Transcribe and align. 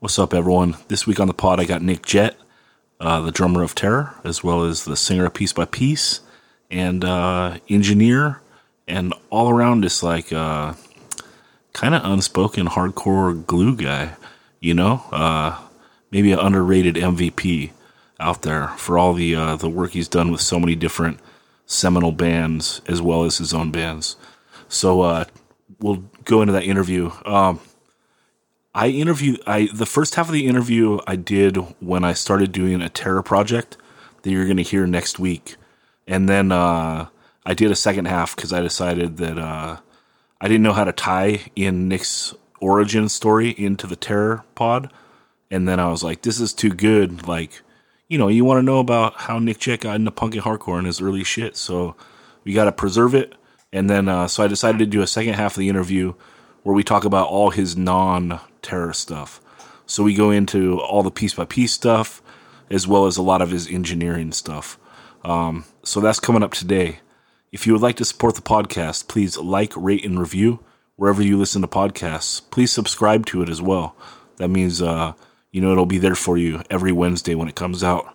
What's 0.00 0.18
up, 0.18 0.32
everyone? 0.32 0.78
This 0.88 1.06
week 1.06 1.20
on 1.20 1.26
the 1.26 1.34
pod, 1.34 1.60
I 1.60 1.66
got 1.66 1.82
Nick 1.82 2.06
Jett, 2.06 2.34
uh, 3.00 3.20
the 3.20 3.30
drummer 3.30 3.62
of 3.62 3.74
Terror, 3.74 4.14
as 4.24 4.42
well 4.42 4.64
as 4.64 4.86
the 4.86 4.96
singer 4.96 5.26
of 5.26 5.34
Piece 5.34 5.52
by 5.52 5.66
Piece, 5.66 6.20
and 6.70 7.04
uh, 7.04 7.58
engineer, 7.68 8.40
and 8.88 9.12
all 9.28 9.50
around 9.50 9.82
just 9.82 10.02
like 10.02 10.32
uh, 10.32 10.72
kind 11.74 11.94
of 11.94 12.02
unspoken 12.02 12.66
hardcore 12.68 13.44
glue 13.44 13.76
guy. 13.76 14.14
You 14.58 14.72
know, 14.72 15.04
uh, 15.12 15.60
maybe 16.10 16.32
an 16.32 16.38
underrated 16.38 16.94
MVP 16.94 17.72
out 18.18 18.40
there 18.40 18.68
for 18.78 18.96
all 18.96 19.12
the 19.12 19.34
uh, 19.34 19.56
the 19.56 19.68
work 19.68 19.90
he's 19.90 20.08
done 20.08 20.32
with 20.32 20.40
so 20.40 20.58
many 20.58 20.76
different 20.76 21.20
seminal 21.66 22.12
bands 22.12 22.80
as 22.88 23.02
well 23.02 23.24
as 23.24 23.36
his 23.36 23.52
own 23.52 23.70
bands. 23.70 24.16
So 24.66 25.02
uh, 25.02 25.24
we'll 25.78 26.04
go 26.24 26.40
into 26.40 26.54
that 26.54 26.64
interview. 26.64 27.10
Um, 27.26 27.60
I 28.74 28.88
interviewed 28.88 29.40
I 29.46 29.68
the 29.72 29.86
first 29.86 30.14
half 30.14 30.28
of 30.28 30.32
the 30.32 30.46
interview 30.46 30.98
I 31.06 31.16
did 31.16 31.56
when 31.80 32.04
I 32.04 32.12
started 32.12 32.52
doing 32.52 32.80
a 32.80 32.88
terror 32.88 33.22
project 33.22 33.76
that 34.22 34.30
you're 34.30 34.44
going 34.44 34.58
to 34.58 34.62
hear 34.62 34.86
next 34.86 35.18
week, 35.18 35.56
and 36.06 36.28
then 36.28 36.52
uh, 36.52 37.08
I 37.44 37.54
did 37.54 37.70
a 37.70 37.76
second 37.76 38.04
half 38.04 38.36
because 38.36 38.52
I 38.52 38.60
decided 38.60 39.16
that 39.16 39.38
uh, 39.38 39.78
I 40.40 40.48
didn't 40.48 40.62
know 40.62 40.72
how 40.72 40.84
to 40.84 40.92
tie 40.92 41.40
in 41.56 41.88
Nick's 41.88 42.32
origin 42.60 43.08
story 43.08 43.50
into 43.50 43.88
the 43.88 43.96
terror 43.96 44.44
pod, 44.54 44.92
and 45.50 45.66
then 45.66 45.80
I 45.80 45.90
was 45.90 46.04
like, 46.04 46.22
this 46.22 46.38
is 46.38 46.52
too 46.52 46.70
good. 46.70 47.26
Like, 47.26 47.62
you 48.08 48.18
know, 48.18 48.28
you 48.28 48.44
want 48.44 48.58
to 48.58 48.62
know 48.62 48.78
about 48.78 49.14
how 49.22 49.40
Nick 49.40 49.58
Jett 49.58 49.80
got 49.80 49.96
into 49.96 50.12
punk 50.12 50.34
and 50.34 50.44
hardcore 50.44 50.78
and 50.78 50.86
his 50.86 51.00
early 51.00 51.24
shit, 51.24 51.56
so 51.56 51.96
we 52.44 52.52
got 52.52 52.66
to 52.66 52.72
preserve 52.72 53.16
it. 53.16 53.34
And 53.72 53.90
then 53.90 54.08
uh, 54.08 54.28
so 54.28 54.44
I 54.44 54.46
decided 54.46 54.78
to 54.78 54.86
do 54.86 55.02
a 55.02 55.08
second 55.08 55.34
half 55.34 55.54
of 55.54 55.58
the 55.58 55.68
interview 55.68 56.14
where 56.62 56.74
we 56.74 56.84
talk 56.84 57.04
about 57.04 57.28
all 57.28 57.50
his 57.50 57.76
non 57.76 58.38
terror 58.62 58.92
stuff. 58.92 59.40
So 59.86 60.02
we 60.02 60.14
go 60.14 60.30
into 60.30 60.80
all 60.80 61.02
the 61.02 61.10
piece 61.10 61.34
by 61.34 61.44
piece 61.44 61.72
stuff, 61.72 62.22
as 62.70 62.86
well 62.86 63.06
as 63.06 63.16
a 63.16 63.22
lot 63.22 63.42
of 63.42 63.50
his 63.50 63.68
engineering 63.68 64.32
stuff. 64.32 64.78
Um, 65.24 65.64
so 65.82 66.00
that's 66.00 66.20
coming 66.20 66.42
up 66.42 66.52
today. 66.52 67.00
If 67.52 67.66
you 67.66 67.72
would 67.72 67.82
like 67.82 67.96
to 67.96 68.04
support 68.04 68.36
the 68.36 68.42
podcast, 68.42 69.08
please 69.08 69.36
like, 69.36 69.72
rate, 69.76 70.04
and 70.04 70.18
review 70.18 70.60
wherever 70.96 71.22
you 71.22 71.36
listen 71.36 71.62
to 71.62 71.68
podcasts. 71.68 72.40
Please 72.50 72.70
subscribe 72.70 73.26
to 73.26 73.42
it 73.42 73.48
as 73.48 73.60
well. 73.60 73.96
That 74.36 74.48
means, 74.48 74.80
uh, 74.80 75.14
you 75.50 75.60
know, 75.60 75.72
it'll 75.72 75.86
be 75.86 75.98
there 75.98 76.14
for 76.14 76.38
you 76.38 76.62
every 76.70 76.92
Wednesday 76.92 77.34
when 77.34 77.48
it 77.48 77.56
comes 77.56 77.82
out. 77.82 78.14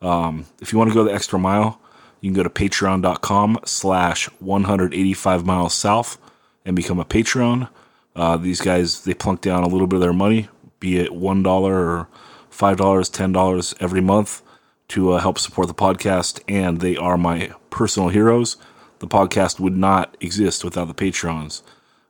Um, 0.00 0.46
if 0.60 0.72
you 0.72 0.78
want 0.78 0.90
to 0.90 0.94
go 0.94 1.02
the 1.02 1.12
extra 1.12 1.38
mile, 1.38 1.80
you 2.20 2.30
can 2.30 2.36
go 2.36 2.42
to 2.42 2.50
patreon.com 2.50 3.60
slash 3.64 4.26
185 4.40 5.44
miles 5.44 5.74
south 5.74 6.18
and 6.64 6.76
become 6.76 7.00
a 7.00 7.04
Patreon. 7.04 7.68
Uh, 8.16 8.36
these 8.36 8.60
guys 8.60 9.04
they 9.04 9.14
plunk 9.14 9.42
down 9.42 9.62
a 9.62 9.68
little 9.68 9.86
bit 9.86 9.96
of 9.96 10.00
their 10.00 10.12
money, 10.12 10.48
be 10.80 10.98
it 10.98 11.14
one 11.14 11.42
dollar 11.42 11.74
or 11.74 12.08
five 12.50 12.78
dollars, 12.78 13.08
ten 13.08 13.30
dollars 13.30 13.74
every 13.78 14.00
month 14.00 14.42
to 14.88 15.12
uh, 15.12 15.18
help 15.20 15.38
support 15.38 15.68
the 15.68 15.74
podcast, 15.74 16.40
and 16.48 16.80
they 16.80 16.96
are 16.96 17.18
my 17.18 17.52
personal 17.70 18.08
heroes. 18.08 18.56
The 19.00 19.06
podcast 19.06 19.60
would 19.60 19.76
not 19.76 20.16
exist 20.20 20.64
without 20.64 20.88
the 20.88 20.94
patrons. 20.94 21.62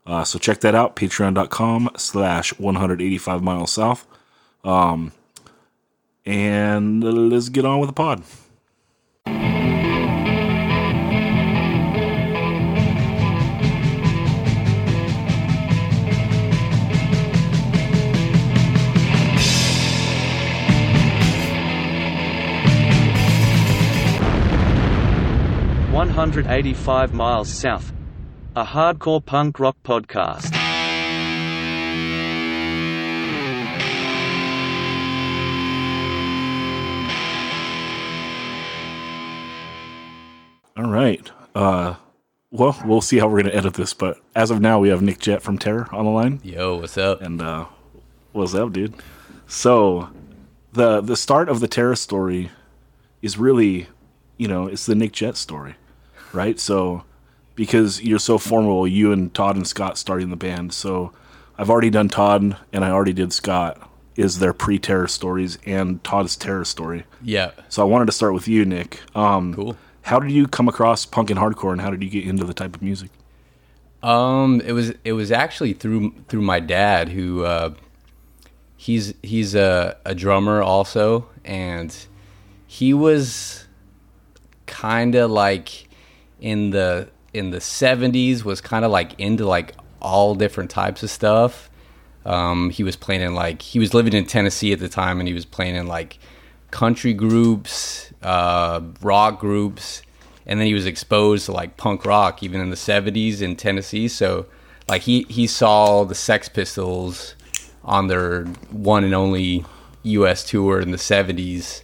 Uh, 0.06 0.22
so 0.22 0.38
check 0.38 0.60
that 0.60 0.74
out, 0.74 0.94
patreon.com 0.94 1.90
slash 1.96 2.56
185 2.58 3.42
miles 3.42 3.72
south. 3.72 4.06
Um, 4.62 5.12
and 6.24 7.02
let's 7.02 7.48
get 7.48 7.64
on 7.64 7.80
with 7.80 7.88
the 7.88 7.92
pod. 7.92 9.65
185 26.16 27.12
miles 27.12 27.52
south. 27.52 27.92
A 28.54 28.64
hardcore 28.64 29.22
punk 29.22 29.60
rock 29.60 29.76
podcast. 29.84 30.50
All 40.74 40.90
right. 40.90 41.30
Uh, 41.54 41.96
well, 42.50 42.80
we'll 42.86 43.02
see 43.02 43.18
how 43.18 43.28
we're 43.28 43.42
going 43.42 43.52
to 43.52 43.54
edit 43.54 43.74
this, 43.74 43.92
but 43.92 44.18
as 44.34 44.50
of 44.50 44.58
now, 44.58 44.78
we 44.78 44.88
have 44.88 45.02
Nick 45.02 45.18
Jett 45.18 45.42
from 45.42 45.58
Terror 45.58 45.86
on 45.92 46.06
the 46.06 46.10
line. 46.10 46.40
Yo, 46.42 46.76
what's 46.76 46.96
up? 46.96 47.20
And 47.20 47.42
uh, 47.42 47.66
what's 48.32 48.54
up, 48.54 48.72
dude? 48.72 48.94
So, 49.46 50.08
the 50.72 51.02
the 51.02 51.16
start 51.16 51.50
of 51.50 51.60
the 51.60 51.68
Terror 51.68 51.94
story 51.94 52.50
is 53.20 53.36
really, 53.36 53.88
you 54.38 54.48
know, 54.48 54.66
it's 54.66 54.86
the 54.86 54.94
Nick 54.94 55.12
Jett 55.12 55.36
story, 55.36 55.74
right? 56.36 56.60
So, 56.60 57.04
because 57.54 58.02
you're 58.02 58.18
so 58.18 58.38
formidable, 58.38 58.86
you 58.86 59.10
and 59.12 59.32
Todd 59.34 59.56
and 59.56 59.66
Scott 59.66 59.98
starting 59.98 60.30
the 60.30 60.36
band. 60.36 60.72
So, 60.72 61.12
I've 61.58 61.70
already 61.70 61.90
done 61.90 62.08
Todd, 62.08 62.56
and 62.72 62.84
I 62.84 62.90
already 62.90 63.12
did 63.12 63.32
Scott. 63.32 63.90
Is 64.14 64.38
their 64.38 64.52
pre-terror 64.54 65.08
stories 65.08 65.58
and 65.66 66.02
Todd's 66.02 66.36
terror 66.36 66.64
story? 66.64 67.04
Yeah. 67.22 67.50
So 67.68 67.82
I 67.82 67.84
wanted 67.84 68.06
to 68.06 68.12
start 68.12 68.32
with 68.32 68.48
you, 68.48 68.64
Nick. 68.64 69.00
Um, 69.14 69.52
Cool. 69.52 69.76
How 70.02 70.20
did 70.20 70.30
you 70.30 70.46
come 70.46 70.68
across 70.68 71.04
punk 71.04 71.30
and 71.30 71.38
hardcore, 71.38 71.72
and 71.72 71.80
how 71.80 71.90
did 71.90 72.02
you 72.02 72.08
get 72.08 72.24
into 72.24 72.44
the 72.44 72.54
type 72.54 72.76
of 72.76 72.80
music? 72.82 73.10
Um, 74.02 74.62
it 74.64 74.72
was 74.72 74.92
it 75.04 75.12
was 75.14 75.32
actually 75.32 75.72
through 75.72 76.14
through 76.28 76.42
my 76.42 76.60
dad 76.60 77.08
who 77.08 77.44
uh, 77.44 77.74
he's 78.76 79.12
he's 79.22 79.54
a, 79.54 79.96
a 80.04 80.14
drummer 80.14 80.62
also, 80.62 81.28
and 81.44 81.94
he 82.68 82.94
was 82.94 83.66
kind 84.66 85.14
of 85.14 85.30
like 85.30 85.85
in 86.40 86.70
the 86.70 87.08
in 87.32 87.50
the 87.50 87.60
seventies 87.60 88.44
was 88.44 88.60
kind 88.60 88.84
of 88.84 88.90
like 88.90 89.18
into 89.18 89.46
like 89.46 89.74
all 90.00 90.34
different 90.34 90.70
types 90.70 91.02
of 91.02 91.10
stuff. 91.10 91.70
Um, 92.24 92.70
he 92.70 92.82
was 92.82 92.96
playing 92.96 93.22
in 93.22 93.34
like 93.34 93.62
he 93.62 93.78
was 93.78 93.94
living 93.94 94.12
in 94.12 94.26
Tennessee 94.26 94.72
at 94.72 94.78
the 94.78 94.88
time, 94.88 95.20
and 95.20 95.28
he 95.28 95.34
was 95.34 95.44
playing 95.44 95.76
in 95.76 95.86
like 95.86 96.18
country 96.70 97.14
groups, 97.14 98.12
uh, 98.22 98.80
rock 99.00 99.38
groups, 99.38 100.02
and 100.46 100.60
then 100.60 100.66
he 100.66 100.74
was 100.74 100.86
exposed 100.86 101.46
to 101.46 101.52
like 101.52 101.76
punk 101.76 102.04
rock 102.04 102.42
even 102.42 102.60
in 102.60 102.70
the 102.70 102.76
70s 102.76 103.40
in 103.40 103.56
Tennessee. 103.56 104.08
So 104.08 104.46
like 104.88 105.02
he 105.02 105.26
he 105.28 105.46
saw 105.46 106.04
the 106.04 106.14
Sex 106.14 106.48
Pistols 106.48 107.34
on 107.84 108.08
their 108.08 108.44
one 108.70 109.04
and 109.04 109.14
only 109.14 109.64
U.S. 110.02 110.44
tour 110.44 110.80
in 110.80 110.90
the 110.90 110.96
70s 110.96 111.82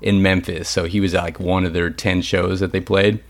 in 0.00 0.20
Memphis. 0.22 0.68
So 0.68 0.84
he 0.84 1.00
was 1.00 1.14
at 1.14 1.22
like 1.22 1.40
one 1.40 1.64
of 1.64 1.72
their 1.72 1.90
10 1.90 2.22
shows 2.22 2.60
that 2.60 2.72
they 2.72 2.80
played. 2.80 3.22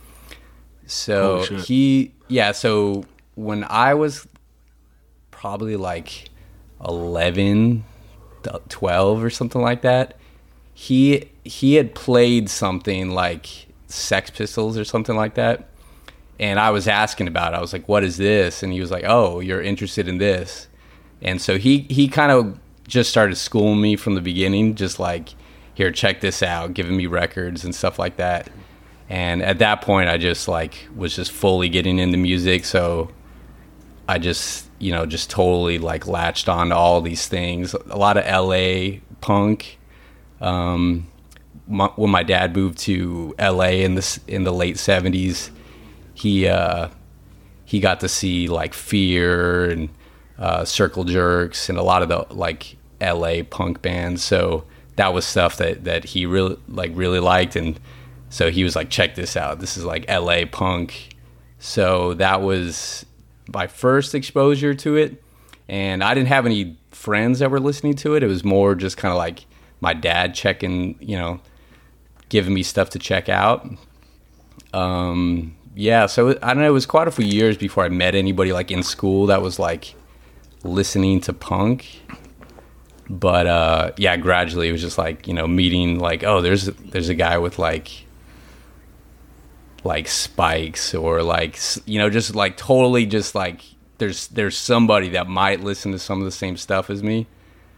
So 0.87 1.43
he 1.43 2.13
yeah. 2.29 2.53
So 2.53 3.05
when 3.35 3.65
I 3.65 3.95
was 3.95 4.27
probably 5.31 5.77
like 5.77 6.31
11 6.85 7.85
12 8.69 9.25
or 9.25 9.31
something 9.31 9.61
like 9.61 9.83
that 9.83 10.19
he 10.75 11.31
he 11.45 11.77
had 11.77 11.95
played 11.95 12.51
something 12.51 13.11
like 13.11 13.69
Sex 13.87 14.31
Pistols 14.31 14.77
or 14.77 14.85
something 14.85 15.17
like 15.17 15.35
that, 15.35 15.69
and 16.41 16.59
I 16.59 16.71
was 16.71 16.89
asking 16.89 17.29
about 17.29 17.55
it. 17.55 17.57
I 17.57 17.61
was 17.61 17.73
like, 17.73 17.89
"What 17.89 18.03
is 18.03 18.17
this?" 18.17 18.63
And 18.63 18.73
he 18.73 18.81
was 18.81 18.91
like, 18.91 19.05
"Oh, 19.07 19.39
you're 19.41 19.63
interested 19.63 20.09
in 20.09 20.19
this," 20.19 20.67
and 21.23 21.41
so 21.41 21.57
he 21.57 21.87
he 21.89 22.09
kind 22.09 22.33
of 22.33 22.59
just 22.89 23.09
started 23.09 23.37
schooling 23.37 23.81
me 23.81 23.97
from 23.97 24.17
the 24.17 24.21
beginning, 24.21 24.75
just 24.75 24.99
like, 24.99 25.31
"Here, 25.73 25.93
check 25.93 26.21
this 26.21 26.43
out," 26.43 26.75
giving 26.75 26.97
me 26.97 27.07
records 27.07 27.65
and 27.65 27.73
stuff 27.75 27.99
like 27.99 28.17
that. 28.17 28.51
And 29.09 29.43
at 29.43 29.59
that 29.59 29.83
point, 29.83 30.09
I 30.09 30.19
just 30.19 30.49
like 30.49 30.89
was 30.97 31.15
just 31.15 31.31
fully 31.31 31.69
getting 31.69 31.99
into 31.99 32.17
music, 32.17 32.65
so 32.65 33.11
I 34.09 34.19
just 34.19 34.69
you 34.79 34.93
know 34.93 35.07
just 35.07 35.31
totally 35.31 35.79
like 35.79 36.07
latched 36.07 36.49
on 36.49 36.71
to 36.71 36.77
all 36.77 37.01
these 37.01 37.29
things. 37.29 37.75
A 37.75 37.97
lot 37.97 38.17
of 38.17 38.25
L.A. 38.27 39.03
punk 39.21 39.79
um, 40.41 41.07
my, 41.67 41.87
when 41.97 42.11
my 42.11 42.23
dad 42.23 42.55
moved 42.55 42.79
to 42.81 43.35
LA 43.39 43.69
in 43.69 43.95
this 43.95 44.21
in 44.29 44.45
the 44.45 44.53
late 44.53 44.79
seventies, 44.79 45.51
he 46.13 46.47
uh, 46.47 46.89
he 47.65 47.81
got 47.81 48.01
to 48.01 48.09
see 48.09 48.49
like 48.49 48.75
Fear 48.75 49.71
and 49.71 49.89
uh, 50.39 50.65
Circle 50.65 51.05
Jerks 51.05 51.69
and 51.69 51.79
a 51.79 51.83
lot 51.83 52.03
of 52.03 52.09
the 52.09 52.35
like 52.35 52.77
LA 53.01 53.43
punk 53.49 53.81
bands. 53.81 54.23
So 54.23 54.65
that 54.97 55.15
was 55.15 55.25
stuff 55.25 55.57
that 55.57 55.85
that 55.85 56.05
he 56.05 56.27
really 56.27 56.59
like 56.69 56.93
really 56.95 57.21
liked, 57.21 57.57
and 57.57 57.81
so 58.35 58.51
he 58.51 58.65
was 58.65 58.75
like, 58.75 58.91
"Check 58.91 59.15
this 59.15 59.37
out. 59.37 59.61
This 59.61 59.77
is 59.77 59.85
like 59.85 60.11
LA 60.11 60.45
punk." 60.45 61.15
So 61.61 62.15
that 62.15 62.43
was 62.43 63.07
my 63.47 63.69
first 63.69 64.13
exposure 64.13 64.75
to 64.75 64.97
it, 64.97 65.23
and 65.69 66.03
I 66.03 66.15
didn't 66.15 66.27
have 66.27 66.45
any 66.45 66.77
friends 66.91 67.39
that 67.39 67.53
were 67.53 67.61
listening 67.61 67.95
to 67.95 68.17
it. 68.17 68.25
It 68.25 68.27
was 68.27 68.43
more 68.43 68.75
just 68.75 68.97
kind 68.97 69.13
of 69.13 69.19
like 69.19 69.47
my 69.81 69.95
dad 69.95 70.35
checking, 70.35 70.97
you 71.01 71.17
know, 71.17 71.39
giving 72.29 72.53
me 72.53 72.65
stuff 72.65 72.91
to 72.91 72.99
check 72.99 73.29
out. 73.29 73.69
Um, 74.73 75.55
yeah, 75.77 76.07
so 76.07 76.31
I 76.43 76.55
don't 76.55 76.59
know. 76.59 76.69
It 76.69 76.73
was 76.73 76.87
quite 76.87 77.07
a 77.07 77.13
few 77.13 77.25
years 77.25 77.57
before 77.57 77.85
I 77.85 77.89
met 77.89 78.17
anybody 78.17 78.53
like 78.53 78.73
in 78.73 78.83
school 78.83 79.27
that 79.27 79.43
was 79.43 79.61
like 79.61 79.95
listening 80.65 81.21
to 81.21 81.33
punk. 81.33 81.87
but 83.09 83.47
uh, 83.47 83.93
yeah, 83.97 84.17
gradually 84.17 84.71
it 84.71 84.73
was 84.73 84.81
just 84.81 84.99
like 84.99 85.29
you 85.29 85.35
know 85.35 85.47
meeting 85.47 86.01
like 86.01 86.25
oh 86.25 86.41
there's 86.41 86.65
there's 86.65 87.09
a 87.09 87.15
guy 87.15 87.39
with 87.39 87.61
like 87.61 88.04
like 89.85 90.09
spikes 90.09 90.95
or 90.95 91.23
like 91.23 91.59
you 91.87 91.99
know 91.99 92.09
just 92.11 92.35
like 92.35 92.57
totally 92.57 93.07
just 93.07 93.35
like 93.35 93.61
there's 93.99 94.29
there's 94.29 94.57
somebody 94.57 95.11
that 95.11 95.29
might 95.29 95.61
listen 95.61 95.93
to 95.93 95.99
some 95.99 96.19
of 96.19 96.25
the 96.25 96.33
same 96.33 96.57
stuff 96.57 96.91
as 96.91 97.03
me. 97.03 97.27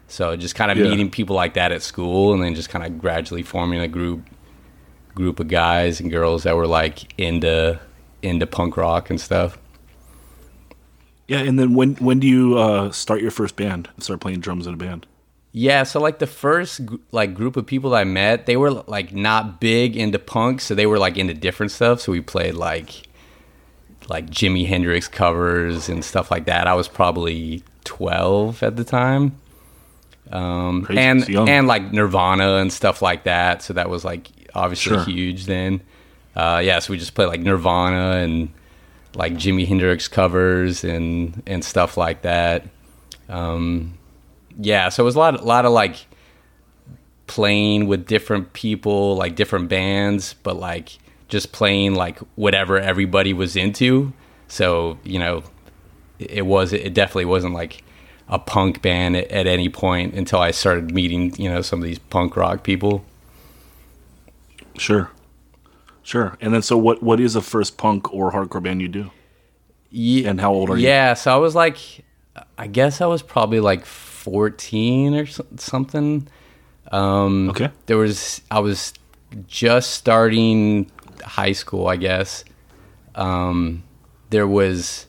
So 0.08 0.36
just 0.36 0.54
kind 0.54 0.70
of 0.70 0.78
Yeah. 0.78 0.84
meeting 0.84 1.10
people 1.10 1.34
like 1.34 1.54
that 1.54 1.72
at 1.72 1.82
school, 1.82 2.32
and 2.32 2.42
then 2.42 2.54
just 2.54 2.68
kind 2.70 2.84
of 2.86 2.98
gradually 2.98 3.42
forming 3.42 3.80
a 3.80 3.88
group 3.88 4.22
group 5.14 5.40
of 5.40 5.48
guys 5.48 5.98
and 6.00 6.10
girls 6.10 6.44
that 6.44 6.56
were 6.56 6.66
like 6.66 7.12
into 7.18 7.80
into 8.22 8.46
punk 8.46 8.76
rock 8.76 9.10
and 9.10 9.20
stuff. 9.20 9.58
Yeah, 11.28 11.38
and 11.40 11.58
then 11.58 11.74
when 11.74 11.94
when 11.96 12.20
do 12.20 12.26
you 12.28 12.56
uh, 12.56 12.92
start 12.92 13.20
your 13.20 13.32
first 13.32 13.56
band 13.56 13.88
and 13.94 14.02
start 14.04 14.20
playing 14.20 14.40
drums 14.40 14.66
in 14.66 14.74
a 14.74 14.76
band? 14.76 15.06
Yeah, 15.58 15.84
so 15.84 16.00
like 16.00 16.18
the 16.18 16.26
first 16.26 16.82
like 17.12 17.32
group 17.32 17.56
of 17.56 17.64
people 17.64 17.90
that 17.90 17.96
I 18.00 18.04
met, 18.04 18.44
they 18.44 18.58
were 18.58 18.70
like 18.70 19.14
not 19.14 19.58
big 19.58 19.96
into 19.96 20.18
punk, 20.18 20.60
so 20.60 20.74
they 20.74 20.84
were 20.84 20.98
like 20.98 21.16
into 21.16 21.32
different 21.32 21.72
stuff. 21.72 22.02
So 22.02 22.12
we 22.12 22.20
played 22.20 22.52
like 22.56 23.08
like 24.10 24.28
Jimi 24.28 24.66
Hendrix 24.66 25.08
covers 25.08 25.88
and 25.88 26.04
stuff 26.04 26.30
like 26.30 26.44
that. 26.44 26.66
I 26.66 26.74
was 26.74 26.88
probably 26.88 27.62
12 27.84 28.62
at 28.62 28.76
the 28.76 28.84
time. 28.84 29.32
Um 30.30 30.82
Crazy, 30.82 31.00
and 31.00 31.26
young. 31.28 31.48
and 31.48 31.66
like 31.66 31.90
Nirvana 31.90 32.56
and 32.56 32.70
stuff 32.70 33.00
like 33.00 33.24
that. 33.24 33.62
So 33.62 33.72
that 33.72 33.88
was 33.88 34.04
like 34.04 34.28
obviously 34.54 34.96
Sure. 34.96 35.04
huge 35.04 35.46
then. 35.46 35.80
Uh 36.34 36.60
yeah, 36.62 36.80
so 36.80 36.92
we 36.92 36.98
just 36.98 37.14
played 37.14 37.28
like 37.28 37.40
Nirvana 37.40 38.18
and 38.22 38.50
like 39.14 39.32
Jimi 39.32 39.66
Hendrix 39.66 40.06
covers 40.06 40.84
and 40.84 41.42
and 41.46 41.64
stuff 41.64 41.96
like 41.96 42.20
that. 42.22 42.66
Um 43.30 43.95
yeah, 44.58 44.88
so 44.88 45.02
it 45.02 45.06
was 45.06 45.14
a 45.14 45.18
lot, 45.18 45.40
a 45.40 45.44
lot 45.44 45.64
of 45.64 45.72
like 45.72 46.06
playing 47.26 47.86
with 47.86 48.06
different 48.06 48.52
people, 48.52 49.16
like 49.16 49.36
different 49.36 49.68
bands, 49.68 50.34
but 50.42 50.56
like 50.56 50.98
just 51.28 51.52
playing 51.52 51.94
like 51.94 52.18
whatever 52.36 52.78
everybody 52.78 53.32
was 53.32 53.56
into. 53.56 54.12
So 54.48 54.98
you 55.04 55.18
know, 55.18 55.42
it 56.18 56.46
was 56.46 56.72
it 56.72 56.94
definitely 56.94 57.26
wasn't 57.26 57.54
like 57.54 57.82
a 58.28 58.38
punk 58.38 58.82
band 58.82 59.16
at, 59.16 59.30
at 59.30 59.46
any 59.46 59.68
point 59.68 60.14
until 60.14 60.40
I 60.40 60.50
started 60.50 60.92
meeting 60.92 61.34
you 61.36 61.50
know 61.50 61.62
some 61.62 61.80
of 61.80 61.84
these 61.84 61.98
punk 61.98 62.36
rock 62.36 62.62
people. 62.62 63.04
Sure, 64.78 65.10
sure. 66.02 66.36
And 66.40 66.54
then 66.54 66.62
so 66.62 66.76
what 66.76 67.02
what 67.02 67.20
is 67.20 67.34
the 67.34 67.42
first 67.42 67.76
punk 67.76 68.12
or 68.12 68.32
hardcore 68.32 68.62
band 68.62 68.82
you 68.82 68.88
do? 68.88 69.10
Yeah, 69.90 70.30
And 70.30 70.40
how 70.40 70.52
old 70.52 70.70
are 70.70 70.76
you? 70.76 70.86
Yeah, 70.86 71.14
so 71.14 71.32
I 71.32 71.36
was 71.36 71.54
like, 71.54 71.78
I 72.58 72.66
guess 72.66 73.00
I 73.00 73.06
was 73.06 73.22
probably 73.22 73.60
like 73.60 73.86
14 74.26 75.14
or 75.14 75.26
so- 75.26 75.46
something. 75.56 76.26
Um, 76.90 77.50
Okay. 77.50 77.70
There 77.86 77.96
was, 77.96 78.42
I 78.50 78.58
was 78.58 78.92
just 79.46 79.90
starting 79.92 80.90
high 81.24 81.52
school, 81.52 81.86
I 81.86 81.96
guess. 81.96 82.44
Um, 83.14 83.84
there 84.30 84.46
was, 84.48 85.06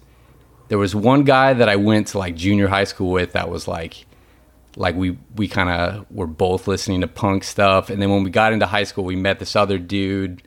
there 0.67 0.77
was 0.77 0.93
one 0.95 1.23
guy 1.23 1.53
that 1.53 1.67
I 1.67 1.75
went 1.77 2.07
to 2.07 2.19
like 2.19 2.35
junior 2.35 2.67
high 2.67 2.83
school 2.83 3.11
with 3.11 3.33
that 3.33 3.49
was 3.49 3.67
like, 3.67 4.05
like 4.75 4.95
we 4.95 5.17
we 5.35 5.47
kind 5.47 5.69
of 5.69 6.05
were 6.11 6.27
both 6.27 6.67
listening 6.67 7.01
to 7.01 7.07
punk 7.07 7.43
stuff, 7.43 7.89
and 7.89 7.99
then 7.99 8.11
when 8.11 8.23
we 8.23 8.29
got 8.29 8.53
into 8.53 8.67
high 8.67 8.83
school, 8.83 9.03
we 9.03 9.15
met 9.15 9.39
this 9.39 9.55
other 9.55 9.79
dude 9.79 10.43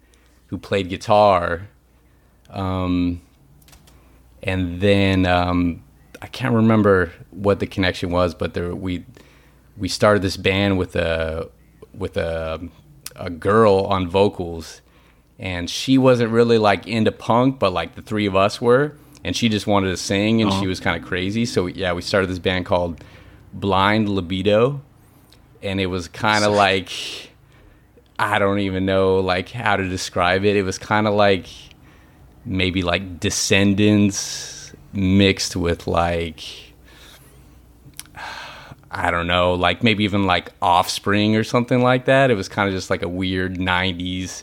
who 0.46 0.56
played 0.58 0.88
guitar. 0.88 1.66
Um, 2.48 3.22
and 4.42 4.80
then 4.80 5.26
um, 5.26 5.82
I 6.22 6.26
can't 6.26 6.54
remember 6.54 7.12
what 7.30 7.60
the 7.60 7.66
connection 7.66 8.10
was, 8.10 8.34
but 8.34 8.54
there 8.54 8.74
we 8.74 9.04
we 9.76 9.88
started 9.88 10.22
this 10.22 10.36
band 10.36 10.78
with 10.78 10.96
a 10.96 11.48
with 11.94 12.16
a 12.16 12.68
a 13.16 13.30
girl 13.30 13.86
on 13.86 14.08
vocals, 14.08 14.82
and 15.38 15.68
she 15.68 15.98
wasn't 15.98 16.30
really 16.30 16.58
like 16.58 16.86
into 16.86 17.12
punk, 17.12 17.58
but 17.58 17.72
like 17.72 17.94
the 17.94 18.02
three 18.02 18.26
of 18.26 18.36
us 18.36 18.60
were, 18.60 18.96
and 19.24 19.34
she 19.36 19.48
just 19.48 19.66
wanted 19.66 19.88
to 19.88 19.96
sing, 19.96 20.42
and 20.42 20.50
she 20.52 20.58
uh-huh. 20.58 20.66
was 20.66 20.80
kind 20.80 21.02
of 21.02 21.08
crazy. 21.08 21.46
So 21.46 21.66
yeah, 21.66 21.92
we 21.92 22.02
started 22.02 22.28
this 22.28 22.38
band 22.38 22.66
called 22.66 23.02
Blind 23.54 24.08
Libido, 24.08 24.82
and 25.62 25.80
it 25.80 25.86
was 25.86 26.06
kind 26.08 26.44
of 26.44 26.52
like 26.52 26.90
I 28.18 28.38
don't 28.38 28.58
even 28.58 28.84
know 28.84 29.20
like 29.20 29.48
how 29.48 29.76
to 29.76 29.88
describe 29.88 30.44
it. 30.44 30.54
It 30.54 30.64
was 30.64 30.76
kind 30.76 31.06
of 31.06 31.14
like 31.14 31.46
maybe 32.44 32.82
like 32.82 33.20
Descendents 33.20 34.59
mixed 34.92 35.56
with 35.56 35.86
like 35.86 36.42
I 38.92 39.10
don't 39.12 39.26
know, 39.28 39.54
like 39.54 39.82
maybe 39.84 40.04
even 40.04 40.24
like 40.24 40.50
Offspring 40.60 41.36
or 41.36 41.44
something 41.44 41.80
like 41.80 42.06
that. 42.06 42.30
It 42.30 42.34
was 42.34 42.48
kind 42.48 42.68
of 42.68 42.74
just 42.74 42.90
like 42.90 43.02
a 43.02 43.08
weird 43.08 43.56
'90s 43.56 44.42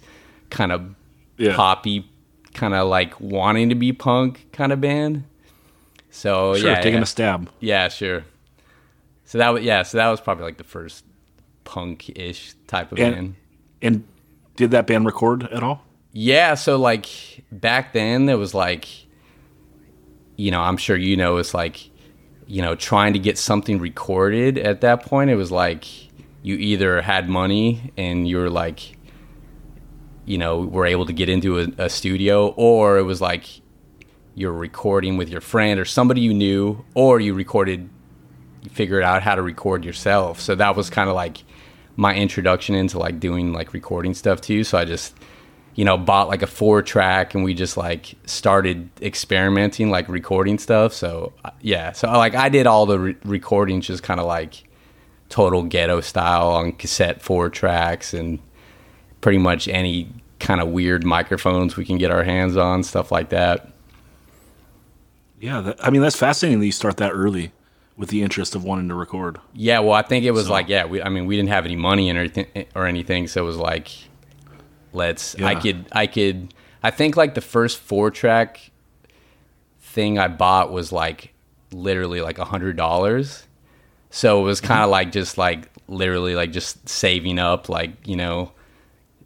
kind 0.50 0.72
of 0.72 0.96
Yeah. 1.38 1.56
poppy, 1.56 2.10
kind 2.54 2.74
of 2.74 2.88
like 2.88 3.20
wanting 3.20 3.70
to 3.70 3.76
be 3.76 3.92
punk 3.92 4.48
kind 4.54 4.72
of 4.72 4.80
band. 4.80 5.26
So 6.12 6.56
Sure, 6.56 6.70
yeah, 6.70 6.76
taking 6.78 6.96
yeah. 6.96 7.02
a 7.04 7.06
stab. 7.06 7.50
Yeah, 7.60 7.90
sure. 7.90 8.24
So 9.26 9.38
that 9.40 9.50
was 9.50 9.64
yeah, 9.64 9.84
so 9.84 9.98
that 9.98 10.08
was 10.08 10.22
probably 10.22 10.46
like 10.46 10.58
the 10.58 10.64
first 10.64 11.04
punk-ish 11.66 12.54
type 12.68 12.92
of 12.94 13.00
And- 13.00 13.16
band. 13.16 13.36
And 13.82 14.04
did 14.56 14.72
that 14.72 14.88
band 14.88 15.06
record 15.06 15.44
at 15.52 15.62
all? 15.62 15.84
Yeah, 16.14 16.56
so 16.56 16.78
like 16.78 17.06
back 17.52 17.92
then 17.94 18.26
there 18.26 18.38
was 18.38 18.54
like 18.54 18.88
you 20.38 20.52
know, 20.52 20.62
I'm 20.62 20.78
sure 20.78 20.96
you 20.96 21.18
know 21.18 21.38
it's 21.38 21.54
like 21.54 21.90
you 22.50 22.62
know, 22.62 22.76
trying 22.76 23.12
to 23.12 23.20
get 23.20 23.38
something 23.38 23.78
recorded 23.80 24.58
at 24.58 24.80
that 24.80 25.04
point 25.06 25.30
it 25.30 25.36
was 25.36 25.52
like 25.52 25.86
you 26.42 26.56
either 26.56 27.02
had 27.02 27.28
money 27.28 27.92
and 27.98 28.26
you 28.26 28.38
were 28.38 28.50
like 28.50 28.98
you 30.26 30.38
know, 30.38 30.60
were 30.60 30.86
able 30.86 31.06
to 31.06 31.14
get 31.14 31.30
into 31.30 31.60
a, 31.60 31.68
a 31.78 31.90
studio 31.90 32.50
or 32.58 32.98
it 32.98 33.04
was 33.04 33.22
like 33.22 33.46
you're 34.36 34.54
recording 34.54 35.18
with 35.18 35.30
your 35.30 35.42
friend 35.42 35.80
or 35.80 35.86
somebody 35.86 36.22
you 36.22 36.34
knew 36.34 36.84
or 36.94 37.20
you 37.20 37.34
recorded 37.34 37.90
you 38.62 38.70
figured 38.70 39.04
out 39.04 39.24
how 39.24 39.36
to 39.36 39.42
record 39.42 39.84
yourself. 39.84 40.40
So 40.40 40.54
that 40.56 40.76
was 40.76 40.90
kind 40.90 41.10
of 41.10 41.16
like 41.16 41.44
my 41.96 42.14
introduction 42.14 42.76
into 42.76 43.00
like 43.00 43.20
doing 43.20 43.54
like 43.54 43.74
recording 43.74 44.14
stuff 44.14 44.42
too. 44.42 44.64
So 44.64 44.78
I 44.78 44.86
just 44.86 45.16
you 45.78 45.86
know 45.86 45.98
bought 45.98 46.28
like 46.28 46.42
a 46.42 46.48
four 46.48 46.82
track 46.82 47.34
and 47.36 47.44
we 47.46 47.54
just 47.54 47.78
like 47.78 48.16
started 48.26 48.90
experimenting 49.02 49.90
like 49.90 50.10
recording 50.10 50.58
stuff. 50.60 50.92
So 50.92 51.32
uh, 51.46 51.52
yeah, 51.62 51.94
so 51.94 52.12
like 52.12 52.36
I 52.36 52.50
did 52.50 52.68
all 52.68 52.86
the 52.86 53.00
re- 53.00 53.16
recordings 53.24 53.88
just 53.88 54.04
kind 54.04 54.20
of 54.20 54.26
like 54.26 54.64
total 55.30 55.64
ghetto 55.64 56.02
style 56.02 56.50
on 56.50 56.72
cassette 56.74 57.22
four 57.22 57.50
tracks 57.50 58.14
and 58.14 58.40
pretty 59.22 59.38
much 59.38 59.68
any 59.68 60.10
kind 60.40 60.62
of 60.62 60.68
weird 60.70 61.04
microphones 61.06 61.78
we 61.78 61.86
can 61.86 61.98
get 61.98 62.12
our 62.12 62.24
hands 62.24 62.58
on, 62.58 62.84
stuff 62.84 63.12
like 63.12 63.30
that. 63.30 63.70
Yeah, 65.40 65.62
that, 65.62 65.86
I 65.86 65.90
mean 65.92 66.02
that's 66.02 66.16
fascinating 66.18 66.60
that 66.60 66.66
you 66.66 66.72
start 66.72 66.98
that 66.98 67.12
early 67.12 67.52
with 67.96 68.10
the 68.10 68.22
interest 68.22 68.56
of 68.56 68.64
wanting 68.64 68.90
to 68.90 68.96
record. 68.96 69.40
Yeah, 69.54 69.80
well, 69.80 69.94
I 69.94 70.02
think 70.02 70.24
it 70.26 70.32
was 70.32 70.46
So- 70.48 70.52
like, 70.52 70.70
yeah, 70.70 70.86
we, 70.86 71.02
I 71.02 71.10
mean, 71.10 71.26
we 71.26 71.36
didn't 71.36 71.50
have 71.50 71.66
any 71.66 71.76
money 71.76 72.10
and 72.10 72.18
anything 72.20 72.66
or 72.76 72.86
anything, 72.86 73.28
so 73.28 73.42
it 73.44 73.46
was 73.46 73.58
like, 73.58 73.90
let's. 74.98 75.36
I 75.36 75.56
could, 75.56 75.88
I 75.92 76.08
could. 76.08 76.54
I 76.84 76.92
think 76.92 77.16
like 77.16 77.34
the 77.36 77.42
first 77.42 77.80
four 77.80 78.12
track 78.12 78.72
thing 79.80 80.20
I 80.20 80.28
bought 80.28 80.72
was 80.72 80.92
like 80.92 81.34
literally 81.72 82.22
like 82.22 82.38
a 82.40 82.46
hundred 82.46 82.76
dollars. 82.78 83.48
So 84.10 84.42
it 84.42 84.44
was 84.44 84.62
kind 84.62 84.82
of 84.82 84.86
mm-hmm. 84.86 84.92
like 84.92 85.12
just 85.12 85.38
like 85.38 85.70
literally 85.88 86.36
like 86.36 86.52
just 86.52 86.88
saving 86.90 87.40
up 87.40 87.70
like 87.70 88.08
you 88.08 88.16
know, 88.16 88.52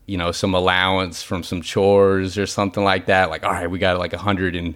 you 0.06 0.18
know 0.18 0.32
some 0.32 0.54
allowance 0.54 1.24
from 1.24 1.44
some 1.44 1.62
chores 1.62 2.38
or 2.38 2.46
something 2.46 2.84
like 2.84 3.08
that. 3.08 3.30
Like 3.30 3.44
all 3.44 3.52
right, 3.52 3.70
we 3.70 3.80
got 3.80 3.98
like 3.98 4.14
a 4.14 4.20
hundred 4.20 4.56
and 4.56 4.76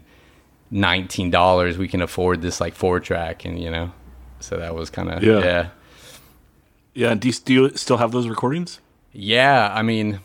nineteen 0.72 1.30
dollars. 1.30 1.78
We 1.78 1.88
can 1.88 2.02
afford 2.02 2.42
this 2.42 2.60
like 2.60 2.74
four 2.74 3.00
track, 3.00 3.46
and 3.46 3.62
you 3.62 3.70
know, 3.70 3.92
so 4.40 4.58
that 4.58 4.76
was 4.76 4.90
kind 4.90 5.12
of 5.12 5.24
Yeah. 5.24 5.40
yeah. 5.40 5.70
Yeah, 6.96 7.14
do 7.14 7.28
you, 7.28 7.34
do 7.34 7.54
you 7.54 7.70
still 7.76 7.98
have 7.98 8.14
those 8.14 8.30
recordings? 8.30 8.80
Yeah, 9.12 9.70
I 9.74 9.82
mean, 9.82 10.22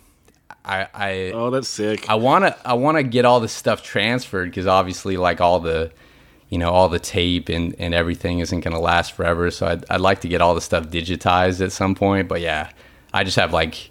I 0.65 0.89
I 0.95 1.11
Oh, 1.35 1.51
that's 1.51 1.69
sick. 1.69 2.09
I 2.09 2.15
want 2.15 2.45
to 2.45 2.57
I 2.69 2.75
want 2.75 2.97
to 2.97 3.03
get 3.03 3.25
all 3.25 3.41
this 3.41 3.53
stuff 3.53 3.83
transferred 3.83 4.51
because 4.51 4.67
obviously 4.67 5.17
like 5.17 5.41
all 5.41 5.61
the 5.61 5.91
you 6.49 6.59
know 6.59 6.71
all 6.71 6.89
the 6.89 6.99
tape 6.99 7.49
and 7.49 7.75
and 7.79 7.95
everything 7.95 8.41
isn't 8.41 8.61
going 8.61 8.75
to 8.75 8.81
last 8.81 9.13
forever. 9.13 9.51
So 9.51 9.67
I'd 9.67 9.85
I'd 9.91 10.01
like 10.01 10.21
to 10.23 10.29
get 10.29 10.41
all 10.41 10.55
the 10.55 10.61
stuff 10.61 10.89
digitized 10.89 11.65
at 11.65 11.73
some 11.73 11.95
point. 11.95 12.29
But 12.29 12.41
yeah, 12.41 12.71
I 13.13 13.25
just 13.25 13.37
have 13.37 13.53
like 13.53 13.91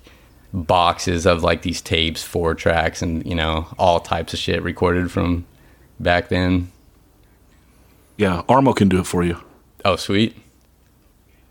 boxes 0.54 1.26
of 1.26 1.44
like 1.44 1.62
these 1.62 1.82
tapes, 1.82 2.24
four 2.24 2.56
tracks, 2.56 3.02
and 3.02 3.26
you 3.26 3.36
know 3.36 3.68
all 3.78 4.00
types 4.00 4.34
of 4.34 4.40
shit 4.40 4.62
recorded 4.64 5.12
from 5.12 5.46
back 6.00 6.30
then. 6.30 6.72
yeah, 8.18 8.44
Armo 8.48 8.76
can 8.76 8.90
do 8.90 9.00
it 9.00 9.08
for 9.08 9.24
you. 9.24 9.42
Oh, 9.86 9.96
sweet, 9.96 10.36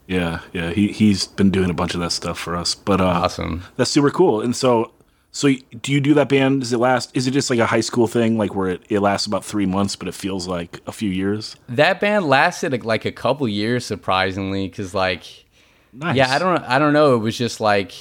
Yeah, 0.06 0.40
yeah, 0.52 0.70
he 0.70 0.92
he's 0.92 1.26
been 1.26 1.50
doing 1.50 1.70
a 1.70 1.74
bunch 1.74 1.94
of 1.94 2.00
that 2.00 2.12
stuff 2.12 2.38
for 2.38 2.56
us. 2.56 2.74
But 2.74 3.00
uh, 3.00 3.06
awesome. 3.06 3.64
that's 3.76 3.90
super 3.90 4.10
cool. 4.10 4.40
And 4.40 4.54
so, 4.54 4.92
so 5.38 5.54
do 5.82 5.92
you 5.92 6.00
do 6.00 6.14
that 6.14 6.28
band? 6.28 6.62
Does 6.62 6.72
it 6.72 6.78
last? 6.78 7.16
Is 7.16 7.28
it 7.28 7.30
just 7.30 7.48
like 7.48 7.60
a 7.60 7.66
high 7.66 7.80
school 7.80 8.08
thing, 8.08 8.36
like 8.36 8.56
where 8.56 8.70
it, 8.70 8.82
it 8.88 8.98
lasts 8.98 9.24
about 9.24 9.44
three 9.44 9.66
months, 9.66 9.94
but 9.94 10.08
it 10.08 10.14
feels 10.14 10.48
like 10.48 10.80
a 10.88 10.90
few 10.90 11.10
years? 11.10 11.54
That 11.68 12.00
band 12.00 12.24
lasted 12.24 12.84
like 12.84 13.04
a 13.04 13.12
couple 13.12 13.46
years, 13.46 13.86
surprisingly, 13.86 14.66
because 14.66 14.94
like 14.94 15.46
Nice. 15.92 16.16
Yeah, 16.16 16.34
I 16.34 16.40
don't 16.40 16.64
I 16.64 16.80
don't 16.80 16.92
know. 16.92 17.14
It 17.14 17.18
was 17.18 17.38
just 17.38 17.60
like 17.60 17.94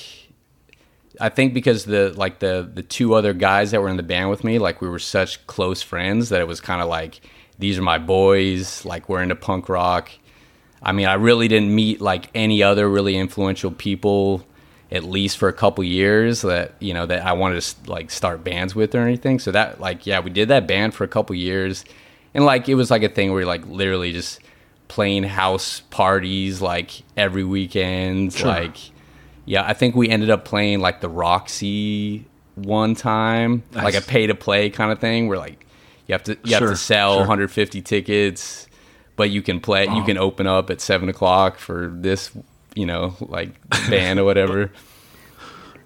I 1.21 1.29
think 1.29 1.53
because 1.53 1.85
the 1.85 2.11
like 2.17 2.39
the 2.39 2.67
the 2.73 2.81
two 2.81 3.13
other 3.13 3.33
guys 3.33 3.69
that 3.69 3.83
were 3.83 3.89
in 3.89 3.97
the 3.97 4.03
band 4.03 4.31
with 4.31 4.43
me, 4.43 4.57
like 4.57 4.81
we 4.81 4.89
were 4.89 4.97
such 4.97 5.45
close 5.45 5.83
friends 5.83 6.29
that 6.29 6.41
it 6.41 6.47
was 6.47 6.59
kind 6.59 6.81
of 6.81 6.89
like 6.89 7.21
these 7.59 7.77
are 7.77 7.83
my 7.83 7.99
boys, 7.99 8.83
like 8.83 9.09
we're 9.09 9.21
into 9.21 9.35
punk 9.35 9.69
rock. 9.69 10.09
I 10.81 10.91
mean, 10.91 11.05
I 11.05 11.13
really 11.13 11.47
didn't 11.47 11.73
meet 11.73 12.01
like 12.01 12.31
any 12.33 12.63
other 12.63 12.89
really 12.89 13.15
influential 13.15 13.69
people 13.69 14.43
at 14.91 15.03
least 15.03 15.37
for 15.37 15.49
a 15.49 15.53
couple 15.53 15.83
years 15.83 16.41
that, 16.43 16.73
you 16.79 16.93
know, 16.93 17.05
that 17.05 17.25
I 17.25 17.33
wanted 17.33 17.61
to 17.61 17.91
like 17.91 18.09
start 18.11 18.43
bands 18.43 18.73
with 18.75 18.95
or 18.95 19.01
anything. 19.01 19.39
So 19.39 19.51
that 19.51 19.79
like 19.81 20.05
yeah, 20.05 20.19
we 20.19 20.29
did 20.29 20.47
that 20.49 20.67
band 20.67 20.93
for 20.93 21.03
a 21.03 21.07
couple 21.07 21.35
years. 21.35 21.83
And 22.33 22.45
like 22.45 22.69
it 22.69 22.75
was 22.75 22.89
like 22.91 23.03
a 23.03 23.09
thing 23.09 23.33
where 23.33 23.45
like 23.45 23.65
literally 23.67 24.11
just 24.13 24.39
playing 24.87 25.23
house 25.23 25.81
parties 25.89 26.61
like 26.61 27.01
every 27.17 27.43
weekend 27.43 28.33
Sure. 28.33 28.47
like 28.47 28.77
yeah, 29.45 29.63
I 29.65 29.73
think 29.73 29.95
we 29.95 30.09
ended 30.09 30.29
up 30.29 30.43
playing 30.45 30.81
like 30.81 30.99
the 31.01 31.07
Roxy 31.09 32.25
one 32.55 32.95
time, 32.95 33.63
like 33.71 33.95
a 33.95 34.01
pay 34.01 34.27
to 34.27 34.35
play 34.35 34.69
kind 34.69 34.91
of 34.91 34.99
thing, 34.99 35.27
where 35.29 35.37
like 35.37 35.65
you 36.05 36.13
have 36.13 36.23
to 36.23 36.37
you 36.43 36.53
have 36.55 36.63
to 36.63 36.75
sell 36.75 37.13
sure. 37.13 37.19
150 37.19 37.81
tickets, 37.81 38.67
but 39.15 39.29
you 39.29 39.41
can 39.41 39.61
play, 39.61 39.85
you 39.85 40.03
can 40.03 40.17
open 40.17 40.47
up 40.47 40.69
at 40.69 40.81
seven 40.81 41.07
o'clock 41.07 41.59
for 41.59 41.89
this, 41.93 42.31
you 42.77 42.85
know, 42.85 43.15
like 43.19 43.49
band 43.89 44.19
or 44.19 44.23
whatever. 44.23 44.71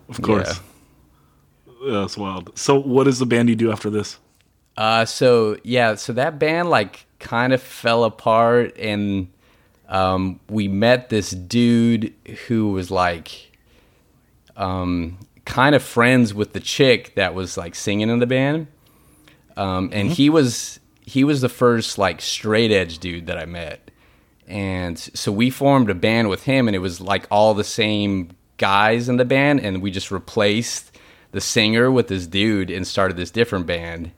Of 0.09 0.21
course. 0.21 0.59
Yeah. 1.81 2.01
That's 2.01 2.17
wild. 2.17 2.51
So, 2.57 2.79
what 2.79 3.07
is 3.07 3.17
the 3.19 3.25
band 3.25 3.49
you 3.49 3.55
do 3.55 3.71
after 3.71 3.89
this? 3.89 4.19
Uh, 4.77 5.05
so 5.05 5.57
yeah, 5.63 5.95
so 5.95 6.13
that 6.13 6.37
band 6.37 6.69
like 6.69 7.05
kind 7.19 7.53
of 7.53 7.61
fell 7.61 8.03
apart, 8.03 8.77
and 8.77 9.29
um, 9.89 10.39
we 10.49 10.67
met 10.67 11.09
this 11.09 11.31
dude 11.31 12.13
who 12.47 12.71
was 12.71 12.91
like, 12.91 13.51
um, 14.55 15.17
kind 15.45 15.75
of 15.75 15.81
friends 15.81 16.33
with 16.33 16.53
the 16.53 16.59
chick 16.59 17.15
that 17.15 17.33
was 17.33 17.57
like 17.57 17.73
singing 17.73 18.09
in 18.09 18.19
the 18.19 18.27
band, 18.27 18.67
um, 19.57 19.89
and 19.91 20.09
he 20.09 20.29
was 20.29 20.79
he 21.03 21.23
was 21.23 21.41
the 21.41 21.49
first 21.49 21.97
like 21.97 22.21
straight 22.21 22.71
edge 22.71 22.99
dude 22.99 23.27
that 23.27 23.37
I 23.37 23.45
met, 23.45 23.80
and 24.51 24.99
so 24.99 25.31
we 25.31 25.49
formed 25.49 25.89
a 25.89 25.95
band 25.95 26.29
with 26.29 26.43
him, 26.43 26.67
and 26.67 26.75
it 26.75 26.79
was 26.79 27.01
like 27.01 27.25
all 27.31 27.53
the 27.53 27.63
same 27.63 28.31
guys 28.57 29.09
in 29.09 29.17
the 29.17 29.25
band, 29.25 29.61
and 29.61 29.81
we 29.81 29.89
just 29.89 30.11
replaced 30.11 30.91
the 31.31 31.41
singer 31.41 31.89
with 31.89 32.07
this 32.07 32.27
dude 32.27 32.69
and 32.69 32.85
started 32.85 33.17
this 33.17 33.31
different 33.31 33.65
band. 33.65 34.11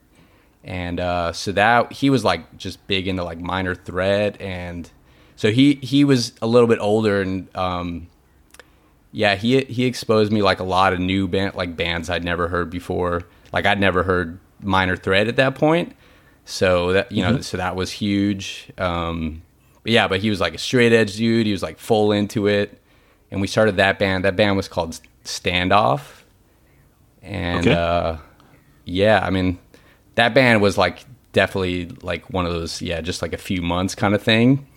And 0.64 1.00
uh, 1.00 1.34
so 1.34 1.52
that 1.54 1.94
he 1.94 2.10
was 2.10 2.24
like 2.24 2.58
just 2.58 2.86
big 2.88 3.08
into 3.08 3.24
like 3.24 3.40
minor 3.40 3.76
threat 3.76 4.40
and 4.42 4.90
so 5.36 5.52
he 5.52 5.76
he 5.76 6.04
was 6.04 6.34
a 6.42 6.48
little 6.48 6.68
bit 6.68 6.80
older 6.80 7.22
and 7.22 7.54
um, 7.56 8.08
yeah 9.12 9.36
he 9.36 9.62
he 9.66 9.86
exposed 9.86 10.32
me 10.32 10.42
like 10.42 10.60
a 10.60 10.64
lot 10.64 10.94
of 10.94 11.00
new 11.00 11.28
band 11.28 11.56
like 11.56 11.76
bands 11.76 12.10
I'd 12.10 12.24
never 12.24 12.48
heard 12.48 12.70
before. 12.70 13.24
Like 13.52 13.66
I'd 13.66 13.80
never 13.80 14.04
heard 14.04 14.40
minor 14.62 14.96
threat 14.96 15.28
at 15.28 15.36
that 15.36 15.56
point. 15.56 15.96
So 16.46 16.94
that 16.94 17.12
you 17.12 17.22
know 17.24 17.42
so 17.42 17.58
that 17.58 17.76
was 17.76 17.92
huge. 17.92 18.72
Um, 18.78 19.42
but 19.84 19.92
yeah 19.92 20.08
but 20.08 20.20
he 20.22 20.30
was 20.30 20.40
like 20.40 20.54
a 20.56 20.58
straight 20.58 20.92
edge 20.94 21.16
dude 21.16 21.46
he 21.46 21.52
was 21.52 21.62
like 21.64 21.78
full 21.78 22.12
into 22.12 22.48
it 22.48 22.82
and 23.32 23.40
we 23.42 23.48
started 23.48 23.78
that 23.78 24.00
band 24.00 24.24
that 24.26 24.36
band 24.36 24.56
was 24.58 24.68
called 24.68 25.00
Standoff 25.24 26.22
and 27.22 27.66
Okay. 27.68 27.74
uh, 27.74 28.18
yeah, 28.86 29.22
I 29.26 29.30
mean, 29.30 29.58
that 30.16 30.34
band 30.34 30.62
was 30.62 30.78
like 30.78 31.06
definitely 31.32 31.86
like 32.02 32.30
one 32.30 32.46
of 32.46 32.52
those, 32.52 32.82
yeah, 32.82 33.00
just 33.00 33.22
like 33.22 33.32
a 33.32 33.38
few 33.38 33.62
months 33.62 33.96
kind 33.96 34.14
of 34.14 34.22
thing. 34.22 34.68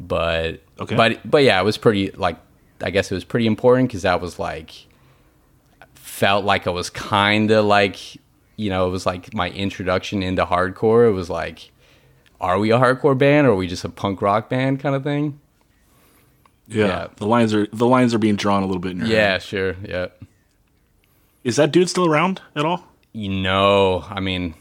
But 0.00 0.62
Okay. 0.80 0.96
but 0.96 1.20
but 1.30 1.44
yeah, 1.44 1.60
it 1.60 1.64
was 1.64 1.78
pretty 1.78 2.10
like 2.10 2.38
I 2.82 2.90
guess 2.90 3.12
it 3.12 3.14
was 3.14 3.22
pretty 3.22 3.46
important 3.46 3.88
because 3.88 4.02
that 4.02 4.20
was 4.20 4.40
like 4.40 4.72
felt 5.94 6.44
like 6.44 6.66
I 6.66 6.70
was 6.70 6.90
kind 6.90 7.50
of 7.52 7.64
like 7.64 8.16
you 8.56 8.68
know 8.70 8.88
it 8.88 8.90
was 8.90 9.06
like 9.06 9.32
my 9.32 9.50
introduction 9.50 10.24
into 10.24 10.44
hardcore. 10.44 11.06
It 11.08 11.12
was 11.12 11.30
like, 11.30 11.70
are 12.40 12.58
we 12.58 12.70
a 12.70 12.78
hardcore 12.78 13.16
band 13.16 13.46
or 13.46 13.50
are 13.50 13.56
we 13.56 13.66
just 13.66 13.84
a 13.84 13.88
punk 13.88 14.20
rock 14.22 14.48
band 14.48 14.80
kind 14.80 14.94
of 14.94 15.02
thing? 15.02 15.40
Yeah. 16.68 16.86
Yeah. 16.86 17.06
The 17.16 17.26
lines 17.26 17.54
are 17.54 17.66
the 17.72 17.86
lines 17.86 18.12
are 18.14 18.18
being 18.18 18.36
drawn 18.36 18.62
a 18.62 18.66
little 18.66 18.80
bit 18.80 18.92
in 18.92 18.98
your 18.98 19.06
Yeah, 19.08 19.32
head. 19.32 19.42
sure, 19.42 19.76
yeah. 19.84 20.06
Is 21.44 21.56
that 21.56 21.70
dude 21.72 21.88
still 21.88 22.06
around 22.06 22.42
at 22.56 22.64
all? 22.64 22.84
You 23.12 23.28
know, 23.30 24.04
I 24.10 24.18
mean, 24.20 24.54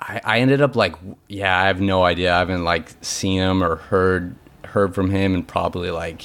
I, 0.00 0.20
I 0.24 0.38
ended 0.40 0.60
up 0.62 0.74
like, 0.74 0.94
yeah, 1.28 1.56
I 1.60 1.66
have 1.66 1.80
no 1.80 2.02
idea. 2.02 2.34
I 2.34 2.38
haven't 2.38 2.64
like 2.64 2.88
seen 3.02 3.40
him 3.40 3.62
or 3.62 3.76
heard 3.76 4.34
heard 4.64 4.94
from 4.94 5.10
him 5.10 5.34
in 5.34 5.44
probably 5.44 5.90
like, 5.90 6.22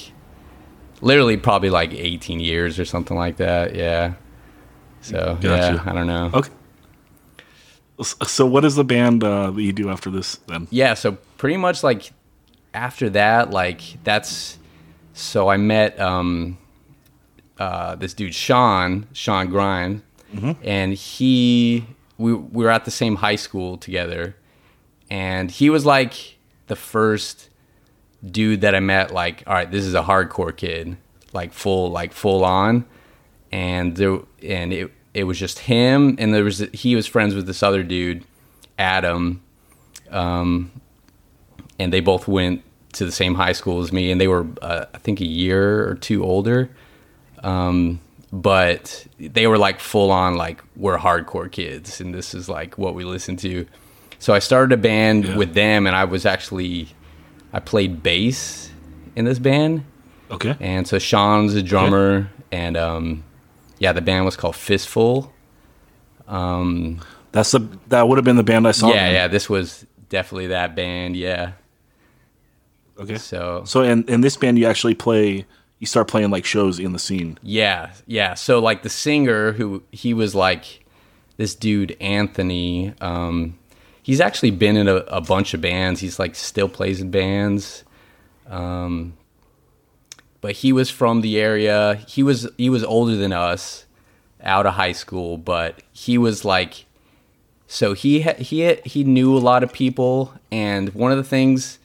literally 1.01 1.37
probably 1.37 1.69
like 1.69 1.93
18 1.93 2.39
years 2.39 2.79
or 2.79 2.85
something 2.85 3.15
like 3.17 3.37
that. 3.37 3.75
Yeah. 3.75 4.13
So 5.01 5.37
Gotcha. 5.41 5.73
yeah, 5.75 5.83
I 5.85 5.93
don't 5.93 6.07
know. 6.07 6.31
Okay. 6.33 6.49
So, 8.01 8.45
what 8.45 8.63
is 8.63 8.75
the 8.75 8.83
band 8.85 9.23
uh, 9.23 9.51
that 9.51 9.61
you 9.61 9.73
do 9.73 9.89
after 9.89 10.09
this 10.09 10.37
then? 10.47 10.67
Yeah, 10.71 10.93
so 10.93 11.17
pretty 11.37 11.57
much 11.57 11.83
like 11.83 12.11
after 12.73 13.09
that, 13.09 13.51
like 13.51 13.81
that's 14.03 14.57
so 15.13 15.49
I 15.49 15.57
met 15.57 15.99
um 15.99 16.57
uh 17.57 17.95
this 17.95 18.13
dude 18.13 18.33
Sean, 18.33 19.07
Sean 19.13 19.49
Grind, 19.49 20.01
and 20.63 20.93
he 20.93 21.85
we 22.17 22.33
we 22.33 22.63
were 22.63 22.69
at 22.71 22.85
the 22.85 22.91
same 22.91 23.17
high 23.17 23.35
school 23.35 23.77
together. 23.77 24.35
And 25.11 25.49
he 25.49 25.69
was 25.69 25.85
like 25.85 26.37
the 26.67 26.75
first 26.75 27.49
dude 28.25 28.61
that 28.61 28.75
I 28.75 28.79
met 28.79 29.11
like 29.11 29.43
all 29.47 29.53
right, 29.53 29.69
this 29.69 29.83
is 29.83 29.93
a 29.93 30.03
hardcore 30.03 30.55
kid, 30.55 30.97
like 31.33 31.51
full 31.51 31.91
like 31.91 32.13
full 32.13 32.45
on. 32.45 32.85
And 33.51 33.97
there 33.97 34.19
and 34.43 34.71
it 34.71 34.91
it 35.13 35.23
was 35.25 35.37
just 35.39 35.59
him 35.59 36.15
and 36.19 36.33
there 36.33 36.43
was 36.43 36.59
he 36.73 36.95
was 36.95 37.07
friends 37.07 37.33
with 37.35 37.47
this 37.47 37.63
other 37.63 37.83
dude, 37.83 38.23
Adam 38.77 39.41
um, 40.11 40.71
and 41.77 41.93
they 41.93 41.99
both 41.99 42.27
went 42.27 42.63
to 42.93 43.05
the 43.05 43.11
same 43.11 43.35
high 43.35 43.51
school 43.53 43.81
as 43.81 43.91
me, 43.93 44.11
and 44.11 44.19
they 44.19 44.27
were 44.27 44.47
uh, 44.61 44.85
I 44.93 44.97
think 44.97 45.21
a 45.21 45.25
year 45.27 45.87
or 45.87 45.95
two 45.95 46.23
older. 46.23 46.69
Um, 47.43 47.99
but 48.31 49.05
they 49.19 49.47
were 49.47 49.57
like 49.57 49.79
full 49.79 50.11
on 50.11 50.35
like 50.35 50.63
we're 50.75 50.97
hardcore 50.97 51.51
kids, 51.51 52.01
and 52.01 52.13
this 52.13 52.33
is 52.33 52.49
like 52.49 52.77
what 52.77 52.95
we 52.95 53.03
listen 53.03 53.37
to. 53.37 53.65
So 54.19 54.33
I 54.33 54.39
started 54.39 54.73
a 54.73 54.77
band 54.77 55.25
Yeah. 55.25 55.37
with 55.37 55.53
them, 55.53 55.87
and 55.87 55.95
I 55.95 56.05
was 56.05 56.25
actually 56.25 56.89
I 57.53 57.59
played 57.59 58.03
bass 58.03 58.71
in 59.15 59.25
this 59.25 59.39
band, 59.39 59.83
Okay. 60.31 60.55
and 60.59 60.87
so 60.87 60.99
Sean's 60.99 61.53
a 61.55 61.63
drummer, 61.63 62.29
and 62.51 62.75
um, 62.77 63.23
yeah, 63.79 63.91
the 63.93 64.01
band 64.01 64.25
was 64.25 64.35
called 64.37 64.55
Fistful. 64.55 65.33
That's 67.31 67.51
the 67.51 67.67
that 67.87 68.07
would 68.07 68.17
have 68.17 68.25
been 68.25 68.37
the 68.37 68.43
band 68.43 68.67
I 68.67 68.71
saw. 68.71 68.89
yeah, 68.89 68.93
then. 69.05 69.13
yeah, 69.13 69.27
this 69.27 69.49
was 69.49 69.85
definitely 70.09 70.47
that 70.47 70.75
band. 70.75 71.15
Yeah, 71.15 71.51
Okay. 72.99 73.17
so 73.17 73.63
So, 73.65 73.81
in 73.83 74.03
in 74.07 74.21
this 74.21 74.35
band, 74.37 74.57
you 74.59 74.65
actually 74.65 74.95
play. 74.95 75.45
You 75.79 75.87
start 75.87 76.09
playing 76.09 76.29
like 76.29 76.43
shows 76.43 76.77
in 76.77 76.91
the 76.91 76.99
scene. 76.99 77.37
Yeah, 77.41 77.91
yeah. 78.05 78.33
So 78.33 78.59
like 78.59 78.83
the 78.83 78.89
singer 78.89 79.53
who 79.53 79.81
he 79.91 80.13
was 80.13 80.35
like 80.35 80.83
this 81.37 81.55
dude 81.55 81.95
Anthony. 82.01 82.93
Um, 82.99 83.57
he's 84.03 84.19
actually 84.19 84.51
been 84.51 84.75
in 84.75 84.89
a, 84.89 84.95
a 85.07 85.21
bunch 85.21 85.53
of 85.53 85.61
bands. 85.61 86.01
He's 86.01 86.19
like 86.19 86.35
still 86.35 86.67
plays 86.67 86.99
in 86.99 87.11
bands. 87.11 87.85
Um, 88.49 89.13
but 90.41 90.53
he 90.57 90.71
was 90.71 90.89
from 90.89 91.21
the 91.21 91.39
area. 91.39 91.95
He 92.07 92.23
was 92.23 92.47
he 92.57 92.69
was 92.69 92.83
older 92.83 93.15
than 93.15 93.33
us, 93.33 93.85
out 94.41 94.65
of 94.65 94.73
high 94.75 94.93
school. 94.93 95.37
But 95.37 95.81
he 95.91 96.17
was 96.17 96.45
like, 96.45 96.85
so 97.67 97.93
he 97.93 98.21
he 98.21 98.75
he 98.85 99.03
knew 99.03 99.35
a 99.35 99.39
lot 99.39 99.63
of 99.63 99.73
people. 99.73 100.33
And 100.51 100.93
one 100.93 101.11
of 101.11 101.17
the 101.17 101.23
things 101.23 101.79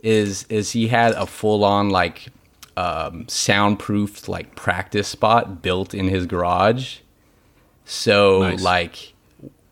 is 0.00 0.44
is 0.48 0.72
he 0.72 0.88
had 0.88 1.12
a 1.12 1.26
full 1.26 1.64
on 1.64 1.90
like 1.90 2.28
um, 2.76 3.26
soundproofed 3.28 4.28
like 4.28 4.56
practice 4.56 5.08
spot 5.08 5.62
built 5.62 5.94
in 5.94 6.08
his 6.08 6.26
garage. 6.26 6.98
So 7.84 8.42
Nice. 8.42 8.62
like 8.62 9.12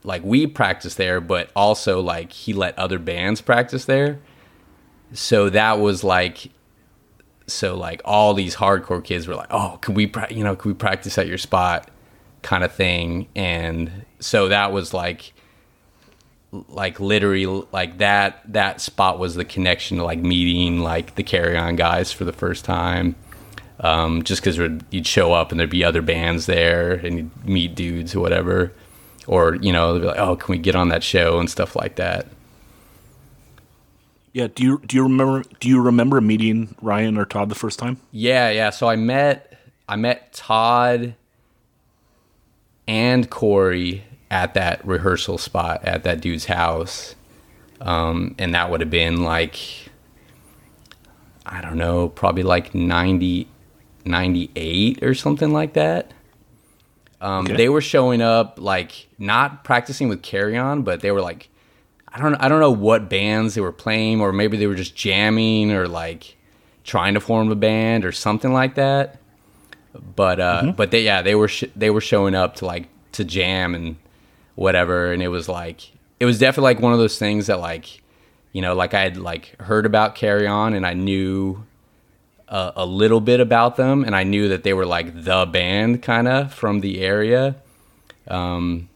like 0.04 0.22
we 0.24 0.46
practiced 0.46 0.96
there, 0.96 1.20
but 1.20 1.50
also 1.54 2.00
like 2.00 2.32
he 2.32 2.52
let 2.52 2.78
other 2.78 2.98
bands 2.98 3.40
practice 3.40 3.84
there. 3.86 4.18
So 5.12 5.48
that 5.50 5.78
was 5.80 6.04
like 6.04 6.50
so 7.50 7.76
like 7.76 8.00
all 8.04 8.34
these 8.34 8.56
hardcore 8.56 9.02
kids 9.02 9.26
were 9.26 9.34
like, 9.34 9.48
"Oh, 9.50 9.78
can 9.80 9.94
we 9.94 10.06
pra- 10.06 10.32
you 10.32 10.44
know, 10.44 10.56
can 10.56 10.70
we 10.70 10.74
practice 10.74 11.18
at 11.18 11.26
your 11.26 11.38
spot?" 11.38 11.90
kind 12.42 12.64
of 12.64 12.72
thing. 12.72 13.28
And 13.34 14.04
so 14.18 14.48
that 14.48 14.72
was 14.72 14.94
like 14.94 15.32
like 16.68 16.98
literally 16.98 17.46
like 17.70 17.98
that 17.98 18.40
that 18.52 18.80
spot 18.80 19.20
was 19.20 19.36
the 19.36 19.44
connection 19.44 19.98
to 19.98 20.04
like 20.04 20.18
meeting 20.18 20.80
like 20.80 21.14
the 21.14 21.22
carry 21.22 21.56
on 21.56 21.76
guys 21.76 22.10
for 22.10 22.24
the 22.24 22.32
first 22.32 22.64
time 22.64 23.14
um, 23.78 24.24
just 24.24 24.42
because 24.42 24.58
you'd 24.90 25.06
show 25.06 25.32
up 25.32 25.52
and 25.52 25.60
there'd 25.60 25.70
be 25.70 25.84
other 25.84 26.02
bands 26.02 26.46
there 26.46 26.94
and 26.94 27.16
you'd 27.16 27.46
meet 27.46 27.76
dudes 27.76 28.16
or 28.16 28.20
whatever 28.20 28.72
or 29.28 29.54
you 29.56 29.72
know 29.72 29.92
they'd 29.92 30.00
be 30.00 30.06
like 30.06 30.18
oh 30.18 30.34
can 30.34 30.50
we 30.50 30.58
get 30.58 30.74
on 30.74 30.88
that 30.88 31.04
show 31.04 31.38
and 31.38 31.48
stuff 31.48 31.76
like 31.76 31.94
that 31.94 32.26
Yeah. 34.32 34.46
Do 34.54 34.62
you 34.62 34.78
do 34.86 34.96
you 34.96 35.02
remember 35.02 35.42
do 35.58 35.68
you 35.68 35.80
remember 35.80 36.20
meeting 36.20 36.74
Ryan 36.80 37.16
or 37.18 37.24
Todd 37.24 37.48
the 37.48 37.54
first 37.54 37.78
time? 37.78 37.98
Yeah, 38.12 38.50
yeah. 38.50 38.70
So 38.70 38.88
I 38.88 38.96
met 38.96 39.58
I 39.88 39.96
met 39.96 40.32
Todd 40.32 41.14
and 42.86 43.28
Corey 43.28 44.04
at 44.30 44.54
that 44.54 44.84
rehearsal 44.86 45.38
spot 45.38 45.84
at 45.84 46.04
that 46.04 46.20
dude's 46.20 46.44
house. 46.46 47.14
Um, 47.80 48.34
and 48.38 48.54
that 48.54 48.70
would 48.70 48.80
have 48.80 48.90
been 48.90 49.22
like 49.24 49.58
I 51.44 51.60
don't 51.60 51.76
know, 51.78 52.08
probably 52.08 52.42
like 52.44 52.74
90 52.74 53.48
98 54.04 55.02
or 55.02 55.14
something 55.14 55.52
like 55.52 55.72
that. 55.74 56.12
Um, 57.20 57.44
Okay. 57.46 57.56
They 57.56 57.68
were 57.68 57.80
showing 57.82 58.22
up 58.22 58.58
like 58.60 59.08
not 59.18 59.62
practicing 59.64 60.08
with 60.08 60.22
Carry 60.22 60.56
On, 60.56 60.82
but 60.82 61.00
they 61.00 61.10
were 61.10 61.20
like, 61.20 61.49
I 62.12 62.20
don't 62.20 62.34
I 62.36 62.48
don't 62.48 62.60
know 62.60 62.70
what 62.70 63.08
bands 63.08 63.54
they 63.54 63.60
were 63.60 63.72
playing, 63.72 64.20
or 64.20 64.32
maybe 64.32 64.56
they 64.56 64.66
were 64.66 64.74
just 64.74 64.94
jamming 64.94 65.72
or 65.72 65.86
like 65.86 66.36
trying 66.84 67.14
to 67.14 67.20
form 67.20 67.50
a 67.50 67.54
band 67.54 68.04
or 68.04 68.12
something 68.12 68.52
like 68.52 68.74
that. 68.74 69.18
But 70.16 70.40
uh, 70.40 70.72
but 70.76 70.90
they 70.90 71.02
yeah 71.02 71.22
they 71.22 71.34
were 71.34 71.48
sh- 71.48 71.64
they 71.76 71.90
were 71.90 72.00
showing 72.00 72.34
up 72.34 72.56
to 72.56 72.66
like 72.66 72.88
to 73.12 73.24
jam 73.24 73.74
and 73.74 73.96
whatever, 74.54 75.12
and 75.12 75.22
it 75.22 75.28
was 75.28 75.48
like 75.48 75.92
it 76.18 76.24
was 76.26 76.38
definitely 76.38 76.74
like 76.74 76.82
one 76.82 76.92
of 76.92 76.98
those 76.98 77.18
things 77.18 77.46
that 77.46 77.60
like 77.60 78.02
you 78.52 78.62
know 78.62 78.74
like 78.74 78.94
I 78.94 79.00
had 79.02 79.16
like 79.16 79.60
heard 79.60 79.86
about 79.86 80.14
Carry 80.14 80.46
On 80.46 80.74
and 80.74 80.86
I 80.86 80.94
knew 80.94 81.64
a, 82.48 82.72
a 82.76 82.86
little 82.86 83.20
bit 83.20 83.40
about 83.40 83.76
them, 83.76 84.04
and 84.04 84.14
I 84.14 84.24
knew 84.24 84.48
that 84.48 84.64
they 84.64 84.72
were 84.72 84.86
like 84.86 85.24
the 85.24 85.46
band 85.46 86.02
kind 86.02 86.28
of 86.28 86.52
from 86.52 86.80
the 86.80 87.00
area. 87.00 87.56
Um, 88.28 88.88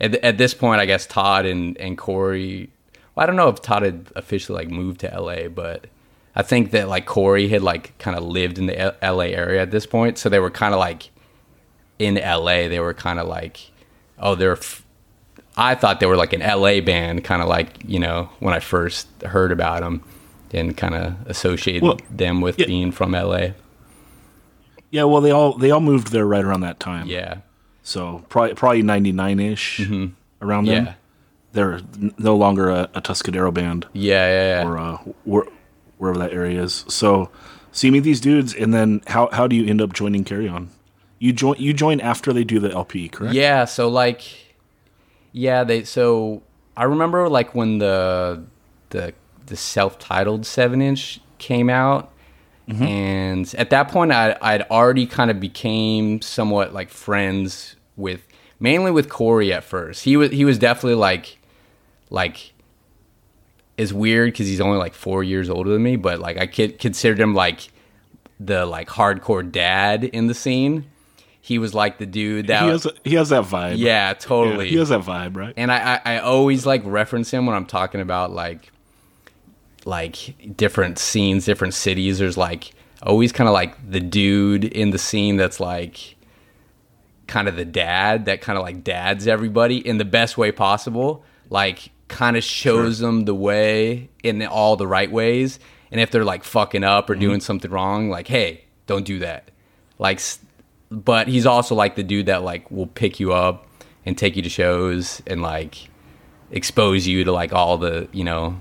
at, 0.00 0.14
at 0.16 0.38
this 0.38 0.54
point, 0.54 0.80
I 0.80 0.86
guess 0.86 1.06
Todd 1.06 1.46
and, 1.46 1.76
and 1.78 1.96
Corey. 1.98 2.70
Well, 3.14 3.22
I 3.22 3.26
don't 3.26 3.36
know 3.36 3.48
if 3.48 3.62
Todd 3.62 3.82
had 3.82 4.08
officially 4.16 4.56
like 4.58 4.68
moved 4.70 5.00
to 5.00 5.08
LA, 5.20 5.48
but 5.48 5.86
I 6.34 6.42
think 6.42 6.72
that 6.72 6.88
like 6.88 7.06
Corey 7.06 7.48
had 7.48 7.62
like 7.62 7.96
kind 7.98 8.16
of 8.16 8.24
lived 8.24 8.58
in 8.58 8.66
the 8.66 8.78
L- 8.78 8.96
LA 9.16 9.26
area 9.26 9.62
at 9.62 9.70
this 9.70 9.86
point, 9.86 10.18
so 10.18 10.28
they 10.28 10.40
were 10.40 10.50
kind 10.50 10.74
of 10.74 10.80
like 10.80 11.10
in 11.98 12.16
LA. 12.16 12.68
They 12.68 12.80
were 12.80 12.94
kind 12.94 13.18
of 13.20 13.28
like, 13.28 13.70
oh, 14.18 14.34
they're. 14.34 14.52
F- 14.52 14.82
I 15.56 15.76
thought 15.76 16.00
they 16.00 16.06
were 16.06 16.16
like 16.16 16.32
an 16.32 16.40
LA 16.40 16.80
band, 16.80 17.22
kind 17.22 17.40
of 17.40 17.46
like 17.48 17.68
you 17.86 18.00
know 18.00 18.28
when 18.40 18.52
I 18.52 18.58
first 18.58 19.06
heard 19.22 19.52
about 19.52 19.82
them, 19.82 20.02
and 20.52 20.76
kind 20.76 20.96
of 20.96 21.14
associated 21.26 21.82
Well, 21.84 21.98
them 22.10 22.40
with 22.40 22.58
yeah. 22.58 22.66
being 22.66 22.90
from 22.90 23.12
LA. 23.12 23.50
Yeah. 24.90 25.04
Well, 25.04 25.20
they 25.20 25.30
all 25.30 25.56
they 25.56 25.70
all 25.70 25.80
moved 25.80 26.08
there 26.10 26.26
right 26.26 26.44
around 26.44 26.62
that 26.62 26.80
time. 26.80 27.06
Yeah, 27.06 27.36
So 27.84 28.24
probably 28.28 28.54
probably 28.54 28.82
ninety 28.82 29.12
nine 29.12 29.38
ish 29.38 29.80
around 30.42 30.64
then. 30.64 30.86
Mm-hmm. 30.86 30.86
yeah, 30.86 30.94
They're 31.52 31.80
no 32.18 32.34
longer 32.34 32.70
a, 32.70 32.88
a 32.94 33.00
Tuscadero 33.00 33.52
band 33.52 33.86
yeah, 33.92 34.26
yeah. 34.26 34.62
yeah. 34.62 34.68
or 34.68 34.78
uh, 34.78 34.96
where, 35.24 35.44
wherever 35.98 36.18
that 36.18 36.32
area 36.32 36.62
is. 36.62 36.84
So, 36.88 37.30
so 37.72 37.86
you 37.86 37.92
meet 37.92 38.00
these 38.00 38.20
dudes, 38.20 38.54
and 38.54 38.72
then 38.74 39.02
how 39.06 39.28
how 39.32 39.46
do 39.46 39.54
you 39.54 39.68
end 39.68 39.80
up 39.80 39.92
joining 39.92 40.24
Carry 40.24 40.48
On? 40.48 40.70
You 41.18 41.32
join 41.32 41.56
you 41.58 41.72
join 41.72 42.00
after 42.00 42.32
they 42.32 42.42
do 42.42 42.58
the 42.58 42.72
LP, 42.72 43.08
correct? 43.08 43.34
Yeah, 43.34 43.66
so 43.66 43.88
like 43.88 44.22
yeah, 45.32 45.62
they 45.62 45.84
so 45.84 46.42
I 46.76 46.84
remember 46.84 47.28
like 47.28 47.54
when 47.54 47.78
the 47.78 48.42
the 48.90 49.12
the 49.46 49.56
self-titled 49.56 50.42
7-inch 50.42 51.20
came 51.36 51.68
out 51.68 52.10
Mm-hmm. 52.68 52.82
and 52.82 53.54
at 53.58 53.68
that 53.70 53.88
point 53.88 54.10
I 54.10 54.36
I'd 54.40 54.62
already 54.70 55.06
kind 55.06 55.30
of 55.30 55.38
became 55.38 56.22
somewhat 56.22 56.72
like 56.72 56.88
friends 56.88 57.76
with 57.96 58.26
mainly 58.58 58.90
with 58.90 59.08
Corey 59.10 59.52
at 59.52 59.64
first. 59.64 60.04
He 60.04 60.16
was 60.16 60.30
he 60.30 60.44
was 60.46 60.56
definitely 60.58 60.94
like 60.94 61.38
like 62.08 62.52
is 63.76 63.92
weird 63.92 64.34
cuz 64.34 64.46
he's 64.46 64.60
only 64.62 64.78
like 64.78 64.94
4 64.94 65.22
years 65.22 65.50
older 65.50 65.70
than 65.70 65.82
me, 65.82 65.96
but 65.96 66.20
like 66.20 66.38
I 66.38 66.46
kid, 66.46 66.78
considered 66.78 67.20
him 67.20 67.34
like 67.34 67.68
the 68.40 68.64
like 68.64 68.88
hardcore 68.88 69.50
dad 69.50 70.04
in 70.04 70.26
the 70.28 70.34
scene. 70.34 70.86
He 71.40 71.58
was 71.58 71.74
like 71.74 71.98
the 71.98 72.06
dude 72.06 72.46
that 72.46 72.62
He 72.62 72.68
has 72.70 72.86
he 73.04 73.14
has 73.16 73.28
that 73.28 73.44
vibe. 73.44 73.76
yeah, 73.76 74.08
Yeah, 74.08 74.14
totally. 74.14 74.70
he 74.70 74.76
has 74.76 74.88
that 74.88 75.02
vibe, 75.02 75.36
right? 75.36 75.52
and 75.58 75.70
I, 75.70 76.00
I, 76.04 76.14
I 76.14 76.18
always 76.20 76.64
like 76.64 76.80
reference 76.86 77.30
him 77.30 77.44
when 77.44 77.54
I'm 77.54 77.66
talking 77.66 78.00
about 78.00 78.30
like 78.32 78.70
like 79.86 80.56
different 80.56 80.98
scenes, 80.98 81.44
different 81.44 81.74
cities. 81.74 82.18
There's 82.18 82.36
like 82.36 82.72
always 83.02 83.32
kind 83.32 83.48
of 83.48 83.54
like 83.54 83.90
the 83.90 84.00
dude 84.00 84.64
in 84.64 84.90
the 84.90 84.98
scene 84.98 85.36
that's 85.36 85.60
like 85.60 86.16
kind 87.26 87.48
of 87.48 87.56
the 87.56 87.64
dad 87.64 88.26
that 88.26 88.40
kind 88.40 88.58
of 88.58 88.64
like 88.64 88.84
dads 88.84 89.26
everybody 89.26 89.76
in 89.76 89.98
the 89.98 90.04
best 90.04 90.38
way 90.38 90.52
possible. 90.52 91.24
Like 91.50 91.90
kind 92.08 92.36
of 92.36 92.44
shows 92.44 92.98
them 92.98 93.24
the 93.24 93.34
way 93.34 94.10
in 94.22 94.44
all 94.46 94.76
the 94.76 94.86
right 94.86 95.10
ways. 95.10 95.58
And 95.90 96.00
if 96.00 96.10
they're 96.10 96.24
like 96.24 96.44
fucking 96.44 96.84
up 96.84 97.08
or 97.08 97.14
mm-hmm. 97.14 97.20
doing 97.20 97.40
something 97.40 97.70
wrong, 97.70 98.10
like, 98.10 98.26
hey, 98.26 98.64
don't 98.86 99.04
do 99.04 99.20
that. 99.20 99.50
Like, 99.98 100.20
but 100.90 101.28
he's 101.28 101.46
also 101.46 101.74
like 101.74 101.96
the 101.96 102.02
dude 102.02 102.26
that 102.26 102.42
like 102.42 102.70
will 102.70 102.86
pick 102.86 103.20
you 103.20 103.32
up 103.32 103.66
and 104.04 104.16
take 104.16 104.36
you 104.36 104.42
to 104.42 104.48
shows 104.48 105.22
and 105.26 105.42
like 105.42 105.88
expose 106.50 107.06
you 107.06 107.24
to 107.24 107.32
like 107.32 107.52
all 107.52 107.78
the 107.78 108.08
you 108.12 108.22
know 108.22 108.60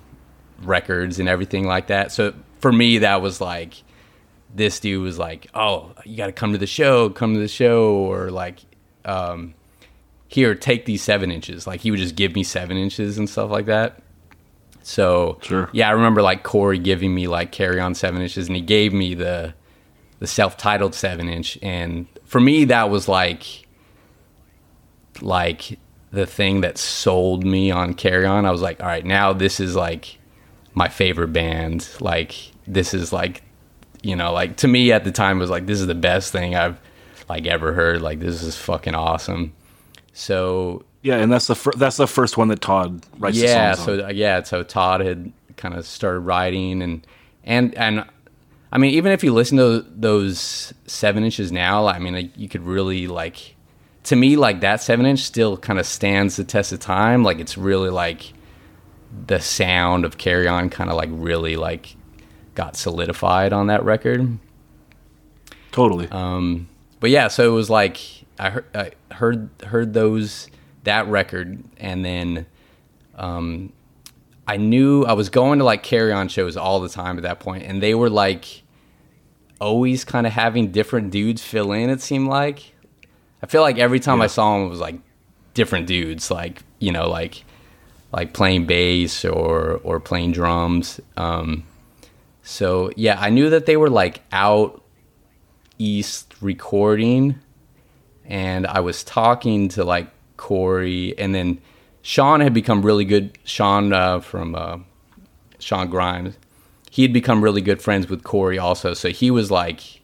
records 0.66 1.20
and 1.20 1.28
everything 1.30 1.66
like 1.66 1.88
that. 1.88 2.12
So 2.12 2.34
for 2.60 2.72
me, 2.72 3.00
that 3.00 3.22
was 3.22 3.40
like 3.42 3.76
this 4.56 4.80
dude 4.80 5.02
was 5.04 5.18
like, 5.18 5.48
"Oh, 5.56 5.92
you 6.06 6.16
got 6.18 6.28
to 6.28 6.32
come 6.32 6.52
to 6.52 6.58
the 6.58 6.68
show, 6.68 7.10
come 7.10 7.34
to 7.34 7.40
the 7.40 7.48
show," 7.48 7.94
or 7.96 8.30
like, 8.32 8.60
um, 9.06 9.54
"Here, 10.28 10.54
take 10.56 10.86
these 10.86 11.02
seven 11.02 11.32
inches." 11.32 11.66
Like 11.66 11.82
he 11.82 11.90
would 11.92 12.00
just 12.00 12.16
give 12.16 12.36
me 12.36 12.44
seven 12.44 12.78
inches 12.78 13.18
and 13.18 13.30
stuff 13.30 13.50
like 13.50 13.66
that. 13.66 14.02
So 14.86 15.40
Sure. 15.42 15.70
yeah, 15.72 15.88
I 15.88 15.92
remember 15.92 16.22
like 16.22 16.44
Corey 16.44 16.78
giving 16.78 17.16
me 17.16 17.28
like 17.28 17.52
carry 17.52 17.80
on 17.80 17.96
seven 17.96 18.22
inches, 18.22 18.48
and 18.48 18.56
he 18.56 18.62
gave 18.62 18.94
me 18.94 19.14
the 19.16 19.54
the 20.20 20.28
self 20.28 20.56
titled 20.58 20.94
seven 20.94 21.28
inch, 21.30 21.58
and 21.62 22.06
for 22.26 22.40
me 22.40 22.66
that 22.66 22.90
was 22.90 23.08
like 23.08 23.66
like 25.22 25.80
the 26.12 26.26
thing 26.26 26.62
that 26.62 26.78
sold 26.78 27.44
me 27.44 27.72
on 27.72 27.94
carry 27.94 28.26
on. 28.26 28.46
I 28.46 28.52
was 28.52 28.62
like, 28.62 28.82
all 28.82 28.88
right, 28.88 29.06
now 29.06 29.34
this 29.34 29.60
is 29.60 29.76
like 29.76 30.20
my 30.74 30.88
favorite 30.90 31.34
band. 31.34 31.88
Like 32.00 32.36
this 32.68 32.94
is 32.94 33.12
like 33.14 33.44
you 34.02 34.16
know, 34.16 34.34
like 34.34 34.58
to 34.58 34.68
me 34.68 34.92
at 34.92 35.04
the 35.06 35.12
time 35.12 35.38
it 35.38 35.40
was 35.42 35.50
like 35.50 35.66
this 35.66 35.80
is 35.80 35.88
the 35.88 35.96
best 35.96 36.32
thing 36.32 36.56
I've 36.56 36.80
like 37.30 37.46
ever 37.48 37.74
heard. 37.74 38.02
Like 38.02 38.20
this 38.20 38.44
is 38.44 38.58
fucking 38.58 38.96
awesome. 38.96 39.54
So 40.14 40.84
Yeah, 41.02 41.18
and 41.18 41.32
that's 41.32 41.48
the 41.48 41.56
fir- 41.56 41.72
that's 41.78 41.98
the 41.98 42.08
first 42.08 42.38
one 42.38 42.50
that 42.50 42.62
Todd 42.62 43.06
writes. 43.18 43.38
yeah, 43.38 43.74
songs 43.74 43.88
on. 43.88 44.00
so 44.00 44.06
uh, 44.06 44.10
yeah, 44.10 44.44
so 44.44 44.64
Todd 44.64 45.02
had 45.02 45.32
kind 45.58 45.74
of 45.76 45.86
started 45.86 46.20
writing 46.20 46.82
and 46.82 47.06
and 47.44 47.74
and 47.76 48.06
I 48.72 48.80
mean, 48.80 48.96
even 48.96 49.12
if 49.12 49.24
you 49.24 49.32
listen 49.34 49.58
to 49.60 49.86
those 49.88 50.74
seven 50.88 51.24
inches 51.24 51.52
now, 51.52 51.86
I 51.86 52.00
mean, 52.00 52.16
like, 52.16 52.36
you 52.36 52.50
could 52.50 52.64
really 52.64 53.06
like 53.08 53.56
to 54.06 54.16
me 54.16 54.36
like 54.36 54.62
that 54.62 54.82
seven 54.82 55.06
inch 55.06 55.20
still 55.20 55.56
kind 55.58 55.80
of 55.80 55.86
stands 55.86 56.36
the 56.36 56.44
test 56.44 56.74
of 56.74 56.80
time. 56.80 57.24
Like 57.24 57.40
it's 57.40 57.58
really 57.58 57.90
like 57.90 58.34
the 59.28 59.40
sound 59.40 60.06
of 60.06 60.18
Carry 60.18 60.48
On 60.48 60.70
kind 60.70 60.90
of 60.90 60.96
like 60.96 61.10
really 61.12 61.56
like 61.56 61.96
got 62.56 62.76
solidified 62.76 63.54
on 63.54 63.68
that 63.68 63.84
record. 63.84 64.38
totally. 65.72 66.08
Um, 66.10 66.68
but 67.00 67.10
yeah, 67.10 67.28
so 67.28 67.50
it 67.50 67.54
was 67.54 67.70
like 67.70 68.00
I 68.40 68.50
heard, 68.50 68.66
I 68.76 68.92
heard 69.14 69.50
heard 69.66 69.94
those 69.94 70.48
that 70.84 71.08
record, 71.08 71.64
and 71.78 72.04
then 72.04 72.46
um, 73.16 73.72
I 74.48 74.58
knew 74.58 75.04
I 75.04 75.14
was 75.14 75.30
going 75.30 75.60
to 75.60 75.66
like 75.66 75.84
carry 75.84 76.12
on 76.12 76.28
shows 76.28 76.58
all 76.58 76.80
the 76.80 76.90
time 76.90 77.18
at 77.18 77.24
that 77.24 77.40
point, 77.40 77.64
and 77.64 77.82
they 77.82 77.96
were 77.96 78.10
like 78.10 78.64
always 79.62 80.04
kind 80.04 80.28
of 80.28 80.34
having 80.34 80.72
different 80.72 81.12
dudes 81.12 81.42
fill 81.44 81.72
in. 81.72 81.90
It 81.90 82.02
seemed 82.02 82.28
like 82.28 82.74
I 83.42 83.46
feel 83.46 83.62
like 83.62 83.78
every 83.78 84.00
time 84.00 84.22
I 84.22 84.28
saw 84.28 84.58
them 84.58 84.68
it 84.68 84.70
was 84.70 84.80
like 84.80 85.00
different 85.54 85.88
dudes, 85.88 86.32
like 86.32 86.64
you 86.80 86.92
know, 86.92 87.10
like 87.10 87.44
like 88.14 88.32
playing 88.34 88.66
bass 88.66 89.26
or 89.26 89.82
or 89.84 90.00
playing 90.00 90.32
drums. 90.32 91.02
Um, 91.18 91.66
so 92.44 92.92
yeah, 92.96 93.18
I 93.20 93.30
knew 93.30 93.50
that 93.50 93.66
they 93.66 93.76
were 93.76 93.90
like 93.90 94.22
out 94.32 94.82
east 95.80 96.36
recording 96.40 97.40
and 98.26 98.68
I 98.68 98.80
was 98.80 99.04
talking 99.04 99.68
to 99.70 99.84
like 99.84 100.08
Corey 100.38 101.18
and 101.18 101.34
then 101.34 101.60
Sean 102.04 102.40
had 102.40 102.54
become 102.54 102.84
really 102.84 103.06
good 103.06 103.38
Sean 103.44 103.92
uh, 103.92 104.20
from 104.20 104.56
uh, 104.56 104.78
Sean 105.60 105.90
Grimes 105.90 106.38
he 106.92 107.02
had 107.02 107.12
become 107.12 107.44
really 107.44 107.62
good 107.62 107.82
friends 107.82 108.08
with 108.08 108.24
Corey 108.24 108.60
also 108.60 108.94
so 108.94 109.10
he 109.10 109.32
was 109.32 109.50
like 109.50 110.02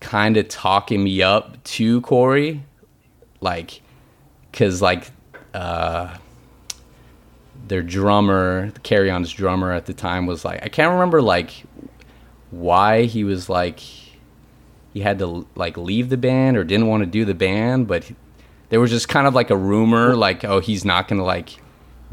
kind 0.00 0.36
of 0.38 0.48
talking 0.48 1.04
me 1.04 1.22
up 1.22 1.62
to 1.64 2.00
Corey 2.00 2.64
like 3.40 3.82
cuz 4.52 4.80
like 4.80 5.10
uh 5.52 6.16
their 7.66 7.82
drummer 7.82 8.70
Carry 8.82 9.10
On's 9.10 9.32
drummer 9.32 9.72
at 9.72 9.86
the 9.86 9.94
time 9.94 10.26
was 10.26 10.44
like 10.44 10.62
I 10.62 10.68
can't 10.68 10.92
remember 10.92 11.22
like 11.22 11.64
why 12.50 13.04
he 13.04 13.24
was 13.24 13.48
like 13.48 13.80
he 13.80 15.00
had 15.00 15.18
to 15.18 15.46
like 15.56 15.76
leave 15.76 16.08
the 16.08 16.16
band 16.16 16.56
or 16.56 16.64
didn't 16.64 16.86
want 16.88 17.02
to 17.02 17.06
do 17.06 17.24
the 17.24 17.34
band 17.34 17.88
but 17.88 18.04
he- 18.04 18.16
there 18.68 18.80
was 18.80 18.90
just 18.90 19.08
kind 19.08 19.26
of 19.26 19.34
like 19.34 19.50
a 19.50 19.56
rumor 19.56 20.14
like 20.14 20.44
oh 20.44 20.60
he's 20.60 20.84
not 20.84 21.08
gonna 21.08 21.24
like 21.24 21.58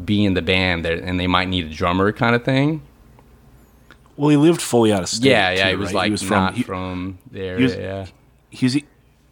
be 0.04 0.24
in 0.26 0.34
the 0.34 0.42
band 0.42 0.86
and 0.86 1.20
they 1.20 1.28
might 1.28 1.48
need 1.48 1.66
a 1.66 1.70
drummer 1.70 2.12
kind 2.12 2.34
of 2.36 2.44
thing. 2.44 2.82
Well, 4.18 4.30
he 4.30 4.38
lived 4.38 4.62
fully 4.62 4.92
out 4.92 5.04
of 5.04 5.10
state. 5.10 5.30
Yeah, 5.30 5.52
yeah, 5.52 5.64
too, 5.66 5.70
he 5.70 5.76
was 5.76 5.88
right? 5.88 5.96
like 5.96 6.06
he 6.06 6.12
was 6.12 6.30
not 6.30 6.54
he- 6.56 6.64
from 6.64 7.18
there. 7.32 7.58
he 7.58 7.64
was- 7.64 7.76
yeah, 7.76 8.06
He's 8.50 8.76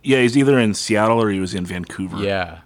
yeah, 0.03 0.21
he's 0.21 0.38
either 0.38 0.58
in 0.60 0.73
Seattle 0.73 1.21
or 1.21 1.29
he 1.29 1.39
was 1.39 1.53
in 1.53 1.65
Vancouver. 1.65 2.17
yeah. 2.23 2.60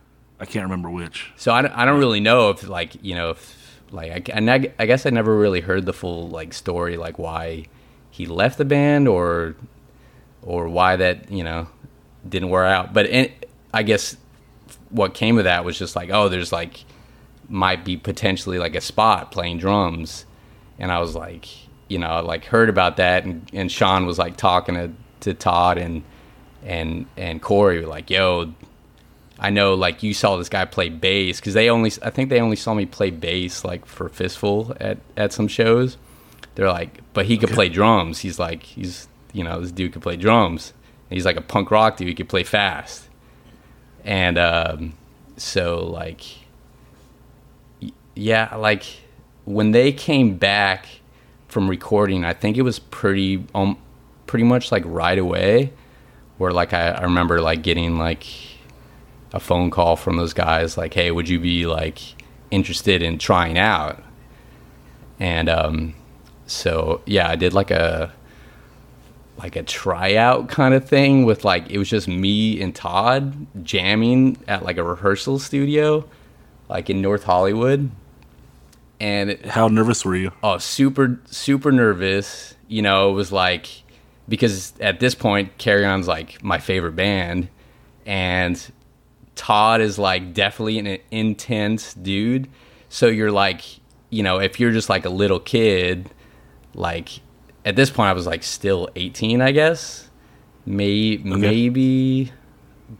I 0.43 0.45
can't 0.45 0.63
remember 0.63 0.89
which. 0.89 1.31
So 1.37 1.53
I, 1.53 1.61
don't- 1.61 1.71
I 1.73 1.85
don't 1.85 1.99
really 1.99 2.19
know 2.19 2.49
if 2.49 2.67
like 2.67 3.01
you 3.01 3.15
know 3.15 3.29
if 3.29 3.79
like 3.91 4.29
I, 4.29 4.39
I, 4.53 4.73
I 4.77 4.85
guess 4.85 5.05
I 5.05 5.09
never 5.09 5.37
really 5.37 5.61
heard 5.61 5.85
the 5.85 5.93
full 5.93 6.27
like 6.27 6.53
story 6.53 6.97
like 6.97 7.17
why 7.17 7.67
he 8.11 8.25
left 8.25 8.57
the 8.57 8.65
band 8.65 9.07
or 9.07 9.55
or 10.41 10.67
why 10.67 10.97
that 10.97 11.31
you 11.31 11.45
know 11.45 11.69
didn't 12.27 12.49
work 12.49 12.67
out. 12.67 12.93
But 12.93 13.05
in, 13.05 13.31
I 13.73 13.83
guess 13.83 14.17
what 14.89 15.13
came 15.13 15.37
of 15.37 15.45
that 15.45 15.63
was 15.63 15.79
just 15.79 15.95
like 15.95 16.09
oh 16.11 16.27
there's 16.27 16.51
like 16.51 16.83
might 17.47 17.85
be 17.85 17.95
potentially 17.95 18.59
like 18.59 18.75
a 18.75 18.81
spot 18.81 19.31
playing 19.31 19.59
drums, 19.59 20.25
and 20.77 20.91
I 20.91 20.99
was 20.99 21.15
like 21.15 21.47
you 21.87 21.99
know 21.99 22.21
like 22.21 22.43
heard 22.43 22.67
about 22.67 22.97
that 22.97 23.23
and, 23.23 23.49
and 23.53 23.71
Sean 23.71 24.05
was 24.05 24.19
like 24.19 24.35
talking 24.35 24.75
to, 24.75 24.91
to 25.21 25.33
Todd 25.33 25.77
and 25.77 26.03
and 26.65 27.05
and 27.15 27.41
Corey 27.41 27.85
like 27.85 28.09
yo 28.09 28.53
I 29.43 29.49
know 29.49 29.73
like 29.73 30.01
you 30.01 30.13
saw 30.13 30.37
this 30.37 30.47
guy 30.47 30.63
play 30.63 30.87
bass 30.87 31.41
because 31.41 31.53
they 31.53 31.69
only 31.69 31.91
I 32.01 32.09
think 32.11 32.29
they 32.29 32.39
only 32.39 32.55
saw 32.55 32.73
me 32.73 32.85
play 32.85 33.11
bass 33.11 33.65
like 33.65 33.85
for 33.85 34.07
Fistful 34.07 34.75
at 34.79 34.99
at 35.17 35.33
some 35.33 35.49
shows. 35.49 35.97
They're 36.55 36.71
like, 36.71 37.01
but 37.11 37.25
he 37.25 37.37
could 37.37 37.49
play 37.49 37.67
drums. 37.67 38.19
He's 38.19 38.39
like, 38.39 38.63
he's 38.63 39.09
you 39.33 39.43
know 39.43 39.59
this 39.59 39.73
dude 39.73 39.91
could 39.91 40.01
play 40.01 40.15
drums. 40.15 40.71
And 41.09 41.17
he's 41.17 41.25
like 41.25 41.35
a 41.35 41.41
punk 41.41 41.71
rock 41.71 41.97
dude. 41.97 42.07
He 42.07 42.15
could 42.15 42.29
play 42.29 42.43
fast. 42.43 43.09
And 44.05 44.37
um, 44.37 44.93
so 45.35 45.87
like, 45.87 46.21
yeah, 48.15 48.55
like 48.55 48.85
when 49.43 49.71
they 49.71 49.91
came 49.91 50.37
back 50.37 50.85
from 51.49 51.69
recording, 51.69 52.23
I 52.23 52.31
think 52.31 52.55
it 52.55 52.61
was 52.61 52.79
pretty 52.79 53.45
um 53.53 53.77
pretty 54.25 54.45
much 54.45 54.71
like 54.71 54.83
right 54.85 55.19
away. 55.19 55.73
Where 56.37 56.53
like 56.53 56.73
I, 56.73 56.91
I 56.91 57.03
remember 57.03 57.41
like 57.41 57.61
getting 57.61 57.97
like 57.97 58.25
a 59.33 59.39
phone 59.39 59.69
call 59.71 59.95
from 59.95 60.15
those 60.17 60.33
guys 60.33 60.77
like 60.77 60.93
hey 60.93 61.11
would 61.11 61.27
you 61.27 61.39
be 61.39 61.65
like 61.65 61.99
interested 62.51 63.01
in 63.01 63.17
trying 63.17 63.57
out? 63.57 64.01
And 65.19 65.49
um 65.49 65.95
so 66.45 67.01
yeah 67.05 67.29
i 67.29 67.35
did 67.35 67.53
like 67.53 67.71
a 67.71 68.11
like 69.37 69.55
a 69.55 69.63
tryout 69.63 70.49
kind 70.49 70.73
of 70.73 70.87
thing 70.87 71.25
with 71.25 71.43
like 71.45 71.69
it 71.71 71.77
was 71.77 71.89
just 71.89 72.07
me 72.07 72.61
and 72.61 72.75
todd 72.75 73.47
jamming 73.63 74.37
at 74.47 74.63
like 74.63 74.77
a 74.77 74.83
rehearsal 74.83 75.39
studio 75.39 76.05
like 76.69 76.89
in 76.89 77.01
north 77.01 77.23
hollywood. 77.23 77.89
And 78.99 79.31
it, 79.31 79.45
How 79.45 79.67
nervous 79.67 80.05
were 80.05 80.15
you? 80.15 80.31
oh 80.43 80.57
super 80.59 81.19
super 81.25 81.71
nervous. 81.71 82.55
You 82.67 82.81
know 82.81 83.09
it 83.09 83.13
was 83.13 83.31
like 83.31 83.67
because 84.29 84.73
at 84.79 84.99
this 84.99 85.15
point 85.15 85.57
carry 85.57 85.85
on's 85.85 86.07
like 86.07 86.43
my 86.43 86.59
favorite 86.59 86.95
band. 86.95 87.49
And 88.05 88.61
todd 89.35 89.81
is 89.81 89.97
like 89.99 90.33
definitely 90.33 90.79
an 90.79 90.99
intense 91.11 91.93
dude. 91.93 92.49
So 92.89 93.07
you're 93.07 93.31
like 93.31 93.63
you 94.09 94.21
know 94.21 94.39
if 94.39 94.59
you're 94.59 94.71
just 94.71 94.89
like 94.89 95.05
a 95.05 95.09
little 95.09 95.39
kid 95.39 96.07
like 96.75 97.09
at 97.65 97.75
this 97.75 97.89
point 97.89 98.09
i 98.09 98.13
was 98.13 98.27
like 98.27 98.43
still 98.43 98.87
18 98.95 99.41
i 99.41 99.51
guess. 99.51 100.09
May, 100.65 101.17
maybe 101.17 102.31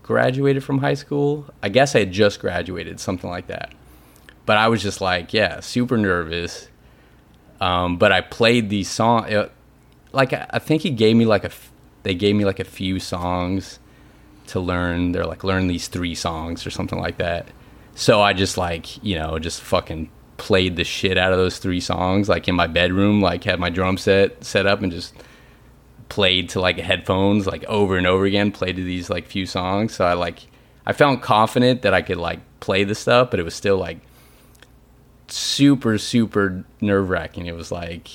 graduated 0.01 0.63
from 0.65 0.79
high 0.79 0.95
school. 0.95 1.45
I 1.61 1.69
guess 1.69 1.95
i 1.95 1.99
had 1.99 2.11
just 2.11 2.41
graduated 2.41 2.99
something 2.99 3.29
like 3.29 3.47
that. 3.47 3.73
But 4.45 4.57
I 4.57 4.67
was 4.67 4.81
just 4.81 4.99
like, 4.99 5.33
yeah, 5.33 5.61
super 5.61 5.97
nervous. 5.97 6.67
Um, 7.61 7.97
but 7.97 8.11
I 8.11 8.19
played 8.19 8.69
these 8.69 8.89
songs. 8.89 9.31
Uh, 9.31 9.49
like 10.11 10.33
I 10.33 10.45
I 10.49 10.59
think 10.59 10.81
he 10.81 10.89
gave 10.89 11.15
me 11.15 11.25
like 11.25 11.43
a, 11.43 11.47
f- 11.47 11.71
they 12.03 12.15
gave 12.15 12.35
me 12.35 12.43
like 12.43 12.59
a 12.59 12.65
few 12.65 12.99
songs 12.99 13.79
to 14.53 14.59
learn. 14.59 15.11
They're 15.11 15.25
like 15.25 15.43
learn 15.43 15.67
these 15.67 15.87
three 15.87 16.15
songs 16.15 16.65
or 16.65 16.69
something 16.69 16.99
like 16.99 17.17
that. 17.17 17.47
So 17.95 18.21
I 18.21 18.33
just 18.33 18.57
like 18.57 19.03
you 19.03 19.15
know 19.15 19.37
just 19.39 19.61
fucking 19.61 20.09
played 20.37 20.75
the 20.75 20.83
shit 20.83 21.17
out 21.17 21.31
of 21.31 21.37
those 21.37 21.57
three 21.57 21.79
songs 21.79 22.29
like 22.29 22.47
in 22.47 22.55
my 22.55 22.67
bedroom. 22.67 23.21
Like 23.21 23.43
had 23.43 23.59
my 23.59 23.69
drum 23.69 23.97
set 23.97 24.43
set 24.43 24.65
up 24.65 24.81
and 24.81 24.91
just 24.91 25.13
played 26.09 26.49
to 26.49 26.59
like 26.59 26.77
headphones 26.77 27.47
like 27.47 27.63
over 27.65 27.97
and 27.97 28.07
over 28.07 28.25
again. 28.25 28.51
Played 28.51 28.77
to 28.77 28.83
these 28.83 29.09
like 29.09 29.27
few 29.27 29.45
songs. 29.45 29.95
So 29.95 30.05
I 30.05 30.13
like 30.13 30.39
I 30.85 30.93
felt 30.93 31.21
confident 31.21 31.81
that 31.81 31.93
I 31.93 32.01
could 32.01 32.17
like 32.17 32.39
play 32.59 32.83
the 32.83 32.95
stuff, 32.95 33.31
but 33.31 33.39
it 33.39 33.43
was 33.43 33.55
still 33.55 33.77
like 33.77 33.99
super 35.27 35.97
super 35.97 36.63
nerve 36.79 37.09
wracking. 37.09 37.47
It 37.47 37.55
was 37.55 37.71
like, 37.71 38.09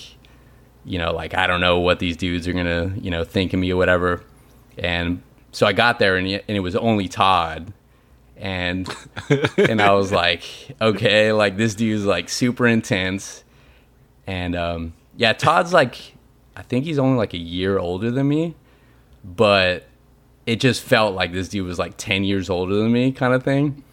you 0.85 0.99
know, 0.99 1.13
like 1.13 1.35
I 1.35 1.49
don't 1.49 1.61
know 1.61 1.81
what 1.81 1.99
these 1.99 2.17
dudes 2.17 2.47
are 2.47 2.53
gonna 2.53 2.95
you 3.01 3.11
know 3.11 3.25
think 3.25 3.53
of 3.53 3.59
me 3.59 3.73
or 3.73 3.77
whatever. 3.77 4.23
And 4.79 5.23
so 5.53 5.67
I 5.67 5.73
got 5.73 5.99
there 5.99 6.17
and 6.17 6.27
it, 6.27 6.45
and 6.49 6.57
it 6.57 6.61
was 6.61 6.77
only 6.77 7.09
Todd, 7.09 7.73
and 8.37 8.89
and 9.59 9.81
I 9.81 9.93
was 9.93 10.13
like, 10.13 10.43
okay, 10.81 11.33
like 11.33 11.57
this 11.57 11.75
dude's 11.75 12.05
like 12.05 12.29
super 12.29 12.67
intense, 12.67 13.45
and 14.27 14.55
um, 14.55 14.95
yeah, 15.17 15.33
Todd's 15.33 15.73
like, 15.73 16.15
I 16.57 16.63
think 16.63 16.85
he's 16.85 16.99
only 16.99 17.17
like 17.17 17.35
a 17.35 17.39
year 17.39 17.79
older 17.79 18.11
than 18.11 18.29
me, 18.29 18.55
but 19.25 19.87
it 20.47 20.61
just 20.61 20.83
felt 20.83 21.15
like 21.15 21.33
this 21.33 21.49
dude 21.49 21.67
was 21.67 21.79
like 21.79 21.97
10 21.99 22.25
years 22.25 22.49
older 22.49 22.75
than 22.75 22.91
me 22.91 23.13
kind 23.13 23.35
of 23.35 23.43
thing. 23.43 23.85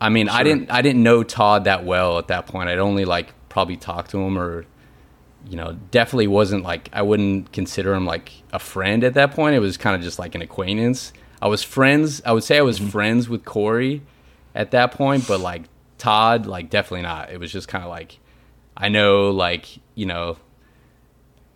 I 0.00 0.08
mean 0.08 0.28
i 0.28 0.42
didn't 0.42 0.70
i 0.70 0.82
didn't 0.82 1.02
know 1.02 1.22
todd 1.22 1.64
that 1.64 1.84
well 1.84 2.18
at 2.18 2.28
that 2.28 2.46
point. 2.46 2.68
I'd 2.68 2.78
only 2.78 3.04
like 3.04 3.32
probably 3.48 3.76
talked 3.76 4.10
to 4.10 4.18
him 4.18 4.36
or 4.36 4.66
you 5.48 5.56
know 5.56 5.72
definitely 5.90 6.26
wasn't 6.26 6.62
like 6.62 6.88
i 6.92 7.02
wouldn't 7.02 7.52
consider 7.52 7.94
him 7.94 8.06
like 8.06 8.32
a 8.52 8.58
friend 8.58 9.04
at 9.04 9.14
that 9.14 9.32
point 9.32 9.54
it 9.54 9.60
was 9.60 9.76
kind 9.76 9.96
of 9.96 10.02
just 10.02 10.18
like 10.18 10.34
an 10.34 10.42
acquaintance 10.42 11.12
i 11.42 11.48
was 11.48 11.62
friends 11.62 12.22
i 12.24 12.32
would 12.32 12.44
say 12.44 12.58
i 12.58 12.62
was 12.62 12.78
mm-hmm. 12.78 12.88
friends 12.88 13.28
with 13.28 13.44
corey 13.44 14.02
at 14.54 14.70
that 14.70 14.92
point 14.92 15.26
but 15.28 15.40
like 15.40 15.62
todd 15.98 16.46
like 16.46 16.70
definitely 16.70 17.02
not 17.02 17.30
it 17.30 17.38
was 17.38 17.52
just 17.52 17.68
kind 17.68 17.84
of 17.84 17.90
like 17.90 18.18
i 18.76 18.88
know 18.88 19.30
like 19.30 19.78
you 19.94 20.06
know 20.06 20.36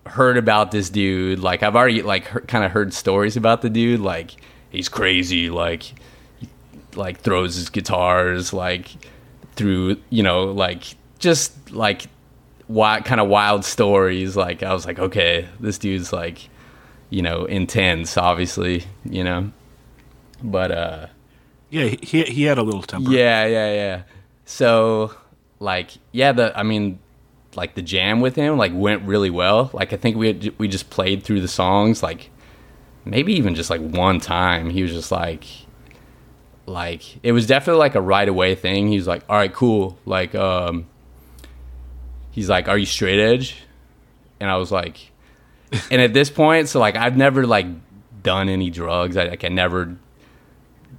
heard 0.08 0.36
about 0.36 0.70
this 0.70 0.90
dude. 0.90 1.38
Like 1.38 1.62
I've 1.62 1.76
already 1.76 2.02
like 2.02 2.46
kind 2.48 2.64
of 2.64 2.72
heard 2.72 2.92
stories 2.92 3.36
about 3.36 3.62
the 3.62 3.70
dude. 3.70 4.00
Like 4.00 4.32
he's 4.70 4.88
crazy. 4.88 5.50
Like 5.50 5.94
like 6.94 7.20
throws 7.20 7.54
his 7.54 7.70
guitars 7.70 8.52
like 8.52 8.88
through 9.54 9.98
you 10.10 10.22
know 10.22 10.44
like 10.44 10.96
just 11.18 11.70
like 11.70 12.06
wild 12.68 13.04
kind 13.04 13.20
of 13.20 13.28
wild 13.28 13.64
stories. 13.64 14.36
Like 14.36 14.62
I 14.62 14.72
was 14.72 14.86
like 14.86 14.98
okay, 14.98 15.48
this 15.60 15.78
dude's 15.78 16.12
like 16.12 16.48
you 17.10 17.22
know 17.22 17.44
intense. 17.46 18.16
Obviously 18.16 18.84
you 19.04 19.24
know, 19.24 19.50
but 20.42 20.70
uh 20.70 21.06
Yeah, 21.70 21.84
he 22.02 22.22
he 22.24 22.44
had 22.44 22.58
a 22.58 22.62
little 22.62 22.82
temper. 22.82 23.10
yeah, 23.10 23.44
yeah, 23.46 23.72
yeah. 23.74 24.02
So, 24.44 25.12
like, 25.60 25.90
yeah, 26.12 26.32
the 26.32 26.58
I 26.58 26.62
mean, 26.62 26.98
like 27.54 27.74
the 27.74 27.82
jam 27.82 28.20
with 28.22 28.34
him 28.36 28.56
like 28.56 28.72
went 28.74 29.02
really 29.02 29.28
well. 29.30 29.68
Like 29.74 29.92
I 29.92 29.96
think 29.96 30.16
we 30.16 30.28
had, 30.28 30.58
we 30.58 30.68
just 30.68 30.88
played 30.90 31.22
through 31.22 31.40
the 31.42 31.48
songs 31.48 32.02
like 32.02 32.30
maybe 33.04 33.34
even 33.34 33.54
just 33.54 33.68
like 33.70 33.80
one 33.82 34.20
time. 34.20 34.70
He 34.70 34.82
was 34.82 34.92
just 34.92 35.10
like 35.12 35.44
like 36.66 37.02
it 37.22 37.32
was 37.32 37.46
definitely 37.46 37.80
like 37.80 37.94
a 37.94 38.00
right 38.00 38.28
away 38.28 38.54
thing. 38.54 38.88
He 38.88 38.96
was 38.96 39.06
like, 39.06 39.22
"All 39.28 39.36
right, 39.36 39.52
cool." 39.52 39.98
Like 40.06 40.34
um 40.34 40.86
he's 42.38 42.48
like, 42.48 42.68
"Are 42.68 42.78
you 42.78 42.86
straight 42.86 43.20
edge?" 43.20 43.56
And 44.40 44.48
I 44.48 44.56
was 44.56 44.70
like 44.70 45.10
and 45.90 46.00
at 46.00 46.12
this 46.12 46.30
point, 46.30 46.68
so 46.68 46.80
like 46.80 46.96
I've 46.96 47.16
never 47.16 47.46
like 47.46 47.66
done 48.22 48.48
any 48.48 48.70
drugs. 48.70 49.16
I 49.16 49.24
like 49.24 49.44
I 49.44 49.48
never 49.48 49.96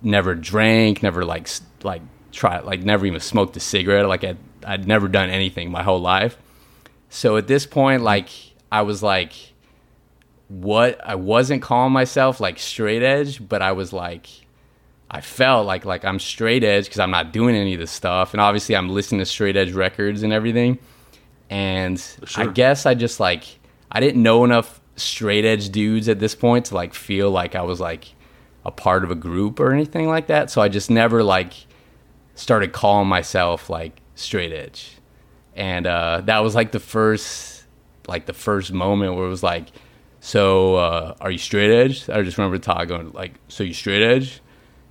never 0.01 0.35
drank, 0.35 1.03
never 1.03 1.25
like 1.25 1.49
like 1.83 2.01
try 2.31 2.59
like 2.59 2.83
never 2.83 3.05
even 3.05 3.19
smoked 3.19 3.57
a 3.57 3.59
cigarette. 3.59 4.07
Like 4.07 4.23
I'd, 4.23 4.37
I'd 4.65 4.87
never 4.87 5.07
done 5.07 5.29
anything 5.29 5.71
my 5.71 5.83
whole 5.83 6.01
life. 6.01 6.37
So 7.09 7.37
at 7.37 7.47
this 7.47 7.65
point, 7.65 8.03
like 8.03 8.29
I 8.71 8.83
was 8.83 9.01
like, 9.01 9.33
what? 10.47 10.99
I 11.05 11.15
wasn't 11.15 11.61
calling 11.61 11.93
myself 11.93 12.39
like 12.39 12.59
straight 12.59 13.01
edge, 13.01 13.47
but 13.47 13.61
I 13.61 13.71
was 13.71 13.91
like, 13.91 14.27
I 15.09 15.21
felt 15.21 15.65
like 15.65 15.85
like 15.85 16.05
I'm 16.05 16.19
straight 16.19 16.63
edge 16.63 16.85
because 16.85 16.99
I'm 16.99 17.11
not 17.11 17.33
doing 17.33 17.55
any 17.55 17.73
of 17.73 17.79
this 17.79 17.91
stuff, 17.91 18.33
and 18.33 18.41
obviously 18.41 18.75
I'm 18.75 18.89
listening 18.89 19.19
to 19.19 19.25
straight 19.25 19.57
edge 19.57 19.71
records 19.73 20.21
and 20.21 20.31
everything. 20.31 20.77
And 21.49 22.03
I 22.35 22.47
guess 22.47 22.85
I 22.85 22.93
just 22.93 23.19
like 23.19 23.43
I 23.91 23.99
didn't 23.99 24.21
know 24.21 24.43
enough 24.43 24.79
straight 24.95 25.45
edge 25.45 25.69
dudes 25.69 26.07
at 26.09 26.19
this 26.19 26.35
point 26.35 26.65
to 26.65 26.75
like 26.75 26.93
feel 26.93 27.31
like 27.31 27.55
I 27.55 27.61
was 27.61 27.79
like 27.79 28.13
a 28.65 28.71
part 28.71 29.03
of 29.03 29.11
a 29.11 29.15
group 29.15 29.59
or 29.59 29.71
anything 29.71 30.07
like 30.07 30.27
that. 30.27 30.51
So 30.51 30.61
I 30.61 30.69
just 30.69 30.89
never 30.89 31.23
like 31.23 31.53
started 32.35 32.71
calling 32.71 33.07
myself 33.07 33.69
like 33.69 33.99
straight 34.15 34.51
edge. 34.51 34.97
And 35.55 35.87
uh, 35.87 36.21
that 36.25 36.39
was 36.39 36.55
like 36.55 36.71
the 36.71 36.79
first 36.79 37.65
like 38.07 38.25
the 38.25 38.33
first 38.33 38.71
moment 38.71 39.15
where 39.15 39.25
it 39.25 39.29
was 39.29 39.43
like, 39.43 39.67
so 40.19 40.75
uh, 40.75 41.15
are 41.21 41.31
you 41.31 41.37
straight 41.37 41.71
edge? 41.71 42.09
I 42.09 42.21
just 42.23 42.37
remember 42.37 42.57
Todd 42.57 42.87
going 42.87 43.11
like, 43.11 43.33
so 43.47 43.63
you 43.63 43.73
straight 43.73 44.01
edge? 44.01 44.41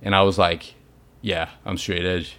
And 0.01 0.15
I 0.15 0.21
was 0.23 0.37
like, 0.37 0.73
yeah, 1.21 1.49
I'm 1.65 1.77
straight 1.77 2.05
edge. 2.05 2.37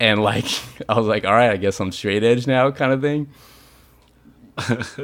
And 0.00 0.22
like 0.22 0.46
I 0.88 0.98
was 0.98 1.06
like, 1.06 1.24
all 1.24 1.32
right, 1.32 1.50
I 1.50 1.56
guess 1.56 1.78
I'm 1.78 1.92
straight 1.92 2.24
edge 2.24 2.46
now, 2.46 2.70
kind 2.72 2.92
of 2.92 3.00
thing. 3.00 3.28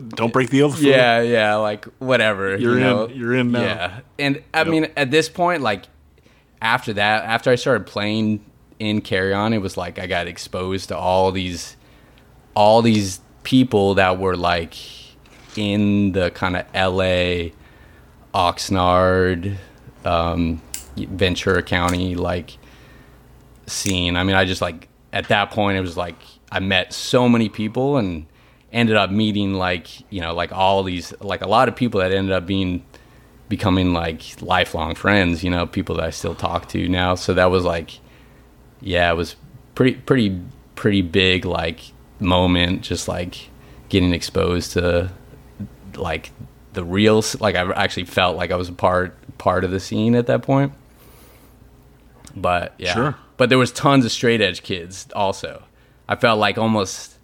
Don't 0.09 0.33
break 0.33 0.51
the 0.51 0.63
oath. 0.63 0.81
Yeah, 0.81 1.21
yeah, 1.23 1.55
like 1.57 1.85
whatever. 1.99 2.57
You're 2.57 2.75
you 2.75 2.81
know? 2.81 3.05
in. 3.07 3.17
You're 3.17 3.35
in 3.35 3.53
now. 3.53 3.63
Yeah, 3.63 4.01
and 4.19 4.43
I 4.53 4.59
Yep. 4.59 4.67
mean, 4.67 4.89
at 4.97 5.11
this 5.11 5.29
point, 5.29 5.63
like 5.63 5.85
after 6.61 6.93
that, 6.95 7.25
after 7.25 7.51
I 7.51 7.55
started 7.55 7.87
playing 7.87 8.45
in 8.79 9.01
Carry 9.01 9.33
On, 9.33 9.53
it 9.55 9.59
was 9.59 9.77
like 9.77 9.99
I 9.99 10.07
got 10.07 10.27
exposed 10.27 10.89
to 10.89 10.97
all 10.97 11.33
these, 11.33 11.77
all 12.55 12.83
these 12.83 13.21
people 13.45 13.95
that 13.95 14.19
were 14.19 14.37
like 14.37 14.75
in 15.57 16.13
the 16.13 16.31
kind 16.33 16.57
of 16.57 16.67
L.A., 16.75 17.55
Oxnard, 18.35 19.57
um, 20.05 20.61
Ventura 20.97 21.63
County 21.63 22.15
like 22.15 22.59
scene. 23.67 24.17
I 24.17 24.25
mean, 24.25 24.37
I 24.37 24.45
just 24.45 24.63
like 24.63 24.89
at 25.13 25.29
that 25.29 25.51
point, 25.51 25.79
it 25.79 25.81
was 25.81 25.97
like 25.97 26.17
I 26.51 26.61
met 26.61 26.93
so 26.93 27.29
many 27.29 27.49
people 27.49 27.97
and 27.97 28.27
ended 28.73 28.97
up 28.97 29.11
meeting 29.11 29.55
like 29.55 29.89
you 30.11 30.21
know 30.21 30.35
like 30.35 30.53
all 30.53 30.83
these 30.83 31.15
like 31.21 31.41
a 31.41 31.49
lot 31.49 31.69
of 31.69 31.77
people 31.77 32.01
that 32.01 32.13
ended 32.13 32.33
up 32.33 32.47
being 32.47 32.85
becoming 33.49 33.93
like 33.93 34.23
lifelong 34.43 34.95
friends 34.95 35.45
you 35.45 35.51
know 35.51 35.67
people 35.67 35.95
that 35.95 36.05
i 36.05 36.11
still 36.11 36.35
talk 36.35 36.69
to 36.69 36.89
now 36.89 37.15
so 37.15 37.33
that 37.33 37.47
was 37.47 37.65
like 37.65 38.01
yeah 38.81 39.11
it 39.11 39.15
was 39.15 39.37
pretty 39.75 39.95
pretty 39.95 40.41
pretty 40.75 41.01
big 41.01 41.45
like 41.45 41.81
moment 42.19 42.83
just 42.83 43.09
like 43.09 43.49
getting 43.89 44.13
exposed 44.13 44.73
to 44.73 45.11
like 45.95 46.33
the 46.73 46.85
real 46.85 47.23
like 47.41 47.55
i 47.55 47.71
actually 47.73 48.05
felt 48.05 48.37
like 48.37 48.51
i 48.51 48.57
was 48.57 48.69
a 48.69 48.73
part 48.73 49.17
part 49.39 49.65
of 49.65 49.71
the 49.71 49.81
scene 49.81 50.15
at 50.15 50.27
that 50.27 50.43
point 50.43 50.73
but 52.37 52.75
yeah. 52.79 52.95
Sure. 52.95 53.17
but 53.37 53.49
there 53.49 53.59
was 53.59 53.73
tons 53.73 54.05
of 54.05 54.13
straight 54.13 54.41
edge 54.41 54.63
kids 54.63 55.09
also. 55.15 55.65
I 56.09 56.15
felt 56.15 56.39
like 56.39 56.59
almost 56.59 57.17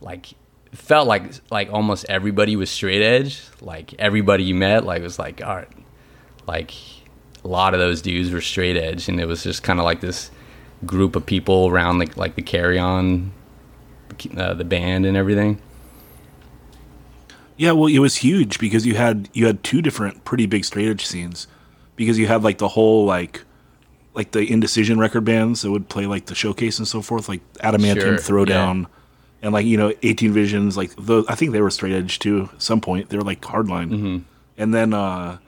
like 0.00 0.26
felt 0.72 1.06
like 1.06 1.32
like 1.50 1.72
almost 1.72 2.04
everybody 2.08 2.56
was 2.56 2.68
straight 2.68 3.02
edge. 3.02 3.40
Like 3.60 3.94
everybody 3.98 4.44
you 4.44 4.54
met 4.54 4.84
like 4.84 5.02
was 5.02 5.18
like 5.18 5.42
all 5.42 5.56
right 5.56 5.68
like 6.46 6.72
a 7.44 7.48
lot 7.48 7.74
of 7.74 7.80
those 7.80 8.02
dudes 8.02 8.30
were 8.30 8.40
straight 8.40 8.76
edge. 8.76 9.08
And 9.08 9.20
it 9.20 9.26
was 9.26 9.42
just 9.42 9.62
kind 9.62 9.78
of 9.78 9.84
like 9.84 10.00
this 10.00 10.30
group 10.84 11.16
of 11.16 11.24
people 11.26 11.68
around 11.68 11.98
like 11.98 12.16
like 12.16 12.34
the 12.34 12.42
carry 12.42 12.78
on 12.78 13.32
uh, 14.36 14.54
the 14.54 14.64
band 14.64 15.06
and 15.06 15.16
everything. 15.16 15.60
Yeah, 17.56 17.72
well, 17.72 17.86
it 17.86 17.98
was 17.98 18.16
huge 18.16 18.58
because 18.58 18.86
you 18.86 18.94
had 18.94 19.28
you 19.32 19.46
had 19.46 19.62
two 19.62 19.82
different 19.82 20.24
pretty 20.24 20.46
big 20.46 20.64
straight 20.64 20.88
edge 20.88 21.06
scenes. 21.06 21.46
Because 21.94 22.18
you 22.18 22.26
had 22.26 22.42
like 22.42 22.58
the 22.58 22.68
whole 22.68 23.04
like 23.04 23.44
like 24.14 24.32
the 24.32 24.50
indecision 24.50 24.98
record 24.98 25.24
bands 25.24 25.62
that 25.62 25.70
would 25.70 25.88
play 25.88 26.06
like 26.06 26.26
the 26.26 26.34
showcase 26.34 26.78
and 26.78 26.86
so 26.88 27.00
forth, 27.02 27.28
like 27.28 27.40
Adamantium, 27.54 28.00
Sure, 28.00 28.12
yeah. 28.12 28.18
Throwdown, 28.46 28.86
and 29.42 29.52
like 29.52 29.66
you 29.66 29.76
know 29.76 29.92
18 30.02 30.32
Visions, 30.32 30.76
like 30.76 30.94
those. 30.96 31.26
I 31.28 31.34
think 31.34 31.52
they 31.52 31.60
were 31.60 31.70
straight 31.70 31.92
edge 31.94 32.18
too. 32.18 32.48
At 32.52 32.62
some 32.62 32.80
point, 32.80 33.08
they 33.08 33.16
were 33.16 33.24
like 33.24 33.40
hardline, 33.40 33.90
Mm-hmm. 33.90 34.18
and 34.58 34.74
then 34.74 34.92
uh, 34.94 35.38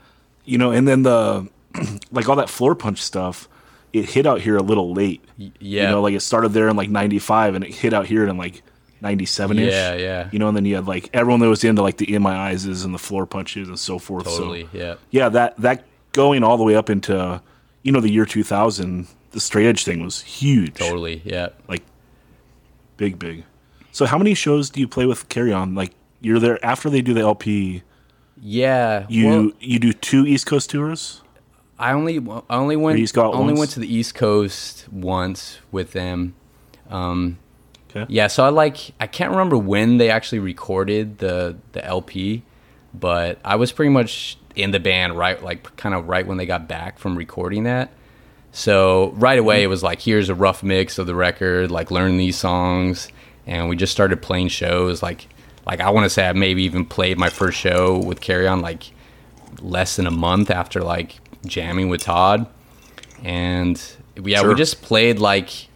you 0.44 0.58
know, 0.58 0.70
and 0.70 0.86
then 0.88 1.02
the 1.02 1.48
like 2.10 2.28
all 2.28 2.36
that 2.36 2.48
Floorpunch 2.48 2.98
stuff. 2.98 3.48
It 3.92 4.06
hit 4.10 4.26
out 4.26 4.40
here 4.40 4.56
a 4.56 4.62
little 4.62 4.92
late. 4.92 5.24
yeah. 5.36 5.50
You 5.84 5.88
know, 5.90 6.02
like 6.02 6.14
it 6.14 6.20
started 6.20 6.48
there 6.48 6.68
in 6.68 6.74
like 6.74 6.90
95 6.90 7.54
and 7.54 7.62
it 7.64 7.72
hit 7.72 7.92
out 7.94 8.06
here 8.06 8.26
in 8.26 8.36
like 8.36 8.64
97 9.00 9.56
ish. 9.56 9.72
Yeah, 9.72 9.94
yeah. 9.94 10.28
You 10.32 10.40
know, 10.40 10.48
and 10.48 10.56
then 10.56 10.64
you 10.64 10.74
had 10.74 10.88
like 10.88 11.08
everyone 11.14 11.38
that 11.38 11.48
was 11.48 11.62
into 11.62 11.80
like 11.80 11.98
the 11.98 12.12
in 12.12 12.20
my 12.20 12.34
eyes 12.34 12.64
and 12.64 12.92
the 12.92 12.98
Floorpunches 12.98 13.68
and 13.68 13.78
so 13.78 14.00
forth. 14.00 14.24
totally 14.24 14.64
So 14.64 14.68
yeah 14.72 14.94
yeah, 15.12 15.28
that 15.28 15.56
that 15.58 15.84
going 16.10 16.42
all 16.42 16.56
the 16.56 16.64
way 16.64 16.74
up 16.74 16.90
into 16.90 17.40
you 17.84 17.92
know 17.92 18.00
the 18.00 18.10
year 18.10 18.24
2000, 18.26 19.06
the 19.30 19.38
straight 19.40 19.66
edge 19.66 19.84
thing 19.84 20.02
was 20.02 20.22
huge. 20.22 20.74
totally 20.74 21.22
yeah 21.24 21.50
Like 21.68 21.82
big 22.96 23.18
big. 23.18 23.44
So 23.92 24.06
how 24.06 24.18
many 24.18 24.34
shows 24.34 24.70
do 24.70 24.80
you 24.80 24.88
play 24.88 25.06
with 25.06 25.28
Carry 25.28 25.52
On? 25.52 25.74
Like 25.76 25.92
you're 26.20 26.40
there 26.40 26.58
after 26.64 26.90
they 26.90 27.00
do 27.02 27.14
the 27.14 27.20
LP, 27.20 27.82
yeah 28.40 29.06
you 29.08 29.26
well, 29.28 29.50
you 29.60 29.78
do 29.78 29.92
two 29.92 30.26
East 30.26 30.46
Coast 30.46 30.70
tours? 30.70 31.22
I 31.78 31.92
only 31.92 32.18
I 32.50 32.56
only 32.56 32.76
went 32.76 32.98
only 33.16 33.46
once? 33.52 33.58
went 33.58 33.70
to 33.72 33.80
the 33.80 33.94
East 33.94 34.14
Coast 34.14 34.86
once 34.90 35.58
with 35.70 35.92
them. 35.92 36.34
Um, 36.90 37.38
Okay. 37.90 38.06
yeah, 38.08 38.26
so 38.26 38.44
I 38.44 38.48
like 38.48 38.90
I 38.98 39.06
can't 39.06 39.30
remember 39.30 39.56
when 39.56 39.98
they 39.98 40.10
actually 40.10 40.40
recorded 40.40 41.18
the 41.18 41.56
the 41.72 41.84
LP, 41.84 42.42
but 42.92 43.38
I 43.44 43.54
was 43.54 43.70
pretty 43.70 43.90
much 43.90 44.36
in 44.54 44.70
the 44.70 44.80
band 44.80 45.18
right 45.18 45.42
like 45.42 45.76
kind 45.76 45.94
of 45.94 46.08
right 46.08 46.26
when 46.26 46.36
they 46.36 46.46
got 46.46 46.68
back 46.68 46.98
from 46.98 47.16
recording 47.16 47.64
that. 47.64 47.90
So 48.52 49.12
right 49.16 49.38
away 49.38 49.62
it 49.62 49.66
was 49.66 49.82
like 49.82 50.00
here's 50.00 50.28
a 50.28 50.34
rough 50.34 50.62
mix 50.62 50.98
of 50.98 51.06
the 51.06 51.14
record, 51.14 51.70
like 51.70 51.90
learn 51.90 52.16
these 52.16 52.36
songs, 52.36 53.08
and 53.46 53.68
we 53.68 53.76
just 53.76 53.92
started 53.92 54.22
playing 54.22 54.48
shows 54.48 55.02
like 55.02 55.28
like 55.66 55.80
I 55.80 55.90
want 55.90 56.04
to 56.04 56.10
say 56.10 56.28
I 56.28 56.32
maybe 56.32 56.62
even 56.64 56.84
played 56.84 57.18
my 57.18 57.30
first 57.30 57.58
show 57.58 57.98
with 57.98 58.20
Carry 58.20 58.46
On 58.46 58.60
like 58.60 58.92
less 59.60 59.96
than 59.96 60.06
a 60.06 60.10
month 60.10 60.50
after 60.50 60.82
like 60.82 61.16
jamming 61.46 61.88
with 61.88 62.02
Todd, 62.02 62.46
and 63.22 63.80
yeah, 64.22 64.46
we 64.46 64.54
just 64.54 64.82
played 64.82 65.18
like 65.18 65.68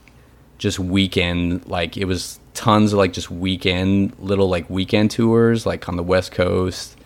just 0.58 0.78
weekend 0.78 1.66
like 1.66 1.96
it 1.96 2.04
was 2.04 2.38
tons 2.54 2.92
of 2.92 2.98
like 2.98 3.12
just 3.12 3.30
weekend 3.30 4.12
little 4.18 4.48
like 4.48 4.68
weekend 4.68 5.10
tours 5.10 5.64
like 5.64 5.88
on 5.88 5.96
the 5.96 6.02
West 6.02 6.32
Coast. 6.32 6.96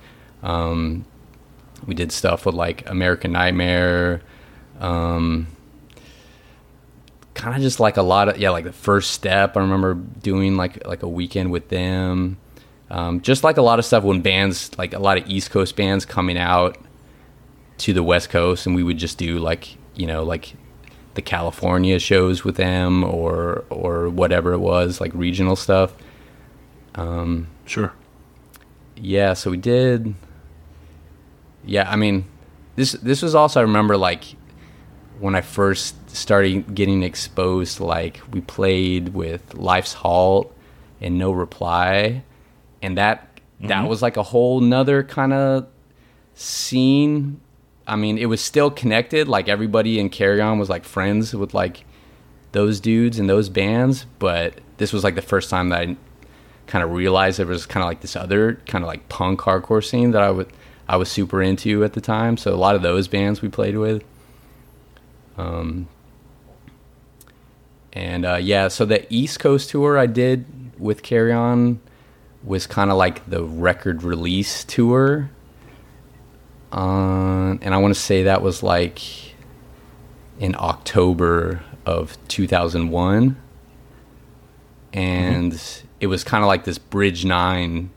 Um, 0.43 1.05
we 1.87 1.95
did 1.95 2.13
stuff 2.13 2.47
with 2.47 2.55
like 2.55 2.89
American 2.89 3.33
Nightmare. 3.33 4.23
Um, 4.81 5.47
kind 7.35 7.57
of 7.57 7.63
just 7.63 7.81
like 7.81 7.97
a 7.97 8.03
lot 8.03 8.29
of 8.29 8.37
yeah 8.39 8.51
like 8.51 8.65
the 8.65 8.73
first 8.73 9.11
step 9.13 9.57
i 9.57 9.61
remember 9.61 9.95
doing 9.95 10.57
like 10.57 10.87
like 10.87 11.03
a 11.03 11.09
weekend 11.09 11.51
with 11.51 11.69
them 11.71 12.37
um, 12.91 13.23
just 13.23 13.43
like 13.43 13.57
a 13.57 13.63
lot 13.63 13.79
of 13.79 13.87
stuff 13.87 14.05
when 14.05 14.21
bands 14.21 14.71
like 14.77 14.93
a 14.93 14.99
lot 14.99 15.17
of 15.17 15.27
east 15.29 15.51
coast 15.51 15.75
bands 15.75 16.05
coming 16.05 16.37
out 16.37 16.77
to 17.79 17.95
the 17.95 18.03
west 18.03 18.29
coast 18.29 18.67
and 18.67 18.75
we 18.77 18.83
would 18.83 18.99
just 18.99 19.17
do 19.17 19.39
like 19.39 19.77
you 19.95 20.07
know 20.07 20.23
like 20.23 20.55
the 21.15 21.23
california 21.23 21.99
shows 21.99 22.45
with 22.45 22.57
them 22.57 23.03
or 23.03 23.65
or 23.71 24.11
whatever 24.11 24.53
it 24.53 24.59
was 24.59 25.01
like 25.01 25.11
regional 25.15 25.57
stuff 25.57 25.95
Sure. 27.65 27.93
yeah 28.97 29.33
so 29.33 29.51
we 29.51 29.57
did 29.57 30.15
yeah 31.65 31.91
i 31.91 31.97
mean 31.97 32.25
this 32.77 32.93
this 32.93 33.23
was 33.23 33.35
also 33.35 33.61
i 33.61 33.63
remember 33.63 33.97
like 33.97 34.25
when 35.21 35.35
i 35.35 35.41
first 35.41 36.11
started 36.15 36.75
getting 36.75 37.03
exposed 37.03 37.81
like 37.81 38.21
we 38.33 38.41
played 38.41 39.11
with 39.11 39.55
life's 39.55 39.93
halt 39.93 40.55
and 41.01 41.19
no 41.19 41.33
reply 41.33 42.23
and 42.83 42.99
that 42.99 43.29
that 43.61 43.69
mm-hmm. 43.69 43.87
was 43.87 44.03
like 44.03 44.17
a 44.17 44.23
whole 44.25 44.61
nother 44.61 45.05
kind 45.05 45.33
of 45.33 45.69
scene. 46.35 47.41
I 47.87 47.97
mean 47.97 48.19
it 48.19 48.27
was 48.27 48.41
still 48.41 48.71
connected 48.71 49.29
like 49.29 49.49
everybody 49.49 49.99
in 49.99 50.09
carry 50.09 50.41
on 50.41 50.59
was 50.59 50.69
like 50.69 50.85
friends 50.85 51.35
with 51.35 51.53
like 51.53 51.85
those 52.53 52.81
dudes 52.81 53.19
and 53.19 53.29
those 53.29 53.49
bands 53.49 54.07
but 54.19 54.61
this 54.77 54.93
was 54.93 55.03
like 55.03 55.15
the 55.15 55.23
first 55.23 55.51
time 55.51 55.71
that 55.71 55.81
i 55.81 55.97
kind 56.67 56.85
of 56.85 56.93
realized 56.93 57.39
there 57.39 57.47
was 57.47 57.67
kind 57.67 57.83
of 57.83 57.89
like 57.89 58.01
this 58.01 58.15
other 58.15 58.55
kind 58.67 58.85
of 58.85 58.89
like 58.89 59.09
punk 59.09 59.41
hardcore 59.41 59.85
scene 59.85 60.13
that 60.13 60.23
I 60.23 60.31
would 60.31 60.51
I 60.93 60.97
was 60.97 61.11
super 61.11 61.41
into 61.41 61.85
at 61.85 61.95
the 61.95 62.03
time. 62.03 62.37
So 62.37 62.53
a 62.53 62.57
lot 62.57 62.77
of 62.77 62.83
those 62.83 63.09
bands 63.09 63.41
we 63.41 63.49
played 63.49 63.79
with. 63.79 64.05
Um, 65.39 65.89
and 67.95 68.27
uh, 68.27 68.37
yeah, 68.37 68.69
so 68.69 68.85
the 68.85 69.07
East 69.09 69.41
Coast 69.41 69.71
tour 69.71 69.97
I 69.97 70.05
did 70.05 70.45
with 70.79 71.03
Carry 71.03 71.33
On 71.33 71.81
was 72.45 72.67
kind 72.67 72.91
of 72.91 72.99
like 72.99 73.25
the 73.31 73.43
record 73.43 74.03
release 74.03 74.65
tour. 74.65 75.31
Uh, 76.71 77.57
and 77.63 77.75
I 77.75 77.79
want 77.79 77.95
to 77.95 78.01
say 78.01 78.25
that 78.25 78.43
was 78.43 78.63
like 78.63 79.01
in 80.39 80.55
October 80.59 81.63
of 81.87 82.19
2001 82.29 83.37
and 84.93 85.83
it 86.01 86.07
was 86.09 86.23
kind 86.23 86.45
of 86.45 86.49
like 86.49 86.65
this 86.65 86.77
Bridge 86.77 87.25
Nine, 87.25 87.89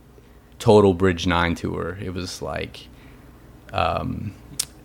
total 0.60 0.94
Bridge 0.94 1.28
Nine 1.28 1.56
tour. 1.56 1.98
It 2.02 2.14
was 2.14 2.42
like 2.42 2.88
um, 3.74 4.34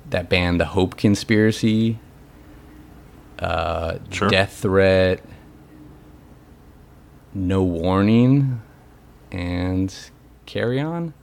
that 0.09 0.29
band, 0.29 0.61
The 0.61 0.67
Hope 0.67 0.97
Conspiracy, 0.97 1.99
uh, 3.39 3.99
Sure. 4.11 4.29
Death 4.29 4.59
Threat, 4.63 5.25
No 7.35 7.63
Warning, 7.63 8.61
and 9.31 9.95
Carry 10.47 10.81
On, 10.81 11.15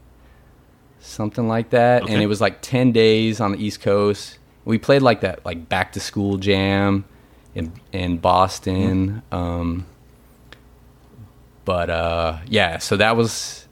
something 0.99 1.47
like 1.47 1.71
that. 1.71 2.10
And 2.10 2.21
it 2.21 2.27
was 2.27 2.41
like 2.41 2.62
ten 2.62 2.91
days 2.91 3.39
on 3.39 3.51
the 3.51 3.63
East 3.63 3.81
Coast. 3.81 4.39
We 4.65 4.77
played 4.77 5.01
like 5.01 5.21
that, 5.21 5.45
like 5.45 5.69
back 5.69 5.93
to 5.93 5.99
school 5.99 6.38
jam 6.38 7.05
in 7.55 7.73
in 7.91 8.17
Boston. 8.17 9.21
Um, 9.31 9.86
but 11.65 11.89
uh, 11.89 12.38
yeah, 12.47 12.77
so 12.77 12.95
that 12.97 13.17
was 13.17 13.66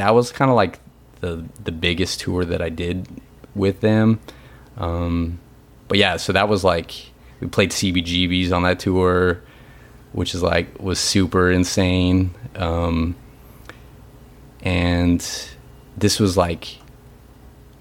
that 0.00 0.14
was 0.14 0.32
kind 0.32 0.50
of 0.50 0.56
like 0.56 0.80
the 1.20 1.44
the 1.62 1.72
biggest 1.72 2.20
tour 2.20 2.44
that 2.44 2.60
I 2.62 2.68
did 2.68 3.06
with 3.54 3.80
them. 3.80 4.18
Um, 4.76 5.38
but 5.88 5.98
yeah, 5.98 6.16
so 6.16 6.32
that 6.32 6.48
was 6.48 6.64
like 6.64 6.92
we 7.40 7.46
played 7.48 7.70
CBGBs 7.70 8.52
on 8.52 8.62
that 8.64 8.78
tour. 8.80 9.42
which 10.12 10.34
is 10.34 10.42
like 10.42 10.66
was 10.80 10.98
super 10.98 11.50
insane. 11.52 12.34
Um, 12.56 13.14
and 14.62 15.20
this 15.96 16.18
was 16.20 16.36
like 16.36 16.78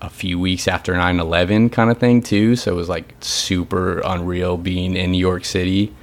a 0.01 0.09
few 0.09 0.39
weeks 0.39 0.67
after 0.67 0.93
9-11 0.93 1.71
kind 1.71 1.89
of 1.91 1.97
thing 1.97 2.21
too 2.21 2.55
so 2.55 2.71
it 2.71 2.75
was 2.75 2.87
like 2.87 3.13
super 3.19 3.99
unreal 4.05 4.55
being 4.57 4.95
in 4.95 5.11
new 5.11 5.17
york 5.17 5.43
city 5.43 5.93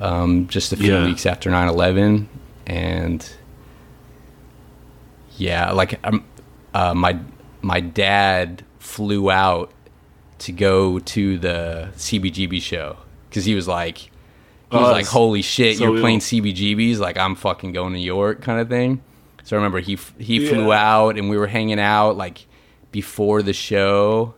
um, 0.00 0.46
just 0.48 0.72
a 0.72 0.76
few 0.76 0.94
Yeah. 0.94 1.04
weeks 1.04 1.26
after 1.26 1.50
9-11 1.50 2.26
and 2.66 3.30
yeah 5.38 5.72
like 5.72 5.98
um, 6.04 6.24
uh, 6.74 6.92
my 6.94 7.18
my 7.62 7.80
dad 7.80 8.62
flew 8.78 9.30
out 9.30 9.72
to 10.38 10.52
go 10.52 10.98
to 11.00 11.38
the 11.38 11.88
cbgb 11.96 12.60
show 12.62 12.96
because 13.28 13.44
he 13.44 13.54
was 13.54 13.66
like 13.66 13.98
he 13.98 14.10
Oh, 14.70 14.82
was 14.82 14.90
like 14.92 15.06
holy 15.06 15.40
shit 15.42 15.78
so 15.78 15.84
you're 15.90 16.00
playing 16.00 16.18
cbgbs 16.20 16.98
like 16.98 17.16
i'm 17.16 17.34
fucking 17.34 17.72
going 17.72 17.92
to 17.94 17.98
new 17.98 18.04
york 18.04 18.42
kind 18.42 18.60
of 18.60 18.68
thing. 18.68 19.02
So 19.44 19.56
i 19.56 19.58
remember 19.58 19.80
he 19.80 19.98
he 20.18 20.46
flew 20.46 20.72
out 20.72 21.16
and 21.16 21.30
we 21.30 21.38
were 21.38 21.46
hanging 21.46 21.80
out 21.80 22.18
like 22.18 22.46
before 22.92 23.40
the 23.42 23.54
show. 23.54 24.34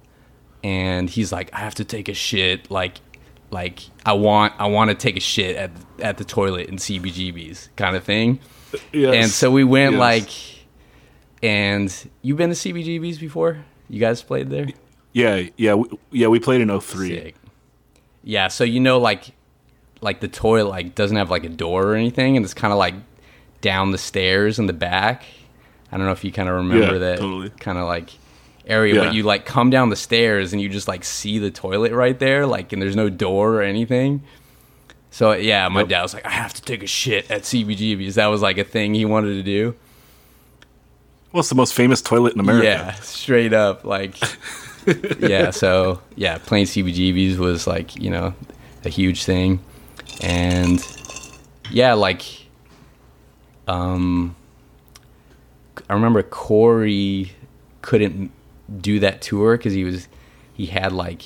And 0.63 1.11
he's 1.11 1.33
like 1.33 1.53
i 1.53 1.59
have 1.59 1.75
to 1.77 1.85
take 1.85 2.09
a 2.09 2.15
shit 2.15 2.71
like 2.71 3.01
like 3.51 3.81
i 4.07 4.13
want 4.13 4.53
i 4.59 4.67
want 4.69 4.91
to 4.91 4.95
take 4.95 5.17
a 5.17 5.21
shit 5.21 5.57
at 5.57 5.71
at 5.99 6.17
the 6.19 6.25
toilet 6.25 6.69
in 6.69 6.77
cbgbs 6.77 7.69
kind 7.77 7.97
of 7.97 8.05
thing. 8.05 8.39
Yes. 8.93 9.15
and 9.15 9.31
so 9.33 9.51
we 9.51 9.65
went 9.65 9.93
Yes. 9.95 9.99
like 10.01 10.29
and 11.43 12.11
you've 12.23 12.37
been 12.37 12.51
to 12.51 12.57
cbgbs 12.57 13.19
before 13.19 13.65
you 13.89 13.99
guys 14.01 14.23
played 14.23 14.51
there 14.51 14.67
yeah, 15.13 15.43
yeah, 15.57 15.75
we, 15.75 15.89
yeah. 16.13 16.29
We 16.29 16.39
played 16.39 16.61
in 16.61 16.69
03. 16.81 17.09
Sick. 17.09 17.35
Yeah, 18.23 18.47
so 18.47 18.63
you 18.63 18.79
know, 18.79 18.99
like, 19.01 19.33
like 20.01 20.21
the 20.21 20.29
toilet 20.29 20.69
like 20.69 20.95
doesn't 20.95 21.17
have 21.17 21.31
like 21.31 21.43
a 21.43 21.49
door 21.49 21.85
or 21.89 21.95
anything, 21.97 22.37
and 22.37 22.45
it's 22.45 22.55
kind 22.55 22.73
of 22.73 22.79
like 22.79 22.95
down 23.61 23.91
the 23.91 23.99
stairs 23.99 24.61
in 24.61 24.67
the 24.67 24.73
back. 24.73 25.25
I 25.91 25.97
don't 25.97 26.07
know 26.07 26.13
if 26.13 26.23
you 26.23 26.31
kind 26.31 26.49
of 26.49 26.55
remember 26.55 26.93
Yeah, 26.93 26.99
that 27.01 27.19
totally. 27.19 27.51
kind 27.51 27.77
of 27.77 27.87
like 27.89 28.11
area, 28.67 28.95
Yeah. 28.95 29.07
but 29.07 29.15
you 29.15 29.25
like 29.25 29.45
come 29.47 29.69
down 29.69 29.89
the 29.89 29.97
stairs 29.97 30.53
and 30.53 30.63
you 30.63 30.69
just 30.69 30.87
like 30.87 31.03
see 31.03 31.41
the 31.41 31.51
toilet 31.51 31.91
right 31.93 32.17
there, 32.17 32.47
like, 32.47 32.73
and 32.73 32.81
there's 32.81 32.95
no 32.95 33.09
door 33.11 33.55
or 33.57 33.63
anything. 33.63 34.23
So 35.11 35.33
yeah, 35.33 35.67
my 35.67 35.81
Yep. 35.81 35.89
dad 35.89 36.03
was 36.03 36.15
like, 36.15 36.25
I 36.25 36.31
have 36.31 36.55
to 36.55 36.63
take 36.63 36.85
a 36.85 36.87
shit 36.87 37.29
at 37.33 37.43
CBGB's. 37.43 38.15
That 38.15 38.29
was 38.29 38.43
like 38.43 38.59
a 38.59 38.65
thing 38.65 38.95
he 38.95 39.05
wanted 39.05 39.35
to 39.35 39.43
do. 39.43 39.75
Well, 41.33 41.41
it's 41.41 41.49
the 41.49 41.55
most 41.55 41.75
famous 41.75 42.03
toilet 42.03 42.35
in 42.35 42.41
America. 42.41 42.67
Yeah, 42.67 42.93
straight 42.95 43.53
up. 43.53 43.85
Like, 43.85 44.17
yeah. 45.21 45.51
So 45.51 46.01
yeah, 46.17 46.39
playing 46.39 46.67
CBGBs 46.67 47.37
was 47.37 47.67
like 47.67 47.97
you 47.97 48.11
know 48.11 48.35
a 48.85 48.89
huge 48.89 49.25
thing, 49.25 49.61
and 50.21 50.85
yeah, 51.71 51.95
like, 51.95 52.25
um, 53.69 54.35
I 55.89 55.95
remember 55.95 56.23
Corey 56.23 57.33
couldn't 57.83 58.33
do 58.81 59.01
that 59.01 59.23
tour 59.23 59.57
because 59.57 59.73
he 59.73 59.85
was 59.85 60.09
he 60.53 60.67
had 60.67 60.93
like 60.93 61.23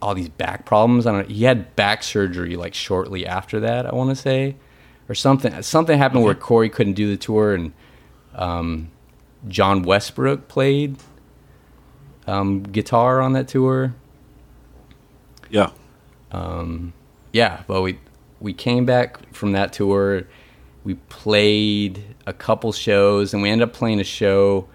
all 0.00 0.14
these 0.14 0.28
back 0.28 0.64
problems. 0.64 1.06
I 1.06 1.12
don't. 1.12 1.28
know. 1.28 1.34
He 1.34 1.44
had 1.44 1.74
back 1.74 2.02
surgery 2.02 2.56
like 2.56 2.74
shortly 2.74 3.26
after 3.26 3.60
that. 3.60 3.84
I 3.84 3.94
want 3.94 4.10
to 4.10 4.16
say, 4.16 4.56
or 5.08 5.14
something. 5.14 5.60
Something 5.62 5.98
happened 5.98 6.22
where 6.22 6.34
Corey 6.34 6.68
couldn't 6.68 6.94
do 6.94 7.08
the 7.10 7.16
tour, 7.16 7.54
and 7.54 7.72
um, 8.34 8.90
John 9.48 9.82
Westbrook 9.82 10.48
played 10.48 10.96
um, 12.26 12.62
guitar 12.62 13.20
on 13.20 13.32
that 13.32 13.48
tour. 13.48 13.94
Yeah. 15.50 15.70
Yeah, 17.32 17.62
but 17.66 17.82
we 17.82 17.98
we 18.40 18.52
came 18.52 18.84
back 18.84 19.32
from 19.34 19.52
that 19.52 19.72
tour. 19.72 20.24
We 20.84 20.94
played 20.94 22.02
a 22.26 22.32
couple 22.32 22.72
shows, 22.72 23.32
and 23.34 23.42
we 23.42 23.50
ended 23.50 23.68
up 23.68 23.74
playing 23.74 24.00
a 24.00 24.04
show 24.04 24.68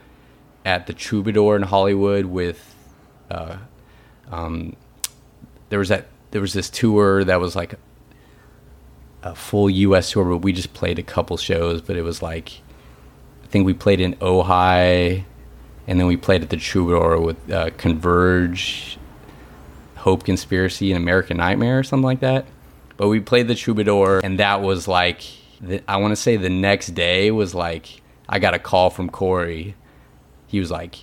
at 0.66 0.88
the 0.88 0.94
Troubadour 0.94 1.56
in 1.56 1.64
Hollywood 1.64 2.26
with. 2.26 2.76
Uh, 3.32 3.58
um, 4.32 4.76
there 5.70 5.80
was 5.80 5.90
that 5.90 6.08
there 6.32 6.42
was 6.42 6.54
this 6.54 6.70
tour 6.70 7.24
that 7.24 7.40
was 7.40 7.56
like 7.56 7.76
a 9.24 9.36
full 9.36 9.70
U.S. 9.70 10.12
tour, 10.12 10.26
but 10.26 10.38
we 10.38 10.54
just 10.54 10.74
played 10.74 11.00
a 11.00 11.04
couple 11.04 11.38
shows. 11.38 11.82
But 11.82 11.96
it 11.96 12.04
was 12.04 12.22
like, 12.22 12.62
think 13.54 13.68
we 13.68 13.74
played 13.76 14.02
in 14.02 14.16
Ojai, 14.16 15.24
and 15.86 16.00
then 16.00 16.08
we 16.08 16.18
played 16.18 16.42
at 16.42 16.50
the 16.50 16.58
Troubadour 16.58 17.22
with 17.22 17.52
uh, 17.52 17.70
Converge, 17.78 18.98
Hope 19.96 20.24
Conspiracy, 20.24 20.92
and 20.92 21.02
American 21.02 21.38
Nightmare 21.38 21.78
or 21.78 21.84
something 21.84 22.04
like 22.04 22.22
that. 22.22 22.48
But 22.98 23.10
we 23.10 23.20
played 23.20 23.48
the 23.48 23.54
Troubadour, 23.54 24.22
and 24.24 24.40
that 24.40 24.64
was 24.64 24.88
like, 24.88 25.22
the, 25.62 25.84
I 25.88 25.98
want 25.98 26.14
to 26.14 26.16
say 26.16 26.36
the 26.36 26.50
next 26.50 26.96
day 26.96 27.30
was 27.30 27.54
like, 27.54 28.02
I 28.28 28.40
got 28.40 28.56
a 28.56 28.60
call 28.60 28.90
from 28.90 29.08
Corey. 29.08 29.76
He 30.48 30.60
was 30.60 30.72
like, 30.72 30.96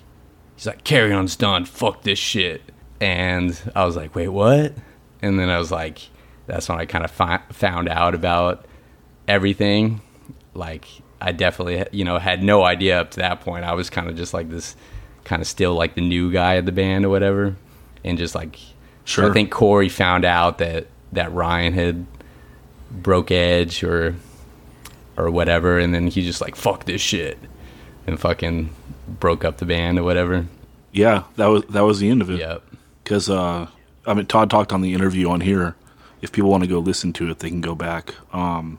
he's 0.56 0.66
like, 0.66 0.82
Carry 0.82 1.12
On's 1.12 1.36
done. 1.36 1.64
Fuck 1.64 2.02
this 2.02 2.18
shit. 2.18 2.62
And 3.00 3.58
I 3.76 3.84
was 3.84 3.94
like, 3.94 4.16
wait, 4.16 4.28
what? 4.28 4.74
And 5.22 5.38
then 5.38 5.48
I 5.50 5.58
was 5.60 5.70
like, 5.70 6.00
that's 6.46 6.68
when 6.68 6.80
I 6.80 6.86
kind 6.86 7.04
of 7.04 7.12
fi- 7.12 7.42
found 7.52 7.88
out 7.88 8.16
about 8.16 8.66
everything. 9.28 10.00
Like, 10.52 10.86
I 11.20 11.32
definitely, 11.32 11.84
you 11.92 12.04
know, 12.04 12.18
had 12.18 12.42
no 12.42 12.64
idea 12.64 13.00
up 13.00 13.10
to 13.12 13.20
that 13.20 13.40
point. 13.40 13.64
I 13.64 13.74
was 13.74 13.90
kind 13.90 14.08
of 14.08 14.16
just 14.16 14.32
like 14.32 14.48
this, 14.50 14.76
kind 15.24 15.42
of 15.42 15.48
still 15.48 15.74
like 15.74 15.94
the 15.94 16.00
new 16.00 16.32
guy 16.32 16.56
at 16.56 16.66
the 16.66 16.72
band 16.72 17.04
or 17.04 17.08
whatever. 17.08 17.56
And 18.04 18.16
just 18.16 18.34
like, 18.34 18.58
Sure. 19.04 19.28
I 19.28 19.32
think 19.32 19.50
Corey 19.50 19.88
found 19.88 20.24
out 20.24 20.58
that 20.58 20.86
that 21.12 21.32
Ryan 21.32 21.72
had 21.72 22.06
broke 22.90 23.30
edge 23.30 23.82
or 23.82 24.14
or 25.16 25.30
whatever, 25.30 25.78
and 25.78 25.92
then 25.92 26.06
he 26.06 26.22
just 26.22 26.40
like 26.40 26.54
fuck 26.54 26.84
this 26.84 27.00
shit 27.00 27.38
and 28.06 28.20
fucking 28.20 28.70
broke 29.08 29.44
up 29.44 29.58
the 29.58 29.66
band 29.66 29.98
or 29.98 30.04
whatever. 30.04 30.46
Yeah, 30.92 31.24
that 31.36 31.46
was 31.46 31.64
that 31.70 31.80
was 31.80 31.98
the 31.98 32.08
end 32.08 32.22
of 32.22 32.30
it. 32.30 32.38
Yep. 32.38 32.62
Because 33.02 33.28
uh, 33.28 33.66
I 34.06 34.14
mean, 34.14 34.26
Todd 34.26 34.48
talked 34.48 34.72
on 34.72 34.80
the 34.80 34.94
interview 34.94 35.28
on 35.28 35.40
here. 35.40 35.74
If 36.22 36.32
people 36.32 36.50
want 36.50 36.62
to 36.62 36.68
go 36.68 36.78
listen 36.78 37.12
to 37.14 37.30
it, 37.30 37.38
they 37.40 37.48
can 37.48 37.62
go 37.62 37.74
back. 37.74 38.14
Um, 38.32 38.78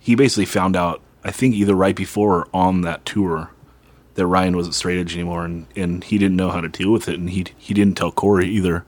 he 0.00 0.16
basically 0.16 0.46
found 0.46 0.74
out, 0.76 1.00
I 1.24 1.30
think, 1.30 1.54
either 1.54 1.74
right 1.74 1.94
before 1.96 2.38
or 2.40 2.48
on 2.52 2.80
that 2.82 3.04
tour, 3.04 3.50
that 4.14 4.26
Ryan 4.26 4.56
wasn't 4.56 4.74
straight 4.74 4.98
edge 4.98 5.14
anymore, 5.14 5.44
and, 5.44 5.66
and 5.76 6.04
he 6.04 6.18
didn't 6.18 6.36
know 6.36 6.50
how 6.50 6.60
to 6.60 6.68
deal 6.68 6.92
with 6.92 7.08
it, 7.08 7.18
and 7.18 7.30
he 7.30 7.46
he 7.56 7.74
didn't 7.74 7.96
tell 7.96 8.12
Corey 8.12 8.48
either. 8.48 8.84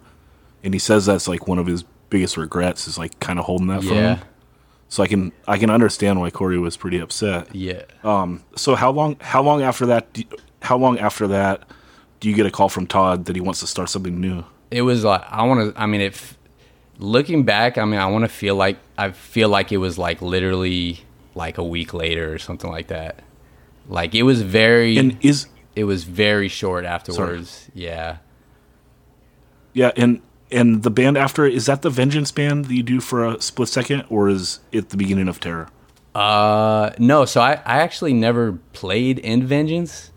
And 0.63 0.75
he 0.75 0.79
says 0.81 1.07
that's 1.07 1.29
like 1.29 1.47
one 1.47 1.59
of 1.59 1.67
his 1.67 1.85
biggest 2.11 2.37
regrets 2.37 2.87
is 2.89 2.97
like 2.97 3.19
kind 3.21 3.39
of 3.39 3.45
holding 3.45 3.67
that 3.69 3.83
from 3.83 3.97
him. 3.97 4.19
So 4.89 5.03
I 5.03 5.07
can 5.07 5.33
I 5.47 5.59
can 5.59 5.71
understand 5.71 6.21
why 6.21 6.31
Corey 6.31 6.59
was 6.59 6.77
pretty 6.77 6.99
upset. 6.99 7.55
Yeah. 7.55 7.83
Um 8.03 8.45
So 8.57 8.75
how 8.75 8.91
long 8.91 9.17
how 9.21 9.43
long 9.43 9.63
after 9.63 9.87
that 9.87 10.13
do, 10.13 10.23
how 10.63 10.79
long 10.79 10.99
after 10.99 11.27
that 11.29 11.65
do 12.21 12.29
you 12.29 12.35
get 12.35 12.47
a 12.47 12.51
call 12.51 12.69
from 12.69 12.87
Todd 12.87 13.27
that 13.27 13.37
he 13.37 13.41
wants 13.41 13.61
to 13.61 13.67
start 13.67 13.91
something 13.91 14.21
new? 14.21 14.45
it 14.71 14.83
was 14.83 15.05
like 15.05 15.23
I 15.31 15.45
want 15.45 15.75
to. 15.75 15.81
I 15.81 15.87
mean, 15.87 16.01
if 16.01 16.37
looking 16.99 17.45
back, 17.45 17.79
I 17.79 17.85
mean, 17.85 18.01
I 18.01 18.07
want 18.07 18.25
to 18.25 18.29
feel 18.29 18.57
like 18.57 18.79
I 18.97 19.11
feel 19.11 19.49
like 19.49 19.71
it 19.73 19.79
was 19.79 19.99
like 19.99 20.23
literally 20.23 21.05
like 21.35 21.59
a 21.59 21.65
week 21.65 21.93
later 21.95 22.33
or 22.33 22.39
something 22.39 22.71
like 22.71 22.89
that. 22.89 23.21
Like 23.89 24.15
it 24.15 24.23
was 24.23 24.43
very. 24.43 24.97
And 24.99 25.19
is 25.25 25.47
it 25.77 25.85
was 25.85 26.05
very 26.05 26.49
short 26.49 26.85
afterwards. 26.85 27.69
Yeah. 27.75 28.19
yeah, 29.73 29.91
and 29.97 30.21
and 30.51 30.83
the 30.83 30.91
band 30.91 31.17
after 31.19 31.47
is 31.47 31.67
that 31.67 31.83
the 31.83 31.91
Vengeance 31.91 32.31
band 32.31 32.67
that 32.67 32.75
you 32.75 32.83
do 32.83 33.01
for 33.01 33.27
a 33.27 33.41
split 33.41 33.69
second, 33.69 34.05
or 34.09 34.29
is 34.29 34.61
it 34.73 34.91
the 34.91 34.97
beginning 34.97 35.29
of 35.29 35.41
Terror? 35.41 35.69
Uh, 36.15 36.91
no. 36.99 37.25
So 37.25 37.41
I, 37.41 37.55
I 37.65 37.79
actually 37.81 38.13
never 38.13 38.53
played 38.73 39.19
in 39.19 39.45
Vengeance, 39.47 40.13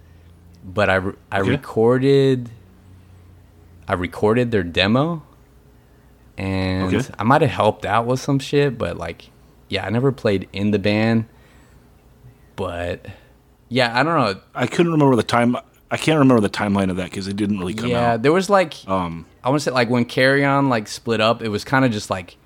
but 0.63 0.89
I, 0.91 0.97
I 1.31 1.39
Okay. 1.41 1.49
recorded. 1.49 2.51
I 3.87 3.93
recorded 3.93 4.51
their 4.51 4.63
demo, 4.63 5.23
and 6.37 6.93
Okay. 6.93 7.09
I 7.17 7.23
might 7.23 7.41
have 7.41 7.49
helped 7.49 7.85
out 7.85 8.05
with 8.05 8.19
some 8.19 8.37
shit, 8.37 8.77
but 8.77 8.97
like, 8.97 9.29
yeah, 9.69 9.85
I 9.85 9.89
never 9.89 10.11
played 10.11 10.47
in 10.53 10.71
the 10.71 10.79
band. 10.79 11.25
But 12.55 13.05
yeah, 13.69 13.97
I 13.97 14.03
don't 14.03 14.15
know. 14.15 14.41
I 14.55 14.67
couldn't 14.67 14.91
remember 14.91 15.15
the 15.15 15.23
time. 15.23 15.55
I 15.89 15.97
can't 15.97 16.19
remember 16.19 16.41
the 16.41 16.49
timeline 16.49 16.89
of 16.89 16.97
that 16.97 17.09
because 17.09 17.27
it 17.27 17.35
didn't 17.35 17.59
really 17.59 17.73
come 17.73 17.89
yeah, 17.89 17.97
out. 17.97 18.01
Yeah, 18.01 18.17
there 18.17 18.33
was 18.33 18.49
like 18.49 18.75
Um, 18.87 19.25
I 19.43 19.49
want 19.49 19.61
to 19.61 19.63
say 19.65 19.71
like 19.71 19.89
when 19.89 20.05
Carry 20.05 20.43
On 20.43 20.69
like 20.69 20.87
split 20.87 21.21
up, 21.21 21.41
it 21.41 21.49
was 21.49 21.63
kind 21.63 21.85
of 21.85 21.91
just 21.91 22.09
like 22.09 22.37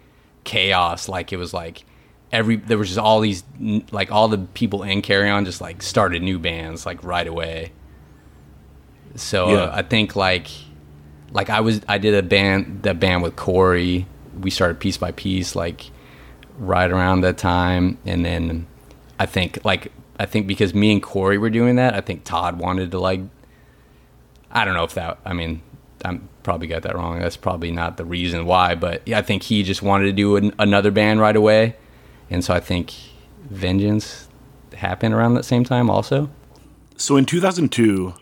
chaos. 0.43 1.07
Like 1.09 1.31
it 1.33 1.37
was 1.37 1.53
like 1.53 1.83
every 2.31 2.57
there 2.57 2.77
was 2.77 2.89
just 2.89 2.99
all 2.99 3.19
these 3.19 3.43
like 3.91 4.11
all 4.11 4.27
the 4.27 4.37
people 4.37 4.83
in 4.83 5.01
Carry 5.01 5.29
On 5.29 5.45
just 5.45 5.61
like 5.61 5.81
started 5.81 6.21
new 6.21 6.37
bands 6.39 6.85
like 6.85 7.03
right 7.03 7.27
away. 7.27 7.71
So 9.15 9.49
Yeah. 9.49 9.55
uh, 9.63 9.71
I 9.75 9.81
think 9.81 10.15
like 10.15 10.47
like 11.31 11.49
I 11.49 11.61
was 11.61 11.81
I 11.87 11.97
did 11.97 12.13
a 12.13 12.21
band 12.23 12.83
that 12.83 12.99
band 12.99 13.23
with 13.23 13.35
Corey. 13.35 14.05
We 14.39 14.49
started 14.51 14.79
piece 14.79 14.97
by 14.97 15.11
piece 15.11 15.55
like 15.55 15.89
right 16.57 16.89
around 16.89 17.21
that 17.21 17.37
time, 17.37 17.97
and 18.05 18.25
then 18.25 18.67
I 19.19 19.25
think 19.25 19.63
like 19.63 19.91
I 20.19 20.25
think 20.25 20.47
because 20.47 20.73
me 20.73 20.91
and 20.91 21.01
Corey 21.01 21.37
were 21.37 21.49
doing 21.49 21.75
that, 21.77 21.93
I 21.93 22.01
think 22.01 22.23
Todd 22.23 22.59
wanted 22.59 22.91
to 22.91 22.99
like 22.99 23.21
I 24.51 24.65
don't 24.65 24.73
know 24.73 24.83
if 24.83 24.93
that. 24.95 25.19
I 25.25 25.33
mean, 25.33 25.61
I'm 26.03 26.27
probably 26.43 26.67
got 26.67 26.83
that 26.83 26.95
wrong. 26.95 27.19
That's 27.19 27.37
probably 27.37 27.71
not 27.71 27.97
the 27.97 28.05
reason 28.05 28.45
why, 28.45 28.75
but 28.75 29.01
yeah, 29.05 29.19
I 29.19 29.21
think 29.21 29.43
he 29.43 29.63
just 29.63 29.81
wanted 29.81 30.05
to 30.05 30.13
do 30.13 30.35
an, 30.35 30.53
another 30.59 30.91
band 30.91 31.19
right 31.21 31.35
away, 31.35 31.75
and 32.29 32.43
so 32.43 32.53
I 32.53 32.59
think 32.59 32.93
Vengeance 33.49 34.27
happened 34.75 35.13
around 35.13 35.35
that 35.35 35.45
same 35.45 35.63
time 35.63 35.89
also. 35.89 36.29
So 36.97 37.17
in 37.17 37.25
2002, 37.25 38.13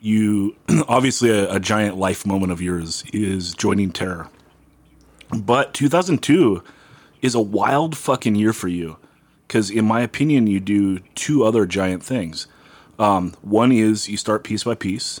you 0.00 0.56
obviously 0.88 1.30
a, 1.30 1.52
a 1.52 1.60
giant 1.60 1.96
life 1.96 2.26
moment 2.26 2.52
of 2.52 2.60
yours 2.60 3.04
is 3.12 3.54
joining 3.54 3.90
Terror. 3.92 4.28
But 5.30 5.74
2002 5.74 6.62
is 7.22 7.34
a 7.34 7.40
wild 7.40 7.96
fucking 7.96 8.34
year 8.34 8.52
for 8.52 8.68
you 8.68 8.96
because, 9.46 9.70
in 9.70 9.84
my 9.84 10.00
opinion, 10.00 10.46
you 10.46 10.60
do 10.60 10.98
two 11.14 11.44
other 11.44 11.66
giant 11.66 12.02
things. 12.02 12.46
Um, 12.98 13.34
one 13.42 13.72
is 13.72 14.08
you 14.08 14.16
start 14.16 14.44
piece 14.44 14.64
by 14.64 14.74
piece, 14.74 15.20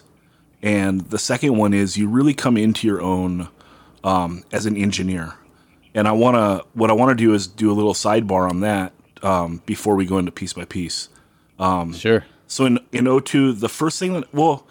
and 0.62 1.02
the 1.02 1.18
second 1.18 1.56
one 1.56 1.74
is 1.74 1.96
you 1.96 2.08
really 2.08 2.34
come 2.34 2.56
into 2.56 2.86
your 2.86 3.00
own 3.02 3.48
um, 4.04 4.44
as 4.52 4.66
an 4.66 4.76
engineer. 4.76 5.34
And 5.94 6.06
I 6.06 6.12
want 6.12 6.36
to, 6.36 6.66
what 6.74 6.90
I 6.90 6.92
want 6.92 7.16
to 7.16 7.24
do 7.24 7.34
is 7.34 7.46
do 7.46 7.70
a 7.70 7.74
little 7.74 7.94
sidebar 7.94 8.48
on 8.48 8.60
that 8.60 8.92
um, 9.22 9.62
before 9.66 9.96
we 9.96 10.06
go 10.06 10.18
into 10.18 10.32
piece 10.32 10.52
by 10.52 10.64
piece. 10.64 11.08
Sure. 11.92 12.24
So 12.46 12.64
in 12.66 12.78
in 12.92 13.06
O2, 13.06 13.58
the 13.58 13.68
first 13.68 13.98
thing 13.98 14.14
that 14.14 14.32
well, 14.32 14.66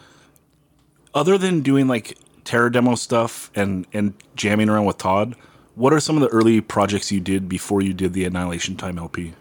other 1.13 1.37
than 1.37 1.61
doing 1.61 1.87
like 1.87 2.17
Terror 2.43 2.69
demo 2.69 2.95
stuff 2.95 3.51
and 3.55 3.85
and 3.91 4.13
jamming 4.35 4.69
around 4.69 4.85
with 4.85 4.97
Todd, 4.97 5.35
what 5.75 5.93
are 5.93 5.99
some 5.99 6.15
of 6.15 6.21
the 6.21 6.29
early 6.29 6.61
projects 6.61 7.11
you 7.11 7.19
did 7.19 7.47
before 7.47 7.81
you 7.81 7.93
did 7.93 8.13
the 8.13 8.25
Annihilation 8.25 8.75
Time 8.75 8.97
LP? 8.97 9.33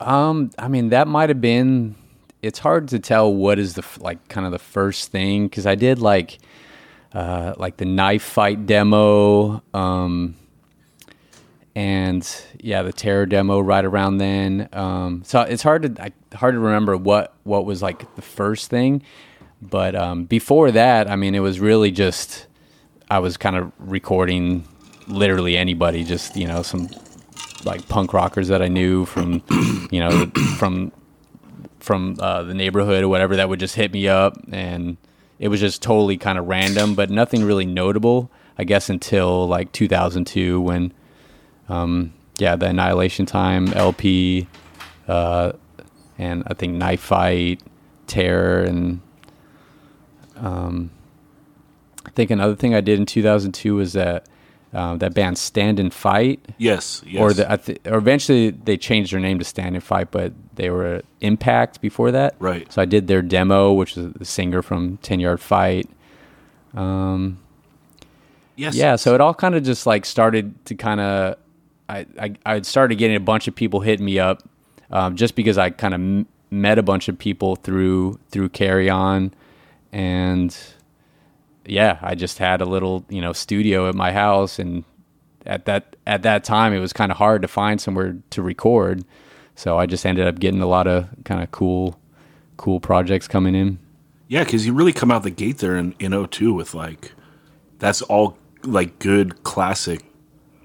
Um, 0.00 0.50
I 0.58 0.68
mean, 0.68 0.90
that 0.90 1.08
might 1.08 1.28
have 1.28 1.40
been. 1.40 1.96
It's 2.42 2.58
hard 2.60 2.88
to 2.88 2.98
tell 2.98 3.32
what 3.32 3.58
is 3.58 3.74
the 3.74 3.84
like 3.98 4.28
kind 4.28 4.46
of 4.46 4.52
the 4.52 4.58
first 4.58 5.10
thing 5.10 5.48
because 5.48 5.66
I 5.66 5.74
did 5.74 5.98
like, 5.98 6.38
uh, 7.12 7.54
like 7.56 7.76
the 7.78 7.86
knife 7.86 8.22
fight 8.22 8.66
demo, 8.66 9.62
um, 9.74 10.36
and 11.74 12.44
yeah, 12.60 12.82
the 12.82 12.92
terror 12.92 13.26
demo 13.26 13.58
right 13.58 13.84
around 13.84 14.18
then. 14.18 14.68
Um, 14.72 15.22
so 15.24 15.40
it's 15.40 15.62
hard 15.62 15.82
to 15.96 16.02
I, 16.02 16.36
hard 16.36 16.54
to 16.54 16.60
remember 16.60 16.96
what 16.96 17.34
what 17.42 17.64
was 17.64 17.82
like 17.82 18.14
the 18.14 18.22
first 18.22 18.70
thing, 18.70 19.02
but 19.60 19.96
um, 19.96 20.24
before 20.24 20.70
that, 20.70 21.10
I 21.10 21.16
mean, 21.16 21.34
it 21.34 21.40
was 21.40 21.58
really 21.58 21.90
just 21.90 22.46
I 23.10 23.18
was 23.20 23.36
kind 23.36 23.56
of 23.56 23.72
recording 23.78 24.64
literally 25.06 25.56
anybody, 25.56 26.04
just 26.04 26.36
you 26.36 26.46
know 26.46 26.62
some 26.62 26.88
like 27.64 27.86
punk 27.88 28.12
rockers 28.12 28.48
that 28.48 28.62
I 28.62 28.68
knew 28.68 29.04
from, 29.04 29.42
you 29.90 30.00
know, 30.00 30.26
from 30.58 30.92
from 31.80 32.16
uh, 32.20 32.42
the 32.42 32.54
neighborhood 32.54 33.04
or 33.04 33.08
whatever 33.08 33.36
that 33.36 33.48
would 33.48 33.60
just 33.60 33.76
hit 33.76 33.92
me 33.92 34.08
up, 34.08 34.36
and 34.50 34.96
it 35.38 35.48
was 35.48 35.60
just 35.60 35.82
totally 35.82 36.16
kind 36.16 36.38
of 36.38 36.46
random, 36.46 36.94
but 36.94 37.10
nothing 37.10 37.44
really 37.44 37.66
notable. 37.66 38.30
I 38.58 38.64
guess 38.64 38.88
until 38.88 39.46
like 39.46 39.70
2002 39.72 40.60
when, 40.62 40.94
um, 41.68 42.14
yeah, 42.38 42.56
the 42.56 42.66
Annihilation 42.68 43.26
Time 43.26 43.68
LP, 43.74 44.48
uh, 45.06 45.52
and 46.16 46.42
I 46.46 46.54
think 46.54 46.74
Knife 46.74 47.00
Fight, 47.00 47.62
Terror, 48.06 48.62
and 48.62 49.02
um, 50.36 50.90
think 52.16 52.32
another 52.32 52.56
thing 52.56 52.74
I 52.74 52.80
did 52.80 52.98
in 52.98 53.06
2002 53.06 53.76
was 53.76 53.92
that. 53.92 54.26
Uh, 54.74 54.94
that 54.96 55.14
band 55.14 55.38
Stand 55.38 55.78
and 55.80 55.94
Fight, 55.94 56.38
Yes, 56.58 57.00
yes. 57.06 57.22
or 57.22 57.32
the 57.32 57.50
I 57.50 57.56
th- 57.56 57.78
or 57.86 57.96
eventually 57.96 58.50
they 58.50 58.76
changed 58.76 59.10
their 59.12 59.20
name 59.20 59.38
to 59.38 59.44
Stand 59.44 59.74
and 59.74 59.82
Fight, 59.82 60.10
but 60.10 60.34
they 60.56 60.68
were 60.68 61.00
Impact 61.22 61.80
before 61.80 62.10
that. 62.10 62.34
Right. 62.40 62.70
So 62.70 62.82
I 62.82 62.84
did 62.84 63.06
their 63.06 63.22
demo, 63.22 63.72
which 63.72 63.96
is 63.96 64.12
the 64.14 64.24
singer 64.26 64.60
from 64.62 64.98
Ten 64.98 65.18
Yard 65.20 65.40
Fight. 65.40 65.88
Um, 66.74 67.38
yes. 68.56 68.74
yeah, 68.74 68.96
so 68.96 69.14
it 69.14 69.20
all 69.22 69.32
kind 69.32 69.54
of 69.54 69.62
just 69.62 69.86
like 69.86 70.04
started 70.04 70.62
to 70.66 70.74
kind 70.74 71.00
of, 71.00 71.36
I, 71.88 72.04
I 72.20 72.34
I 72.44 72.60
started 72.62 72.96
getting 72.96 73.16
a 73.16 73.20
bunch 73.20 73.48
of 73.48 73.54
people 73.54 73.80
hitting 73.80 74.04
me 74.04 74.18
up, 74.18 74.42
um, 74.90 75.16
just 75.16 75.36
because 75.36 75.56
I 75.56 75.70
kind 75.70 75.94
of 75.94 76.00
m- 76.00 76.26
met 76.50 76.76
a 76.76 76.82
bunch 76.82 77.08
of 77.08 77.16
people 77.18 77.56
through 77.56 78.18
through 78.30 78.50
Carry 78.50 78.90
On, 78.90 79.32
and 79.92 80.54
yeah, 81.68 81.98
I 82.02 82.14
just 82.14 82.38
had 82.38 82.60
a 82.60 82.64
little 82.66 83.04
you 83.08 83.20
know 83.20 83.32
studio 83.32 83.88
at 83.88 83.94
my 83.94 84.12
house, 84.12 84.58
and 84.58 84.84
at 85.44 85.64
that 85.66 85.96
at 86.06 86.22
that 86.22 86.44
time 86.44 86.72
it 86.72 86.78
was 86.80 86.92
kind 86.92 87.10
of 87.12 87.18
hard 87.18 87.42
to 87.42 87.48
find 87.48 87.80
somewhere 87.80 88.16
to 88.30 88.42
record, 88.42 89.04
so 89.54 89.78
I 89.78 89.86
just 89.86 90.04
ended 90.06 90.26
up 90.26 90.38
getting 90.38 90.60
a 90.60 90.66
lot 90.66 90.86
of 90.86 91.08
kind 91.24 91.42
of 91.42 91.50
cool 91.50 91.98
cool 92.56 92.80
projects 92.80 93.28
coming 93.28 93.54
in. 93.54 93.78
Yeah, 94.28 94.42
because 94.44 94.66
you 94.66 94.72
really 94.74 94.92
come 94.92 95.10
out 95.10 95.22
the 95.22 95.30
gate 95.30 95.58
there 95.58 95.76
in, 95.76 95.94
in 96.00 96.26
02 96.26 96.52
with 96.52 96.74
like, 96.74 97.12
that's 97.78 98.02
all 98.02 98.36
like 98.64 98.98
good 98.98 99.44
classic 99.44 100.04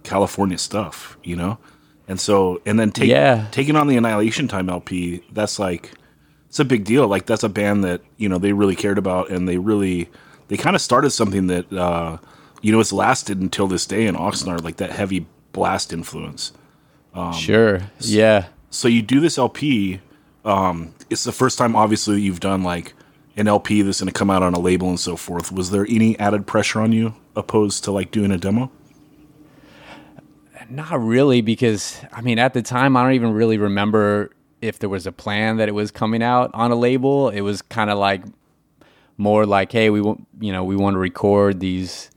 California 0.04 0.58
stuff, 0.58 1.18
you 1.24 1.36
know? 1.36 1.60
And 2.08 2.20
so, 2.20 2.60
and 2.66 2.80
then 2.80 2.92
take, 2.92 3.08
Yeah. 3.10 3.46
taking 3.52 3.76
on 3.76 3.88
the 3.88 3.98
Annihilation 3.98 4.48
Time 4.48 4.68
LP, 4.70 5.24
that's 5.32 5.60
like, 5.60 5.92
it's 6.48 6.60
a 6.60 6.66
big 6.66 6.86
deal. 6.86 7.08
Like, 7.08 7.28
that's 7.28 7.44
a 7.44 7.50
band 7.50 7.84
that, 7.84 8.02
you 8.18 8.28
know, 8.28 8.40
they 8.40 8.52
really 8.52 8.76
cared 8.76 8.98
about 8.98 9.30
and 9.30 9.48
they 9.48 9.58
really, 9.60 10.10
they 10.52 10.58
kind 10.58 10.76
of 10.76 10.82
started 10.82 11.12
something 11.12 11.48
that, 11.48 11.72
uh, 11.72 12.18
you 12.62 12.74
know, 12.74 12.82
it's 12.82 12.92
lasted 12.92 13.40
until 13.40 13.68
this 13.68 13.86
day 13.86 14.06
in 14.06 14.16
Oxnard, 14.16 14.66
like 14.66 14.76
that 14.78 14.92
heavy 14.92 15.26
blast 15.54 15.94
influence. 15.94 16.52
Um, 17.14 17.32
sure. 17.32 17.84
Yeah. 18.02 18.48
so 18.70 18.90
you 18.90 19.02
do 19.02 19.22
this 19.22 19.38
LP. 19.38 20.02
Um, 20.44 20.94
it's 21.10 21.24
the 21.24 21.32
first 21.32 21.58
time, 21.58 21.74
obviously, 21.74 22.20
you've 22.20 22.42
done 22.42 22.64
like 22.64 22.94
an 23.38 23.48
LP 23.48 23.82
that's 23.82 24.02
going 24.02 24.12
to 24.12 24.14
come 24.14 24.30
out 24.30 24.44
on 24.44 24.54
a 24.54 24.60
label 24.60 24.90
and 24.90 25.00
so 25.00 25.16
forth. 25.16 25.54
Was 25.54 25.72
there 25.72 25.86
any 25.88 26.20
added 26.20 26.46
pressure 26.46 26.82
on 26.82 26.92
you 26.92 27.16
opposed 27.34 27.86
to 27.86 27.94
like 27.94 28.12
doing 28.12 28.30
a 28.30 28.38
demo? 28.38 28.70
Not 30.70 31.02
really, 31.02 31.40
because 31.40 31.98
I 32.12 32.20
mean, 32.20 32.40
at 32.40 32.54
the 32.54 32.62
time, 32.62 32.98
I 32.98 33.04
don't 33.04 33.14
even 33.14 33.32
really 33.32 33.58
remember 33.58 34.32
if 34.62 34.80
there 34.80 34.90
was 34.90 35.08
a 35.08 35.14
plan 35.14 35.56
that 35.58 35.70
it 35.70 35.74
was 35.74 35.92
coming 35.92 36.22
out 36.22 36.52
on 36.54 36.72
a 36.72 36.76
label. 36.76 37.30
It 37.30 37.40
was 37.40 37.62
kind 37.62 37.90
of 37.90 37.98
like 37.98 38.24
more 39.18 39.46
like, 39.46 39.72
hey, 39.72 39.90
we 39.90 40.02
want, 40.02 40.28
you 40.40 40.52
know, 40.52 40.64
we 40.64 40.76
want 40.76 40.96
to 40.96 41.00
record 41.00 41.60
these 41.60 42.10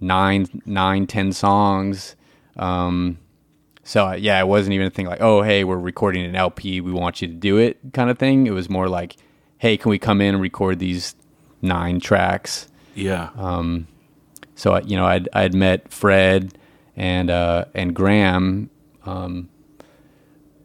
nine, 0.00 0.46
nine, 0.66 1.06
ten 1.06 1.32
songs. 1.32 2.16
Um, 2.56 3.18
so 3.82 4.08
uh, 4.08 4.12
yeah, 4.12 4.38
it 4.40 4.46
wasn't 4.46 4.74
even 4.74 4.86
a 4.86 4.90
thing 4.90 5.06
like, 5.06 5.20
oh, 5.20 5.42
hey, 5.42 5.64
we're 5.64 5.78
recording 5.78 6.24
an 6.24 6.36
LP. 6.36 6.80
We 6.80 6.92
want 6.92 7.22
you 7.22 7.28
to 7.28 7.34
do 7.34 7.56
it, 7.56 7.78
kind 7.92 8.10
of 8.10 8.18
thing. 8.18 8.46
It 8.46 8.52
was 8.52 8.68
more 8.68 8.88
like, 8.88 9.16
hey, 9.58 9.76
can 9.76 9.90
we 9.90 9.98
come 9.98 10.20
in 10.20 10.34
and 10.34 10.42
record 10.42 10.78
these 10.78 11.14
nine 11.62 12.00
tracks? 12.00 12.68
Yeah. 12.94 13.30
Um, 13.36 13.86
so 14.54 14.74
I- 14.74 14.80
you 14.82 14.96
know 14.96 15.06
I'd 15.06 15.28
I'd 15.32 15.54
met 15.54 15.90
Fred 15.90 16.58
and 16.96 17.30
uh, 17.30 17.64
and 17.74 17.94
Graham, 17.96 18.68
um, 19.06 19.48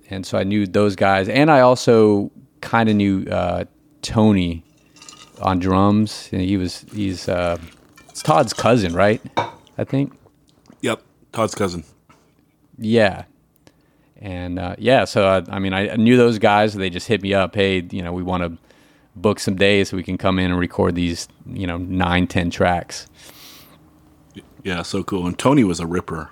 and 0.09 0.25
so 0.25 0.37
I 0.37 0.43
knew 0.43 0.67
those 0.67 0.97
guys, 0.97 1.29
and 1.29 1.49
I 1.49 1.61
also 1.61 2.31
kind 2.59 2.89
of 2.89 2.95
knew 2.97 3.25
uh, 3.27 3.63
Tony 4.01 4.64
on 5.41 5.59
drums. 5.59 6.29
And 6.31 6.41
he 6.41 6.57
was 6.57 6.85
he's 6.93 7.27
uh, 7.29 7.57
it's 8.09 8.21
Todd's 8.23 8.53
cousin, 8.53 8.93
right? 8.93 9.21
I 9.77 9.83
think. 9.83 10.13
yep. 10.81 11.01
Todd's 11.31 11.55
cousin. 11.55 11.83
Yeah. 12.77 13.25
And 14.21 14.57
uh, 14.59 14.75
yeah, 14.79 15.03
so 15.05 15.27
I, 15.27 15.55
I 15.55 15.59
mean, 15.59 15.73
I 15.73 15.89
I 15.91 15.95
knew 15.97 16.15
those 16.17 16.39
guys. 16.39 16.73
They 16.73 16.89
just 16.89 17.07
hit 17.07 17.21
me 17.21 17.33
up. 17.33 17.53
Hey, 17.55 17.81
you 17.91 18.01
know, 18.01 18.13
we 18.13 18.23
want 18.23 18.43
to 18.43 18.57
book 19.17 19.39
some 19.39 19.55
days 19.55 19.89
so 19.89 19.97
we 19.97 20.03
can 20.03 20.17
come 20.17 20.39
in 20.39 20.51
and 20.51 20.59
record 20.59 20.95
these, 20.95 21.27
you 21.45 21.67
know, 21.67 21.77
nine, 21.77 22.25
ten 22.27 22.49
tracks. 22.49 23.07
Yeah. 24.63 24.81
So 24.81 25.03
cool. 25.03 25.27
And 25.27 25.37
Tony 25.37 25.63
was 25.63 25.79
a 25.79 25.85
ripper. 25.85 26.31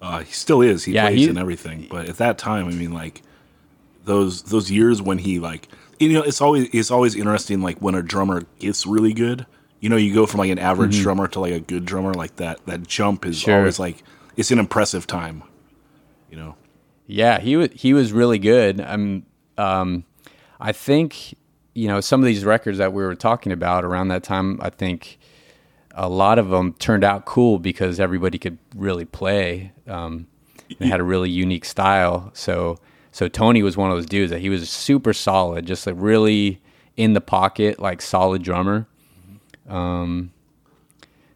Uh, 0.00 0.20
he 0.20 0.32
still 0.32 0.60
is. 0.62 0.84
He 0.84 0.92
Yeah, 0.94 1.06
plays 1.08 1.20
he- 1.20 1.28
and 1.28 1.38
everything. 1.38 1.86
But 1.88 2.08
at 2.08 2.16
that 2.18 2.36
time, 2.38 2.66
I 2.66 2.72
mean, 2.72 2.92
like 2.92 3.22
those 4.04 4.42
those 4.42 4.70
years 4.70 5.00
when 5.00 5.18
he 5.18 5.38
like, 5.38 5.68
you 6.10 6.12
know, 6.14 6.22
it's 6.22 6.40
always 6.40 6.68
it's 6.72 6.90
always 6.90 7.14
interesting. 7.14 7.60
Like 7.62 7.78
when 7.78 7.94
a 7.94 8.02
drummer 8.02 8.42
gets 8.58 8.86
really 8.86 9.12
good. 9.12 9.46
You 9.80 9.88
know, 9.88 9.96
you 9.96 10.14
go 10.14 10.26
from 10.26 10.38
like 10.38 10.50
an 10.50 10.60
average 10.60 11.00
drummer 11.00 11.26
to 11.26 11.40
like 11.40 11.52
a 11.52 11.58
good 11.60 11.84
drummer. 11.84 12.14
Like 12.14 12.36
that 12.36 12.64
that 12.66 12.86
jump 12.86 13.26
is 13.26 13.38
Mm-hmm. 13.38 13.44
Sure. 13.46 13.58
always 13.58 13.78
like 13.80 14.04
it's 14.36 14.50
an 14.52 14.58
impressive 14.60 15.06
time. 15.08 15.42
You 16.30 16.36
know. 16.36 16.54
Yeah, 17.06 17.40
he 17.40 17.56
was 17.56 17.68
he 17.74 17.92
was 17.92 18.12
really 18.12 18.38
good. 18.38 18.80
Um, 18.80 19.24
um, 19.58 20.04
I 20.60 20.70
think 20.72 21.34
you 21.74 21.88
know 21.88 22.00
some 22.00 22.20
of 22.20 22.26
these 22.26 22.44
records 22.44 22.78
that 22.78 22.92
we 22.92 23.02
were 23.02 23.16
talking 23.16 23.50
about 23.50 23.84
around 23.84 24.08
that 24.08 24.22
time. 24.22 24.60
I 24.62 24.70
think 24.70 25.18
a 25.94 26.08
lot 26.08 26.38
of 26.38 26.48
them 26.48 26.74
turned 26.74 27.02
out 27.02 27.24
cool 27.24 27.58
because 27.58 27.98
everybody 27.98 28.38
could 28.38 28.58
really 28.76 29.04
play. 29.04 29.72
Um, 29.88 30.28
they 30.78 30.86
had 30.86 31.00
a 31.00 31.04
really 31.04 31.28
unique 31.28 31.64
style. 31.64 32.30
So 32.34 32.78
so 33.12 33.28
Tony 33.28 33.62
was 33.62 33.76
one 33.76 33.90
of 33.90 33.96
those 33.96 34.06
dudes 34.06 34.30
that 34.30 34.40
he 34.40 34.48
was 34.48 34.68
super 34.68 35.12
solid, 35.12 35.66
just 35.66 35.86
like 35.86 35.96
really 35.98 36.60
in 36.96 37.12
the 37.12 37.20
pocket, 37.20 37.78
like 37.78 38.02
solid 38.02 38.42
drummer. 38.42 38.86
Um, 39.68 40.32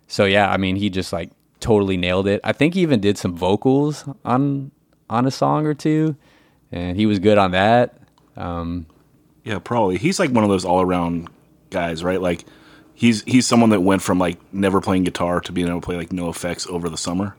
so 0.08 0.24
yeah, 0.24 0.50
I 0.50 0.56
mean, 0.56 0.76
he 0.76 0.90
just 0.90 1.12
like 1.12 1.30
totally 1.60 1.96
nailed 1.96 2.26
it. 2.26 2.40
I 2.44 2.52
think 2.52 2.74
he 2.74 2.80
even 2.80 3.00
did 3.00 3.18
some 3.18 3.36
vocals 3.36 4.04
on 4.24 4.70
on 5.08 5.26
a 5.26 5.30
song 5.30 5.66
or 5.66 5.74
two, 5.74 6.16
and 6.72 6.96
he 6.96 7.06
was 7.06 7.18
good 7.18 7.38
on 7.38 7.52
that. 7.52 7.98
Um, 8.36 8.86
Yeah, 9.44 9.58
probably. 9.60 9.98
He's 9.98 10.18
like 10.18 10.30
one 10.30 10.44
of 10.44 10.50
those 10.50 10.64
all 10.64 10.80
around 10.82 11.28
guys, 11.70 12.02
right? 12.02 12.20
Like 12.20 12.44
he's 12.94 13.22
he's 13.24 13.46
someone 13.46 13.70
that 13.70 13.80
went 13.80 14.02
from 14.02 14.18
like 14.18 14.38
never 14.52 14.80
playing 14.80 15.04
guitar 15.04 15.40
to 15.42 15.52
being 15.52 15.68
able 15.68 15.80
to 15.80 15.84
play 15.84 15.96
like 15.96 16.12
no 16.12 16.28
effects 16.28 16.66
over 16.66 16.88
the 16.88 16.96
summer. 16.96 17.36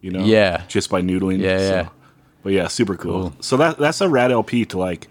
You 0.00 0.10
know, 0.10 0.24
Yeah. 0.24 0.64
just 0.68 0.90
by 0.90 1.00
noodling. 1.02 1.40
Yeah, 1.40 1.58
so- 1.58 1.74
yeah. 1.74 1.88
But 2.44 2.52
yeah, 2.52 2.68
super 2.68 2.96
cool. 2.96 3.30
Cool. 3.30 3.36
So 3.40 3.56
that 3.56 3.78
that's 3.78 4.00
a 4.00 4.08
rad 4.08 4.30
LP 4.30 4.64
to 4.66 4.78
like 4.78 5.08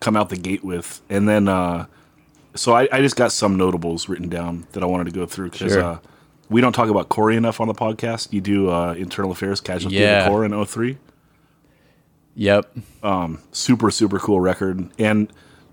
come 0.00 0.16
out 0.16 0.28
the 0.28 0.36
gate 0.36 0.62
with, 0.62 1.00
and 1.10 1.28
then 1.28 1.48
uh, 1.48 1.86
so 2.54 2.72
I, 2.74 2.86
I 2.92 3.00
just 3.00 3.16
got 3.16 3.32
some 3.32 3.56
notables 3.56 4.08
written 4.08 4.28
down 4.28 4.66
that 4.72 4.82
I 4.84 4.86
wanted 4.86 5.04
to 5.06 5.10
go 5.10 5.26
through 5.26 5.50
because 5.50 5.72
Sure. 5.72 5.82
uh, 5.82 5.98
we 6.50 6.60
don't 6.60 6.72
talk 6.74 6.88
about 6.90 7.08
Corey 7.08 7.36
enough 7.36 7.60
on 7.60 7.66
the 7.66 7.74
podcast. 7.74 8.32
You 8.32 8.40
do 8.40 8.68
uh, 8.70 8.92
internal 8.94 9.32
affairs 9.32 9.60
casualty 9.60 9.96
of 9.96 10.02
Yeah. 10.02 10.24
the 10.24 10.28
core 10.30 10.44
in 10.44 10.64
03. 10.64 10.98
Yep. 12.36 12.76
Um, 13.02 13.38
super 13.52 13.90
super 13.90 14.18
cool 14.18 14.40
record 14.40 14.88
and 14.98 15.32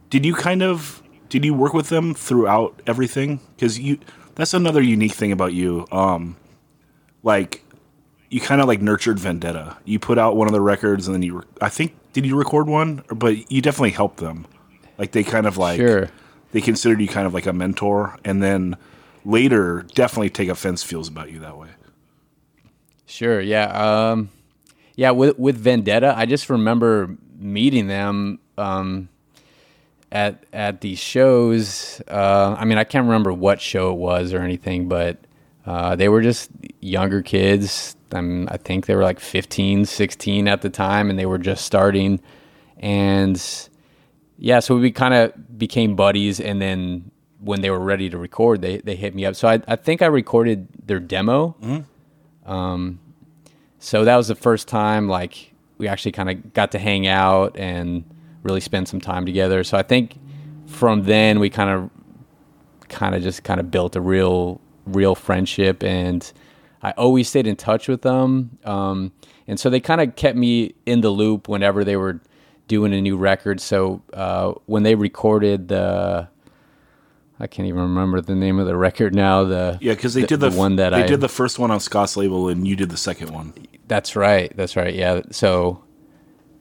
did 0.09 0.25
you 0.25 0.33
kind 0.35 0.61
of 0.61 1.01
did 1.29 1.43
you 1.43 1.53
work 1.53 1.73
with 1.73 1.89
them 1.89 2.13
throughout 2.13 2.79
everything 2.85 3.39
because 3.55 3.79
you 3.79 3.97
that's 4.35 4.53
another 4.53 4.81
unique 4.81 5.13
thing 5.13 5.31
about 5.31 5.53
you 5.53 5.87
um 5.91 6.35
like 7.23 7.63
you 8.31 8.41
kind 8.41 8.59
of 8.61 8.67
like 8.67 8.81
nurtured 8.81 9.19
vendetta 9.19 9.77
you 9.85 9.99
put 9.99 10.17
out 10.17 10.35
one 10.35 10.47
of 10.47 10.53
the 10.53 10.61
records 10.61 11.05
and 11.07 11.13
then 11.13 11.21
you 11.21 11.37
re- 11.37 11.45
i 11.61 11.69
think 11.69 11.93
did 12.13 12.25
you 12.25 12.35
record 12.35 12.67
one 12.67 13.03
but 13.13 13.51
you 13.51 13.61
definitely 13.61 13.91
helped 13.91 14.17
them 14.17 14.47
like 14.97 15.11
they 15.11 15.23
kind 15.23 15.45
of 15.45 15.57
like 15.57 15.79
Sure. 15.79 16.09
they 16.51 16.61
considered 16.61 16.99
you 17.01 17.07
kind 17.07 17.27
of 17.27 17.33
like 17.33 17.45
a 17.45 17.53
mentor 17.53 18.17
and 18.25 18.41
then 18.41 18.75
later 19.25 19.85
definitely 19.93 20.29
take 20.31 20.49
offense 20.49 20.81
feels 20.81 21.07
about 21.07 21.31
you 21.31 21.39
that 21.39 21.57
way 21.57 21.69
Sure. 23.05 23.41
Yeah. 23.41 23.65
Um, 24.11 24.29
yeah. 24.95 25.11
With 25.11 25.37
with 25.37 25.57
Vendetta, 25.57 26.13
I 26.17 26.25
just 26.25 26.49
remember 26.49 27.17
meeting 27.37 27.87
them 27.87 28.39
um, 28.57 29.09
at 30.13 30.45
at 30.53 30.79
these 30.79 30.97
shows. 30.99 32.01
Uh, 32.07 32.55
I 32.57 32.63
mean, 32.63 32.77
I 32.77 32.85
can't 32.85 33.03
remember 33.05 33.33
what 33.33 33.59
show 33.59 33.91
it 33.91 33.97
was 33.97 34.33
or 34.33 34.39
anything, 34.39 34.87
but 34.87 35.17
uh, 35.65 35.97
they 35.97 36.07
were 36.07 36.21
just 36.21 36.51
younger 36.79 37.21
kids. 37.21 37.97
Um, 38.13 38.47
I 38.51 38.57
think 38.57 38.85
they 38.85 38.95
were 38.95 39.03
like 39.03 39.19
15, 39.19 39.85
16 39.85 40.47
at 40.47 40.61
the 40.61 40.69
time, 40.69 41.09
and 41.09 41.17
they 41.17 41.25
were 41.25 41.37
just 41.37 41.65
starting. 41.65 42.19
And 42.77 43.41
yeah, 44.37 44.59
so 44.59 44.77
we 44.77 44.91
kind 44.91 45.13
of 45.13 45.57
became 45.57 45.95
buddies, 45.95 46.39
and 46.39 46.61
then 46.61 47.11
when 47.39 47.61
they 47.61 47.69
were 47.69 47.79
ready 47.79 48.09
to 48.09 48.17
record, 48.17 48.61
they 48.61 48.77
they 48.77 48.95
hit 48.95 49.15
me 49.15 49.25
up. 49.25 49.35
So 49.35 49.47
I 49.47 49.61
I 49.67 49.75
think 49.75 50.01
I 50.01 50.07
recorded 50.07 50.67
their 50.85 50.99
demo. 50.99 51.55
Um, 52.45 52.99
so 53.79 54.05
that 54.05 54.15
was 54.15 54.27
the 54.27 54.35
first 54.35 54.67
time 54.67 55.07
like 55.07 55.53
we 55.77 55.87
actually 55.87 56.11
kind 56.11 56.29
of 56.29 56.53
got 56.53 56.71
to 56.73 56.79
hang 56.79 57.07
out 57.07 57.57
and 57.57 58.03
really 58.43 58.61
spend 58.61 58.87
some 58.87 59.01
time 59.01 59.25
together. 59.25 59.63
So 59.63 59.77
I 59.77 59.83
think 59.83 60.17
from 60.67 61.03
then 61.03 61.39
we 61.39 61.49
kind 61.49 61.69
of 61.69 61.89
kind 62.89 63.15
of 63.15 63.23
just 63.23 63.43
kind 63.43 63.59
of 63.59 63.71
built 63.71 63.95
a 63.95 64.01
real 64.01 64.61
real 64.85 65.15
friendship 65.15 65.83
and 65.83 66.31
I 66.83 66.91
always 66.91 67.29
stayed 67.29 67.47
in 67.47 67.55
touch 67.55 67.87
with 67.87 68.01
them. 68.01 68.57
Um, 68.63 69.11
and 69.47 69.59
so 69.59 69.69
they 69.69 69.79
kind 69.79 70.01
of 70.01 70.15
kept 70.15 70.37
me 70.37 70.73
in 70.85 71.01
the 71.01 71.09
loop 71.09 71.47
whenever 71.47 71.83
they 71.83 71.95
were 71.95 72.21
doing 72.67 72.93
a 72.93 73.01
new 73.01 73.17
record. 73.17 73.59
So 73.59 74.01
uh, 74.13 74.53
when 74.65 74.83
they 74.83 74.95
recorded 74.95 75.67
the 75.67 76.29
I 77.39 77.47
can't 77.47 77.67
even 77.67 77.81
remember 77.81 78.21
the 78.21 78.35
name 78.35 78.59
of 78.59 78.67
the 78.67 78.77
record 78.77 79.15
now. 79.15 79.43
The 79.43 79.79
yeah 79.81 79.93
because 79.93 80.13
they 80.13 80.25
did 80.25 80.39
the, 80.39 80.51
one 80.51 80.75
that 80.75 80.91
they 80.91 81.03
I 81.03 81.07
did 81.07 81.21
the 81.21 81.29
first 81.29 81.57
one 81.57 81.71
on 81.71 81.79
scott's 81.79 82.15
label 82.15 82.49
and 82.49 82.67
you 82.67 82.75
did 82.75 82.91
the 82.91 82.97
second 82.97 83.31
one 83.31 83.53
That's 83.87 84.15
right. 84.15 84.55
That's 84.55 84.75
right. 84.75 84.93
Yeah. 84.93 85.21
So, 85.31 85.83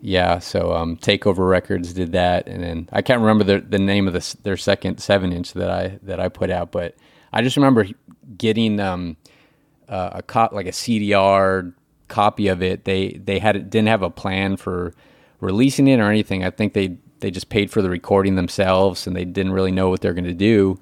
yeah. 0.01 0.39
So, 0.39 0.73
um, 0.73 0.97
Takeover 0.97 1.49
Records 1.49 1.93
did 1.93 2.12
that, 2.12 2.49
and 2.49 2.62
then 2.64 2.89
I 2.93 3.03
can't 3.03 3.21
remember 3.21 3.45
the 3.45 3.61
the 3.61 3.79
name 3.79 4.09
of 4.09 4.14
this 4.14 4.33
their 4.33 4.57
second 4.57 4.99
seven 4.99 5.33
inch 5.33 5.53
that 5.53 5.71
I 5.71 5.99
that 6.03 6.18
I 6.18 6.29
put 6.29 6.51
out, 6.51 6.73
but 6.73 6.97
I 7.33 7.43
just 7.43 7.57
remember 7.57 7.87
getting 8.37 8.81
um 8.81 9.16
uh, 9.91 10.11
a 10.14 10.22
cop 10.22 10.53
like 10.53 10.66
a 10.66 10.70
CDR 10.72 11.74
copy 12.09 12.49
of 12.49 12.62
it. 12.62 12.84
They 12.84 13.11
they 13.22 13.38
had 13.38 13.68
didn't 13.68 13.88
have 13.88 14.03
a 14.03 14.11
plan 14.11 14.57
for 14.57 14.95
releasing 15.41 15.88
it 15.88 16.01
or 16.01 16.09
anything. 16.11 16.45
I 16.45 16.51
think 16.51 16.72
they 16.72 16.97
they 17.18 17.30
just 17.30 17.51
paid 17.51 17.70
for 17.70 17.82
the 17.82 17.91
recording 17.91 18.36
themselves, 18.36 19.07
and 19.07 19.14
they 19.14 19.26
didn't 19.26 19.53
really 19.53 19.72
know 19.72 19.91
what 19.91 20.01
they're 20.01 20.14
going 20.14 20.24
to 20.24 20.32
do. 20.32 20.78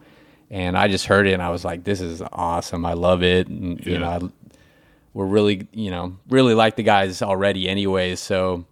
And 0.51 0.79
I 0.79 0.89
just 0.89 1.07
heard 1.07 1.27
it, 1.27 1.33
and 1.33 1.43
I 1.43 1.51
was 1.51 1.65
like, 1.65 1.83
"This 1.85 2.01
is 2.01 2.23
awesome! 2.33 2.87
I 2.87 2.93
love 2.93 3.23
it!" 3.23 3.49
And, 3.49 3.85
You 3.85 3.99
know, 3.99 4.09
I, 4.09 4.21
we're 5.19 5.27
really 5.27 5.67
you 5.73 5.91
know 5.91 6.17
really 6.29 6.55
like 6.55 6.77
the 6.77 6.83
guys 6.85 7.23
already 7.23 7.69
anyways 7.69 8.21
so 8.21 8.65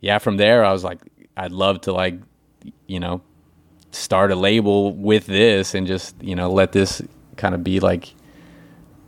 yeah 0.00 0.18
from 0.18 0.36
there 0.36 0.64
i 0.64 0.72
was 0.72 0.84
like 0.84 1.00
i'd 1.36 1.50
love 1.50 1.80
to 1.80 1.92
like 1.92 2.14
you 2.86 3.00
know 3.00 3.20
start 3.90 4.30
a 4.30 4.36
label 4.36 4.94
with 4.94 5.26
this 5.26 5.74
and 5.74 5.86
just 5.88 6.14
you 6.22 6.36
know 6.36 6.48
let 6.50 6.70
this 6.70 7.02
kind 7.36 7.56
of 7.56 7.64
be 7.64 7.80
like 7.80 8.14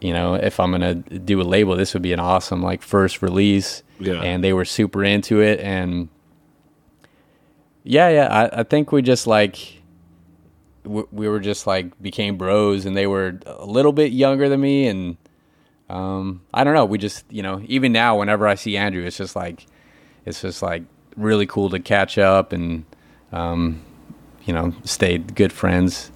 you 0.00 0.12
know 0.12 0.34
if 0.34 0.60
i'm 0.60 0.70
gonna 0.70 0.94
do 0.94 1.40
a 1.40 1.44
label 1.44 1.76
this 1.76 1.94
would 1.94 2.02
be 2.02 2.12
an 2.12 2.20
awesome 2.20 2.62
like 2.62 2.82
first 2.82 3.22
release 3.22 3.82
Yeah. 3.98 4.20
and 4.22 4.42
they 4.44 4.52
were 4.52 4.64
super 4.64 5.02
into 5.04 5.40
it 5.40 5.60
and 5.60 6.08
yeah 7.84 8.08
yeah 8.08 8.28
i, 8.52 8.60
I 8.60 8.62
think 8.62 8.92
we 8.92 9.02
just 9.02 9.26
like 9.26 9.58
we, 10.84 11.04
we 11.10 11.28
were 11.28 11.40
just 11.40 11.66
like 11.66 12.00
became 12.02 12.36
bros 12.36 12.84
and 12.86 12.96
they 12.96 13.06
were 13.06 13.38
a 13.46 13.64
little 13.64 13.92
bit 13.92 14.12
younger 14.12 14.48
than 14.48 14.60
me 14.60 14.86
and 14.88 15.16
um, 15.88 16.42
I 16.52 16.64
don't 16.64 16.74
know. 16.74 16.84
We 16.84 16.98
just, 16.98 17.24
you 17.30 17.44
know, 17.44 17.62
even 17.66 17.92
now, 17.92 18.18
whenever 18.18 18.48
I 18.48 18.56
see 18.56 18.76
Andrew, 18.76 19.04
it's 19.04 19.16
just 19.16 19.36
like, 19.36 19.66
it's 20.24 20.42
just 20.42 20.60
like 20.60 20.82
really 21.16 21.46
cool 21.46 21.70
to 21.70 21.78
catch 21.78 22.18
up 22.18 22.52
and, 22.52 22.84
um, 23.30 23.82
you 24.44 24.52
know, 24.52 24.74
stay 24.82 25.18
good 25.18 25.52
friends 25.52 26.10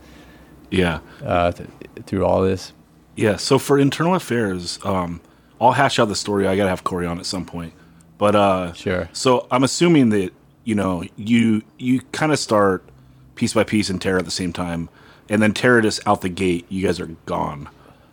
yeah 0.72 0.98
uh, 1.24 1.52
th- 1.52 1.68
through 2.06 2.26
all 2.26 2.42
this. 2.42 2.72
Yeah, 3.16 3.36
so 3.36 3.58
for 3.58 3.78
internal 3.78 4.14
affairs, 4.14 4.78
um, 4.84 5.20
I'll 5.60 5.72
hash 5.72 5.98
out 5.98 6.06
the 6.06 6.16
story. 6.16 6.46
I 6.46 6.56
gotta 6.56 6.70
have 6.70 6.84
Corey 6.84 7.06
on 7.06 7.18
at 7.18 7.26
some 7.26 7.44
point, 7.44 7.72
but 8.18 8.34
uh, 8.34 8.72
Sure. 8.72 9.08
So 9.12 9.46
I'm 9.50 9.64
assuming 9.64 10.10
that 10.10 10.30
you 10.64 10.74
know 10.74 11.04
you 11.16 11.62
you 11.78 12.00
kind 12.12 12.32
of 12.32 12.38
start 12.38 12.84
piece 13.34 13.52
by 13.54 13.64
piece 13.64 13.90
and 13.90 14.00
Terror 14.00 14.18
at 14.18 14.24
the 14.24 14.30
same 14.30 14.52
time, 14.52 14.88
and 15.28 15.42
then 15.42 15.52
Terror 15.52 15.82
just 15.82 16.06
out 16.06 16.20
the 16.22 16.28
gate. 16.28 16.66
You 16.68 16.86
guys 16.86 17.00
are 17.00 17.06
gone, 17.26 17.68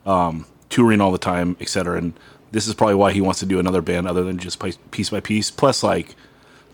um, 0.05 0.45
touring 0.69 0.99
all 1.01 1.11
the 1.11 1.17
time, 1.17 1.55
etc. 1.59 1.97
And 1.97 2.13
this 2.51 2.67
is 2.67 2.73
probably 2.73 2.95
why 2.95 3.11
he 3.11 3.21
wants 3.21 3.39
to 3.39 3.45
do 3.45 3.59
another 3.59 3.81
band 3.81 4.07
other 4.07 4.23
than 4.23 4.37
just 4.37 4.61
piece 4.91 5.09
by 5.09 5.19
piece. 5.19 5.51
Plus, 5.51 5.83
like, 5.83 6.15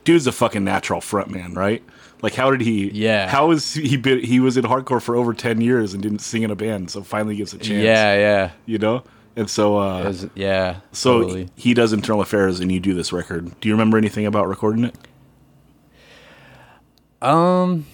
dude's 0.04 0.28
a 0.28 0.32
fucking 0.32 0.64
natural 0.64 1.02
frontman, 1.02 1.56
right? 1.56 1.84
Like, 2.24 2.34
how 2.34 2.50
did 2.50 2.62
he? 2.62 2.90
Yeah. 2.90 3.28
How 3.30 3.52
is 3.52 3.74
he? 3.76 3.98
Been, 3.98 4.20
he 4.24 4.40
was 4.40 4.58
in 4.58 4.64
hardcore 4.64 5.02
for 5.02 5.16
over 5.16 5.34
ten 5.34 5.62
years 5.62 5.94
and 5.94 6.02
didn't 6.02 6.20
sing 6.20 6.42
in 6.42 6.50
a 6.50 6.56
band, 6.56 6.90
so 6.90 7.04
finally 7.04 7.36
gets 7.36 7.54
a 7.54 7.58
chance 7.60 7.84
Yeah, 7.84 8.16
yeah, 8.16 8.52
you 8.66 8.80
know 8.80 9.04
and 9.36 9.50
so 9.50 9.78
uh 9.80 10.04
was- 10.04 10.28
yeah. 10.36 10.78
so 10.92 11.22
totally. 11.22 11.50
he 11.56 11.74
does 11.74 11.92
internal 11.92 12.22
affairs 12.22 12.60
and 12.60 12.72
you 12.72 12.80
do 12.80 12.94
this 12.94 13.12
record 13.12 13.52
do 13.62 13.68
you 13.68 13.74
remember 13.74 13.98
anything 13.98 14.28
about 14.28 14.48
recording 14.48 14.84
it 14.86 14.96
Um, 17.22 17.86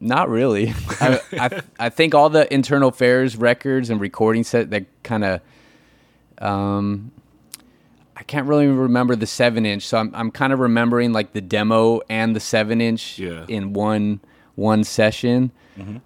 not 0.00 0.28
really. 0.28 0.74
I, 1.00 1.20
I 1.32 1.60
I 1.78 1.88
think 1.88 2.14
all 2.14 2.28
the 2.30 2.52
internal 2.52 2.88
affairs 2.90 3.36
records 3.36 3.90
and 3.90 4.00
recording 4.00 4.44
set 4.44 4.70
that 4.70 4.86
kind 5.02 5.24
of, 5.24 5.40
um, 6.38 7.12
I 8.18 8.22
can't 8.24 8.46
really 8.48 8.66
remember 8.66 9.14
the 9.14 9.26
seven 9.26 9.64
inch. 9.64 9.86
So 9.86 9.96
I'm 9.98 10.10
I'm 10.14 10.30
kind 10.30 10.52
of 10.52 10.58
remembering 10.58 11.12
like 11.12 11.32
the 11.32 11.40
demo 11.40 12.00
and 12.10 12.34
the 12.34 12.40
seven 12.40 12.80
inch 12.80 13.18
Yeah. 13.18 13.44
in 13.48 13.72
one 13.72 14.20
one 14.56 14.84
session. 14.84 15.52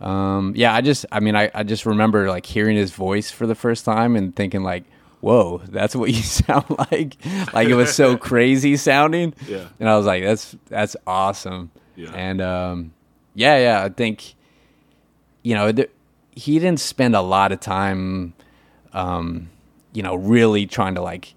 Um, 0.02 0.52
yeah, 0.54 0.74
I 0.74 0.82
just 0.82 1.06
I 1.10 1.20
mean 1.20 1.34
I 1.34 1.50
I 1.54 1.62
just 1.62 1.86
remember 1.86 2.28
like 2.28 2.44
hearing 2.44 2.76
his 2.76 2.90
voice 2.92 3.30
for 3.30 3.46
the 3.46 3.54
first 3.54 3.84
time 3.84 4.16
and 4.16 4.34
thinking 4.36 4.62
like. 4.62 4.84
Whoa, 5.22 5.62
that's 5.68 5.94
what 5.94 6.10
you 6.10 6.20
sound 6.20 6.64
like. 6.90 7.14
Like 7.54 7.68
it 7.68 7.74
was 7.76 7.94
so 7.94 8.16
crazy 8.30 8.76
sounding. 8.76 9.34
Yeah. 9.46 9.68
And 9.78 9.88
I 9.88 9.96
was 9.96 10.04
like, 10.04 10.24
that's 10.24 10.56
that's 10.68 10.96
awesome. 11.06 11.70
Yeah. 11.94 12.10
And 12.12 12.40
um, 12.40 12.92
yeah, 13.36 13.56
yeah, 13.58 13.84
I 13.84 13.88
think 13.88 14.34
you 15.44 15.54
know 15.54 15.70
th- 15.70 15.90
he 16.32 16.58
didn't 16.58 16.80
spend 16.80 17.14
a 17.14 17.20
lot 17.20 17.52
of 17.52 17.60
time, 17.60 18.32
um, 18.92 19.48
you 19.92 20.02
know, 20.02 20.16
really 20.16 20.66
trying 20.66 20.96
to 20.96 21.00
like 21.02 21.34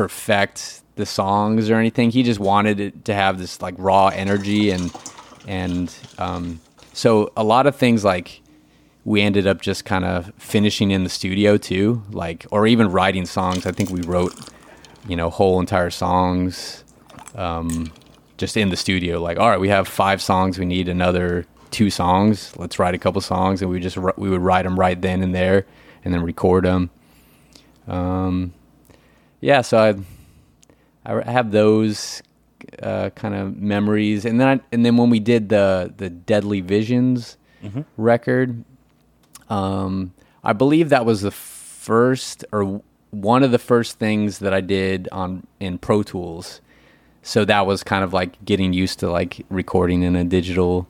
perfect 0.00 0.80
the 0.94 1.04
songs 1.04 1.68
or 1.68 1.74
anything. 1.74 2.10
He 2.10 2.22
just 2.22 2.40
wanted 2.40 2.80
it 2.80 3.04
to 3.04 3.12
have 3.12 3.38
this 3.38 3.60
like 3.60 3.74
raw 3.76 4.06
energy 4.06 4.70
and 4.70 4.90
and 5.46 5.94
um, 6.16 6.58
so 6.94 7.30
a 7.36 7.44
lot 7.44 7.66
of 7.66 7.76
things 7.76 8.02
like 8.02 8.40
we 9.04 9.20
ended 9.20 9.46
up 9.46 9.60
just 9.60 9.84
kind 9.84 10.06
of 10.06 10.32
finishing 10.38 10.90
in 10.90 11.04
the 11.04 11.10
studio 11.10 11.58
too, 11.58 12.02
like 12.12 12.46
or 12.50 12.66
even 12.66 12.90
writing 12.90 13.26
songs. 13.26 13.66
I 13.66 13.72
think 13.72 13.90
we 13.90 14.00
wrote 14.00 14.34
you 15.06 15.16
know 15.16 15.28
whole 15.28 15.60
entire 15.60 15.90
songs 15.90 16.82
um, 17.34 17.92
just 18.38 18.56
in 18.56 18.70
the 18.70 18.76
studio. 18.76 19.20
Like, 19.20 19.38
all 19.38 19.50
right, 19.50 19.60
we 19.60 19.68
have 19.68 19.86
five 19.86 20.22
songs. 20.22 20.58
We 20.58 20.64
need 20.64 20.88
another 20.88 21.44
two 21.70 21.90
songs. 21.90 22.54
Let's 22.56 22.78
write 22.78 22.94
a 22.94 22.98
couple 22.98 23.20
songs, 23.20 23.60
and 23.60 23.70
we 23.70 23.80
just 23.80 23.98
we 23.98 24.30
would 24.30 24.40
write 24.40 24.62
them 24.62 24.80
right 24.80 24.98
then 24.98 25.22
and 25.22 25.34
there, 25.34 25.66
and 26.02 26.14
then 26.14 26.22
record 26.22 26.64
them. 26.64 26.88
Um, 27.86 28.54
yeah, 29.40 29.60
so 29.62 29.78
I 31.04 31.12
I 31.12 31.30
have 31.30 31.50
those 31.50 32.22
uh, 32.82 33.10
kind 33.10 33.34
of 33.34 33.56
memories, 33.56 34.24
and 34.24 34.40
then 34.40 34.48
I, 34.48 34.60
and 34.72 34.84
then 34.84 34.96
when 34.96 35.10
we 35.10 35.20
did 35.20 35.48
the 35.48 35.92
the 35.96 36.10
Deadly 36.10 36.60
Visions 36.60 37.36
record, 37.96 38.64
um, 39.48 40.12
I 40.42 40.52
believe 40.54 40.88
that 40.90 41.04
was 41.04 41.20
the 41.22 41.30
first 41.30 42.44
or 42.52 42.80
one 43.10 43.42
of 43.42 43.50
the 43.50 43.58
first 43.58 43.98
things 43.98 44.38
that 44.38 44.54
I 44.54 44.60
did 44.60 45.08
on 45.12 45.46
in 45.58 45.78
Pro 45.78 46.02
Tools. 46.02 46.60
So 47.22 47.44
that 47.44 47.66
was 47.66 47.82
kind 47.82 48.02
of 48.02 48.12
like 48.14 48.42
getting 48.46 48.72
used 48.72 48.98
to 49.00 49.10
like 49.10 49.44
recording 49.50 50.02
in 50.04 50.16
a 50.16 50.24
digital 50.24 50.86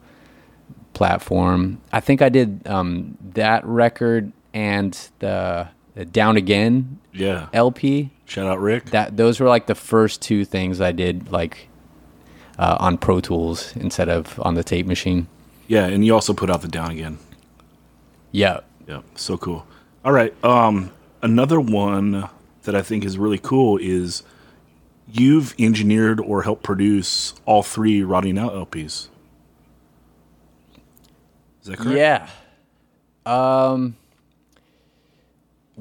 platform. 0.92 1.80
I 1.92 2.00
think 2.00 2.22
I 2.22 2.28
did 2.28 2.66
um, 2.66 3.16
that 3.34 3.64
record 3.64 4.32
and 4.52 4.92
the, 5.20 5.68
the 5.94 6.04
Down 6.04 6.36
Again 6.36 6.98
Yeah. 7.12 7.48
LP. 7.52 8.10
Shout 8.30 8.46
out 8.46 8.60
Rick. 8.60 8.90
That 8.90 9.16
those 9.16 9.40
were 9.40 9.48
like 9.48 9.66
the 9.66 9.74
first 9.74 10.22
two 10.22 10.44
things 10.44 10.80
I 10.80 10.92
did 10.92 11.32
like 11.32 11.68
uh, 12.60 12.76
on 12.78 12.96
Pro 12.96 13.18
Tools 13.18 13.74
instead 13.74 14.08
of 14.08 14.38
on 14.40 14.54
the 14.54 14.62
tape 14.62 14.86
machine. 14.86 15.26
yeah, 15.66 15.86
and 15.86 16.06
you 16.06 16.14
also 16.14 16.32
put 16.32 16.48
out 16.48 16.62
the 16.62 16.68
down 16.68 16.92
again. 16.92 17.18
Yeah. 18.30 18.60
Yeah, 18.86 19.02
so 19.16 19.36
cool. 19.36 19.66
All 20.04 20.12
right. 20.12 20.32
Um, 20.44 20.92
another 21.22 21.58
one 21.58 22.28
that 22.62 22.76
I 22.76 22.82
think 22.82 23.04
is 23.04 23.18
really 23.18 23.38
cool 23.38 23.78
is 23.78 24.22
you've 25.10 25.52
engineered 25.58 26.20
or 26.20 26.42
helped 26.42 26.62
produce 26.62 27.34
all 27.46 27.64
three 27.64 28.04
Rotting 28.04 28.38
Out 28.38 28.52
LPs. 28.52 29.08
Is 31.62 31.64
that 31.64 31.78
correct? 31.78 31.98
Yeah. 31.98 32.28
Um, 33.26 33.96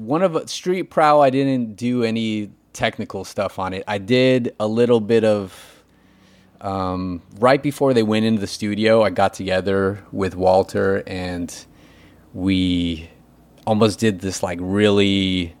one 0.00 0.22
of 0.22 0.48
Street 0.48 0.84
Prowl, 0.84 1.22
I 1.22 1.30
didn't 1.30 1.76
do 1.76 2.04
any 2.04 2.50
technical 2.72 3.24
stuff 3.24 3.58
on 3.58 3.74
it. 3.74 3.84
I 3.86 3.98
did 3.98 4.54
a 4.58 4.66
little 4.66 5.00
bit 5.00 5.24
of. 5.24 5.66
Um, 6.60 7.22
right 7.38 7.62
before 7.62 7.94
they 7.94 8.02
went 8.02 8.26
into 8.26 8.38
the 8.38 8.46
studio, 8.46 9.02
I 9.02 9.08
got 9.08 9.32
together 9.32 10.04
with 10.12 10.34
Walter 10.34 11.02
and 11.06 11.50
we 12.34 13.08
almost 13.66 13.98
did 13.98 14.20
this 14.20 14.42
like 14.42 14.58
really 14.60 15.54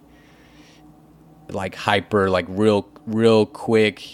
like 1.48 1.74
hyper 1.74 2.28
like 2.28 2.44
real 2.48 2.86
real 3.06 3.46
quick 3.46 4.06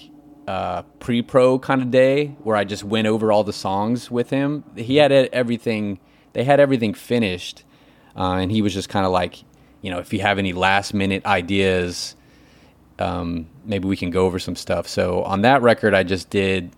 uh 0.47 0.83
pre-pro 1.01 1.59
kind 1.59 1.83
of 1.83 1.91
day 1.91 2.29
where 2.45 2.57
I 2.57 2.63
just 2.63 2.85
went 2.85 3.09
over 3.09 3.33
all 3.33 3.43
the 3.43 3.53
songs 3.53 4.09
with 4.09 4.31
him. 4.31 4.63
He 4.77 4.97
had 4.99 5.11
everything 5.11 5.99
they 6.35 6.45
had 6.45 6.61
everything 6.61 6.95
finished 6.95 7.65
uh, 8.17 8.35
and 8.35 8.51
he 8.51 8.63
was 8.63 8.73
just 8.73 8.89
kind 8.89 9.05
of 9.05 9.13
like, 9.13 9.45
you 9.87 9.93
know, 9.93 10.01
if 10.01 10.13
you 10.13 10.21
have 10.21 10.39
any 10.39 10.53
last 10.53 10.93
minute 10.93 11.25
ideas 11.25 12.17
um, 12.99 13.47
maybe 13.65 13.89
we 13.89 13.97
can 13.97 14.11
go 14.11 14.25
over 14.25 14.39
some 14.39 14.57
stuff. 14.57 14.89
So 14.89 15.23
on 15.23 15.43
that 15.43 15.63
record, 15.63 15.95
I 15.95 16.03
just 16.03 16.31
did 16.31 16.71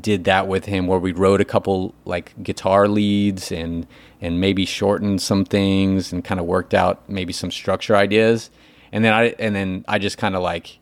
did 0.00 0.24
that 0.24 0.48
with 0.48 0.64
him, 0.64 0.86
where 0.86 0.98
we 0.98 1.12
wrote 1.12 1.42
a 1.42 1.44
couple 1.44 1.94
like 2.04 2.32
guitar 2.42 2.88
leads 2.88 3.52
and 3.52 3.86
and 4.20 4.40
maybe 4.40 4.64
shortened 4.64 5.20
some 5.20 5.44
things 5.44 6.12
and 6.12 6.24
kind 6.24 6.40
of 6.40 6.46
worked 6.46 6.72
out 6.72 7.08
maybe 7.08 7.32
some 7.32 7.50
structure 7.50 7.94
ideas. 7.94 8.50
And 8.90 9.04
then 9.04 9.12
I 9.12 9.24
and 9.38 9.54
then 9.54 9.84
I 9.86 9.98
just 9.98 10.18
kind 10.18 10.34
of 10.34 10.42
like 10.42 10.78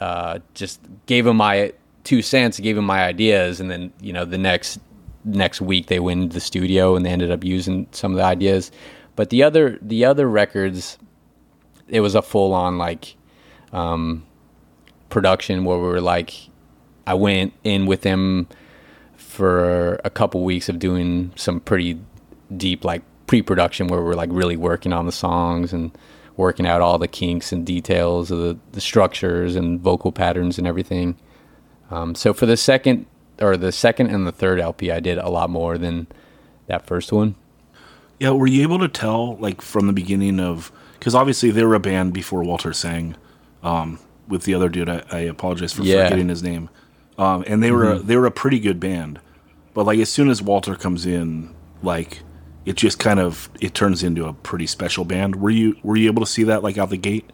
uh, 0.00 0.40
just 0.54 0.80
gave 1.06 1.26
him 1.26 1.36
my 1.36 1.72
two 2.02 2.22
cents, 2.22 2.58
gave 2.58 2.76
him 2.76 2.84
my 2.84 3.04
ideas, 3.04 3.60
and 3.60 3.70
then 3.70 3.92
you 4.00 4.12
know 4.12 4.24
the 4.24 4.38
next 4.38 4.80
next 5.24 5.60
week 5.60 5.86
they 5.86 6.00
went 6.00 6.20
into 6.20 6.34
the 6.34 6.40
studio 6.40 6.96
and 6.96 7.06
they 7.06 7.10
ended 7.10 7.30
up 7.30 7.44
using 7.44 7.86
some 7.92 8.10
of 8.10 8.18
the 8.18 8.24
ideas. 8.24 8.72
But 9.16 9.30
the 9.30 9.42
other 9.42 9.78
the 9.82 10.04
other 10.04 10.28
records, 10.28 10.98
it 11.88 12.00
was 12.00 12.14
a 12.14 12.22
full 12.22 12.52
on 12.52 12.78
like 12.78 13.16
um, 13.72 14.24
production 15.08 15.64
where 15.64 15.78
we 15.78 15.86
were 15.86 16.00
like, 16.00 16.32
I 17.06 17.14
went 17.14 17.52
in 17.64 17.86
with 17.86 18.04
him 18.04 18.48
for 19.16 20.00
a 20.04 20.10
couple 20.10 20.44
weeks 20.44 20.68
of 20.68 20.78
doing 20.78 21.32
some 21.36 21.60
pretty 21.60 21.98
deep 22.56 22.84
like 22.84 23.02
pre-production 23.26 23.86
where 23.86 24.02
we're 24.02 24.14
like 24.14 24.28
really 24.32 24.56
working 24.56 24.92
on 24.92 25.06
the 25.06 25.12
songs 25.12 25.72
and 25.72 25.96
working 26.36 26.66
out 26.66 26.80
all 26.80 26.98
the 26.98 27.08
kinks 27.08 27.52
and 27.52 27.66
details 27.66 28.30
of 28.30 28.38
the, 28.38 28.58
the 28.72 28.80
structures 28.80 29.56
and 29.56 29.80
vocal 29.80 30.12
patterns 30.12 30.58
and 30.58 30.66
everything. 30.66 31.16
Um, 31.90 32.14
so 32.14 32.32
for 32.32 32.46
the 32.46 32.56
second 32.56 33.06
or 33.40 33.56
the 33.56 33.72
second 33.72 34.08
and 34.08 34.26
the 34.26 34.32
third 34.32 34.60
LP, 34.60 34.90
I 34.90 35.00
did 35.00 35.18
a 35.18 35.28
lot 35.28 35.50
more 35.50 35.78
than 35.78 36.06
that 36.66 36.86
first 36.86 37.12
one. 37.12 37.34
Yeah, 38.22 38.30
were 38.30 38.46
you 38.46 38.62
able 38.62 38.78
to 38.78 38.88
tell, 38.88 39.36
like, 39.36 39.60
from 39.62 39.86
the 39.86 39.92
beginning 39.92 40.38
of. 40.40 40.70
Because 40.98 41.14
obviously 41.16 41.50
they 41.50 41.64
were 41.64 41.74
a 41.74 41.80
band 41.80 42.12
before 42.12 42.44
Walter 42.44 42.72
sang 42.72 43.16
um, 43.64 43.98
with 44.28 44.44
the 44.44 44.54
other 44.54 44.68
dude. 44.68 44.88
I, 44.88 45.02
I 45.10 45.18
apologize 45.20 45.72
for 45.72 45.82
Yeah. 45.82 46.04
forgetting 46.04 46.28
his 46.28 46.44
name. 46.44 46.70
Um, 47.18 47.42
and 47.48 47.60
they 47.60 47.72
were 47.72 47.92
a, 47.94 47.98
they 47.98 48.16
were 48.16 48.26
a 48.26 48.30
pretty 48.30 48.60
good 48.60 48.78
band, 48.78 49.18
but 49.74 49.84
like 49.84 49.98
as 49.98 50.08
soon 50.10 50.30
as 50.30 50.40
Walter 50.40 50.76
comes 50.76 51.04
in, 51.04 51.52
like 51.82 52.20
it 52.64 52.76
just 52.76 52.98
kind 53.00 53.18
of 53.20 53.50
it 53.60 53.74
turns 53.74 54.02
into 54.04 54.26
a 54.26 54.32
pretty 54.32 54.66
special 54.68 55.04
band. 55.04 55.36
Were 55.36 55.50
you 55.50 55.76
were 55.82 55.96
you 55.96 56.08
able 56.08 56.24
to 56.24 56.30
see 56.30 56.44
that 56.44 56.62
like 56.62 56.78
out 56.78 56.90
the 56.90 56.96
gate? 56.96 57.28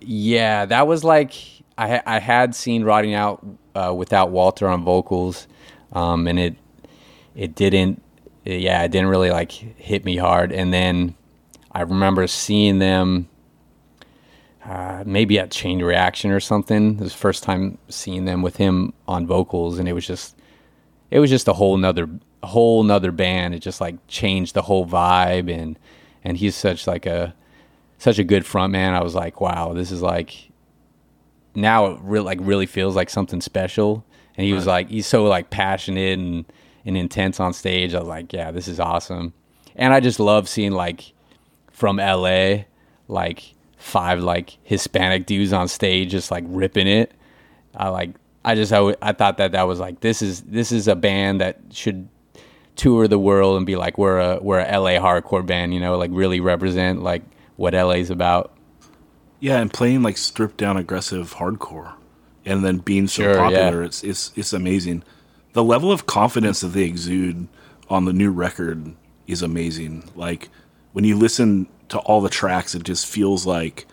Yeah, 0.00 0.64
that 0.66 0.86
was 0.86 1.04
like 1.04 1.34
I 1.76 2.00
I 2.06 2.18
had 2.18 2.54
seen 2.54 2.84
Rotting 2.84 3.14
Out 3.14 3.44
uh, 3.74 3.92
without 3.94 4.30
Walter 4.30 4.68
on 4.68 4.84
vocals, 4.84 5.46
um, 5.92 6.26
and 6.28 6.38
it 6.38 6.54
it 7.34 7.54
didn't. 7.54 8.02
Yeah, 8.44 8.82
it 8.82 8.90
didn't 8.90 9.08
really 9.08 9.30
like 9.30 9.52
hit 9.52 10.04
me 10.04 10.16
hard. 10.16 10.52
And 10.52 10.72
then 10.72 11.14
I 11.70 11.82
remember 11.82 12.26
seeing 12.26 12.78
them 12.78 13.28
uh, 14.64 15.02
maybe 15.06 15.38
at 15.38 15.50
Chain 15.50 15.82
Reaction 15.82 16.30
or 16.30 16.40
something. 16.40 16.94
It 16.94 17.00
was 17.00 17.12
the 17.12 17.18
first 17.18 17.42
time 17.42 17.78
seeing 17.88 18.24
them 18.24 18.42
with 18.42 18.56
him 18.56 18.92
on 19.08 19.26
vocals, 19.26 19.78
and 19.78 19.88
it 19.88 19.92
was 19.92 20.06
just 20.06 20.36
it 21.10 21.18
was 21.18 21.30
just 21.30 21.48
a 21.48 21.52
whole 21.52 21.76
nother 21.76 22.08
whole 22.42 22.82
nother 22.82 23.12
band. 23.12 23.54
It 23.54 23.60
just 23.60 23.80
like 23.80 23.96
changed 24.08 24.54
the 24.54 24.62
whole 24.62 24.86
vibe, 24.86 25.52
and 25.52 25.78
and 26.24 26.36
he's 26.36 26.54
such 26.54 26.86
like 26.86 27.06
a 27.06 27.34
such 27.98 28.18
a 28.18 28.24
good 28.24 28.44
front 28.44 28.72
man. 28.72 28.94
I 28.94 29.02
was 29.02 29.14
like, 29.14 29.40
wow, 29.40 29.72
this 29.72 29.90
is 29.90 30.02
like 30.02 30.50
now 31.54 31.86
it 31.86 31.98
really 32.02 32.24
like 32.24 32.38
really 32.42 32.66
feels 32.66 32.96
like 32.96 33.10
something 33.10 33.40
special. 33.40 34.04
And 34.36 34.46
he 34.46 34.54
was 34.54 34.66
like, 34.66 34.88
he's 34.88 35.06
so 35.06 35.24
like 35.24 35.50
passionate 35.50 36.18
and, 36.18 36.46
and 36.84 36.96
intense 36.96 37.40
on 37.40 37.52
stage. 37.52 37.94
I 37.94 38.00
was 38.00 38.08
like, 38.08 38.32
yeah, 38.32 38.50
this 38.50 38.68
is 38.68 38.80
awesome. 38.80 39.32
And 39.76 39.94
I 39.94 40.00
just 40.00 40.20
love 40.20 40.48
seeing 40.48 40.72
like 40.72 41.12
from 41.70 41.96
LA, 41.96 42.64
like 43.08 43.54
five 43.76 44.20
like 44.22 44.58
Hispanic 44.62 45.26
dudes 45.26 45.52
on 45.52 45.68
stage 45.68 46.10
just 46.10 46.30
like 46.30 46.44
ripping 46.46 46.86
it. 46.86 47.12
I 47.74 47.88
like 47.88 48.10
I 48.44 48.54
just 48.54 48.72
I, 48.72 48.94
I 49.00 49.12
thought 49.12 49.38
that 49.38 49.52
that 49.52 49.62
was 49.62 49.80
like 49.80 50.00
this 50.00 50.22
is 50.22 50.42
this 50.42 50.72
is 50.72 50.88
a 50.88 50.96
band 50.96 51.40
that 51.40 51.58
should 51.70 52.08
tour 52.76 53.06
the 53.06 53.18
world 53.18 53.56
and 53.56 53.66
be 53.66 53.76
like 53.76 53.98
we're 53.98 54.18
a 54.18 54.38
we're 54.40 54.60
a 54.60 54.78
LA 54.78 54.98
hardcore 55.00 55.44
band, 55.44 55.74
you 55.74 55.80
know, 55.80 55.96
like 55.96 56.10
really 56.12 56.40
represent 56.40 57.02
like 57.02 57.22
what 57.56 57.74
LA's 57.74 58.10
about. 58.10 58.52
Yeah, 59.40 59.58
and 59.58 59.72
playing 59.72 60.02
like 60.02 60.16
stripped 60.16 60.56
down 60.56 60.76
aggressive 60.76 61.34
hardcore, 61.34 61.94
and 62.44 62.64
then 62.64 62.78
being 62.78 63.08
so 63.08 63.24
Sure, 63.24 63.36
popular, 63.36 63.80
yeah. 63.80 63.86
it's 63.86 64.04
it's 64.04 64.32
it's 64.36 64.52
amazing. 64.52 65.02
The 65.52 65.64
level 65.64 65.92
of 65.92 66.06
confidence 66.06 66.60
that 66.60 66.68
they 66.68 66.84
exude 66.84 67.48
on 67.88 68.04
the 68.04 68.12
new 68.12 68.30
record 68.30 68.94
is 69.26 69.42
amazing. 69.42 70.10
Like 70.14 70.48
when 70.92 71.04
you 71.04 71.16
listen 71.16 71.68
to 71.88 71.98
all 71.98 72.20
the 72.20 72.28
tracks, 72.30 72.74
it 72.74 72.84
just 72.84 73.06
feels 73.06 73.44
like 73.46 73.86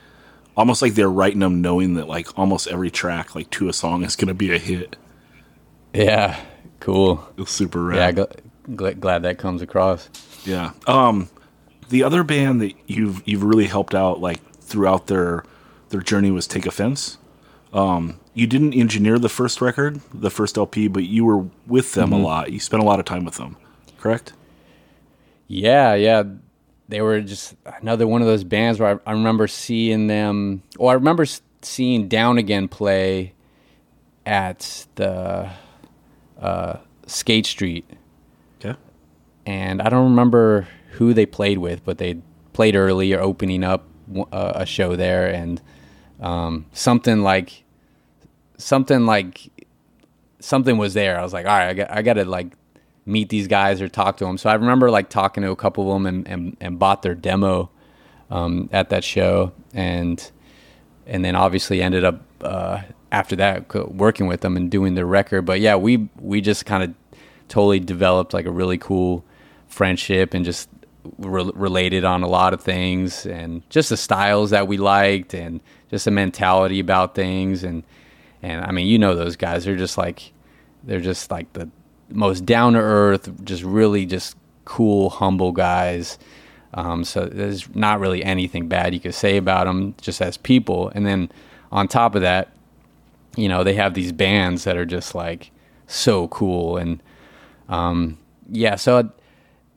almost 0.56 0.82
like 0.82 0.94
they're 0.96 1.10
writing 1.10 1.40
them 1.40 1.62
knowing 1.62 1.96
that 1.96 2.08
like 2.08 2.38
almost 2.38 2.68
every 2.68 2.90
track, 2.92 3.36
like 3.36 3.50
to 3.52 3.70
a 3.70 3.74
song, 3.74 4.04
is 4.04 4.16
going 4.16 4.28
to 4.30 4.34
be 4.34 4.54
a 4.54 4.58
hit. 4.58 4.96
Yeah, 5.94 6.40
cool. 6.80 7.28
It's 7.38 7.52
super 7.52 7.94
Yeah, 7.94 8.12
gl- 8.12 8.32
gl- 8.70 9.00
glad 9.00 9.24
that 9.24 9.38
comes 9.38 9.62
across. 9.62 10.10
Yeah. 10.46 10.72
Um, 10.88 11.30
the 11.90 12.04
other 12.04 12.24
band 12.24 12.62
that 12.62 12.74
you've 12.88 13.22
you've 13.28 13.44
really 13.44 13.66
helped 13.66 13.96
out 13.96 14.22
like 14.22 14.40
throughout 14.62 15.08
their 15.08 15.44
their 15.90 16.02
journey 16.02 16.32
was 16.32 16.46
Take 16.48 16.66
Offense. 16.68 17.18
Um, 17.74 18.19
you 18.40 18.48
didn't 18.48 18.74
engineer 18.74 19.20
the 19.20 19.30
first 19.30 19.62
record, 19.62 20.00
the 20.14 20.30
first 20.32 20.58
LP, 20.58 20.88
but 20.88 21.04
you 21.04 21.26
were 21.26 21.46
with 21.68 21.94
them 21.94 22.12
a 22.14 22.18
lot. 22.20 22.52
You 22.52 22.60
spent 22.60 22.82
a 22.82 22.86
lot 22.86 23.00
of 23.00 23.06
time 23.06 23.26
with 23.26 23.36
them, 23.36 23.58
correct? 24.00 24.34
Yeah, 25.48 25.94
yeah. 25.96 26.24
They 26.88 27.02
were 27.02 27.22
just 27.22 27.56
another 27.82 28.08
one 28.08 28.22
of 28.22 28.28
those 28.28 28.44
bands 28.44 28.80
where 28.80 29.00
I, 29.06 29.10
I 29.12 29.14
remember 29.14 29.48
seeing 29.48 30.08
them. 30.08 30.64
Well, 30.78 30.90
I 30.90 30.94
remember 30.94 31.26
seeing 31.62 32.08
Down 32.08 32.38
Again 32.38 32.68
play 32.68 33.34
at 34.26 34.86
the 34.96 35.50
uh, 36.40 36.78
Skate 37.08 37.46
Street, 37.46 37.86
Okay. 38.64 38.78
and 39.46 39.82
I 39.82 39.90
don't 39.90 40.10
remember 40.10 40.68
who 40.92 41.14
they 41.14 41.26
played 41.26 41.58
with, 41.60 41.84
but 41.86 41.98
they 41.98 42.20
played 42.54 42.76
early 42.76 43.14
or 43.14 43.20
opening 43.22 43.64
up 43.64 43.86
uh, 44.32 44.54
a 44.56 44.66
show 44.66 44.96
there, 44.96 45.28
and 45.28 45.62
um, 46.20 46.66
something 46.74 47.22
like 47.22 47.64
something 48.60 49.06
like 49.06 49.50
something 50.40 50.78
was 50.78 50.94
there. 50.94 51.20
I 51.20 51.24
was 51.24 51.34
like, 51.34 51.46
all 51.46 51.58
right, 51.58 51.70
I 51.70 51.74
got, 51.74 51.92
I 51.92 52.02
got 52.02 52.14
to 52.14 52.26
like 52.26 52.54
meet 53.06 53.30
these 53.30 53.48
guys 53.48 53.82
or 53.82 53.88
talk 53.88 54.18
to 54.18 54.26
them. 54.26 54.38
So 54.38 54.50
I 54.50 54.54
remember 54.54 54.92
like 54.92 55.10
talking 55.10 55.44
to 55.44 55.50
a 55.52 55.56
couple 55.56 55.92
of 55.92 55.96
them 55.96 56.06
and, 56.06 56.28
and, 56.28 56.58
and 56.62 56.80
bought 56.80 57.02
their 57.02 57.16
demo 57.16 57.70
um, 58.30 58.70
at 58.72 58.90
that 58.90 59.04
show, 59.04 59.54
and 59.74 60.32
and 61.08 61.26
then 61.26 61.36
obviously 61.36 61.82
ended 61.82 62.04
up 62.04 62.22
uh, 62.42 62.82
after 63.12 63.36
that 63.38 63.74
working 63.92 64.28
with 64.28 64.42
them 64.42 64.56
and 64.56 64.70
doing 64.70 64.94
their 64.94 65.08
record. 65.08 65.44
But 65.44 65.60
yeah, 65.60 65.76
we 65.76 66.10
we 66.20 66.42
just 66.42 66.66
kind 66.66 66.84
of 66.84 66.94
totally 67.48 67.80
developed 67.80 68.34
like 68.34 68.46
a 68.46 68.52
really 68.52 68.78
cool 68.78 69.26
friendship 69.68 70.36
and 70.36 70.46
just 70.46 70.70
re- 71.18 71.52
related 71.56 72.06
on 72.06 72.22
a 72.22 72.28
lot 72.28 72.54
of 72.54 72.62
things 72.62 73.26
and 73.26 73.68
just 73.70 73.90
the 73.90 73.98
styles 73.98 74.52
that 74.52 74.68
we 74.68 74.78
liked 74.78 75.34
and 75.34 75.60
just 75.90 76.06
the 76.06 76.12
mentality 76.12 76.80
about 76.80 77.16
things 77.16 77.64
and 77.64 77.84
and 78.42 78.64
I 78.64 78.72
mean 78.72 78.88
you 78.88 78.98
know 78.98 79.16
those 79.16 79.36
guys. 79.36 79.66
They're 79.66 79.76
just 79.76 79.98
like 79.98 80.34
they're 80.84 81.02
just 81.02 81.32
like 81.32 81.52
the 81.54 81.70
most 82.10 82.46
down 82.46 82.74
to 82.74 82.80
earth 82.80 83.30
just 83.44 83.64
really 83.64 84.06
just 84.06 84.36
cool 84.66 85.10
humble 85.10 85.52
guys. 85.52 86.18
Um, 86.74 87.04
so 87.04 87.26
there's 87.26 87.74
not 87.76 88.00
really 88.00 88.24
anything 88.24 88.68
bad 88.68 88.94
you 88.94 89.00
could 89.00 89.16
say 89.16 89.38
about 89.38 89.66
them 89.66 89.96
just 90.02 90.22
as 90.22 90.38
people. 90.38 90.90
And 90.94 91.06
then 91.06 91.32
on 91.72 91.88
top 91.88 92.16
of 92.16 92.22
that 92.22 92.52
you 93.36 93.48
know 93.48 93.64
they 93.64 93.76
have 93.76 93.94
these 93.94 94.12
bands 94.12 94.64
that 94.64 94.78
are 94.78 94.86
just 94.86 95.16
like 95.16 95.52
so 95.88 96.28
cool. 96.28 96.78
And 96.78 97.02
um, 97.68 98.18
yeah 98.52 98.76
so 98.76 99.10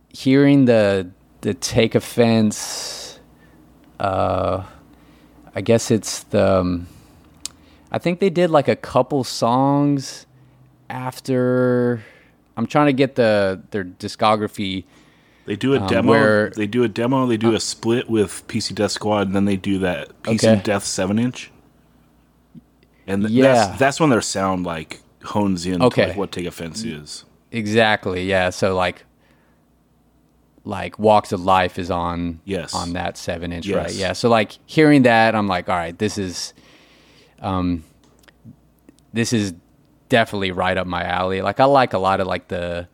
hearing 0.08 0.64
the 0.64 1.10
the 1.40 1.54
take 1.54 1.94
offense 1.94 3.18
uh 4.00 4.62
i 5.54 5.60
guess 5.60 5.90
it's 5.90 6.24
the 6.24 6.60
um, 6.60 6.86
i 7.92 7.98
think 7.98 8.18
they 8.18 8.30
did 8.30 8.50
like 8.50 8.66
a 8.68 8.74
couple 8.76 9.22
songs 9.22 10.26
after 10.90 12.02
i'm 12.56 12.66
trying 12.66 12.86
to 12.86 12.92
get 12.92 13.14
the 13.14 13.60
their 13.70 13.84
discography 13.84 14.84
They 15.44 15.56
do 15.56 15.74
a 15.74 15.80
Um, 15.80 15.86
demo. 15.88 16.08
where- 16.10 16.50
they 16.50 16.68
do 16.68 16.84
a 16.84 16.88
demo. 16.88 17.26
They 17.26 17.36
do 17.36 17.52
a 17.52 17.58
split 17.58 18.08
with 18.08 18.46
PC 18.46 18.72
Death 18.74 18.92
Squad, 18.92 19.26
and 19.26 19.34
then 19.34 19.44
they 19.44 19.56
do 19.56 19.80
that 19.80 20.10
PC 20.22 20.34
Okay. 20.48 20.62
Death 20.62 20.84
seven 20.84 21.18
inch. 21.18 21.50
And 23.08 23.22
th- 23.22 23.32
Yeah. 23.32 23.42
that's 23.54 23.78
that's 23.78 24.00
when 24.00 24.10
their 24.10 24.20
sound 24.22 24.64
like 24.64 25.00
hones 25.24 25.66
in 25.66 25.82
Okay. 25.82 26.02
to 26.02 26.08
like 26.10 26.16
what 26.16 26.30
Take 26.30 26.46
Offense 26.46 26.84
is. 26.84 27.24
exactly 27.50 28.24
yeah 28.24 28.50
so 28.50 28.74
like 28.76 29.04
like 30.64 30.96
walks 30.98 31.32
of 31.32 31.40
life 31.44 31.76
is 31.78 31.90
on 31.90 32.38
Yes. 32.44 32.72
on 32.72 32.92
that 32.92 33.16
seven 33.16 33.52
inch 33.52 33.66
Yes. 33.66 33.76
right 33.76 33.94
yeah 33.94 34.12
so 34.12 34.28
like 34.28 34.58
hearing 34.64 35.02
that 35.02 35.34
i'm 35.34 35.48
like 35.48 35.68
all 35.68 35.76
right 35.76 35.98
this 35.98 36.18
is 36.18 36.54
um 37.42 37.84
this 39.12 39.32
is 39.32 39.54
definitely 40.08 40.50
right 40.50 40.76
up 40.76 40.86
my 40.86 41.02
alley 41.04 41.42
like 41.42 41.60
i 41.60 41.64
like 41.64 41.92
a 41.92 41.98
lot 41.98 42.20
of 42.20 42.26
like 42.26 42.48
the 42.48 42.88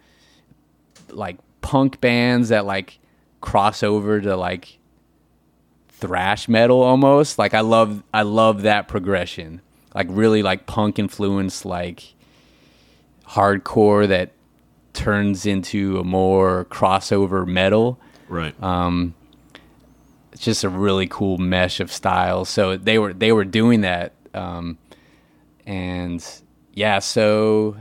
like 1.10 1.38
punk 1.60 2.00
bands 2.00 2.48
that 2.48 2.64
like 2.64 2.98
cross 3.40 3.82
over 3.82 4.20
to 4.20 4.36
like 4.36 4.78
thrash 5.88 6.48
metal 6.48 6.80
almost 6.80 7.38
like 7.38 7.54
i 7.54 7.60
love 7.60 8.02
i 8.12 8.22
love 8.22 8.62
that 8.62 8.88
progression 8.88 9.60
like 9.94 10.06
really 10.10 10.42
like 10.42 10.66
punk 10.66 10.98
influence 10.98 11.64
like 11.64 12.14
hardcore 13.26 14.06
that 14.08 14.32
turns 14.92 15.44
into 15.46 15.98
a 15.98 16.04
more 16.04 16.64
crossover 16.66 17.46
metal 17.46 17.98
Right. 18.28 18.60
Um 18.62 19.14
it's 20.32 20.44
just 20.44 20.62
a 20.62 20.68
really 20.68 21.06
cool 21.08 21.38
mesh 21.38 21.80
of 21.80 21.90
styles. 21.90 22.48
So 22.48 22.76
they 22.76 22.98
were 22.98 23.12
they 23.12 23.32
were 23.32 23.44
doing 23.44 23.80
that, 23.80 24.12
um, 24.38 24.78
and 25.66 26.24
yeah. 26.74 26.98
So 27.00 27.76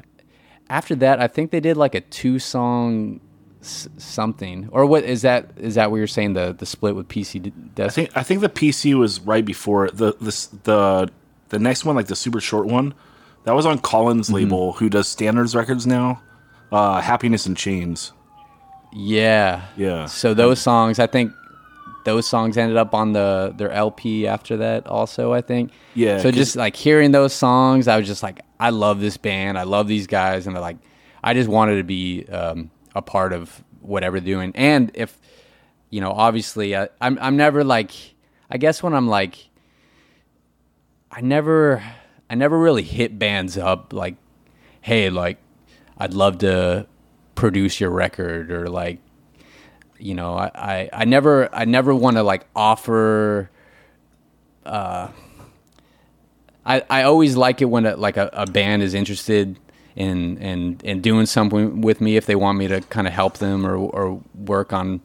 after 0.69 0.95
that, 0.95 1.21
I 1.21 1.27
think 1.27 1.51
they 1.51 1.59
did 1.59 1.77
like 1.77 1.95
a 1.95 2.01
two 2.01 2.39
song 2.39 3.19
s- 3.61 3.87
something, 3.97 4.67
or 4.71 4.85
what 4.85 5.03
is 5.03 5.21
that? 5.21 5.51
Is 5.57 5.75
that 5.75 5.91
what 5.91 5.97
you're 5.97 6.07
saying? 6.07 6.33
The 6.33 6.53
the 6.57 6.65
split 6.65 6.95
with 6.95 7.07
PC 7.07 7.41
D- 7.75 7.83
I 7.83 7.89
think 7.89 8.09
I 8.15 8.23
think 8.23 8.41
the 8.41 8.49
PC 8.49 8.97
was 8.97 9.19
right 9.21 9.45
before 9.45 9.85
it. 9.85 9.97
the 9.97 10.13
the 10.63 11.09
the 11.49 11.59
next 11.59 11.85
one, 11.85 11.95
like 11.95 12.07
the 12.07 12.15
super 12.15 12.41
short 12.41 12.65
one, 12.67 12.93
that 13.45 13.53
was 13.55 13.65
on 13.65 13.79
Collins 13.79 14.27
Mm-hmm. 14.27 14.35
label, 14.35 14.73
who 14.73 14.89
does 14.89 15.07
standards 15.07 15.55
records 15.55 15.87
now. 15.87 16.21
Uh, 16.71 16.99
Happiness 16.99 17.47
in 17.47 17.55
Chains. 17.55 18.11
yeah, 18.91 19.67
Yeah. 19.77 20.05
So 20.07 20.33
those 20.33 20.59
songs, 20.59 20.99
I 20.99 21.07
think. 21.07 21.31
Those 22.07 22.25
songs 22.25 22.57
ended 22.57 22.77
up 22.77 22.93
on 22.93 23.11
the 23.11 23.53
their 23.57 23.69
LP 23.69 24.27
after 24.27 24.55
that, 24.55 24.87
also. 24.87 25.33
I 25.33 25.41
think. 25.41 25.73
Yeah, 25.93 26.19
So 26.19 26.31
just 26.31 26.55
like 26.55 26.73
hearing 26.73 27.11
those 27.11 27.33
songs, 27.33 27.89
I 27.89 27.97
was 27.97 28.07
just 28.07 28.23
like, 28.23 28.39
I 28.61 28.69
love 28.69 29.01
this 29.01 29.17
band. 29.17 29.57
I 29.57 29.63
love 29.63 29.89
these 29.89 30.07
guys, 30.07 30.47
and 30.47 30.55
they're 30.55 30.61
like, 30.61 30.77
I 31.21 31.33
just 31.33 31.49
wanted 31.49 31.75
to 31.75 31.83
be 31.83 32.25
um, 32.27 32.71
a 32.95 33.01
part 33.01 33.33
of 33.33 33.61
whatever 33.81 34.21
they're 34.21 34.33
doing. 34.35 34.53
And 34.55 34.89
if 34.93 35.19
you 35.89 35.99
know, 35.99 36.11
obviously, 36.13 36.77
I, 36.77 36.87
I'm 37.01 37.19
I'm 37.19 37.35
never 37.35 37.65
like, 37.65 37.91
I 38.49 38.57
guess 38.57 38.81
when 38.81 38.93
I'm 38.93 39.09
like, 39.09 39.49
I 41.11 41.19
never 41.19 41.83
I 42.29 42.35
never 42.35 42.57
really 42.57 42.83
hit 42.83 43.19
bands 43.19 43.57
up 43.57 43.91
like, 43.91 44.15
hey, 44.79 45.09
like, 45.09 45.39
I'd 45.97 46.13
love 46.13 46.37
to 46.37 46.87
produce 47.35 47.81
your 47.81 47.89
record 47.89 48.49
or 48.49 48.69
like 48.69 48.99
you 49.99 50.13
know 50.13 50.35
I, 50.35 50.51
I, 50.55 50.89
I 50.93 51.05
never 51.05 51.53
I 51.53 51.65
never 51.65 51.93
want 51.93 52.17
to 52.17 52.23
like 52.23 52.45
offer 52.55 53.49
I, 56.65 56.83
I 56.89 57.03
always 57.03 57.37
like 57.37 57.61
it 57.61 57.65
when 57.65 57.85
a, 57.85 57.95
like 57.95 58.17
a, 58.17 58.29
a 58.33 58.45
band 58.45 58.83
is 58.83 58.93
interested 58.93 59.57
in, 59.95 60.37
in 60.37 60.79
in 60.83 61.01
doing 61.01 61.25
something 61.25 61.81
with 61.81 62.01
me 62.01 62.17
if 62.17 62.25
they 62.25 62.35
want 62.35 62.57
me 62.57 62.67
to 62.67 62.81
kind 62.81 63.07
of 63.07 63.13
help 63.13 63.37
them 63.37 63.65
or 63.65 63.75
or 63.77 64.21
work 64.35 64.73
on 64.73 65.01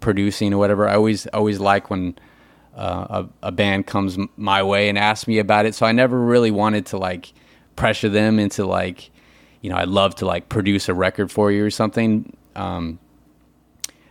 producing 0.00 0.52
or 0.52 0.58
whatever. 0.58 0.88
I 0.88 0.96
always 0.96 1.26
always 1.28 1.60
like 1.60 1.90
when 1.90 2.18
uh, 2.76 3.24
a, 3.42 3.48
a 3.48 3.52
band 3.52 3.86
comes 3.86 4.18
my 4.36 4.62
way 4.62 4.88
and 4.88 4.98
asks 4.98 5.28
me 5.28 5.38
about 5.38 5.64
it. 5.64 5.74
So 5.74 5.86
I 5.86 5.92
never 5.92 6.20
really 6.20 6.50
wanted 6.50 6.86
to 6.86 6.98
like 6.98 7.32
pressure 7.76 8.08
them 8.08 8.38
into 8.38 8.66
like 8.66 9.10
you 9.62 9.70
know 9.70 9.76
I'd 9.76 9.88
love 9.88 10.16
to 10.16 10.26
like 10.26 10.48
produce 10.48 10.88
a 10.88 10.94
record 10.94 11.30
for 11.30 11.52
you 11.52 11.64
or 11.64 11.70
something. 11.70 12.36
Um, 12.56 12.98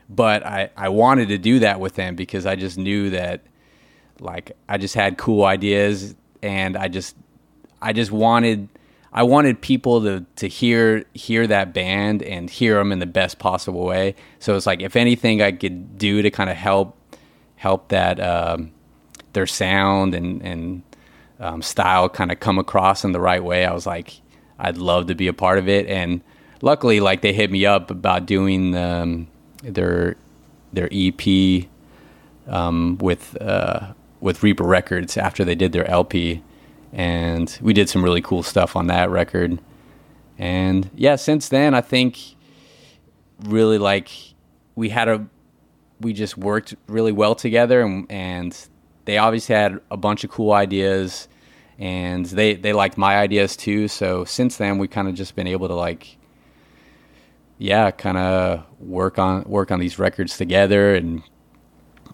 but 0.10 0.46
I, 0.46 0.70
I 0.78 0.90
wanted 0.90 1.30
to 1.30 1.38
do 1.38 1.60
that 1.60 1.80
with 1.80 1.96
them 1.96 2.16
because 2.16 2.46
I 2.46 2.56
just 2.56 2.78
knew 2.78 3.10
that 3.12 3.42
like 4.20 4.52
I 4.70 4.78
just 4.78 4.96
had 4.96 5.18
cool 5.18 5.46
ideas 5.46 6.16
and 6.42 6.78
I 6.78 6.88
just 6.88 7.16
I 7.82 7.94
just 7.94 8.12
wanted 8.12 8.70
I 9.12 9.24
wanted 9.24 9.62
people 9.62 10.02
to 10.02 10.26
to 10.38 10.48
hear 10.48 11.06
hear 11.14 11.48
that 11.48 11.74
band 11.74 12.22
and 12.22 12.50
hear 12.50 12.76
them 12.76 12.92
in 12.92 13.00
the 13.00 13.06
best 13.06 13.40
possible 13.40 13.86
way. 13.86 14.16
So 14.40 14.56
it's 14.56 14.66
like 14.66 14.82
if 14.82 14.96
anything 14.96 15.42
I 15.42 15.52
could 15.52 15.98
do 15.98 16.22
to 16.22 16.30
kind 16.30 16.50
of 16.50 16.56
help 16.56 16.98
help 17.56 17.90
that 17.90 18.20
um, 18.20 18.72
their 19.34 19.48
sound 19.48 20.14
and 20.14 20.42
and 20.42 20.84
um, 21.40 21.62
style 21.62 22.10
kind 22.10 22.32
of 22.32 22.40
come 22.40 22.60
across 22.60 23.04
in 23.04 23.12
the 23.12 23.20
right 23.20 23.44
way. 23.44 23.66
I 23.66 23.74
was 23.74 23.86
like 23.86 24.22
I'd 24.60 24.78
love 24.78 25.08
to 25.08 25.16
be 25.16 25.28
a 25.28 25.34
part 25.34 25.58
of 25.58 25.68
it 25.68 25.88
and 25.88 26.22
luckily 26.62 27.00
like 27.00 27.22
they 27.22 27.34
hit 27.34 27.52
me 27.52 27.66
up 27.66 27.92
about 27.92 28.26
doing 28.26 28.76
um, 28.76 29.28
their 29.74 30.16
their 30.74 30.90
EP 30.92 31.66
um, 32.48 32.98
with 33.00 33.40
uh, 33.42 33.94
with 34.20 34.44
Reaper 34.44 34.64
Records 34.64 35.18
after 35.18 35.44
they 35.44 35.56
did 35.56 35.72
their 35.72 35.90
LP, 35.90 36.44
and 36.94 37.58
we 37.62 37.74
did 37.74 37.90
some 37.90 38.04
really 38.04 38.22
cool 38.22 38.44
stuff 38.44 38.76
on 38.76 38.88
that 38.88 39.10
record. 39.10 39.60
And 40.38 40.90
yeah, 40.96 41.16
since 41.16 41.50
then 41.50 41.74
I 41.74 41.82
think 41.82 42.20
really 43.44 43.78
like 43.78 44.10
we 44.76 44.90
had 44.90 45.08
a 45.08 45.26
we 46.02 46.14
just 46.14 46.38
worked 46.38 46.76
really 46.88 47.12
well 47.12 47.36
together, 47.36 47.82
and, 47.82 48.06
and 48.12 48.68
they 49.06 49.18
obviously 49.18 49.56
had 49.56 49.80
a 49.90 49.98
bunch 49.98 50.24
of 50.24 50.30
cool 50.30 50.52
ideas, 50.52 51.28
and 51.80 52.26
they 52.26 52.56
they 52.56 52.74
liked 52.74 52.98
my 52.98 53.18
ideas 53.18 53.56
too. 53.56 53.88
So 53.88 54.26
since 54.26 54.58
then 54.58 54.78
we 54.78 54.88
kind 54.88 55.08
of 55.08 55.16
just 55.16 55.36
been 55.36 55.48
able 55.48 55.68
to 55.68 55.76
like 55.76 56.18
yeah, 57.58 57.92
kind 57.92 58.18
of 58.18 58.66
work 58.80 59.20
on 59.20 59.44
work 59.44 59.72
on 59.72 59.80
these 59.80 60.00
records 60.00 60.38
together, 60.38 60.96
and 60.96 61.24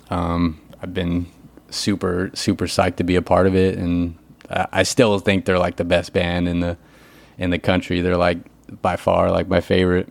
um, 0.09 0.61
I've 0.81 0.93
been 0.93 1.27
super 1.69 2.31
super 2.33 2.65
psyched 2.65 2.97
to 2.97 3.03
be 3.03 3.15
a 3.15 3.21
part 3.21 3.47
of 3.47 3.55
it, 3.55 3.77
and 3.77 4.17
I, 4.49 4.67
I 4.71 4.83
still 4.83 5.19
think 5.19 5.45
they're 5.45 5.59
like 5.59 5.77
the 5.77 5.85
best 5.85 6.13
band 6.13 6.47
in 6.47 6.59
the 6.59 6.77
in 7.37 7.49
the 7.49 7.59
country. 7.59 8.01
They're 8.01 8.17
like 8.17 8.39
by 8.81 8.95
far 8.97 9.31
like 9.31 9.47
my 9.47 9.61
favorite. 9.61 10.09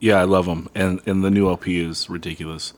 Yeah, 0.00 0.16
I 0.20 0.24
love 0.24 0.46
them, 0.46 0.68
and 0.74 1.00
and 1.06 1.24
the 1.24 1.30
new 1.30 1.48
LP 1.48 1.80
is 1.80 2.10
ridiculous. 2.10 2.74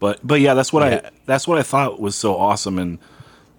But 0.00 0.26
but 0.26 0.40
yeah, 0.40 0.54
that's 0.54 0.72
what 0.72 0.82
Yeah. 0.82 1.00
I 1.06 1.10
that's 1.26 1.46
what 1.48 1.58
I 1.58 1.62
thought 1.62 2.00
was 2.00 2.16
so 2.16 2.36
awesome, 2.36 2.78
and 2.78 2.98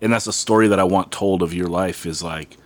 and 0.02 0.12
that's 0.14 0.28
a 0.28 0.34
story 0.34 0.68
that 0.68 0.80
I 0.80 0.84
want 0.84 1.12
told 1.12 1.42
of 1.42 1.54
your 1.54 1.68
life 1.68 2.06
is 2.06 2.22
like 2.24 2.58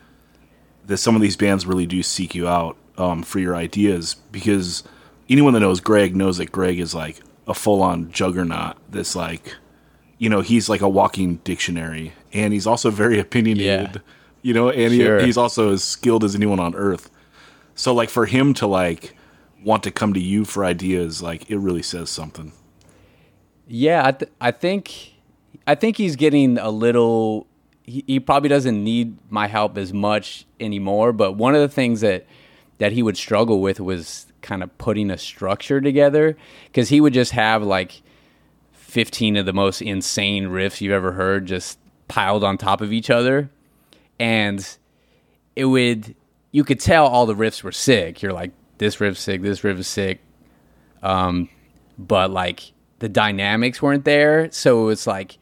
that 0.85 0.97
some 0.97 1.15
of 1.15 1.21
these 1.21 1.37
bands 1.37 1.65
really 1.65 1.85
do 1.85 2.01
seek 2.03 2.33
you 2.35 2.47
out 2.47 2.77
um, 2.99 3.23
for 3.23 3.39
your 3.39 3.55
ideas 3.55 4.15
because 4.31 4.83
anyone 5.29 5.53
that 5.53 5.61
knows 5.61 5.79
Greg 5.79 6.15
knows 6.15 6.37
that 6.37 6.51
Greg 6.51 6.79
is 6.79 6.93
like 6.93 7.19
a 7.47 7.53
full 7.53 7.81
on 7.81 8.11
juggernaut. 8.11 8.77
That's 8.91 9.15
like 9.15 9.55
you 10.17 10.29
know 10.29 10.41
he's 10.41 10.69
like 10.69 10.81
a 10.81 10.89
walking 10.89 11.37
dictionary, 11.37 12.13
and 12.33 12.53
he's 12.53 12.67
also 12.67 12.91
very 12.91 13.17
opinionated. 13.25 13.95
Yeah. 13.95 14.01
You 14.41 14.53
know, 14.53 14.69
and 14.69 14.93
Sure. 14.93 15.19
he, 15.19 15.25
he's 15.25 15.37
also 15.37 15.73
as 15.73 15.83
skilled 15.83 16.23
as 16.23 16.33
anyone 16.35 16.59
on 16.61 16.73
earth. 16.75 17.09
So 17.75 17.93
like 17.93 18.09
for 18.09 18.25
him 18.25 18.53
to 18.55 18.67
like 18.67 19.15
want 19.63 19.83
to 19.83 19.91
come 19.91 20.13
to 20.13 20.19
you 20.19 20.45
for 20.45 20.63
ideas, 20.63 21.21
like 21.21 21.49
it 21.49 21.57
really 21.57 21.81
says 21.81 22.09
something. 22.09 22.53
Yeah, 23.67 24.05
I, 24.05 24.11
th- 24.13 24.31
I 24.41 24.51
think 24.51 25.13
I 25.67 25.75
think 25.75 25.97
he's 25.97 26.15
getting 26.15 26.57
a 26.57 26.69
little. 26.69 27.47
He, 27.83 28.03
he 28.07 28.19
probably 28.19 28.49
doesn't 28.49 28.83
need 28.83 29.17
my 29.31 29.47
help 29.47 29.77
as 29.77 29.91
much 29.93 30.45
anymore. 30.59 31.11
But 31.13 31.33
one 31.33 31.53
of 31.55 31.61
the 31.61 31.67
things 31.69 32.01
that 32.01 32.25
that 32.79 32.93
he 32.93 33.03
would 33.03 33.17
struggle 33.17 33.61
with 33.61 33.79
was 33.79 34.25
kind 34.41 34.63
of 34.63 34.75
putting 34.77 35.11
a 35.11 35.17
structure 35.17 35.79
together 35.79 36.35
because 36.67 36.89
he 36.89 36.99
would 36.99 37.13
just 37.13 37.31
have 37.31 37.61
like 37.61 38.01
15 38.73 39.37
of 39.37 39.45
the 39.45 39.53
most 39.53 39.81
insane 39.81 40.45
riffs 40.45 40.81
you've 40.81 40.93
ever 40.93 41.11
heard 41.11 41.45
just 41.45 41.77
piled 42.07 42.43
on 42.43 42.57
top 42.57 42.81
of 42.81 42.91
each 42.91 43.09
other. 43.09 43.49
And 44.19 44.65
it 45.55 45.65
would, 45.65 46.15
you 46.51 46.63
could 46.63 46.79
tell 46.79 47.05
all 47.05 47.25
the 47.25 47.35
riffs 47.35 47.63
were 47.63 47.71
sick. 47.71 48.21
You're 48.21 48.33
like, 48.33 48.51
this 48.77 48.99
riff's 48.99 49.19
sick, 49.19 49.41
this 49.41 49.63
riff 49.63 49.77
is 49.77 49.87
sick. 49.87 50.21
Um, 51.03 51.49
but 51.97 52.31
like 52.31 52.71
the 52.99 53.09
dynamics 53.09 53.81
weren't 53.81 54.05
there. 54.05 54.49
So 54.51 54.87
it's 54.87 55.05
like, 55.05 55.37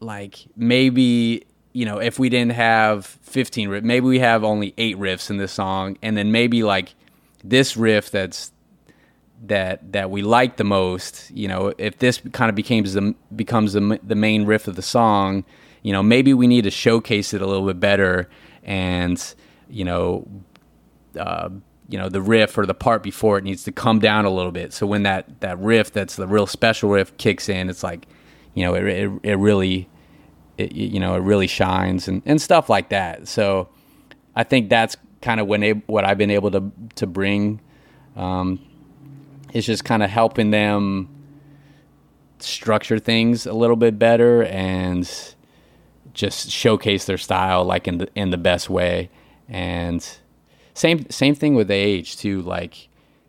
like 0.00 0.36
maybe 0.56 1.44
you 1.72 1.84
know 1.84 1.98
if 1.98 2.18
we 2.18 2.28
didn't 2.28 2.52
have 2.52 3.06
15 3.06 3.68
riffs 3.68 3.82
maybe 3.82 4.06
we 4.06 4.18
have 4.18 4.44
only 4.44 4.74
eight 4.78 4.96
riffs 4.96 5.30
in 5.30 5.36
this 5.36 5.52
song 5.52 5.96
and 6.02 6.16
then 6.16 6.32
maybe 6.32 6.62
like 6.62 6.94
this 7.44 7.76
riff 7.76 8.10
that's 8.10 8.52
that 9.46 9.92
that 9.92 10.10
we 10.10 10.22
like 10.22 10.56
the 10.56 10.64
most 10.64 11.30
you 11.30 11.48
know 11.48 11.72
if 11.78 11.98
this 11.98 12.20
kind 12.32 12.48
of 12.48 12.54
becomes 12.54 12.92
the 12.94 13.14
becomes 13.34 13.72
the, 13.72 13.98
the 14.02 14.14
main 14.14 14.44
riff 14.44 14.68
of 14.68 14.76
the 14.76 14.82
song 14.82 15.44
you 15.82 15.92
know 15.92 16.02
maybe 16.02 16.34
we 16.34 16.46
need 16.46 16.64
to 16.64 16.70
showcase 16.70 17.32
it 17.32 17.40
a 17.40 17.46
little 17.46 17.66
bit 17.66 17.80
better 17.80 18.28
and 18.64 19.34
you 19.68 19.84
know 19.84 20.26
uh, 21.18 21.48
you 21.88 21.98
know 21.98 22.08
the 22.08 22.22
riff 22.22 22.56
or 22.56 22.66
the 22.66 22.74
part 22.74 23.02
before 23.02 23.36
it 23.36 23.44
needs 23.44 23.64
to 23.64 23.72
come 23.72 23.98
down 23.98 24.24
a 24.24 24.30
little 24.30 24.52
bit. 24.52 24.72
So 24.72 24.86
when 24.86 25.02
that 25.02 25.40
that 25.40 25.58
riff 25.58 25.92
that's 25.92 26.16
the 26.16 26.26
real 26.26 26.46
special 26.46 26.90
riff 26.90 27.16
kicks 27.16 27.48
in 27.48 27.68
it's 27.68 27.82
like 27.82 28.06
you 28.54 28.64
know 28.64 28.74
it, 28.74 28.84
it, 28.84 29.10
it 29.22 29.34
really 29.34 29.88
it, 30.60 30.72
you 30.72 31.00
know 31.00 31.14
it 31.14 31.20
really 31.20 31.46
shines 31.46 32.08
and, 32.08 32.22
and 32.26 32.40
stuff 32.40 32.68
like 32.68 32.90
that. 32.90 33.28
So 33.28 33.68
i 34.36 34.44
think 34.44 34.70
that's 34.70 34.96
kind 35.22 35.40
of 35.40 35.48
when 35.48 35.82
what 35.86 36.04
i've 36.04 36.16
been 36.16 36.30
able 36.30 36.52
to 36.52 36.70
to 36.94 37.04
bring 37.04 37.60
um, 38.16 38.60
is 39.52 39.66
just 39.66 39.84
kind 39.84 40.02
of 40.02 40.10
helping 40.10 40.50
them 40.50 41.08
structure 42.38 42.98
things 42.98 43.46
a 43.46 43.52
little 43.52 43.76
bit 43.76 43.98
better 43.98 44.44
and 44.44 45.34
just 46.12 46.50
showcase 46.50 47.04
their 47.04 47.18
style 47.18 47.64
like 47.64 47.86
in 47.86 47.98
the 47.98 48.08
in 48.14 48.30
the 48.30 48.38
best 48.38 48.68
way. 48.70 49.10
And 49.48 50.06
same 50.74 51.08
same 51.10 51.34
thing 51.34 51.54
with 51.54 51.70
age 51.70 52.16
too 52.16 52.42
like 52.42 52.88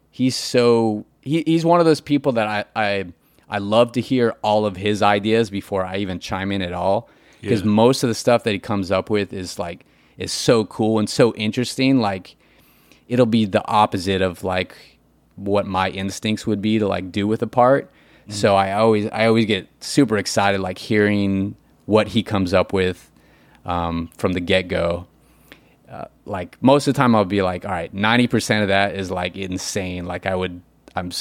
he's 0.10 0.36
so 0.36 1.06
he, 1.22 1.44
he's 1.46 1.66
one 1.66 1.80
of 1.80 1.86
those 1.86 2.02
people 2.02 2.34
that 2.34 2.48
I, 2.48 2.66
I 2.76 3.06
I 3.50 3.58
love 3.58 3.92
to 3.94 4.02
hear 4.02 4.36
all 4.42 4.66
of 4.66 4.78
his 4.78 5.02
ideas 5.02 5.50
before 5.50 5.86
I 5.86 5.98
even 5.98 6.20
chime 6.20 6.52
in 6.52 6.62
at 6.62 6.74
all 6.74 7.10
because 7.42 7.62
Yeah. 7.62 7.68
most 7.68 8.04
of 8.04 8.08
the 8.10 8.16
stuff 8.16 8.44
that 8.44 8.52
he 8.52 8.60
comes 8.60 8.92
up 8.92 9.10
with 9.10 9.34
is 9.34 9.58
like 9.60 9.86
is 10.18 10.32
so 10.32 10.66
cool 10.66 11.00
and 11.00 11.10
so 11.10 11.34
interesting. 11.36 12.00
Like 12.00 12.36
it'll 13.08 13.26
be 13.26 13.46
the 13.46 13.66
opposite 13.68 14.22
of 14.22 14.44
like 14.44 14.76
what 15.36 15.66
my 15.66 15.90
instincts 15.90 16.46
would 16.46 16.62
be 16.62 16.78
to 16.80 16.88
like 16.88 17.12
do 17.12 17.28
with 17.28 17.42
a 17.42 17.48
part. 17.48 17.92
So 18.30 18.56
I 18.56 18.74
always 18.74 19.08
I 19.12 19.26
always 19.26 19.46
get 19.46 19.68
super 19.82 20.18
excited 20.18 20.62
like 20.62 20.78
hearing 20.78 21.56
what 21.86 22.08
he 22.10 22.24
comes 22.24 22.54
up 22.54 22.72
with 22.72 23.12
um, 23.66 24.10
from 24.18 24.34
the 24.34 24.40
get 24.40 24.70
go. 24.70 25.08
Uh, 25.92 26.06
like 26.26 26.58
most 26.62 26.88
of 26.88 26.94
the 26.94 26.98
time 26.98 27.14
I'll 27.16 27.26
be 27.26 27.42
like, 27.42 27.66
all 27.66 27.72
right, 27.72 27.94
ninety 27.94 28.28
percent 28.28 28.62
of 28.62 28.70
that 28.70 28.96
is 28.96 29.12
like 29.12 29.36
insane. 29.36 30.06
Like 30.06 30.26
I 30.26 30.36
would, 30.36 30.62
I'm 30.96 31.12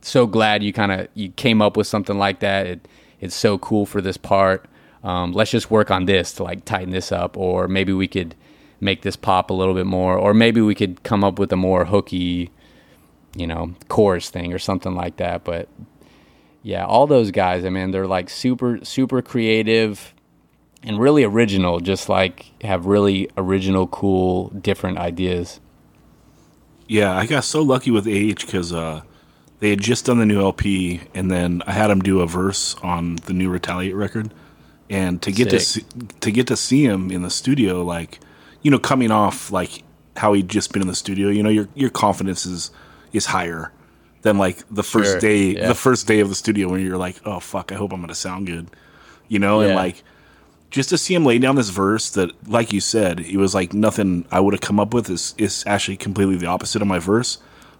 so 0.00 0.26
glad 0.26 0.62
you 0.62 0.72
kind 0.72 0.92
of 0.92 1.08
you 1.12 1.28
came 1.30 1.60
up 1.60 1.76
with 1.76 1.86
something 1.86 2.16
like 2.16 2.40
that. 2.40 2.66
It 2.66 2.88
it's 3.20 3.34
so 3.34 3.58
cool 3.58 3.84
for 3.84 4.00
this 4.00 4.16
part. 4.16 4.64
Um, 5.04 5.32
let's 5.32 5.50
just 5.50 5.70
work 5.70 5.90
on 5.90 6.06
this 6.06 6.32
to 6.34 6.42
like 6.42 6.64
tighten 6.64 6.90
this 6.90 7.12
up, 7.12 7.36
or 7.36 7.68
maybe 7.68 7.92
we 7.92 8.08
could 8.08 8.34
make 8.80 9.02
this 9.02 9.16
pop 9.16 9.50
a 9.50 9.54
little 9.54 9.74
bit 9.74 9.86
more, 9.86 10.16
or 10.16 10.32
maybe 10.32 10.60
we 10.62 10.74
could 10.74 11.02
come 11.02 11.22
up 11.22 11.38
with 11.38 11.52
a 11.52 11.56
more 11.56 11.84
hooky, 11.84 12.50
you 13.36 13.46
know, 13.46 13.74
chorus 13.88 14.30
thing 14.30 14.52
or 14.52 14.58
something 14.58 14.94
like 14.94 15.18
that. 15.18 15.44
But 15.44 15.68
yeah, 16.62 16.86
all 16.86 17.06
those 17.06 17.30
guys, 17.30 17.66
I 17.66 17.68
mean, 17.68 17.90
they're 17.90 18.06
like 18.06 18.30
super 18.30 18.82
super 18.82 19.20
creative 19.20 20.14
and 20.82 20.98
really 20.98 21.22
original. 21.22 21.80
Just 21.80 22.08
like 22.08 22.46
have 22.62 22.86
really 22.86 23.28
original, 23.36 23.86
cool, 23.86 24.48
different 24.48 24.96
ideas. 24.96 25.60
Yeah, 26.88 27.14
I 27.16 27.26
got 27.26 27.44
so 27.44 27.60
lucky 27.60 27.90
with 27.90 28.06
AH 28.06 28.44
because 28.46 28.72
uh, 28.72 29.02
they 29.60 29.70
had 29.70 29.80
just 29.80 30.06
done 30.06 30.18
the 30.18 30.26
new 30.26 30.40
LP, 30.40 31.02
and 31.14 31.30
then 31.30 31.62
I 31.66 31.72
had 31.72 31.88
them 31.88 32.00
do 32.00 32.20
a 32.20 32.26
verse 32.26 32.74
on 32.82 33.16
the 33.16 33.34
new 33.34 33.50
Retaliate 33.50 33.94
record. 33.94 34.32
And 34.90 35.20
to 35.22 35.32
get 35.32 35.50
to 35.50 35.60
see, 35.60 35.80
Sick. 35.80 36.20
to 36.20 36.30
get 36.30 36.46
to 36.48 36.56
see 36.56 36.84
him 36.84 37.10
in 37.10 37.22
the 37.22 37.30
studio, 37.30 37.82
like 37.82 38.20
you 38.62 38.70
know, 38.70 38.78
coming 38.78 39.10
off 39.10 39.50
like 39.50 39.82
how 40.16 40.32
he'd 40.32 40.48
just 40.48 40.72
been 40.72 40.82
in 40.82 40.88
the 40.88 40.94
studio, 40.94 41.28
you 41.28 41.42
know, 41.42 41.48
your 41.50 41.68
your 41.74 41.90
confidence 41.90 42.46
is 42.46 42.70
is 43.12 43.26
higher 43.26 43.72
than 44.22 44.38
like 44.38 44.62
the 44.70 44.82
first 44.82 45.12
Sure, 45.12 45.20
day, 45.20 45.54
yeah. 45.54 45.68
the 45.68 45.74
first 45.74 46.06
day 46.06 46.20
of 46.20 46.28
the 46.28 46.34
studio 46.34 46.68
when 46.68 46.80
you're 46.80 46.96
like, 46.98 47.16
oh 47.24 47.40
fuck, 47.40 47.72
I 47.72 47.74
hope 47.76 47.92
I'm 47.92 48.00
gonna 48.00 48.14
sound 48.14 48.46
good, 48.46 48.68
you 49.28 49.38
know, 49.38 49.60
and 49.60 49.74
like 49.74 50.02
just 50.70 50.88
to 50.90 50.98
see 50.98 51.14
him 51.14 51.24
lay 51.24 51.38
down 51.38 51.54
this 51.56 51.68
verse 51.68 52.10
that, 52.10 52.30
like 52.48 52.72
you 52.72 52.80
said, 52.80 53.20
it 53.20 53.36
was 53.36 53.54
like 53.54 53.72
nothing 53.72 54.24
I 54.32 54.40
would 54.40 54.54
have 54.54 54.60
come 54.60 54.80
up 54.80 54.92
with 54.92 55.08
is 55.08 55.34
is 55.38 55.62
actually 55.66 55.96
completely 55.96 56.36
the 56.36 56.46
opposite 56.46 56.82
of 56.82 56.88
my 56.88 56.98
verse, 56.98 57.38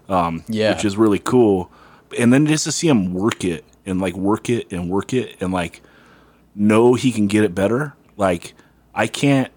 um, 0.09 0.43
Yeah, 0.47 0.73
which 0.73 0.85
is 0.85 0.97
really 0.97 1.19
cool. 1.19 1.69
And 2.17 2.31
then 2.31 2.45
just 2.47 2.63
to 2.63 2.71
see 2.71 2.87
him 2.87 3.13
work 3.13 3.43
it 3.43 3.65
and 3.85 3.99
like 3.99 4.15
work 4.15 4.49
it 4.49 4.71
and 4.71 4.89
work 4.89 5.13
it 5.13 5.35
and 5.41 5.51
like 5.51 5.81
know 6.55 6.93
he 6.93 7.11
can 7.11 7.27
get 7.27 7.43
it 7.43 7.53
better. 7.53 7.95
Like 8.17 8.53
I 8.93 9.07
can't, 9.07 9.51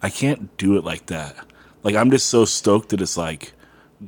I 0.00 0.10
can't 0.10 0.56
do 0.56 0.76
it 0.76 0.84
like 0.84 1.06
that. 1.06 1.36
Like 1.82 1.94
I'm 1.94 2.10
just 2.10 2.28
so 2.28 2.44
stoked 2.44 2.90
that 2.90 3.00
it's 3.00 3.16
like 3.16 3.52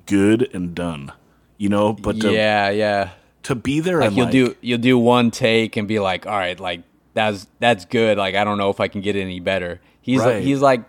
good 0.07 0.49
and 0.55 0.75
done, 0.75 1.13
you 1.59 1.69
know. 1.69 1.93
But 1.93 2.21
to, 2.21 2.33
yeah, 2.33 2.71
yeah. 2.71 3.11
to 3.45 3.55
be 3.55 3.81
there 3.81 4.01
Like 4.01 4.09
and 4.09 4.17
you'll 4.17 4.27
like, 4.27 4.33
do 4.33 4.57
you'll 4.61 4.79
do 4.79 4.99
one 4.99 5.31
take 5.31 5.77
and 5.77 5.87
be 5.87 5.99
like, 5.99 6.27
all 6.27 6.37
right, 6.37 6.59
like 6.59 6.83
that's 7.15 7.47
that's 7.59 7.85
good. 7.85 8.19
Like 8.19 8.35
I 8.35 8.45
don't 8.45 8.59
know 8.59 8.71
if 8.71 8.81
I 8.81 8.89
can 8.89 9.01
get 9.01 9.17
it 9.17 9.23
any 9.23 9.41
better. 9.41 9.81
He's 10.01 10.21
like, 10.21 10.35
Right. 10.35 10.45
he's 10.45 10.61
like 10.61 10.85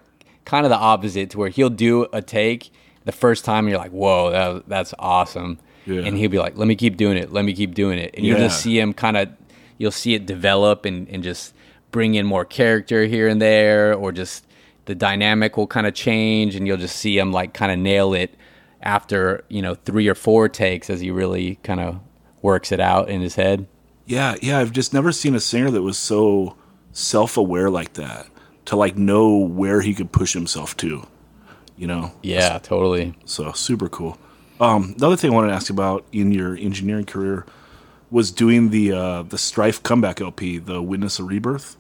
kind 0.45 0.65
of 0.65 0.69
the 0.69 0.77
opposite 0.77 1.31
to 1.31 1.37
where 1.39 1.49
he'll 1.49 1.69
do 1.69 2.07
a 2.13 2.21
take 2.21 2.71
the 3.05 3.11
first 3.11 3.43
time 3.45 3.67
you're 3.67 3.77
like, 3.77 3.91
whoa, 3.91 4.31
that, 4.31 4.67
that's 4.67 4.93
awesome. 4.99 5.59
Yeah. 5.85 6.01
And 6.01 6.17
he'll 6.17 6.29
be 6.29 6.39
like, 6.39 6.57
let 6.57 6.67
me 6.67 6.75
keep 6.75 6.97
doing 6.97 7.17
it, 7.17 7.31
let 7.31 7.45
me 7.45 7.53
keep 7.53 7.73
doing 7.73 7.97
it, 7.97 8.13
and 8.15 8.25
you'll 8.25 8.37
just 8.37 8.61
see 8.61 8.77
him 8.77 8.93
kind 8.93 9.15
of 9.17 9.29
you'll 9.77 9.91
see 9.91 10.13
it 10.13 10.25
develop 10.25 10.85
and 10.85 11.07
and 11.09 11.23
just 11.23 11.53
bring 11.91 12.15
in 12.15 12.25
more 12.25 12.45
character 12.45 13.05
here 13.05 13.27
and 13.27 13.41
there, 13.41 13.93
or 13.93 14.11
just 14.11 14.45
the 14.85 14.95
dynamic 14.95 15.57
will 15.57 15.67
kind 15.67 15.87
of 15.87 15.93
change, 15.93 16.55
and 16.55 16.67
you'll 16.67 16.77
just 16.77 16.95
see 16.95 17.17
him 17.17 17.31
like 17.31 17.53
kind 17.53 17.71
of 17.71 17.79
nail 17.79 18.13
it 18.13 18.35
after 18.81 19.43
you 19.49 19.61
know 19.61 19.75
three 19.75 20.07
or 20.07 20.15
four 20.15 20.49
takes 20.49 20.89
as 20.89 20.99
he 20.99 21.11
really 21.11 21.55
kind 21.63 21.79
of 21.79 21.99
works 22.41 22.71
it 22.71 22.79
out 22.79 23.09
in 23.09 23.21
his 23.21 23.35
head. 23.35 23.67
Yeah, 24.05 24.35
yeah, 24.41 24.59
I've 24.59 24.71
just 24.71 24.93
never 24.93 25.11
seen 25.11 25.35
a 25.35 25.39
singer 25.39 25.69
that 25.71 25.81
was 25.81 25.97
so 25.97 26.55
self-aware 26.93 27.69
like 27.69 27.93
that 27.93 28.27
to 28.65 28.75
like 28.75 28.97
know 28.97 29.35
where 29.37 29.81
he 29.81 29.93
could 29.93 30.11
push 30.11 30.33
himself 30.33 30.77
to, 30.77 31.05
you 31.75 31.87
know. 31.87 32.13
Yeah, 32.23 32.57
totally. 32.59 33.15
So 33.25 33.51
super 33.51 33.89
cool. 33.89 34.17
Um, 34.59 34.95
another 34.97 35.17
thing 35.17 35.31
I 35.31 35.35
wanted 35.35 35.49
to 35.49 35.53
ask 35.53 35.69
about 35.69 36.05
in 36.11 36.31
your 36.31 36.55
engineering 36.55 37.05
career 37.05 37.45
was 38.09 38.31
doing 38.31 38.69
the 38.69 38.91
uh, 38.91 39.23
the 39.23 39.37
Strife 39.37 39.83
comeback 39.83 40.21
LP, 40.21 40.57
the 40.57 40.81
Witness 40.81 41.19
a 41.19 41.23
Rebirth. 41.23 41.75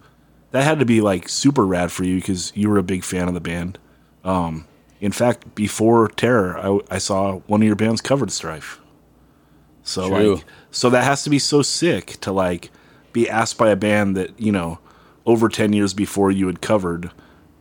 That 0.51 0.63
had 0.63 0.79
to 0.79 0.85
be 0.85 1.01
like 1.01 1.29
super 1.29 1.65
rad 1.65 1.91
for 1.91 2.03
you 2.03 2.17
because 2.19 2.51
you 2.55 2.69
were 2.69 2.77
a 2.77 2.83
big 2.83 3.03
fan 3.03 3.27
of 3.27 3.33
the 3.33 3.39
band. 3.39 3.77
Um, 4.23 4.67
in 4.99 5.11
fact, 5.11 5.55
before 5.55 6.07
Terror, 6.07 6.57
I, 6.57 6.95
I 6.95 6.97
saw 6.97 7.39
one 7.47 7.61
of 7.61 7.67
your 7.67 7.75
bands 7.75 8.01
covered 8.01 8.31
Strife. 8.31 8.79
So 9.83 10.09
True. 10.09 10.35
like, 10.35 10.45
so 10.71 10.89
that 10.89 11.03
has 11.03 11.23
to 11.23 11.29
be 11.29 11.39
so 11.39 11.61
sick 11.61 12.19
to 12.21 12.31
like 12.31 12.71
be 13.13 13.29
asked 13.29 13.57
by 13.57 13.69
a 13.69 13.75
band 13.75 14.17
that 14.17 14.39
you 14.39 14.51
know 14.51 14.79
over 15.25 15.49
ten 15.49 15.73
years 15.73 15.93
before 15.93 16.31
you 16.31 16.47
had 16.47 16.61
covered, 16.61 17.11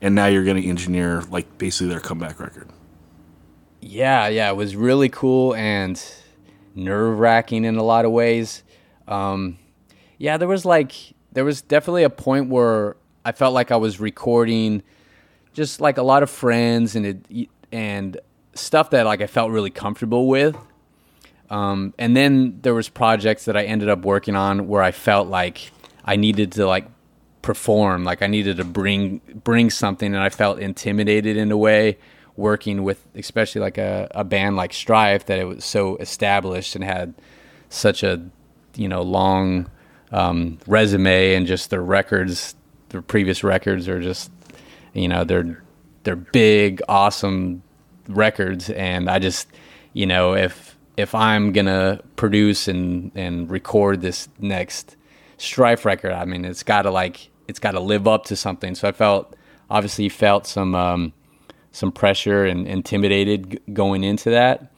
and 0.01 0.15
now 0.15 0.27
you're 0.27 0.45
going 0.45 0.61
to 0.61 0.69
engineer 0.69 1.23
like 1.31 1.59
basically 1.59 1.89
their 1.89 2.01
comeback 2.01 2.41
record. 2.41 2.69
Yeah, 3.81 4.27
yeah, 4.29 4.51
it 4.51 4.57
was 4.57 4.75
really 4.75 5.09
cool 5.09 5.55
and 5.55 6.03
nerve 6.77 7.19
wracking 7.19 7.65
in 7.65 7.77
a 7.77 7.83
lot 7.83 8.05
of 8.05 8.13
ways. 8.13 8.63
Um, 9.09 9.59
yeah, 10.19 10.37
there 10.37 10.49
was 10.49 10.65
like 10.65 10.93
there 11.33 11.45
was 11.45 11.63
definitely 11.63 12.05
a 12.05 12.11
point 12.11 12.49
where 12.49 12.97
I 13.25 13.33
felt 13.33 13.55
like 13.55 13.71
I 13.73 13.77
was 13.77 13.99
recording 13.99 14.83
just 15.53 15.81
like 15.81 15.99
a 15.99 16.03
lot 16.03 16.23
of 16.23 16.31
friends 16.31 16.95
and 16.95 17.07
it, 17.07 17.49
and 17.73 18.21
stuff 18.55 18.91
that 18.91 19.07
like 19.07 19.21
I 19.21 19.27
felt 19.27 19.51
really 19.51 19.71
comfortable 19.71 20.29
with. 20.29 20.57
Um, 21.49 21.95
and 21.99 22.17
then 22.17 22.59
there 22.63 22.75
was 22.75 22.89
projects 22.89 23.45
that 23.45 23.57
I 23.57 23.65
ended 23.65 23.89
up 23.89 24.05
working 24.05 24.35
on 24.35 24.69
where 24.69 24.83
I 24.83 24.91
felt 24.91 25.29
like 25.29 25.71
I 26.05 26.17
needed 26.17 26.53
to 26.53 26.67
like 26.67 26.87
perform, 27.43 28.05
like 28.05 28.23
I 28.23 28.27
needed 28.27 28.57
to 28.57 28.65
bring 28.65 29.21
bring 29.45 29.71
something, 29.71 30.15
and 30.15 30.23
I 30.23 30.29
felt 30.29 30.59
intimidated 30.59 31.37
in 31.37 31.53
a 31.53 31.57
way 31.57 31.99
working 32.37 32.83
with, 32.83 33.07
especially 33.15 33.61
like 33.61 33.79
a, 33.79 34.09
a 34.13 34.25
band 34.25 34.57
like 34.57 34.73
Strife 34.73 35.27
that 35.27 35.39
it 35.39 35.45
was 35.45 35.65
so 35.65 35.97
established 35.97 36.75
and 36.75 36.85
had 36.85 37.15
such 37.69 38.03
a 38.03 38.23
you 38.75 38.89
know 38.89 39.03
long 39.03 39.71
um, 40.13 40.59
resume 40.67 41.35
and 41.35 41.47
just 41.47 41.71
their 41.71 41.83
records, 41.83 42.55
their 42.91 43.03
previous 43.03 43.43
records 43.43 43.89
are 43.89 44.01
just 44.01 44.31
you 44.93 45.09
know 45.09 45.25
they're 45.25 45.63
they're 46.05 46.17
big, 46.17 46.81
awesome 46.89 47.63
records, 48.09 48.71
and 48.71 49.11
I 49.11 49.19
just 49.19 49.49
you 49.93 50.07
know 50.07 50.35
if 50.35 50.77
if 50.97 51.15
I'm 51.15 51.53
gonna 51.53 52.01
produce 52.17 52.69
and 52.69 53.13
and 53.15 53.51
record 53.51 54.01
this 54.03 54.29
next 54.39 54.97
Strife 55.39 55.85
record, 55.85 56.13
I 56.13 56.25
mean, 56.25 56.47
it's 56.47 56.63
got 56.63 56.83
to 56.83 56.91
like 56.91 57.31
it's 57.47 57.59
got 57.59 57.73
to 57.73 57.81
live 57.81 58.09
up 58.09 58.25
to 58.27 58.37
something. 58.37 58.75
So 58.75 58.89
I 58.89 58.93
felt 58.93 59.37
obviously 59.69 60.09
felt 60.09 60.47
some 60.47 60.75
um, 60.75 61.13
some 61.77 61.93
pressure 61.93 62.47
and 62.47 62.67
intimidated 62.67 63.61
going 63.75 64.03
into 64.03 64.31
that. 64.31 64.73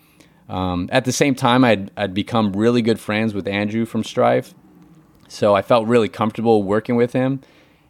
Um, 0.49 0.89
at 0.91 1.05
the 1.05 1.13
same 1.13 1.37
time, 1.37 1.65
I'd 1.65 1.93
I'd 1.97 2.13
become 2.13 2.53
really 2.53 2.83
good 2.83 2.99
friends 2.99 3.35
with 3.35 3.47
Andrew 3.47 3.85
from 3.85 4.03
Strife, 4.03 4.53
so 5.29 5.55
I 5.55 5.63
felt 5.63 5.87
really 5.87 6.09
comfortable 6.09 6.65
working 6.65 6.97
with 6.97 7.13
him, 7.13 7.41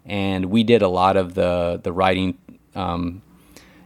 and 0.04 0.46
we 0.46 0.62
did 0.62 0.82
a 0.82 0.88
lot 0.88 1.16
of 1.16 1.32
the 1.32 1.80
the 1.82 1.90
writing 1.90 2.36
um, 2.74 3.22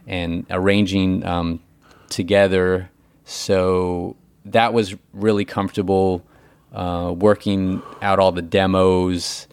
and 0.07 0.45
arranging 0.49 1.25
um, 1.25 1.61
together. 2.09 2.89
So 3.23 4.17
that 4.43 4.73
was 4.73 4.93
really 5.13 5.45
comfortable 5.45 6.25
uh, 6.73 7.13
working 7.15 7.81
out 8.01 8.19
all 8.19 8.33
the 8.33 8.41
demos 8.41 9.47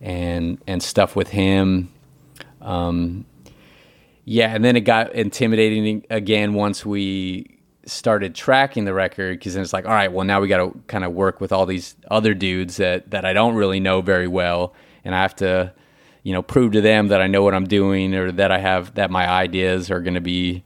and 0.00 0.58
and 0.66 0.82
stuff 0.82 1.14
with 1.14 1.28
him. 1.28 1.92
Um, 2.60 3.24
yeah, 4.28 4.52
and 4.52 4.64
then 4.64 4.74
it 4.74 4.80
got 4.80 5.14
intimidating 5.14 6.04
again 6.10 6.52
once 6.54 6.84
we 6.84 7.60
started 7.86 8.34
tracking 8.34 8.84
the 8.84 8.92
record 8.92 9.38
because 9.38 9.54
then 9.54 9.62
it's 9.62 9.72
like, 9.72 9.86
all 9.86 9.92
right, 9.92 10.12
well 10.12 10.26
now 10.26 10.40
we 10.40 10.48
got 10.48 10.58
to 10.58 10.76
kind 10.88 11.04
of 11.04 11.12
work 11.12 11.40
with 11.40 11.52
all 11.52 11.64
these 11.64 11.94
other 12.10 12.34
dudes 12.34 12.76
that 12.78 13.12
that 13.12 13.24
I 13.24 13.32
don't 13.32 13.54
really 13.54 13.78
know 13.78 14.00
very 14.02 14.26
well, 14.26 14.74
and 15.04 15.14
I 15.14 15.22
have 15.22 15.36
to, 15.36 15.72
you 16.24 16.32
know, 16.32 16.42
prove 16.42 16.72
to 16.72 16.80
them 16.80 17.06
that 17.08 17.22
I 17.22 17.28
know 17.28 17.44
what 17.44 17.54
I'm 17.54 17.68
doing 17.68 18.16
or 18.16 18.32
that 18.32 18.50
I 18.50 18.58
have 18.58 18.96
that 18.96 19.12
my 19.12 19.28
ideas 19.30 19.92
are 19.92 20.00
going 20.00 20.14
to 20.14 20.20
be, 20.20 20.64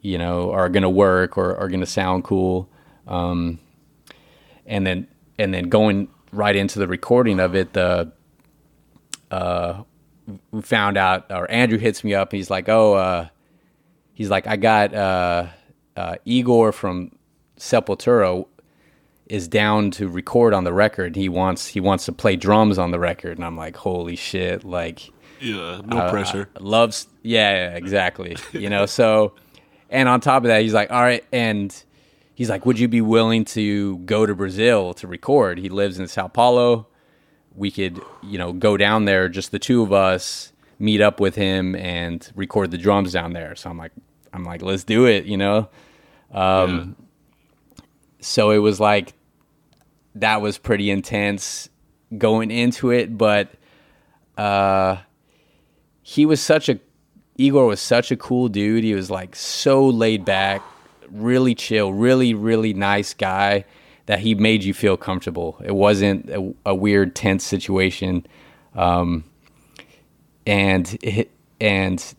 you 0.00 0.16
know, 0.16 0.50
are 0.52 0.70
going 0.70 0.82
to 0.82 0.90
work 0.90 1.36
or 1.36 1.54
are 1.58 1.68
going 1.68 1.80
to 1.80 1.86
sound 1.86 2.24
cool, 2.24 2.70
um, 3.06 3.58
and 4.64 4.86
then 4.86 5.08
and 5.38 5.52
then 5.52 5.68
going 5.68 6.08
right 6.32 6.56
into 6.56 6.78
the 6.78 6.88
recording 6.88 7.38
of 7.38 7.54
it, 7.54 7.74
the 7.74 8.12
uh, 9.30 9.82
found 10.62 10.96
out, 10.96 11.30
or 11.30 11.50
Andrew 11.50 11.78
hits 11.78 12.02
me 12.04 12.14
up. 12.14 12.32
He's 12.32 12.50
like, 12.50 12.68
"Oh, 12.68 12.94
uh, 12.94 13.28
he's 14.14 14.30
like, 14.30 14.46
I 14.46 14.56
got 14.56 14.94
uh, 14.94 15.46
uh, 15.96 16.16
Igor 16.24 16.72
from 16.72 17.12
Sepultura 17.58 18.44
is 19.26 19.48
down 19.48 19.90
to 19.90 20.06
record 20.08 20.52
on 20.52 20.64
the 20.64 20.72
record. 20.72 21.16
He 21.16 21.28
wants 21.28 21.66
he 21.68 21.80
wants 21.80 22.04
to 22.06 22.12
play 22.12 22.36
drums 22.36 22.78
on 22.78 22.90
the 22.90 22.98
record." 22.98 23.38
And 23.38 23.44
I'm 23.44 23.56
like, 23.56 23.76
"Holy 23.76 24.16
shit!" 24.16 24.64
Like, 24.64 25.10
Yeah, 25.40 25.80
no 25.84 25.98
uh, 25.98 26.10
pressure. 26.10 26.48
loves, 26.60 27.06
yeah, 27.22 27.70
yeah, 27.70 27.76
exactly. 27.76 28.36
you 28.52 28.68
know, 28.70 28.86
so, 28.86 29.34
and 29.90 30.08
on 30.08 30.20
top 30.20 30.44
of 30.44 30.48
that, 30.48 30.62
he's 30.62 30.74
like, 30.74 30.90
"All 30.90 31.02
right," 31.02 31.24
and 31.32 31.74
he's 32.34 32.50
like, 32.50 32.66
"Would 32.66 32.78
you 32.78 32.88
be 32.88 33.00
willing 33.00 33.44
to 33.46 33.98
go 33.98 34.26
to 34.26 34.34
Brazil 34.34 34.94
to 34.94 35.06
record?" 35.06 35.58
He 35.58 35.68
lives 35.68 35.98
in 35.98 36.08
Sao 36.08 36.28
Paulo 36.28 36.86
we 37.56 37.70
could, 37.70 38.00
you 38.22 38.38
know, 38.38 38.52
go 38.52 38.76
down 38.76 39.04
there, 39.04 39.28
just 39.28 39.50
the 39.50 39.58
two 39.58 39.82
of 39.82 39.92
us, 39.92 40.52
meet 40.78 41.00
up 41.00 41.20
with 41.20 41.34
him 41.34 41.74
and 41.76 42.30
record 42.34 42.70
the 42.70 42.78
drums 42.78 43.12
down 43.12 43.32
there. 43.32 43.54
So 43.54 43.70
I'm 43.70 43.78
like, 43.78 43.92
I'm 44.32 44.44
like, 44.44 44.62
let's 44.62 44.84
do 44.84 45.06
it, 45.06 45.24
you 45.24 45.36
know. 45.36 45.68
Um, 46.32 46.96
So 48.20 48.50
it 48.50 48.58
was 48.58 48.80
like 48.80 49.12
that 50.16 50.40
was 50.40 50.58
pretty 50.58 50.90
intense 50.90 51.68
going 52.16 52.50
into 52.50 52.90
it, 52.90 53.16
but 53.16 53.50
uh, 54.38 54.96
he 56.02 56.26
was 56.26 56.40
such 56.40 56.68
a 56.68 56.80
Igor 57.36 57.66
was 57.66 57.80
such 57.80 58.10
a 58.10 58.16
cool 58.16 58.48
dude. 58.48 58.84
He 58.84 58.94
was 58.94 59.10
like 59.10 59.36
so 59.36 59.86
laid 59.86 60.24
back, 60.24 60.62
really 61.10 61.54
chill, 61.54 61.92
really 61.92 62.34
really 62.34 62.74
nice 62.74 63.14
guy 63.14 63.64
that 64.06 64.20
he 64.20 64.34
made 64.34 64.64
you 64.64 64.74
feel 64.74 64.96
comfortable. 64.96 65.60
It 65.64 65.74
wasn't 65.74 66.28
a, 66.30 66.54
a 66.66 66.74
weird 66.74 67.14
tense 67.14 67.44
situation, 67.44 68.26
um, 68.74 69.24
and 70.46 70.98
it, 71.02 71.30
and 71.60 72.14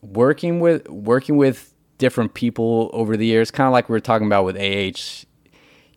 working 0.00 0.60
with 0.60 0.88
working 0.88 1.36
with 1.36 1.74
different 1.98 2.34
people 2.34 2.90
over 2.92 3.16
the 3.16 3.26
years, 3.26 3.50
kind 3.50 3.66
of 3.66 3.72
like 3.72 3.88
we 3.88 3.94
were 3.94 4.00
talking 4.00 4.26
about 4.26 4.44
with 4.44 4.56
AH. 4.56 5.24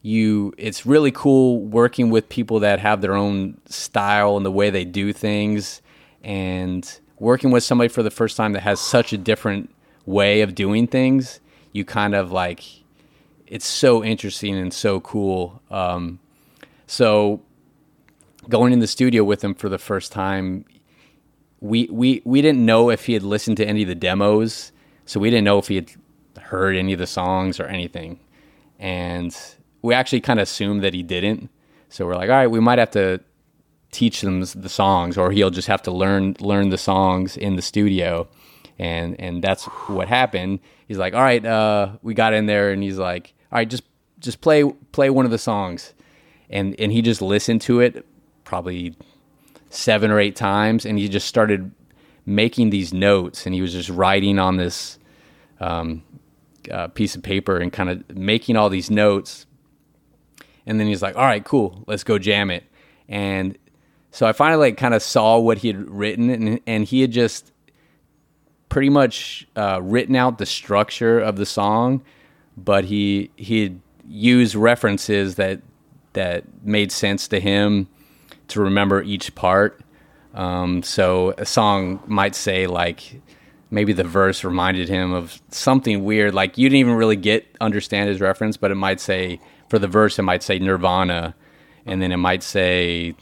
You, 0.04 0.52
it's 0.58 0.84
really 0.84 1.12
cool 1.12 1.60
working 1.60 2.10
with 2.10 2.28
people 2.28 2.60
that 2.62 2.80
have 2.80 3.02
their 3.02 3.14
own 3.14 3.62
style 3.68 4.36
and 4.36 4.44
the 4.44 4.52
way 4.52 4.72
they 4.72 4.84
do 4.84 5.14
things, 5.14 5.82
and 6.24 7.00
working 7.20 7.52
with 7.52 7.64
somebody 7.64 7.88
for 7.88 8.02
the 8.02 8.10
first 8.10 8.36
time 8.36 8.54
that 8.54 8.62
has 8.62 8.80
such 8.80 9.14
a 9.14 9.18
different 9.18 9.74
way 10.08 10.42
of 10.42 10.56
doing 10.56 10.88
things. 10.88 11.40
You 11.72 11.86
kind 11.86 12.16
of 12.16 12.32
like 12.32 12.81
it's 13.52 13.68
so 13.68 14.02
interesting 14.02 14.56
and 14.56 14.74
so 14.74 15.02
cool. 15.02 15.62
Um, 15.70 16.20
so 16.88 17.42
going 18.48 18.72
in 18.72 18.80
the 18.80 18.88
studio 18.88 19.26
with 19.26 19.44
him 19.44 19.54
for 19.54 19.68
the 19.68 19.78
first 19.78 20.14
time, 20.14 20.64
we 21.60 21.90
we 21.92 22.22
we 22.24 22.42
didn't 22.42 22.66
know 22.66 22.90
if 22.90 23.06
he 23.06 23.14
had 23.14 23.24
listened 23.24 23.58
to 23.58 23.66
any 23.66 23.82
of 23.82 23.90
the 23.90 23.96
demos, 23.96 24.72
so 25.06 25.20
we 25.20 25.30
didn't 25.30 25.44
know 25.44 25.60
if 25.60 25.68
he 25.68 25.76
had 25.76 25.92
heard 26.40 26.78
any 26.78 26.94
of 26.94 27.00
the 27.00 27.06
songs 27.06 27.60
or 27.60 27.66
anything, 27.66 28.22
and 28.80 29.38
we 29.82 29.94
actually 29.94 30.22
kind 30.22 30.40
of 30.40 30.44
assumed 30.44 30.82
that 30.82 30.94
he 30.94 31.04
didn't. 31.04 31.50
So 31.90 32.06
we're 32.06 32.16
like, 32.16 32.30
all 32.30 32.38
right, 32.38 32.48
we 32.48 32.62
might 32.62 32.80
have 32.80 32.92
to 32.92 33.20
teach 33.92 34.22
them 34.22 34.40
the 34.40 34.70
songs, 34.70 35.18
or 35.18 35.30
he'll 35.32 35.50
just 35.50 35.68
have 35.68 35.82
to 35.84 35.92
learn 35.92 36.38
learn 36.40 36.70
the 36.70 36.78
songs 36.78 37.36
in 37.36 37.58
the 37.58 37.62
studio, 37.62 38.30
and 38.80 39.20
and 39.20 39.44
that's 39.44 39.66
what 39.90 40.08
happened. 40.08 40.62
He's 40.88 40.98
like, 40.98 41.14
all 41.14 41.22
right, 41.22 41.46
uh, 41.46 41.98
we 42.02 42.14
got 42.14 42.34
in 42.34 42.46
there, 42.46 42.72
and 42.72 42.82
he's 42.82 42.98
like, 42.98 43.34
all 43.52 43.60
right, 43.60 43.70
just 43.70 43.84
just 44.20 44.42
play 44.42 44.64
play 44.92 45.10
one 45.10 45.26
of 45.26 45.32
the 45.32 45.38
songs, 45.38 45.94
and 46.50 46.76
and 46.80 46.92
he 46.92 47.02
just 47.02 47.22
listened 47.22 47.62
to 47.62 47.80
it 47.80 48.06
probably 48.44 48.96
seven 49.70 50.12
or 50.12 50.20
eight 50.20 50.36
times, 50.36 50.86
and 50.86 50.98
he 50.98 51.08
just 51.08 51.28
started 51.28 51.72
making 52.26 52.70
these 52.70 52.94
notes, 52.94 53.46
and 53.46 53.56
he 53.56 53.62
was 53.62 53.74
just 53.74 53.90
writing 53.90 54.40
on 54.40 54.58
this 54.58 55.00
um, 55.60 56.04
uh, 56.70 56.88
piece 56.90 57.16
of 57.16 57.24
paper 57.24 57.58
and 57.58 57.74
kind 57.74 57.90
of 57.90 58.16
making 58.16 58.56
all 58.56 58.70
these 58.70 58.92
notes, 58.92 59.46
and 60.66 60.80
then 60.80 60.88
he's 60.88 61.02
like, 61.02 61.16
all 61.16 61.26
right, 61.26 61.44
cool, 61.44 61.84
let's 61.88 62.04
go 62.04 62.18
jam 62.18 62.52
it, 62.52 62.64
and 63.08 63.58
so 64.12 64.28
I 64.28 64.34
finally 64.34 64.70
like 64.70 64.78
kind 64.78 64.94
of 64.94 65.02
saw 65.02 65.40
what 65.40 65.60
he 65.60 65.68
had 65.68 65.90
written, 65.90 66.30
and 66.30 66.60
and 66.68 66.86
he 66.86 67.02
had 67.02 67.12
just 67.12 67.52
pretty 68.70 68.90
much 68.90 69.48
uh, 69.56 69.80
written 69.82 70.16
out 70.16 70.38
the 70.38 70.46
structure 70.46 71.20
of 71.20 71.36
the 71.36 71.46
song, 71.46 72.02
but 72.58 72.86
he 72.86 73.32
he 73.36 73.64
had 73.64 73.82
used 74.08 74.56
references 74.56 75.36
that 75.36 75.62
that 76.14 76.44
made 76.64 76.92
sense 76.92 77.28
to 77.30 77.40
him 77.40 77.88
to 78.50 78.62
remember 78.62 79.02
each 79.02 79.34
part. 79.36 79.80
Um, 80.34 80.84
so 80.84 81.34
a 81.38 81.46
song 81.46 82.02
might 82.06 82.36
say 82.36 82.68
like 82.68 83.22
maybe 83.70 83.94
the 83.94 84.04
verse 84.04 84.44
reminded 84.44 84.90
him 84.90 85.14
of 85.14 85.42
something 85.50 86.04
weird, 86.04 86.34
like 86.34 86.58
you 86.58 86.68
didn't 86.68 86.80
even 86.80 86.96
really 86.96 87.16
get 87.16 87.48
understand 87.62 88.10
his 88.10 88.22
reference, 88.22 88.58
but 88.58 88.72
it 88.72 88.76
might 88.76 89.00
say 89.00 89.40
for 89.70 89.80
the 89.80 89.88
verse 89.88 90.20
it 90.20 90.24
might 90.24 90.44
say 90.44 90.60
Nirvana, 90.60 91.36
and 91.86 92.02
then 92.02 92.12
it 92.12 92.18
might 92.18 92.44
say 92.44 93.16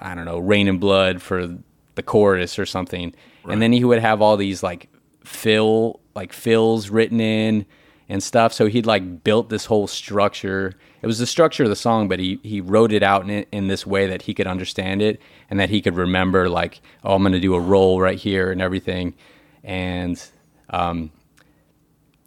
I 0.00 0.14
don't 0.14 0.24
know 0.24 0.38
Raining 0.38 0.78
Blood 0.78 1.20
for 1.20 1.58
the 1.94 2.02
chorus 2.02 2.58
or 2.58 2.66
something, 2.66 3.14
and 3.48 3.60
then 3.60 3.72
he 3.72 3.84
would 3.84 3.98
have 4.00 4.22
all 4.22 4.36
these 4.36 4.62
like 4.62 4.88
fill 5.24 6.00
like 6.14 6.32
fills 6.32 6.88
written 6.90 7.20
in 7.20 7.66
and 8.10 8.22
stuff. 8.22 8.52
So 8.52 8.66
he'd 8.66 8.86
like 8.86 9.22
built 9.22 9.48
this 9.48 9.66
whole 9.66 9.86
structure. 9.86 10.74
It 11.00 11.06
was 11.06 11.20
the 11.20 11.26
structure 11.26 11.62
of 11.62 11.70
the 11.70 11.76
song, 11.76 12.08
but 12.08 12.18
he 12.18 12.40
he 12.42 12.60
wrote 12.60 12.92
it 12.92 13.04
out 13.04 13.30
in 13.30 13.46
in 13.52 13.68
this 13.68 13.86
way 13.86 14.08
that 14.08 14.22
he 14.22 14.34
could 14.34 14.48
understand 14.48 15.00
it 15.00 15.22
and 15.48 15.60
that 15.60 15.70
he 15.70 15.80
could 15.80 15.96
remember 15.96 16.48
like, 16.48 16.82
oh, 17.04 17.14
I'm 17.14 17.22
to 17.32 17.40
do 17.40 17.54
a 17.54 17.60
roll 17.60 18.00
right 18.00 18.18
here 18.18 18.50
and 18.50 18.60
everything. 18.60 19.14
And 19.62 20.22
um, 20.70 21.12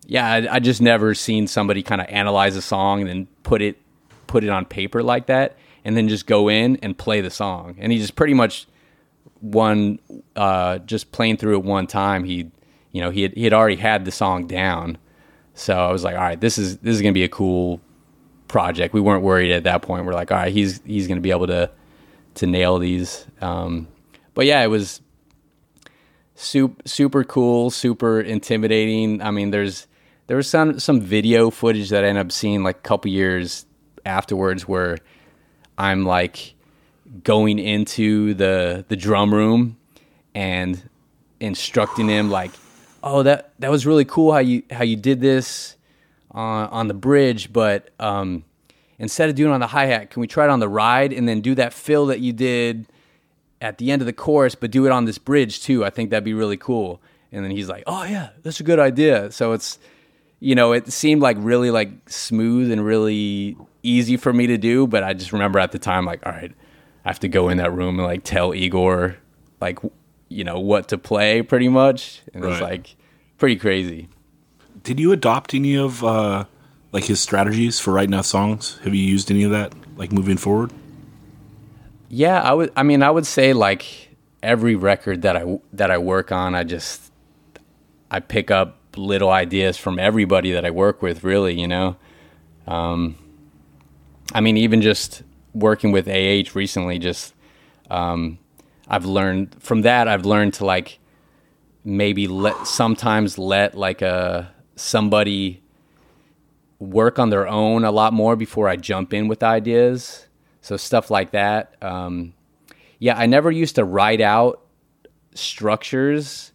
yeah, 0.06 0.26
I, 0.26 0.56
I 0.56 0.60
just 0.60 0.82
never 0.82 1.14
seen 1.14 1.48
somebody 1.48 1.84
kind 1.84 2.00
of 2.00 2.08
analyze 2.08 2.56
a 2.56 2.62
song 2.62 3.02
and 3.02 3.10
then 3.10 3.28
put 3.44 3.62
it 3.62 3.78
put 4.26 4.46
it 4.46 4.50
on 4.50 4.66
paper 4.66 5.04
like 5.04 5.26
that, 5.28 5.58
and 5.84 5.98
then 5.98 6.08
just 6.08 6.26
go 6.28 6.50
in 6.50 6.78
and 6.78 6.98
play 6.98 7.20
the 7.20 7.30
song. 7.30 7.76
And 7.78 7.92
he 7.92 8.00
just 8.00 8.16
pretty 8.16 8.34
much 8.34 8.68
one 9.42 10.00
uh, 10.38 10.78
just 10.80 11.12
playing 11.12 11.38
through 11.38 11.58
it 11.58 11.66
one 11.66 11.88
time. 11.88 12.24
He 12.24 12.52
you 12.94 13.02
know 13.02 13.10
he 13.10 13.24
had, 13.24 13.34
he 13.34 13.44
had 13.44 13.54
already 13.54 13.76
had 13.76 14.06
the 14.06 14.12
song 14.12 14.48
down, 14.48 14.98
so 15.54 15.78
I 15.78 15.92
was 15.92 16.04
like, 16.04 16.16
all 16.16 16.22
right, 16.22 16.40
this 16.40 16.58
is 16.58 16.78
this 16.80 16.96
is 16.96 17.02
gonna 17.02 17.14
be 17.14 17.24
a 17.24 17.30
cool 17.30 17.82
project. 18.48 18.94
We 18.94 19.02
weren't 19.02 19.24
worried 19.24 19.52
at 19.52 19.64
that 19.64 19.82
point. 19.82 20.06
We're 20.06 20.14
like, 20.14 20.32
all 20.32 20.38
right, 20.38 20.52
he's 20.52 20.82
he's 20.86 21.08
gonna 21.08 21.22
be 21.22 21.32
able 21.32 21.48
to 21.48 21.70
to 22.36 22.48
nail 22.48 22.80
these. 22.80 23.26
Um, 23.42 23.88
but 24.34 24.46
yeah, 24.46 24.64
it 24.64 24.68
was 24.68 25.02
super 26.36 26.82
super 26.86 27.24
cool, 27.24 27.70
super 27.70 28.20
intimidating. 28.22 29.22
I 29.22 29.32
mean, 29.32 29.52
there's 29.52 29.88
there 30.28 30.38
was 30.38 30.50
some 30.50 30.80
some 30.80 31.02
video 31.02 31.50
footage 31.50 31.90
that 31.90 32.04
I 32.04 32.08
ended 32.08 32.26
up 32.26 32.32
seeing 32.32 32.64
like 32.64 32.78
a 32.78 32.82
couple 32.82 33.12
years 33.12 33.66
afterwards 34.06 34.68
where 34.68 34.98
I'm 35.78 36.06
like 36.06 36.56
going 37.24 37.60
into 37.60 38.34
the 38.34 38.86
the 38.88 38.96
drum 38.96 39.34
room 39.34 39.78
and 40.34 40.82
instructing 41.40 42.08
him 42.08 42.30
like, 42.32 42.52
"Oh, 43.04 43.24
that 43.24 43.54
that 43.60 43.70
was 43.70 43.86
really 43.86 44.06
cool 44.06 44.32
how 44.32 44.40
you 44.40 44.64
how 44.72 44.84
you 44.84 44.96
did 44.96 45.22
this 45.22 45.76
on 46.32 46.70
on 46.70 46.88
the 46.88 46.94
bridge, 46.94 47.54
but 47.54 47.90
um, 48.00 48.44
instead 48.98 49.30
of 49.30 49.36
doing 49.36 49.52
it 49.52 49.54
on 49.54 49.60
the 49.60 49.68
hi 49.68 49.86
hat, 49.86 50.10
can 50.10 50.22
we 50.22 50.28
try 50.28 50.46
it 50.46 50.50
on 50.50 50.60
the 50.60 50.70
ride 50.70 51.14
and 51.14 51.28
then 51.28 51.42
do 51.42 51.54
that 51.56 51.74
fill 51.74 52.08
that 52.08 52.20
you 52.20 52.34
did 52.34 52.88
at 53.62 53.78
the 53.78 53.92
end 53.92 54.02
of 54.02 54.06
the 54.06 54.14
chorus, 54.14 54.56
but 54.56 54.72
do 54.72 54.86
it 54.86 54.92
on 54.92 55.06
this 55.06 55.18
bridge 55.18 55.62
too? 55.62 55.86
I 55.86 55.90
think 55.90 56.10
that'd 56.10 56.24
be 56.24 56.34
really 56.34 56.58
cool." 56.58 57.02
And 57.32 57.44
then 57.44 57.52
he's 57.52 57.70
like, 57.70 57.84
"Oh 57.88 58.04
yeah, 58.04 58.30
that's 58.42 58.60
a 58.60 58.64
good 58.64 58.80
idea." 58.80 59.32
So 59.32 59.54
it's 59.54 59.80
you 60.44 60.56
know, 60.56 60.74
it 60.74 60.92
seemed 60.92 61.22
like 61.22 61.38
really 61.40 61.72
like 61.72 62.10
smooth 62.10 62.70
and 62.70 62.84
really 62.86 63.56
easy 63.82 64.18
for 64.18 64.34
me 64.34 64.46
to 64.48 64.58
do, 64.58 64.86
but 64.86 65.02
I 65.02 65.14
just 65.14 65.32
remember 65.32 65.58
at 65.58 65.72
the 65.72 65.80
time 65.80 66.06
like, 66.06 66.26
all 66.26 66.34
right, 66.34 66.52
I 67.06 67.08
have 67.08 67.20
to 67.22 67.30
go 67.30 67.48
in 67.48 67.60
that 67.60 67.72
room 67.72 67.98
and 67.98 68.06
like 68.06 68.26
tell 68.26 68.54
Igor 68.54 69.16
like 69.62 69.80
you 70.34 70.44
know 70.44 70.60
what 70.60 70.88
to 70.90 70.98
play 70.98 71.42
pretty 71.42 71.70
much. 71.70 72.22
And 72.34 72.44
it's 72.44 72.54
Right. 72.60 72.62
like 72.62 72.96
pretty 73.38 73.56
crazy. 73.56 74.10
Did 74.84 75.00
you 75.00 75.12
adopt 75.12 75.54
any 75.54 75.78
of 75.78 76.04
uh, 76.04 76.46
like 76.92 77.06
his 77.06 77.20
strategies 77.20 77.80
for 77.80 77.94
writing 77.94 78.14
out 78.16 78.26
songs? 78.26 78.80
Have 78.84 78.94
you 78.94 79.04
used 79.04 79.32
any 79.32 79.44
of 79.44 79.52
that 79.52 79.74
like 79.96 80.12
moving 80.12 80.38
forward? 80.38 80.72
Yeah, 82.10 82.42
I 82.42 82.54
would. 82.54 82.72
I 82.76 82.84
mean, 82.84 83.02
I 83.02 83.10
would 83.10 83.26
say 83.26 83.54
like 83.54 84.10
every 84.42 84.76
record 84.76 85.22
that 85.24 85.36
I 85.38 85.60
that 85.72 85.90
I 85.90 85.98
work 85.98 86.32
on, 86.32 86.54
I 86.54 86.64
just 86.64 87.12
I 88.12 88.20
pick 88.20 88.52
up 88.52 88.78
little 88.96 89.32
ideas 89.32 89.78
from 89.78 89.98
everybody 89.98 90.52
that 90.52 90.66
I 90.66 90.70
work 90.72 91.02
with. 91.02 91.24
Really, 91.24 91.60
you 91.60 91.68
know. 91.68 91.96
Um, 92.68 93.16
I 94.34 94.42
mean, 94.42 94.58
even 94.58 94.82
just 94.82 95.24
working 95.54 95.92
with 95.92 96.08
AH 96.08 96.56
recently, 96.56 97.00
just 97.00 97.34
um, 97.90 98.38
I've 98.88 99.06
learned 99.06 99.56
from 99.60 99.82
that. 99.82 100.08
I've 100.08 100.26
learned 100.26 100.56
to 100.56 100.66
like 100.66 101.00
maybe 101.84 102.28
let 102.28 102.68
sometimes 102.68 103.38
let 103.38 103.76
like 103.76 104.02
a 104.02 104.54
somebody 104.76 105.62
work 106.80 107.20
on 107.20 107.30
their 107.30 107.48
own 107.48 107.84
a 107.84 107.92
lot 107.92 108.14
more 108.14 108.36
before 108.36 108.68
I 108.68 108.76
jump 108.76 109.14
in 109.14 109.28
with 109.28 109.44
ideas. 109.44 110.28
So 110.62 110.78
stuff 110.78 111.12
like 111.12 111.32
that. 111.32 111.76
Um, 111.82 112.34
yeah, 113.00 113.18
I 113.18 113.26
never 113.26 113.52
used 113.52 113.76
to 113.76 113.84
write 113.84 114.22
out 114.22 114.62
structures, 115.34 116.52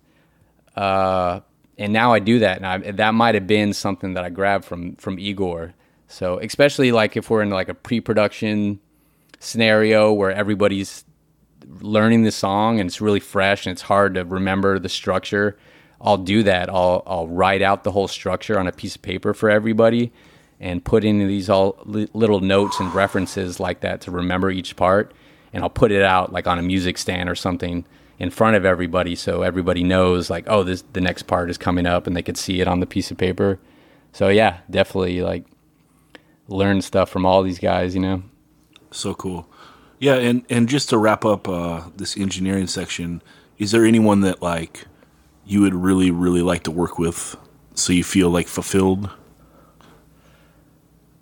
uh, 0.77 1.41
and 1.77 1.93
now 1.93 2.13
I 2.13 2.19
do 2.19 2.39
that. 2.39 2.57
And 2.57 2.67
I, 2.67 2.79
that 2.93 3.15
might 3.15 3.35
have 3.35 3.47
been 3.47 3.73
something 3.73 4.15
that 4.15 4.25
I 4.25 4.31
grabbed 4.31 4.65
from 4.65 4.97
from 4.97 5.19
Igor. 5.19 5.75
So 6.09 6.39
especially 6.39 6.91
like 6.91 7.17
if 7.17 7.29
we're 7.29 7.43
in 7.43 7.51
like 7.51 7.69
a 7.69 7.75
pre-production 7.75 8.81
scenario 9.41 10.13
where 10.13 10.33
everybody's 10.33 11.05
learning 11.81 12.23
the 12.23 12.33
song 12.33 12.81
and 12.81 12.89
it's 12.89 13.01
really 13.01 13.21
fresh 13.21 13.67
and 13.67 13.73
it's 13.73 13.83
hard 13.83 14.15
to 14.15 14.25
remember 14.25 14.79
the 14.79 14.89
structure, 14.89 15.57
I'll 16.01 16.19
do 16.19 16.43
that. 16.45 16.69
I'll 16.69 17.03
I'll 17.07 17.29
write 17.29 17.63
out 17.63 17.85
the 17.85 17.93
whole 17.93 18.09
structure 18.09 18.59
on 18.59 18.67
a 18.67 18.73
piece 18.73 18.97
of 18.97 19.03
paper 19.03 19.35
for 19.35 19.51
everybody 19.51 20.13
and 20.61 20.85
put 20.85 21.05
in 21.05 21.19
these 21.27 21.49
all 21.49 21.79
li- 21.85 22.09
little 22.13 22.41
notes 22.41 22.81
and 22.81 22.93
references 22.95 23.61
like 23.61 23.81
that 23.81 24.01
to 24.03 24.11
remember 24.11 24.51
each 24.51 24.77
part 24.77 25.13
and 25.53 25.63
I'll 25.63 25.71
put 25.71 25.93
it 25.93 26.03
out 26.03 26.33
like 26.33 26.47
on 26.47 26.59
a 26.59 26.63
music 26.63 26.99
stand 26.99 27.29
or 27.29 27.35
something 27.35 27.85
in 28.19 28.31
front 28.31 28.57
of 28.57 28.65
everybody 28.65 29.15
so 29.15 29.43
everybody 29.43 29.85
knows 29.85 30.29
like 30.31 30.45
oh 30.49 30.65
this 30.65 30.83
the 30.93 31.01
next 31.01 31.23
part 31.25 31.51
is 31.51 31.59
coming 31.59 31.87
up 31.87 32.07
and 32.07 32.17
they 32.17 32.23
could 32.23 32.37
see 32.37 32.61
it 32.61 32.69
on 32.69 32.81
the 32.81 32.87
piece 32.87 33.11
of 33.11 33.19
paper. 33.19 33.59
So 34.13 34.29
yeah, 34.29 34.59
definitely 34.71 35.21
like 35.21 35.45
learn 36.49 36.83
stuff 36.83 37.11
from 37.11 37.27
all 37.27 37.43
these 37.43 37.59
guys, 37.59 37.95
you 37.95 38.01
know. 38.01 38.23
So 38.91 39.15
cool. 39.15 39.49
Yeah, 39.99 40.15
and 40.15 40.45
and 40.49 40.69
just 40.69 40.91
to 40.91 40.99
wrap 40.99 41.25
up 41.25 41.49
uh, 41.49 41.83
this 41.97 42.17
engineering 42.17 42.69
section, 42.69 43.23
is 43.59 43.73
there 43.73 43.85
anyone 43.85 44.21
that 44.21 44.41
like 44.41 44.87
you 45.45 45.61
would 45.63 45.75
really 45.75 46.11
really 46.11 46.43
like 46.43 46.63
to 46.65 46.71
work 46.71 46.99
with, 46.99 47.37
so 47.75 47.93
you 47.93 48.05
feel 48.05 48.31
like 48.31 48.47
fulfilled? 48.47 49.11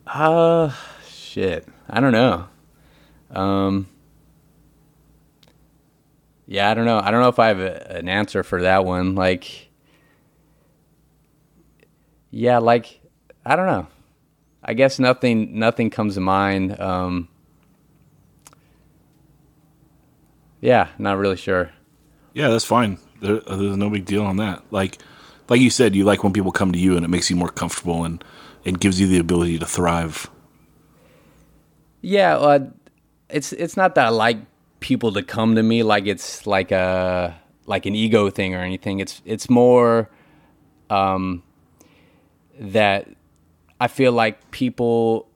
Uh, 0.06 0.72
shit. 1.08 1.66
I 1.88 2.00
don't 2.00 2.12
know. 2.12 2.48
Um, 3.30 3.88
yeah, 6.46 6.70
I 6.70 6.74
don't 6.74 6.84
know. 6.84 6.98
I 6.98 7.10
don't 7.10 7.20
know 7.20 7.28
if 7.28 7.38
I 7.38 7.48
have 7.48 7.60
a, 7.60 7.96
an 7.96 8.08
answer 8.08 8.42
for 8.42 8.62
that 8.62 8.84
one. 8.84 9.14
Like, 9.14 9.68
yeah, 12.30 12.58
like 12.58 13.00
I 13.44 13.56
don't 13.56 13.66
know. 13.66 13.86
I 14.62 14.74
guess 14.74 14.98
nothing 14.98 15.58
nothing 15.58 15.90
comes 15.90 16.14
to 16.14 16.20
mind. 16.20 16.78
Um, 16.78 17.28
yeah, 20.60 20.88
not 20.98 21.18
really 21.18 21.36
sure. 21.36 21.70
Yeah, 22.34 22.48
that's 22.48 22.64
fine. 22.64 22.98
There, 23.20 23.40
there's 23.40 23.76
no 23.76 23.90
big 23.90 24.04
deal 24.04 24.24
on 24.24 24.36
that. 24.36 24.62
Like 24.70 24.98
like 25.48 25.60
you 25.60 25.70
said, 25.70 25.94
you 25.94 26.04
like 26.04 26.24
when 26.24 26.32
people 26.32 26.52
come 26.52 26.72
to 26.72 26.78
you 26.78 26.96
and 26.96 27.04
it 27.04 27.08
makes 27.08 27.30
you 27.30 27.36
more 27.36 27.48
comfortable 27.48 28.04
and 28.04 28.22
it 28.64 28.80
gives 28.80 29.00
you 29.00 29.06
the 29.06 29.18
ability 29.18 29.58
to 29.58 29.66
thrive. 29.66 30.28
Yeah, 32.00 32.36
uh, 32.36 32.70
it's 33.28 33.52
it's 33.52 33.76
not 33.76 33.94
that 33.94 34.06
I 34.06 34.08
like 34.10 34.38
people 34.80 35.12
to 35.12 35.22
come 35.22 35.54
to 35.54 35.62
me 35.62 35.82
like 35.82 36.06
it's 36.06 36.46
like 36.46 36.70
a 36.72 37.34
like 37.66 37.86
an 37.86 37.94
ego 37.94 38.30
thing 38.30 38.54
or 38.54 38.60
anything. 38.60 39.00
It's 39.00 39.22
it's 39.24 39.48
more 39.48 40.10
um, 40.90 41.42
that 42.58 43.08
I 43.80 43.88
feel 43.88 44.12
like 44.12 44.50
people, 44.50 45.28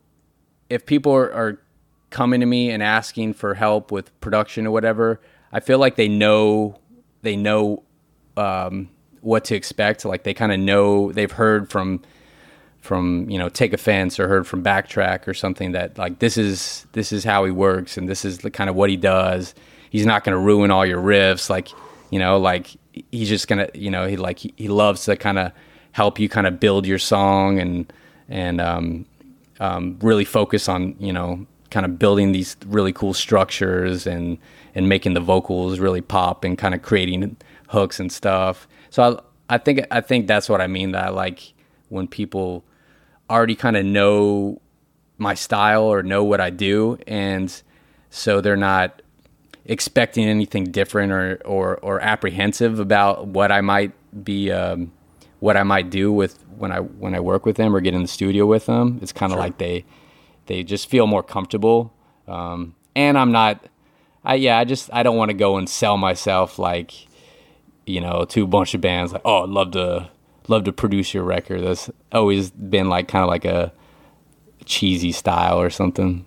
if 0.69 0.87
people 0.87 1.13
are, 1.13 1.33
are 1.33 1.63
coming 2.11 2.41
to 2.41 2.47
me 2.47 2.71
and 2.71 2.83
asking 2.83 3.35
for 3.35 3.55
help 3.55 3.91
with 3.91 4.19
production 4.21 4.67
or 4.67 4.71
whatever, 4.71 5.21
I 5.53 5.61
feel 5.61 5.79
like 5.79 5.97
they 5.97 6.09
know 6.09 6.79
they 7.23 7.37
know 7.37 7.83
um, 8.37 8.89
what 9.21 9.45
to 9.47 9.55
expect. 9.55 10.05
Like 10.05 10.25
they 10.25 10.35
kind 10.35 10.53
of 10.53 10.59
know 10.59 11.13
they've 11.13 11.31
heard 11.31 11.71
from 11.71 12.03
from 12.81 13.29
you 13.29 13.39
know 13.39 13.49
take 13.49 13.73
offense 13.73 14.19
or 14.19 14.27
heard 14.27 14.47
from 14.47 14.65
backtrack 14.65 15.29
or 15.29 15.35
something 15.35 15.73
that 15.73 15.99
like 15.99 16.19
this 16.19 16.39
is 16.39 16.87
this 16.93 17.13
is 17.13 17.25
how 17.25 17.45
he 17.45 17.51
works 17.51 17.99
and 17.99 18.09
this 18.09 18.25
is 18.25 18.39
the 18.39 18.51
kind 18.51 18.71
of 18.71 18.77
what 18.77 18.89
he 18.89 18.97
does 18.97 19.55
he's 19.91 20.07
not 20.07 20.25
going 20.25 20.33
to 20.33 20.39
ruin 20.39 20.71
all 20.71 20.87
your 20.87 21.01
riffs 21.01 21.51
like 21.51 21.69
you 22.11 22.19
know 22.19 22.39
like 22.39 22.69
he's 23.11 23.29
just 23.29 23.49
gonna 23.49 23.69
you 23.75 23.91
know 23.91 24.07
he 24.07 24.17
like 24.17 24.39
he, 24.39 24.55
he 24.57 24.69
loves 24.69 25.05
to 25.05 25.15
kind 25.15 25.39
of 25.39 25.53
help 25.93 26.19
you 26.19 26.27
kind 26.29 26.47
of 26.47 26.59
build 26.59 26.87
your 26.87 26.99
song 26.99 27.59
and 27.59 27.93
and 28.29 28.61
um, 28.61 29.05
um, 29.59 29.99
really 30.01 30.25
focus 30.25 30.69
on 30.69 30.95
you 30.99 31.13
know 31.13 31.47
kind 31.71 31.87
of 31.87 31.99
building 31.99 32.33
these 32.33 32.57
really 32.67 32.93
cool 32.93 33.15
structures 33.15 34.07
and 34.07 34.39
and 34.75 34.89
making 34.89 35.15
the 35.15 35.21
vocals 35.21 35.79
really 35.79 36.01
pop 36.01 36.45
and 36.45 36.59
kind 36.59 36.75
of 36.75 36.83
creating 36.83 37.37
hooks 37.69 38.01
and 38.01 38.11
stuff 38.13 38.69
so 38.91 39.23
I, 39.49 39.55
I 39.55 39.59
think 39.59 39.87
I 39.91 40.01
think 40.01 40.27
that's 40.27 40.49
what 40.49 40.61
I 40.61 40.67
mean 40.67 40.93
that 40.93 41.05
I 41.05 41.09
like 41.11 41.55
when 41.89 42.07
people 42.07 42.65
already 43.29 43.55
kind 43.55 43.77
of 43.77 43.85
know 43.85 44.61
my 45.19 45.35
style 45.35 45.85
or 45.85 46.03
know 46.03 46.25
what 46.25 46.41
I 46.41 46.51
do, 46.51 46.99
and 47.07 47.63
so 48.11 48.41
they're 48.41 48.57
not 48.57 49.03
expecting 49.65 50.27
anything 50.27 50.65
different 50.65 51.13
or 51.13 51.41
or, 51.45 51.77
or 51.79 52.01
apprehensive 52.01 52.81
about 52.81 53.27
what 53.27 53.53
I 53.53 53.61
might 53.61 53.93
be 54.25 54.51
um, 54.51 54.93
what 55.41 55.57
I 55.57 55.63
might 55.63 55.91
do 55.91 56.13
with 56.13 56.43
when 56.57 56.73
I 56.73 56.79
when 56.79 57.15
I 57.15 57.21
work 57.21 57.45
with 57.45 57.57
them 57.57 57.75
or 57.75 57.81
get 57.81 57.95
in 57.95 58.03
the 58.03 58.09
studio 58.09 58.47
with 58.47 58.67
them. 58.67 58.99
It's 59.03 59.13
kind 59.13 59.33
of 59.33 59.39
like 59.39 59.59
they 59.59 59.85
they 60.51 60.65
just 60.65 60.91
feel 60.91 61.07
more 61.07 61.23
comfortable, 61.23 61.95
um, 62.27 62.75
and 62.97 63.17
I'm 63.17 63.31
not. 63.31 63.65
I 64.25 64.35
yeah, 64.35 64.59
I 64.59 64.65
just 64.65 64.91
I 64.93 65.05
don't 65.05 65.17
want 65.17 65.31
to 65.31 65.37
go 65.37 65.59
and 65.59 65.69
sell 65.69 65.97
myself 65.97 66.59
like 66.59 67.07
you 67.87 68.01
know 68.01 68.25
to 68.25 68.43
a 68.43 68.47
bunch 68.49 68.75
of 68.75 68.81
bands 68.81 69.13
like 69.13 69.23
oh 69.25 69.45
I'd 69.45 69.49
love 69.49 69.71
to 69.73 70.11
love 70.49 70.65
to 70.65 70.73
produce 70.73 71.15
your 71.15 71.23
record. 71.23 71.63
That's 71.63 71.89
always 72.11 72.51
been 72.51 72.89
like 72.89 73.07
kind 73.07 73.23
of 73.23 73.29
like 73.29 73.45
a 73.45 73.73
cheesy 74.65 75.13
style 75.13 75.61
or 75.61 75.71
something. 75.71 76.27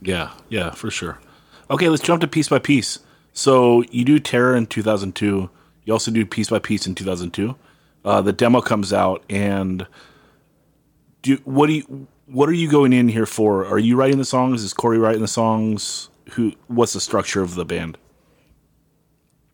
Yeah, 0.00 0.30
yeah, 0.48 0.70
for 0.70 0.90
sure. 0.90 1.20
Okay, 1.70 1.90
let's 1.90 2.02
jump 2.02 2.22
to 2.22 2.28
piece 2.28 2.48
by 2.48 2.58
piece. 2.58 3.00
So 3.34 3.82
you 3.90 4.06
do 4.06 4.18
Terror 4.18 4.56
in 4.56 4.66
2002. 4.66 5.50
You 5.84 5.92
also 5.92 6.10
do 6.10 6.24
piece 6.24 6.48
by 6.48 6.58
piece 6.58 6.86
in 6.86 6.94
2002. 6.94 7.54
Uh, 8.02 8.22
the 8.22 8.32
demo 8.32 8.62
comes 8.62 8.94
out, 8.94 9.22
and 9.28 9.86
do 11.20 11.36
what 11.44 11.66
do 11.66 11.74
you 11.74 12.08
what 12.32 12.48
are 12.48 12.54
you 12.54 12.68
going 12.68 12.92
in 12.92 13.08
here 13.08 13.26
for? 13.26 13.66
Are 13.66 13.78
you 13.78 13.94
writing 13.96 14.18
the 14.18 14.24
songs? 14.24 14.62
Is 14.62 14.72
Corey 14.72 14.98
writing 14.98 15.20
the 15.20 15.28
songs? 15.28 16.08
Who? 16.30 16.52
What's 16.66 16.94
the 16.94 17.00
structure 17.00 17.42
of 17.42 17.54
the 17.54 17.64
band? 17.64 17.98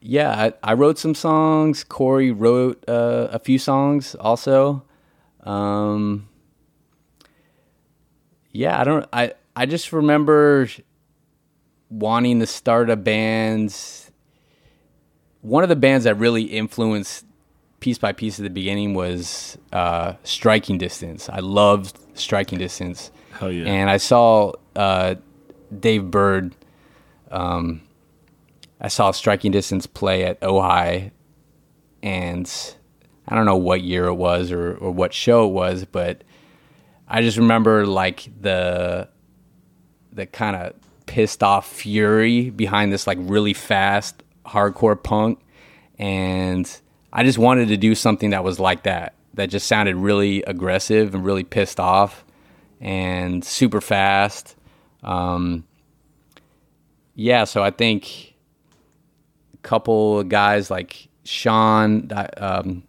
Yeah, 0.00 0.30
I, 0.30 0.52
I 0.70 0.74
wrote 0.74 0.96
some 0.96 1.14
songs. 1.14 1.82
Corey 1.82 2.30
wrote 2.30 2.82
uh, 2.88 3.28
a 3.32 3.40
few 3.40 3.58
songs 3.58 4.14
also. 4.14 4.84
Um, 5.42 6.28
yeah, 8.52 8.80
I 8.80 8.84
don't. 8.84 9.06
I 9.12 9.32
I 9.56 9.66
just 9.66 9.92
remember 9.92 10.68
wanting 11.90 12.38
to 12.40 12.46
start 12.46 12.90
a 12.90 12.96
band. 12.96 13.76
One 15.40 15.62
of 15.62 15.68
the 15.68 15.76
bands 15.76 16.04
that 16.04 16.14
really 16.14 16.44
influenced 16.44 17.24
piece 17.80 17.98
by 17.98 18.12
piece 18.12 18.38
at 18.38 18.42
the 18.42 18.50
beginning 18.50 18.94
was 18.94 19.58
uh, 19.72 20.14
Striking 20.22 20.78
Distance. 20.78 21.28
I 21.28 21.38
loved 21.40 21.98
Striking 22.18 22.58
Distance. 22.58 23.10
Hell 23.32 23.50
yeah. 23.52 23.66
And 23.66 23.90
I 23.90 23.96
saw 23.96 24.52
uh, 24.76 25.16
Dave 25.78 26.10
Bird. 26.10 26.54
Um, 27.30 27.82
I 28.80 28.88
saw 28.88 29.10
Striking 29.10 29.50
Distance 29.52 29.86
play 29.86 30.24
at 30.24 30.40
Ojai, 30.40 31.10
and 32.02 32.74
I 33.26 33.34
don't 33.34 33.44
know 33.44 33.56
what 33.56 33.82
year 33.82 34.06
it 34.06 34.14
was 34.14 34.52
or, 34.52 34.76
or 34.76 34.90
what 34.90 35.12
show 35.12 35.46
it 35.46 35.52
was, 35.52 35.84
but 35.84 36.22
I 37.08 37.22
just 37.22 37.38
remember 37.38 37.86
like 37.86 38.28
the 38.40 39.08
the 40.12 40.26
kind 40.26 40.56
of 40.56 40.74
pissed 41.06 41.42
off 41.42 41.70
fury 41.70 42.50
behind 42.50 42.92
this 42.92 43.06
like 43.06 43.18
really 43.20 43.54
fast 43.54 44.22
hardcore 44.44 45.00
punk 45.00 45.40
and 45.98 46.80
I 47.12 47.24
just 47.24 47.38
wanted 47.38 47.68
to 47.68 47.76
do 47.76 47.94
something 47.94 48.30
that 48.30 48.44
was 48.44 48.58
like 48.60 48.82
that 48.82 49.14
that 49.38 49.48
just 49.48 49.66
sounded 49.66 49.96
really 49.96 50.42
aggressive 50.42 51.14
and 51.14 51.24
really 51.24 51.44
pissed 51.44 51.80
off 51.80 52.24
and 52.80 53.44
super 53.44 53.80
fast 53.80 54.54
um, 55.02 55.64
yeah 57.14 57.44
so 57.44 57.62
I 57.62 57.70
think 57.70 58.34
a 59.54 59.56
couple 59.58 60.20
of 60.20 60.28
guys 60.28 60.70
like 60.70 61.08
Sean 61.24 62.08
that 62.08 62.40
um, 62.40 62.82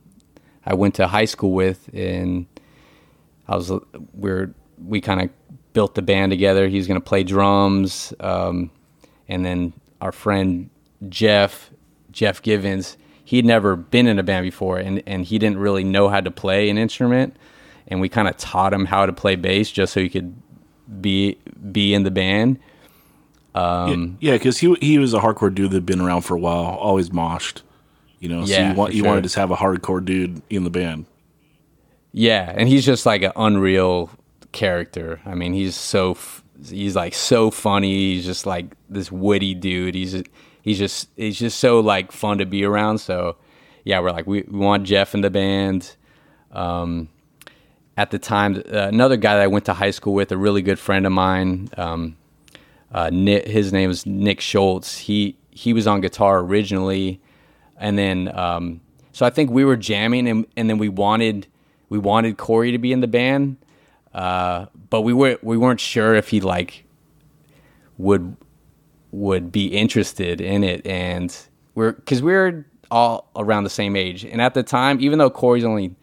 I 0.65 0.73
went 0.73 0.95
to 0.95 1.07
high 1.07 1.25
school 1.25 1.51
with 1.51 1.89
and 1.93 2.45
I 3.47 3.55
was 3.55 3.71
we're 4.13 4.53
we 4.85 5.01
kind 5.01 5.21
of 5.21 5.29
built 5.73 5.95
the 5.95 6.01
band 6.01 6.31
together. 6.31 6.67
He's 6.67 6.87
going 6.87 6.99
to 6.99 7.05
play 7.05 7.23
drums, 7.23 8.13
um, 8.19 8.71
and 9.27 9.43
then 9.43 9.73
our 10.01 10.11
friend 10.11 10.69
Jeff 11.09 11.71
Jeff 12.11 12.41
Givens. 12.41 12.97
He'd 13.29 13.45
never 13.45 13.75
been 13.75 14.07
in 14.07 14.17
a 14.17 14.23
band 14.23 14.43
before, 14.43 14.79
and 14.79 15.03
and 15.05 15.23
he 15.23 15.37
didn't 15.37 15.59
really 15.59 15.83
know 15.83 16.09
how 16.09 16.19
to 16.19 16.31
play 16.31 16.67
an 16.71 16.79
instrument, 16.79 17.35
and 17.87 18.01
we 18.01 18.09
kind 18.09 18.27
of 18.27 18.35
taught 18.37 18.73
him 18.73 18.85
how 18.85 19.05
to 19.05 19.13
play 19.13 19.35
bass 19.35 19.69
just 19.69 19.93
so 19.93 19.99
he 19.99 20.09
could 20.09 20.33
be 20.99 21.37
be 21.71 21.93
in 21.93 22.01
the 22.01 22.09
band. 22.09 22.57
Um, 23.53 24.17
yeah, 24.19 24.33
because 24.33 24.57
he 24.57 24.73
he 24.81 24.97
was 24.97 25.13
a 25.13 25.19
hardcore 25.19 25.53
dude 25.53 25.69
that'd 25.69 25.85
been 25.85 26.01
around 26.01 26.21
for 26.21 26.35
a 26.35 26.39
while, 26.39 26.75
always 26.79 27.11
moshed. 27.11 27.61
You 28.19 28.29
know, 28.29 28.45
so 28.45 28.51
Yeah, 28.51 28.71
you 28.71 28.75
want 28.75 28.93
you 28.95 29.01
sure. 29.03 29.09
wanted 29.09 29.29
to 29.29 29.39
have 29.39 29.51
a 29.51 29.55
hardcore 29.55 30.03
dude 30.03 30.41
in 30.49 30.63
the 30.63 30.69
band. 30.71 31.05
Yeah, 32.11 32.51
and 32.55 32.67
he's 32.67 32.83
just 32.83 33.05
like 33.05 33.21
an 33.21 33.31
unreal 33.35 34.09
character. 34.53 35.21
I 35.25 35.35
mean, 35.35 35.53
he's 35.53 35.75
so 35.75 36.11
f- 36.11 36.43
he's 36.67 36.95
like 36.95 37.13
so 37.13 37.51
funny. 37.51 38.15
He's 38.15 38.25
just 38.25 38.47
like 38.47 38.73
this 38.89 39.11
witty 39.11 39.53
dude. 39.53 39.93
He's 39.93 40.23
he's 40.61 40.77
just 40.77 41.09
he's 41.15 41.39
just 41.39 41.59
so 41.59 41.79
like 41.79 42.11
fun 42.11 42.37
to 42.39 42.45
be 42.45 42.63
around. 42.63 42.99
So 42.99 43.37
yeah, 43.83 43.99
we're 43.99 44.11
like 44.11 44.27
we, 44.27 44.43
we 44.43 44.59
want 44.59 44.83
Jeff 44.83 45.13
in 45.13 45.21
the 45.21 45.29
band. 45.29 45.95
Um, 46.51 47.09
at 47.97 48.11
the 48.11 48.19
time, 48.19 48.55
uh, 48.55 48.87
another 48.87 49.17
guy 49.17 49.35
that 49.35 49.43
I 49.43 49.47
went 49.47 49.65
to 49.65 49.73
high 49.73 49.91
school 49.91 50.13
with, 50.13 50.31
a 50.31 50.37
really 50.37 50.61
good 50.61 50.79
friend 50.79 51.05
of 51.05 51.11
mine. 51.11 51.69
Um, 51.75 52.15
uh, 52.91 53.09
Nick, 53.11 53.45
his 53.45 53.73
name 53.73 53.89
is 53.91 54.05
Nick 54.05 54.41
Schultz. 54.41 54.97
He 54.97 55.37
he 55.51 55.73
was 55.73 55.85
on 55.85 56.01
guitar 56.01 56.39
originally, 56.39 57.21
and 57.77 57.97
then 57.97 58.31
um, 58.37 58.81
so 59.11 59.25
I 59.25 59.29
think 59.29 59.51
we 59.51 59.65
were 59.65 59.75
jamming, 59.75 60.27
and, 60.29 60.45
and 60.55 60.69
then 60.69 60.77
we 60.77 60.87
wanted 60.87 61.47
we 61.89 61.99
wanted 61.99 62.37
Corey 62.37 62.71
to 62.71 62.77
be 62.77 62.93
in 62.93 63.01
the 63.01 63.07
band, 63.07 63.57
uh, 64.13 64.67
but 64.89 65.01
we 65.01 65.13
were 65.13 65.37
we 65.41 65.57
weren't 65.57 65.81
sure 65.81 66.15
if 66.15 66.29
he 66.29 66.39
like 66.39 66.85
would 67.97 68.37
would 69.11 69.51
be 69.51 69.67
interested 69.67 70.41
in 70.41 70.63
it, 70.63 70.85
and 70.85 71.35
we're 71.75 71.93
because 71.93 72.21
we 72.21 72.33
are 72.35 72.65
all 72.91 73.29
around 73.35 73.63
the 73.63 73.69
same 73.69 73.95
age, 73.95 74.23
and 74.23 74.41
at 74.41 74.53
the 74.53 74.63
time, 74.63 74.99
even 75.01 75.19
though 75.19 75.29
Corey's 75.29 75.65
only 75.65 75.95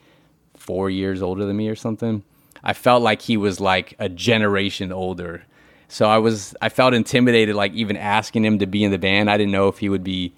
four 0.55 0.91
years 0.91 1.23
older 1.23 1.45
than 1.45 1.57
me 1.57 1.69
or 1.69 1.77
something, 1.77 2.25
I 2.65 2.73
felt 2.73 3.03
like 3.03 3.23
he 3.23 3.37
was 3.37 3.61
like 3.61 3.95
a 3.99 4.09
generation 4.09 4.93
older. 4.93 5.45
So 5.89 6.09
I 6.09 6.19
was 6.19 6.55
I 6.61 6.69
felt 6.69 6.95
intimidated 6.95 7.55
like 7.55 7.73
even 7.75 7.97
asking 7.97 8.45
him 8.45 8.59
to 8.59 8.67
be 8.67 8.83
in 8.83 8.91
the 8.91 8.99
band. 8.99 9.31
I 9.31 9.37
didn't 9.37 9.53
know 9.53 9.69
if 9.69 9.79
he 9.79 9.89
would 9.89 10.03
be 10.03 10.35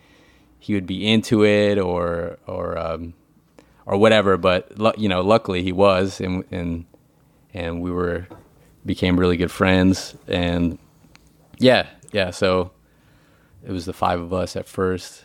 he 0.59 0.75
would 0.75 0.87
be 0.87 1.11
into 1.11 1.45
it 1.45 1.79
or 1.79 2.39
or 2.47 2.79
um, 2.79 3.15
or 3.87 3.97
whatever. 3.97 4.37
But 4.37 4.99
you 4.99 5.09
know, 5.09 5.23
luckily 5.23 5.63
he 5.63 5.73
was, 5.73 6.21
and 6.21 6.45
and 6.51 6.85
and 7.55 7.81
we 7.81 7.91
were 7.91 8.27
became 8.85 9.19
really 9.19 9.37
good 9.37 9.51
friends. 9.51 10.15
And 10.27 10.79
yeah, 11.59 11.87
yeah. 12.13 12.31
So 12.31 12.73
it 13.67 13.73
was 13.73 13.87
the 13.87 13.93
five 13.93 14.21
of 14.21 14.33
us 14.33 14.57
at 14.57 14.69
first. 14.69 15.25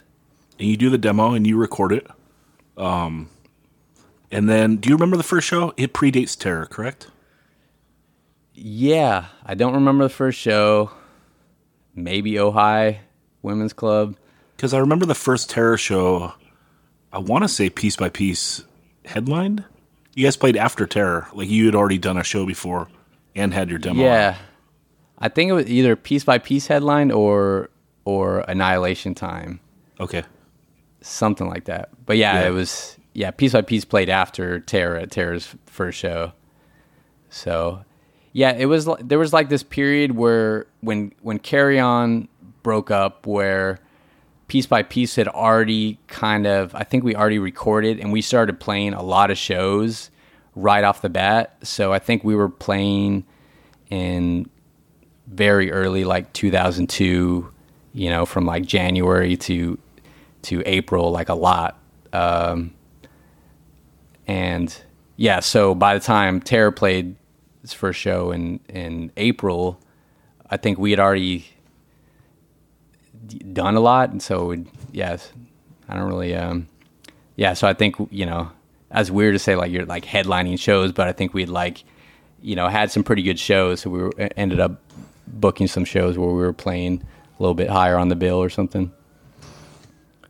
And 0.60 0.68
you 0.68 0.78
do 0.78 0.90
the 0.90 0.98
demo 0.98 1.34
and 1.34 1.46
you 1.46 1.58
record 1.58 1.92
it. 1.92 2.08
Um, 2.78 3.30
and 4.32 4.50
then, 4.50 4.78
do 4.78 4.90
you 4.90 4.96
remember 4.96 5.18
the 5.18 5.24
first 5.24 5.48
show? 5.48 5.74
It 5.78 5.94
predates 5.94 6.38
Terror, 6.38 6.66
correct? 6.66 7.08
Yeah, 8.54 9.26
I 9.46 9.56
don't 9.56 9.74
remember 9.74 10.04
the 10.06 10.10
first 10.10 10.40
show. 10.40 10.92
Maybe 11.96 12.34
Ojai 12.34 13.00
Women's 13.42 13.74
Club. 13.74 14.16
Because 14.56 14.74
I 14.74 14.80
remember 14.80 15.06
the 15.06 15.16
first 15.16 15.50
Terror 15.50 15.78
show. 15.78 16.34
I 17.12 17.20
want 17.20 17.44
to 17.44 17.48
say 17.48 17.70
piece 17.70 17.96
by 17.96 18.10
piece 18.10 18.64
headlined. 19.06 19.64
You 20.16 20.26
guys 20.26 20.38
played 20.38 20.58
after 20.58 20.86
Terror, 20.86 21.28
like 21.34 21.50
you 21.50 21.66
had 21.66 21.76
already 21.76 21.98
done 21.98 22.18
a 22.18 22.24
show 22.24 22.46
before 22.46 22.88
and 23.36 23.54
had 23.54 23.70
your 23.70 23.80
demo. 23.80 24.02
Yeah, 24.02 24.38
I 25.20 25.30
think 25.30 25.50
it 25.50 25.54
was 25.54 25.68
either 25.70 25.96
piece 25.96 26.24
by 26.24 26.38
piece 26.38 26.68
headline 26.68 27.12
or 27.12 27.70
or 28.06 28.40
Annihilation 28.50 29.16
Time, 29.16 29.60
Okay. 30.00 30.24
something 31.02 31.48
like 31.48 31.66
that. 31.66 31.90
But 32.06 32.18
yeah, 32.18 32.42
Yeah. 32.42 32.48
it 32.48 32.52
was 32.52 32.98
yeah 33.14 33.32
piece 33.32 33.54
by 33.54 33.62
piece 33.62 33.86
played 33.86 34.10
after 34.10 34.60
Terror, 34.60 35.06
Terror's 35.06 35.56
first 35.66 35.98
show. 36.00 36.34
So 37.30 37.84
yeah, 38.34 38.52
it 38.54 38.66
was 38.66 38.88
there 39.00 39.20
was 39.20 39.34
like 39.34 39.50
this 39.50 39.64
period 39.64 40.16
where 40.16 40.66
when 40.82 41.14
when 41.22 41.40
Carry 41.40 41.80
On 41.80 42.28
broke 42.64 42.92
up 42.92 43.26
where 43.28 43.80
piece 44.48 44.66
by 44.66 44.84
piece 44.84 45.16
had 45.16 45.28
already 45.28 45.98
kind 46.08 46.46
of 46.46 46.76
I 46.76 46.84
think 46.84 47.04
we 47.04 47.16
already 47.16 47.40
recorded 47.40 48.00
and 48.00 48.12
we 48.12 48.22
started 48.22 48.60
playing 48.60 48.94
a 48.94 49.04
lot 49.04 49.32
of 49.32 49.38
shows 49.38 50.10
right 50.56 50.84
off 50.84 51.02
the 51.02 51.10
bat. 51.10 51.56
So 51.64 51.94
I 51.94 52.00
think 52.00 52.24
we 52.24 52.36
were 52.36 52.50
playing 52.50 53.24
in 53.90 54.50
very 55.34 55.72
early 55.72 56.04
like 56.04 56.32
2002, 56.34 57.50
you 57.94 58.10
know, 58.10 58.26
from 58.26 58.46
like 58.46 58.66
January 58.66 59.36
to 59.38 59.78
to 60.44 60.62
April 60.66 61.12
like 61.12 61.30
a 61.30 61.34
lot. 61.36 61.80
Um 62.12 62.74
and 64.28 64.76
yeah, 65.18 65.40
so 65.40 65.76
by 65.76 65.94
the 65.94 66.00
time 66.00 66.40
Terror 66.40 66.72
played 66.72 67.16
his 67.62 67.74
first 67.74 68.00
show 68.00 68.32
in 68.32 68.60
in 68.70 69.12
April, 69.18 69.80
I 70.50 70.58
think 70.58 70.78
we 70.78 70.92
had 70.92 71.00
already 71.00 71.46
done 73.54 73.76
a 73.76 73.80
lot, 73.80 74.10
and 74.12 74.22
so 74.22 74.52
it- 74.52 74.68
yes, 74.92 75.32
I 75.88 75.96
don't 75.96 76.08
really. 76.08 76.36
Um, 76.36 76.68
yeah, 77.36 77.54
so 77.54 77.68
I 77.68 77.74
think 77.74 77.96
you 78.12 78.26
know, 78.26 78.52
as 78.92 79.12
weird 79.12 79.34
to 79.36 79.40
say 79.40 79.56
like 79.56 79.72
you're 79.72 79.86
like 79.86 80.06
headlining 80.06 80.60
shows, 80.60 80.92
but 80.92 81.08
I 81.08 81.12
think 81.14 81.34
we'd 81.34 81.50
like, 81.50 81.84
you 82.42 82.56
know, 82.56 82.68
had 82.68 82.92
some 82.92 83.04
pretty 83.04 83.24
good 83.24 83.40
shows. 83.40 83.82
So 83.82 83.90
we 83.90 84.00
were, 84.04 84.12
ended 84.38 84.60
up 84.60 84.82
booking 85.28 85.68
some 85.68 85.86
shows 85.86 86.18
where 86.18 86.30
we 86.30 86.36
were 86.36 86.54
playing 86.54 87.04
a 87.38 87.42
little 87.42 87.56
bit 87.56 87.70
higher 87.70 87.98
on 87.98 88.10
the 88.10 88.16
bill 88.16 88.42
or 88.42 88.50
something. 88.50 88.92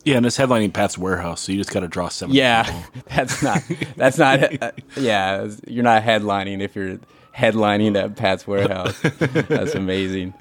Yeah, 0.03 0.17
and 0.17 0.25
it's 0.25 0.37
headlining 0.37 0.73
Pat's 0.73 0.97
Warehouse, 0.97 1.41
so 1.41 1.53
you 1.53 1.57
just 1.57 1.71
got 1.71 1.79
to 1.79 1.87
draw 1.87 2.09
seven. 2.09 2.35
Yeah, 2.35 2.83
that's 3.05 3.41
not 3.41 3.61
that's 3.95 4.17
not 4.17 4.43
uh, 4.61 4.71
yeah. 4.97 5.49
You're 5.65 5.83
not 5.83 6.03
headlining 6.03 6.61
if 6.61 6.75
you're 6.75 6.99
headlining 7.35 8.01
at 8.01 8.15
Pat's 8.17 8.45
Warehouse. 8.45 8.99
That's 8.99 9.75
amazing. 9.75 10.33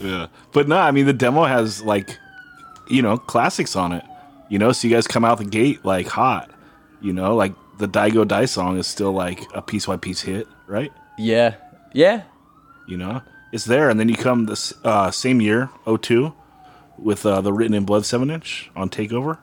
Yeah. 0.00 0.28
But 0.52 0.68
no, 0.68 0.78
I 0.78 0.90
mean 0.90 1.04
the 1.04 1.12
demo 1.12 1.44
has 1.44 1.82
like 1.82 2.18
you 2.90 3.00
know, 3.00 3.16
classics 3.16 3.76
on 3.76 3.92
it. 3.92 4.04
You 4.48 4.58
know, 4.58 4.72
so 4.72 4.88
you 4.88 4.94
guys 4.94 5.06
come 5.06 5.24
out 5.24 5.38
the 5.38 5.44
gate 5.44 5.84
like 5.84 6.08
hot. 6.08 6.50
You 7.00 7.12
know, 7.12 7.36
like 7.36 7.54
the 7.78 7.88
Daigo 7.88 8.26
Die 8.26 8.44
song 8.44 8.76
is 8.76 8.86
still 8.86 9.12
like 9.12 9.40
a 9.54 9.62
piece 9.62 9.86
by 9.86 9.96
piece 9.96 10.20
hit, 10.20 10.46
right? 10.66 10.92
Yeah, 11.16 11.54
yeah, 11.92 12.22
You 12.86 12.96
know? 12.96 13.22
It's 13.52 13.64
there 13.64 13.90
and 13.90 13.98
then 13.98 14.08
you 14.08 14.16
come 14.16 14.46
this 14.46 14.72
uh 14.84 15.10
same 15.10 15.40
year, 15.40 15.70
02, 15.86 16.32
with 16.98 17.24
uh 17.26 17.40
the 17.40 17.52
written 17.52 17.74
in 17.74 17.84
blood 17.84 18.04
7 18.06 18.30
inch 18.30 18.70
on 18.76 18.88
Takeover. 18.90 19.38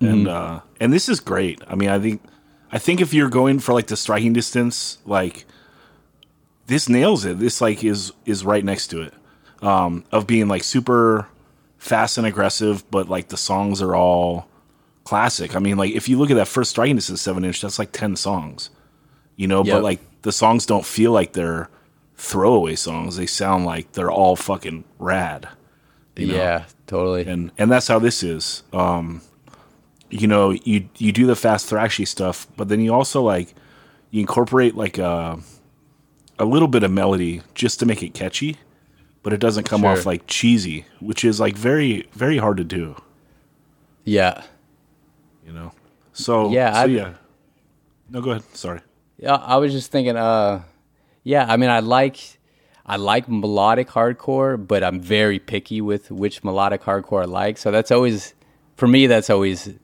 And 0.00 0.28
uh 0.28 0.60
and 0.80 0.92
this 0.92 1.08
is 1.08 1.20
great. 1.20 1.60
I 1.66 1.74
mean, 1.74 1.88
I 1.88 1.98
think 1.98 2.22
I 2.70 2.78
think 2.78 3.00
if 3.00 3.14
you're 3.14 3.30
going 3.30 3.58
for 3.60 3.72
like 3.72 3.86
the 3.86 3.96
striking 3.96 4.32
distance, 4.32 4.98
like 5.06 5.46
this 6.66 6.88
nails 6.88 7.24
it. 7.24 7.38
This 7.38 7.60
like 7.60 7.84
is 7.84 8.12
is 8.24 8.44
right 8.44 8.64
next 8.64 8.88
to 8.88 9.02
it. 9.02 9.14
Um 9.62 10.04
of 10.12 10.26
being 10.26 10.48
like 10.48 10.64
super 10.64 11.28
fast 11.78 12.18
and 12.18 12.26
aggressive, 12.26 12.88
but 12.90 13.08
like 13.08 13.28
the 13.28 13.36
songs 13.36 13.80
are 13.80 13.94
all 13.94 14.48
classic. 15.04 15.54
I 15.54 15.60
mean, 15.60 15.76
like 15.76 15.92
if 15.94 16.08
you 16.08 16.18
look 16.18 16.30
at 16.30 16.36
that 16.36 16.48
first 16.48 16.70
striking 16.70 16.96
distance 16.96 17.22
seven 17.22 17.44
inch, 17.44 17.60
that's 17.60 17.78
like 17.78 17.92
ten 17.92 18.16
songs. 18.16 18.70
You 19.36 19.46
know, 19.46 19.62
Yep. 19.64 19.74
but 19.76 19.82
like 19.82 20.00
the 20.22 20.32
songs 20.32 20.66
don't 20.66 20.84
feel 20.84 21.12
like 21.12 21.32
they're 21.32 21.68
throwaway 22.16 22.74
songs. 22.76 23.16
They 23.16 23.26
sound 23.26 23.64
like 23.64 23.92
they're 23.92 24.10
all 24.10 24.36
fucking 24.36 24.84
rad. 24.98 25.48
you 26.16 26.28
know? 26.28 26.34
yeah, 26.34 26.64
totally. 26.86 27.26
and 27.26 27.52
and 27.58 27.70
that's 27.70 27.88
how 27.88 27.98
this 27.98 28.22
is. 28.22 28.62
Um, 28.72 29.22
you 30.10 30.26
know, 30.26 30.50
you 30.50 30.88
you 30.98 31.12
do 31.12 31.26
the 31.26 31.36
fast 31.36 31.68
thrashy 31.70 32.06
stuff, 32.06 32.46
but 32.56 32.68
then 32.68 32.80
you 32.80 32.94
also 32.94 33.22
like 33.22 33.54
you 34.10 34.20
incorporate 34.20 34.74
like 34.76 34.98
a 34.98 35.38
a 36.38 36.44
little 36.44 36.68
bit 36.68 36.82
of 36.82 36.90
melody 36.90 37.42
just 37.54 37.80
to 37.80 37.86
make 37.86 38.02
it 38.02 38.14
catchy, 38.14 38.56
but 39.22 39.32
it 39.32 39.40
doesn't 39.40 39.64
come 39.64 39.80
Sure. 39.80 39.90
off 39.90 40.06
like 40.06 40.26
cheesy, 40.26 40.84
which 41.00 41.24
is 41.24 41.40
like 41.40 41.56
very 41.56 42.08
very 42.12 42.38
hard 42.38 42.56
to 42.58 42.64
do. 42.64 42.94
yeah, 44.04 44.42
You 45.46 45.52
know, 45.52 45.72
so 46.12 46.50
Yeah, 46.50 46.82
so 46.82 46.86
yeah. 46.86 47.14
No, 48.08 48.20
go 48.20 48.30
ahead. 48.30 48.44
Sorry. 48.54 48.80
yeah. 49.18 49.34
I 49.34 49.56
was 49.56 49.72
just 49.72 49.90
thinking, 49.90 50.16
uh, 50.16 50.62
Yeah, 51.26 51.44
I 51.48 51.56
mean, 51.56 51.70
I 51.70 51.80
like 51.80 52.38
I 52.86 52.94
like 52.94 53.28
melodic 53.28 53.88
hardcore, 53.88 54.64
but 54.64 54.84
I'm 54.84 55.00
very 55.00 55.40
picky 55.40 55.80
with 55.80 56.08
which 56.12 56.44
melodic 56.44 56.82
hardcore 56.82 57.22
I 57.22 57.24
like. 57.24 57.58
So 57.58 57.72
that's 57.72 57.90
always 57.90 58.32
for 58.76 58.86
me. 58.86 59.08
That's 59.08 59.28
always 59.28 59.74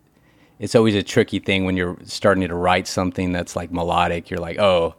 it's 0.60 0.76
always 0.76 0.94
a 0.94 1.02
tricky 1.02 1.40
thing 1.40 1.64
when 1.64 1.76
you're 1.76 1.96
starting 2.04 2.46
to 2.46 2.54
write 2.54 2.86
something 2.86 3.32
that's 3.32 3.56
like 3.56 3.72
melodic. 3.72 4.30
You're 4.30 4.38
like, 4.38 4.60
oh, 4.60 4.94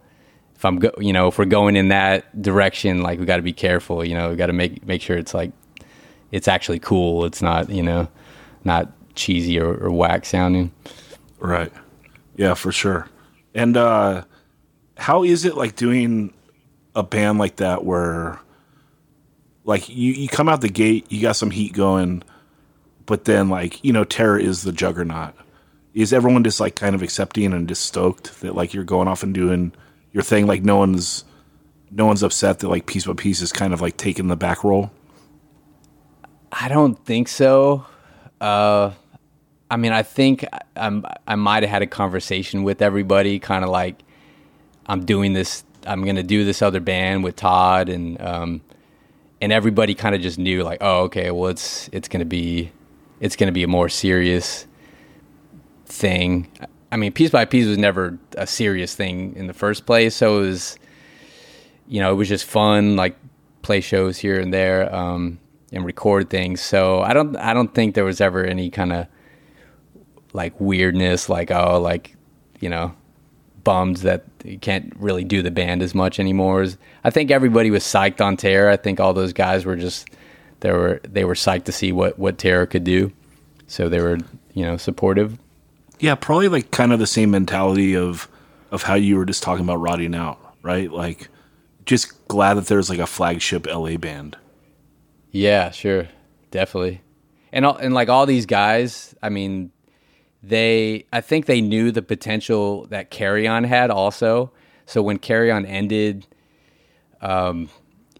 if 0.54 0.66
I'm 0.66 0.80
go, 0.80 0.92
you 0.98 1.14
know, 1.14 1.28
if 1.28 1.38
we're 1.38 1.46
going 1.46 1.76
in 1.76 1.88
that 1.88 2.42
direction, 2.42 3.00
like 3.00 3.18
we 3.18 3.24
got 3.24 3.36
to 3.36 3.42
be 3.42 3.54
careful. 3.54 4.04
You 4.04 4.14
know, 4.14 4.28
we 4.28 4.36
got 4.36 4.48
to 4.48 4.52
make 4.52 4.86
make 4.86 5.00
sure 5.00 5.16
it's 5.16 5.32
like 5.32 5.52
it's 6.30 6.46
actually 6.46 6.78
cool. 6.78 7.24
It's 7.24 7.40
not 7.40 7.70
you 7.70 7.82
know, 7.82 8.06
not 8.64 8.92
cheesy 9.14 9.58
or, 9.58 9.74
or 9.82 9.90
whack 9.90 10.26
sounding. 10.26 10.72
Right. 11.38 11.72
Yeah, 12.36 12.52
for 12.52 12.70
sure. 12.70 13.08
And 13.54 13.78
uh 13.78 14.24
how 14.96 15.24
is 15.24 15.44
it 15.44 15.56
like 15.56 15.76
doing 15.76 16.32
a 16.94 17.02
band 17.02 17.38
like 17.38 17.56
that 17.56 17.84
where 17.84 18.40
like 19.64 19.88
you, 19.88 20.12
you 20.12 20.28
come 20.28 20.48
out 20.48 20.60
the 20.60 20.68
gate, 20.68 21.06
you 21.10 21.20
got 21.22 21.36
some 21.36 21.50
heat 21.50 21.72
going, 21.72 22.22
but 23.06 23.24
then 23.24 23.48
like, 23.48 23.82
you 23.84 23.92
know, 23.92 24.04
Terror 24.04 24.38
is 24.38 24.62
the 24.62 24.72
juggernaut. 24.72 25.34
Is 25.94 26.12
everyone 26.12 26.44
just 26.44 26.60
like 26.60 26.74
kind 26.74 26.94
of 26.94 27.02
accepting 27.02 27.52
and 27.52 27.68
just 27.68 27.84
stoked 27.84 28.40
that 28.40 28.54
like 28.54 28.74
you're 28.74 28.84
going 28.84 29.08
off 29.08 29.22
and 29.22 29.32
doing 29.32 29.72
your 30.12 30.22
thing? 30.22 30.46
Like 30.46 30.62
no 30.62 30.76
one's 30.76 31.24
no 31.90 32.06
one's 32.06 32.22
upset 32.22 32.58
that 32.58 32.68
like 32.68 32.86
piece 32.86 33.06
by 33.06 33.14
piece 33.14 33.40
is 33.40 33.52
kind 33.52 33.72
of 33.72 33.80
like 33.80 33.96
taking 33.96 34.28
the 34.28 34.36
back 34.36 34.64
role. 34.64 34.90
I 36.50 36.68
don't 36.68 37.02
think 37.04 37.28
so. 37.28 37.86
Uh, 38.40 38.92
I 39.70 39.76
mean, 39.76 39.92
I 39.92 40.02
think 40.02 40.44
I'm, 40.76 41.04
I 41.26 41.34
might 41.36 41.62
have 41.62 41.70
had 41.70 41.82
a 41.82 41.86
conversation 41.86 42.62
with 42.62 42.82
everybody, 42.82 43.38
kind 43.38 43.64
of 43.64 43.70
like 43.70 44.03
I'm 44.86 45.04
doing 45.04 45.32
this. 45.32 45.64
I'm 45.86 46.04
gonna 46.04 46.22
do 46.22 46.44
this 46.44 46.62
other 46.62 46.80
band 46.80 47.24
with 47.24 47.36
Todd, 47.36 47.88
and 47.88 48.20
um, 48.20 48.60
and 49.40 49.52
everybody 49.52 49.94
kind 49.94 50.14
of 50.14 50.20
just 50.20 50.38
knew, 50.38 50.62
like, 50.62 50.78
oh, 50.80 51.02
okay, 51.04 51.30
well, 51.30 51.50
it's 51.50 51.88
it's 51.92 52.08
gonna 52.08 52.24
be 52.24 52.72
it's 53.20 53.36
gonna 53.36 53.52
be 53.52 53.62
a 53.62 53.68
more 53.68 53.88
serious 53.88 54.66
thing. 55.86 56.50
I 56.90 56.96
mean, 56.96 57.12
piece 57.12 57.30
by 57.30 57.44
piece 57.44 57.66
was 57.66 57.78
never 57.78 58.18
a 58.36 58.46
serious 58.46 58.94
thing 58.94 59.34
in 59.36 59.46
the 59.46 59.54
first 59.54 59.86
place, 59.86 60.14
so 60.14 60.38
it 60.38 60.46
was, 60.46 60.78
you 61.88 62.00
know, 62.00 62.12
it 62.12 62.14
was 62.14 62.28
just 62.28 62.44
fun, 62.44 62.96
like 62.96 63.16
play 63.62 63.80
shows 63.80 64.18
here 64.18 64.40
and 64.40 64.52
there. 64.52 64.94
Um, 64.94 65.38
and 65.74 65.84
record 65.84 66.30
things. 66.30 66.60
So 66.60 67.02
I 67.02 67.12
don't 67.12 67.36
I 67.36 67.52
don't 67.52 67.74
think 67.74 67.94
there 67.94 68.04
was 68.04 68.20
ever 68.20 68.44
any 68.44 68.70
kind 68.70 68.92
of 68.92 69.06
like 70.32 70.58
weirdness, 70.58 71.28
like 71.28 71.50
oh, 71.50 71.80
like 71.80 72.16
you 72.60 72.70
know, 72.70 72.94
bummed 73.64 73.98
that 73.98 74.24
you 74.44 74.58
can't 74.58 74.92
really 74.96 75.24
do 75.24 75.42
the 75.42 75.50
band 75.50 75.82
as 75.82 75.94
much 75.94 76.20
anymore. 76.20 76.66
I 77.02 77.10
think 77.10 77.30
everybody 77.30 77.70
was 77.70 77.82
psyched 77.82 78.20
on 78.20 78.36
Terror. 78.36 78.70
I 78.70 78.76
think 78.76 79.00
all 79.00 79.14
those 79.14 79.32
guys 79.32 79.64
were 79.64 79.76
just 79.76 80.08
they 80.60 80.70
were 80.70 81.00
they 81.02 81.24
were 81.24 81.34
psyched 81.34 81.64
to 81.64 81.72
see 81.72 81.92
what 81.92 82.18
what 82.18 82.38
Terror 82.38 82.66
could 82.66 82.84
do, 82.84 83.12
so 83.66 83.88
they 83.88 84.00
were 84.00 84.18
you 84.52 84.64
know 84.64 84.76
supportive. 84.76 85.38
Yeah, 85.98 86.14
probably 86.14 86.48
like 86.48 86.70
kind 86.70 86.92
of 86.92 86.98
the 86.98 87.06
same 87.06 87.30
mentality 87.30 87.96
of 87.96 88.28
of 88.70 88.82
how 88.82 88.94
you 88.94 89.16
were 89.16 89.26
just 89.26 89.42
talking 89.42 89.64
about 89.64 89.80
rotting 89.80 90.14
out, 90.14 90.38
right? 90.62 90.90
Like 90.90 91.28
just 91.86 92.26
glad 92.28 92.54
that 92.54 92.66
there's 92.66 92.90
like 92.90 92.98
a 92.98 93.06
flagship 93.06 93.66
LA 93.66 93.96
band. 93.96 94.36
Yeah, 95.30 95.70
sure, 95.70 96.08
definitely, 96.50 97.00
and 97.52 97.66
all, 97.66 97.76
and 97.76 97.92
like 97.92 98.08
all 98.08 98.24
these 98.24 98.46
guys, 98.46 99.14
I 99.22 99.28
mean, 99.28 99.70
they 100.48 101.06
I 101.12 101.20
think 101.20 101.46
they 101.46 101.60
knew 101.60 101.90
the 101.90 102.02
potential 102.02 102.86
that 102.86 103.10
Carry 103.10 103.46
On 103.48 103.64
had 103.64 103.90
also. 103.90 104.52
So 104.86 105.02
when 105.02 105.18
Carry 105.18 105.50
On 105.50 105.64
ended, 105.64 106.26
um, 107.20 107.70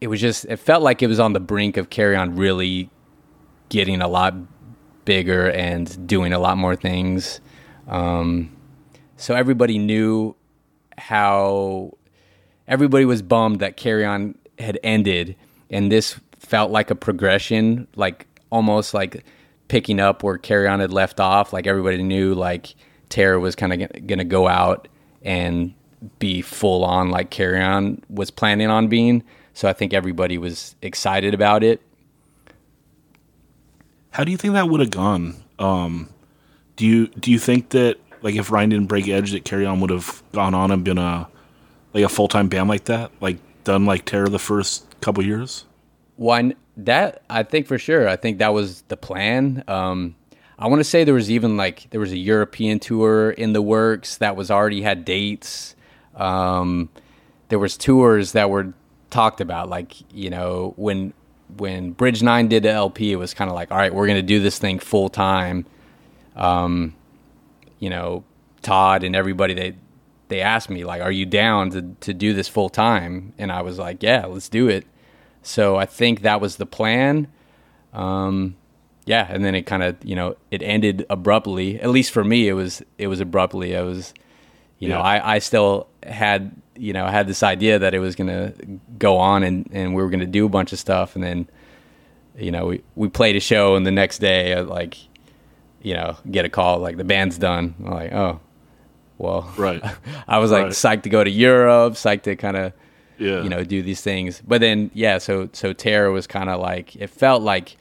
it 0.00 0.08
was 0.08 0.20
just 0.20 0.44
it 0.46 0.56
felt 0.56 0.82
like 0.82 1.02
it 1.02 1.06
was 1.06 1.20
on 1.20 1.32
the 1.32 1.40
brink 1.40 1.76
of 1.76 1.90
Carry 1.90 2.16
On 2.16 2.36
really 2.36 2.90
getting 3.68 4.00
a 4.00 4.08
lot 4.08 4.34
bigger 5.04 5.50
and 5.50 6.06
doing 6.06 6.32
a 6.32 6.38
lot 6.38 6.56
more 6.56 6.76
things. 6.76 7.40
Um, 7.88 8.56
so 9.16 9.34
everybody 9.34 9.78
knew 9.78 10.34
how 10.96 11.96
everybody 12.66 13.04
was 13.04 13.22
bummed 13.22 13.60
that 13.60 13.76
Carry 13.76 14.04
On 14.04 14.36
had 14.58 14.78
ended, 14.82 15.36
and 15.70 15.92
this 15.92 16.18
felt 16.38 16.70
like 16.70 16.90
a 16.90 16.94
progression, 16.94 17.86
like 17.96 18.26
almost 18.50 18.94
like 18.94 19.24
picking 19.68 20.00
up 20.00 20.22
where 20.22 20.38
Carry 20.38 20.68
On 20.68 20.80
had 20.80 20.92
left 20.92 21.20
off. 21.20 21.52
Like 21.52 21.66
everybody 21.66 22.02
knew 22.02 22.34
like 22.34 22.74
Terror 23.08 23.38
was 23.38 23.54
kind 23.54 23.72
of 23.72 24.06
going 24.06 24.18
to 24.18 24.24
go 24.24 24.48
out 24.48 24.88
and 25.22 25.74
be 26.18 26.42
full 26.42 26.84
on 26.84 27.10
like 27.10 27.30
Carry 27.30 27.60
On 27.60 28.02
was 28.08 28.30
planning 28.30 28.68
on 28.68 28.88
being. 28.88 29.22
So 29.54 29.68
I 29.68 29.72
think 29.72 29.94
everybody 29.94 30.36
was 30.36 30.74
excited 30.82 31.32
about 31.32 31.62
it. 31.62 31.80
How 34.10 34.24
do 34.24 34.30
you 34.30 34.36
think 34.36 34.54
that 34.54 34.68
would 34.68 34.80
have 34.80 34.90
gone? 34.90 35.42
Um, 35.58 36.08
do 36.76 36.86
you 36.86 37.08
do 37.08 37.30
you 37.30 37.38
think 37.38 37.70
that 37.70 37.98
like 38.22 38.34
if 38.34 38.50
Ryan 38.50 38.70
didn't 38.70 38.86
break 38.86 39.08
Edge, 39.08 39.32
that 39.32 39.44
Carry 39.44 39.66
On 39.66 39.80
would 39.80 39.90
have 39.90 40.22
gone 40.32 40.54
on 40.54 40.70
and 40.70 40.84
been 40.84 40.98
a 40.98 41.28
like 41.92 42.04
a 42.04 42.08
full 42.08 42.28
time 42.28 42.48
band 42.48 42.68
like 42.68 42.84
that, 42.84 43.10
like 43.20 43.38
done 43.64 43.86
like 43.86 44.04
Terror 44.04 44.28
the 44.28 44.38
first 44.38 44.86
couple 45.00 45.24
years? 45.24 45.64
One 46.16 46.54
that 46.76 47.22
I 47.30 47.42
think 47.42 47.66
for 47.66 47.78
sure. 47.78 48.08
I 48.08 48.16
think 48.16 48.38
that 48.38 48.52
was 48.52 48.82
the 48.82 48.96
plan. 48.96 49.64
Um, 49.68 50.16
I 50.58 50.68
want 50.68 50.80
to 50.80 50.84
say 50.84 51.04
there 51.04 51.14
was 51.14 51.30
even 51.30 51.56
like 51.56 51.88
there 51.90 52.00
was 52.00 52.12
a 52.12 52.16
European 52.16 52.78
tour 52.78 53.30
in 53.30 53.52
the 53.52 53.62
works 53.62 54.18
that 54.18 54.36
was 54.36 54.50
already 54.50 54.82
had 54.82 55.04
dates. 55.04 55.74
Um, 56.14 56.90
there 57.48 57.58
was 57.58 57.76
tours 57.76 58.32
that 58.32 58.50
were 58.50 58.72
talked 59.10 59.40
about, 59.40 59.68
like 59.68 59.94
you 60.12 60.30
know 60.30 60.74
when 60.76 61.12
when 61.56 61.92
Bridge 61.92 62.22
Nine 62.22 62.48
did 62.48 62.62
the 62.62 62.70
LP, 62.70 63.12
it 63.12 63.16
was 63.16 63.34
kind 63.34 63.50
of 63.50 63.54
like, 63.54 63.70
all 63.70 63.78
right, 63.78 63.94
we're 63.94 64.06
gonna 64.06 64.22
do 64.22 64.40
this 64.40 64.58
thing 64.58 64.78
full 64.78 65.08
time. 65.08 65.66
Um, 66.36 66.94
you 67.78 67.90
know, 67.90 68.24
Todd 68.62 69.04
and 69.04 69.14
everybody 69.14 69.54
they 69.54 69.76
they 70.28 70.40
asked 70.40 70.70
me 70.70 70.84
like, 70.84 71.02
are 71.02 71.12
you 71.12 71.26
down 71.26 71.70
to 71.70 71.96
to 72.00 72.14
do 72.14 72.32
this 72.32 72.48
full 72.48 72.68
time? 72.68 73.32
And 73.38 73.50
I 73.52 73.62
was 73.62 73.78
like, 73.78 74.02
yeah, 74.02 74.26
let's 74.26 74.48
do 74.48 74.68
it. 74.68 74.86
So 75.44 75.76
I 75.76 75.86
think 75.86 76.22
that 76.22 76.40
was 76.40 76.56
the 76.56 76.66
plan. 76.66 77.28
Um, 77.92 78.56
yeah, 79.06 79.26
and 79.28 79.44
then 79.44 79.54
it 79.54 79.62
kind 79.62 79.82
of 79.82 79.96
you 80.02 80.16
know 80.16 80.36
it 80.50 80.62
ended 80.62 81.06
abruptly. 81.10 81.80
At 81.80 81.90
least 81.90 82.10
for 82.10 82.24
me, 82.24 82.48
it 82.48 82.54
was 82.54 82.82
it 82.98 83.06
was 83.06 83.20
abruptly. 83.20 83.76
I 83.76 83.82
was, 83.82 84.14
you 84.78 84.88
yeah. 84.88 84.96
know, 84.96 85.00
I, 85.00 85.34
I 85.34 85.38
still 85.38 85.88
had 86.02 86.52
you 86.76 86.92
know 86.92 87.06
had 87.06 87.26
this 87.26 87.42
idea 87.42 87.78
that 87.78 87.94
it 87.94 87.98
was 87.98 88.16
gonna 88.16 88.54
go 88.98 89.18
on 89.18 89.42
and 89.42 89.68
and 89.72 89.94
we 89.94 90.02
were 90.02 90.08
gonna 90.08 90.26
do 90.26 90.46
a 90.46 90.48
bunch 90.48 90.72
of 90.72 90.78
stuff, 90.78 91.14
and 91.14 91.22
then 91.22 91.48
you 92.36 92.50
know 92.50 92.66
we 92.66 92.82
we 92.94 93.08
played 93.08 93.36
a 93.36 93.40
show 93.40 93.76
and 93.76 93.86
the 93.86 93.92
next 93.92 94.18
day 94.18 94.54
uh, 94.54 94.64
like 94.64 94.96
you 95.82 95.94
know 95.94 96.16
get 96.30 96.44
a 96.44 96.48
call 96.48 96.78
like 96.78 96.96
the 96.96 97.04
band's 97.04 97.36
done. 97.36 97.74
I'm 97.84 97.90
like 97.90 98.12
oh 98.12 98.40
well 99.18 99.52
right. 99.58 99.82
I 100.28 100.38
was 100.38 100.50
like 100.50 100.64
right. 100.64 100.72
psyched 100.72 101.02
to 101.02 101.10
go 101.10 101.22
to 101.22 101.30
Europe, 101.30 101.94
psyched 101.94 102.22
to 102.22 102.36
kind 102.36 102.56
of 102.56 102.72
yeah. 103.18 103.42
you 103.42 103.48
know, 103.48 103.64
do 103.64 103.82
these 103.82 104.00
things. 104.00 104.42
But 104.46 104.60
then, 104.60 104.90
yeah, 104.94 105.18
so 105.18 105.48
so 105.52 105.72
Terror 105.72 106.10
was 106.10 106.26
kind 106.26 106.50
of 106.50 106.60
like 106.60 106.96
it 106.96 107.08
felt 107.08 107.42
like 107.42 107.76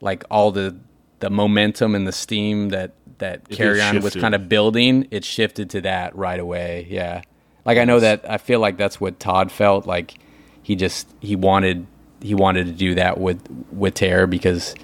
like 0.00 0.24
all 0.30 0.50
the 0.50 0.76
the 1.20 1.30
momentum 1.30 1.94
and 1.94 2.06
the 2.06 2.12
steam 2.12 2.68
that 2.70 2.92
that 3.18 3.48
Carry 3.48 3.80
On 3.80 4.00
was 4.00 4.14
kind 4.14 4.34
of 4.34 4.48
building, 4.48 5.08
it 5.10 5.24
shifted 5.24 5.70
to 5.70 5.80
that 5.82 6.14
right 6.14 6.38
away. 6.38 6.86
Yeah, 6.88 7.22
like 7.64 7.78
I 7.78 7.84
know 7.84 8.00
that 8.00 8.28
I 8.28 8.38
feel 8.38 8.60
like 8.60 8.76
that's 8.76 9.00
what 9.00 9.18
Todd 9.18 9.50
felt 9.50 9.86
like. 9.86 10.14
He 10.62 10.76
just 10.76 11.08
he 11.20 11.34
wanted 11.34 11.86
he 12.20 12.34
wanted 12.34 12.66
to 12.66 12.72
do 12.72 12.94
that 12.94 13.18
with 13.18 13.42
with 13.72 13.94
Terror 13.94 14.26
because 14.26 14.74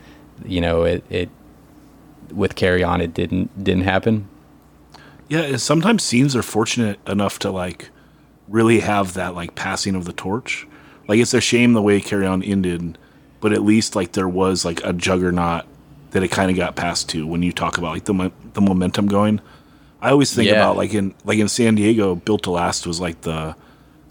you 0.45 0.61
know 0.61 0.85
it 0.85 1.05
it 1.11 1.29
with 2.33 2.57
Carry 2.57 2.83
On 2.83 3.01
it 3.01 3.15
didn't 3.15 3.63
didn't 3.63 3.85
happen. 3.85 4.29
Yeah, 5.29 5.57
sometimes 5.57 6.03
scenes 6.03 6.37
are 6.37 6.43
fortunate 6.43 6.99
enough 7.09 7.39
to 7.41 7.51
like 7.51 7.91
really 8.49 8.81
have 8.81 9.15
that 9.15 9.35
like 9.35 9.55
passing 9.55 9.95
of 9.95 10.05
the 10.05 10.13
torch. 10.13 10.67
Like 11.09 11.19
it's 11.19 11.35
a 11.35 11.41
shame 11.41 11.73
the 11.73 11.83
way 11.83 12.01
Carry 12.01 12.27
On 12.27 12.43
ended, 12.43 12.99
but 13.41 13.53
at 13.53 13.63
least 13.63 13.95
like 13.95 14.13
there 14.13 14.29
was 14.29 14.65
like 14.65 14.83
a 14.85 14.93
juggernaut 14.93 15.67
that 16.11 16.23
it 16.23 16.29
kind 16.29 16.51
of 16.51 16.57
got 16.57 16.77
passed 16.77 17.09
to 17.11 17.27
when 17.27 17.43
you 17.43 17.53
talk 17.53 17.79
about 17.79 17.93
like 17.93 18.05
the 18.05 18.33
the 18.55 18.61
momentum 18.61 19.07
going. 19.07 19.41
I 20.01 20.11
always 20.11 20.35
think 20.35 20.49
yeah. 20.49 20.57
about 20.57 20.77
like 20.77 20.95
in 20.95 21.15
like 21.25 21.39
in 21.39 21.49
San 21.49 21.75
Diego, 21.75 22.15
Built 22.15 22.45
to 22.45 22.51
Last 22.51 22.87
was 22.87 23.01
like 23.01 23.23
the 23.23 23.57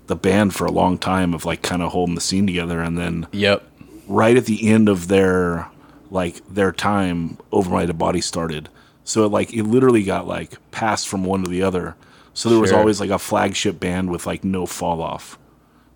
the 0.07 0.15
band 0.15 0.53
for 0.53 0.65
a 0.65 0.71
long 0.71 0.97
time 0.97 1.33
of 1.33 1.45
like 1.45 1.61
kind 1.61 1.81
of 1.81 1.91
holding 1.91 2.15
the 2.15 2.21
scene 2.21 2.45
together, 2.45 2.81
and 2.81 2.97
then 2.97 3.27
yep, 3.31 3.63
right 4.07 4.35
at 4.35 4.45
the 4.45 4.67
end 4.69 4.89
of 4.89 5.07
their 5.07 5.69
like 6.09 6.41
their 6.47 6.71
time, 6.71 7.37
Over 7.51 7.71
My 7.71 7.85
Dead 7.85 7.97
Body 7.97 8.21
started. 8.21 8.69
So 9.03 9.25
it 9.25 9.29
like 9.29 9.53
it 9.53 9.63
literally 9.63 10.03
got 10.03 10.27
like 10.27 10.57
passed 10.71 11.07
from 11.07 11.25
one 11.25 11.43
to 11.43 11.49
the 11.49 11.63
other 11.63 11.95
so 12.33 12.49
there 12.49 12.55
sure. 12.57 12.61
was 12.61 12.71
always 12.71 12.99
like 12.99 13.09
a 13.09 13.19
flagship 13.19 13.79
band 13.79 14.09
with 14.09 14.25
like 14.25 14.43
no 14.43 14.65
fall 14.65 15.01
off, 15.01 15.37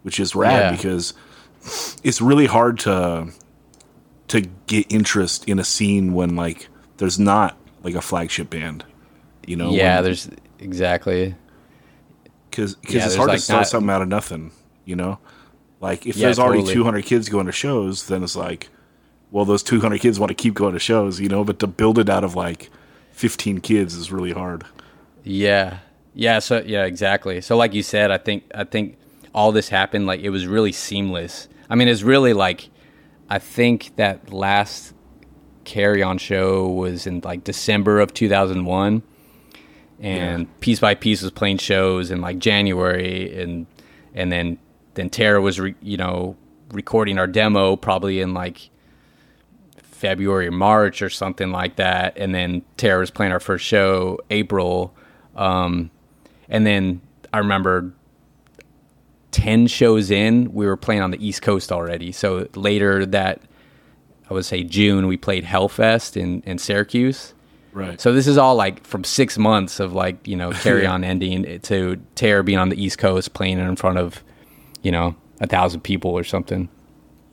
which 0.03 0.19
is 0.19 0.35
rad 0.35 0.71
yeah. 0.71 0.71
because 0.71 1.13
it's 2.03 2.21
really 2.21 2.45
hard 2.45 2.79
to 2.79 3.29
to 4.29 4.41
get 4.67 4.91
interest 4.91 5.47
in 5.47 5.59
a 5.59 5.63
scene 5.63 6.13
when 6.13 6.35
like 6.35 6.69
there's 6.97 7.19
not 7.19 7.57
like 7.83 7.95
a 7.95 8.01
flagship 8.01 8.49
band. 8.49 8.85
You 9.45 9.55
know? 9.55 9.71
Yeah, 9.71 9.95
when, 9.95 10.03
there's 10.05 10.29
exactly. 10.59 11.35
because 12.49 12.75
Yeah, 12.87 13.05
it's 13.05 13.15
hard 13.15 13.29
like, 13.29 13.37
to 13.37 13.43
start 13.43 13.59
not- 13.61 13.67
something 13.67 13.89
out 13.89 14.01
of 14.01 14.07
nothing. 14.07 14.51
You 14.85 14.95
know, 14.95 15.19
like 15.81 16.05
if 16.05 16.15
Yeah, 16.15 16.27
there's 16.27 16.39
already 16.39 16.61
totally. 16.61 16.75
200 16.75 17.05
kids 17.05 17.29
going 17.29 17.45
to 17.47 17.51
shows, 17.51 18.07
then 18.07 18.23
it's 18.23 18.35
like, 18.37 18.69
well, 19.31 19.43
those 19.43 19.63
200 19.63 19.99
kids 19.99 20.17
want 20.19 20.29
to 20.29 20.35
keep 20.35 20.53
going 20.53 20.73
to 20.73 20.79
shows, 20.79 21.19
you 21.19 21.27
know. 21.27 21.43
But 21.43 21.59
to 21.59 21.67
build 21.67 21.99
it 21.99 22.09
out 22.09 22.23
of 22.23 22.35
like 22.35 22.69
15 23.11 23.59
kids 23.59 23.95
is 23.95 24.11
really 24.11 24.31
hard. 24.31 24.63
Yeah. 25.23 25.79
Yeah, 26.17 26.39
so 26.39 26.63
yeah, 26.65 26.85
exactly. 26.85 27.41
So 27.41 27.55
like 27.55 27.75
you 27.75 27.83
said, 27.83 28.09
I 28.09 28.17
think 28.17 28.43
I 28.55 28.63
think 28.63 28.97
all 29.35 29.51
this 29.51 29.69
happened 29.69 30.07
like 30.07 30.21
it 30.21 30.31
was 30.31 30.47
really 30.47 30.71
seamless. 30.71 31.47
I 31.69 31.75
mean, 31.75 31.87
it's 31.87 32.01
really 32.01 32.33
like 32.33 32.69
I 33.29 33.37
think 33.37 33.95
that 33.97 34.33
last 34.33 34.95
Carry 35.63 36.01
On 36.01 36.17
show 36.17 36.67
was 36.67 37.05
in 37.05 37.21
like 37.23 37.43
December 37.43 37.99
of 37.99 38.15
2001 38.15 39.03
and 39.99 40.59
Piece 40.59 40.79
by 40.79 40.95
Piece 40.95 41.21
was 41.21 41.31
playing 41.31 41.59
shows 41.59 42.09
in 42.09 42.19
like 42.19 42.39
January. 42.39 43.39
And 43.39 43.67
and 44.15 44.31
then 44.31 44.57
then 44.95 45.11
Terror 45.11 45.39
was 45.39 45.59
re, 45.59 45.75
you 45.83 45.97
know 45.97 46.35
recording 46.71 47.19
our 47.19 47.27
demo 47.27 47.75
probably 47.75 48.21
in 48.21 48.33
like 48.33 48.71
February 49.83 50.47
or 50.47 50.51
March 50.51 51.03
or 51.03 51.11
something 51.11 51.51
like 51.51 51.75
that, 51.75 52.17
and 52.17 52.33
then 52.33 52.63
Terror 52.75 53.01
was 53.01 53.11
playing 53.11 53.31
our 53.31 53.39
first 53.39 53.65
show 53.65 54.19
April, 54.31 54.95
um, 55.35 55.91
and 56.49 56.65
then 56.65 57.01
I 57.33 57.39
remember 57.39 57.93
ten 59.31 59.67
shows 59.67 60.09
in 60.09 60.53
we 60.53 60.65
were 60.65 60.77
playing 60.77 61.01
on 61.01 61.11
the 61.11 61.25
East 61.25 61.41
Coast 61.41 61.71
already. 61.71 62.11
So 62.11 62.47
later 62.55 63.05
that 63.05 63.41
I 64.29 64.33
would 64.33 64.45
say 64.45 64.63
June 64.63 65.07
we 65.07 65.17
played 65.17 65.43
Hellfest 65.45 66.17
in 66.17 66.41
in 66.45 66.57
Syracuse. 66.57 67.33
Right. 67.73 68.01
So 68.01 68.11
this 68.13 68.25
is 68.25 68.37
all 68.37 68.55
like 68.55 68.83
from 68.85 69.03
six 69.03 69.37
months 69.37 69.79
of 69.79 69.93
like 69.93 70.27
you 70.27 70.35
know 70.35 70.51
carry 70.63 70.85
on 70.85 71.03
ending 71.03 71.59
to 71.61 71.97
Terror 72.15 72.43
being 72.43 72.57
on 72.57 72.69
the 72.69 72.81
East 72.81 72.97
Coast 72.97 73.33
playing 73.33 73.59
in 73.59 73.75
front 73.75 73.97
of 73.97 74.23
you 74.81 74.91
know 74.91 75.15
a 75.39 75.47
thousand 75.47 75.81
people 75.81 76.11
or 76.11 76.23
something. 76.23 76.69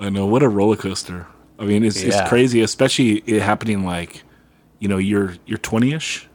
I 0.01 0.11
know 0.11 0.27
what 0.27 0.43
a 0.43 0.49
roller 0.49 0.77
coaster. 0.77 1.27
I 1.59 1.65
mean, 1.65 1.85
it's 1.85 2.03
Yeah. 2.03 2.09
it's 2.21 2.29
crazy, 2.29 2.61
especially 2.61 3.19
it 3.27 3.41
happening 3.41 3.85
like, 3.85 4.25
you 4.81 4.89
know, 4.89 4.99
you're 4.99 5.37
you're 5.47 5.59
20ish, 5.59 6.27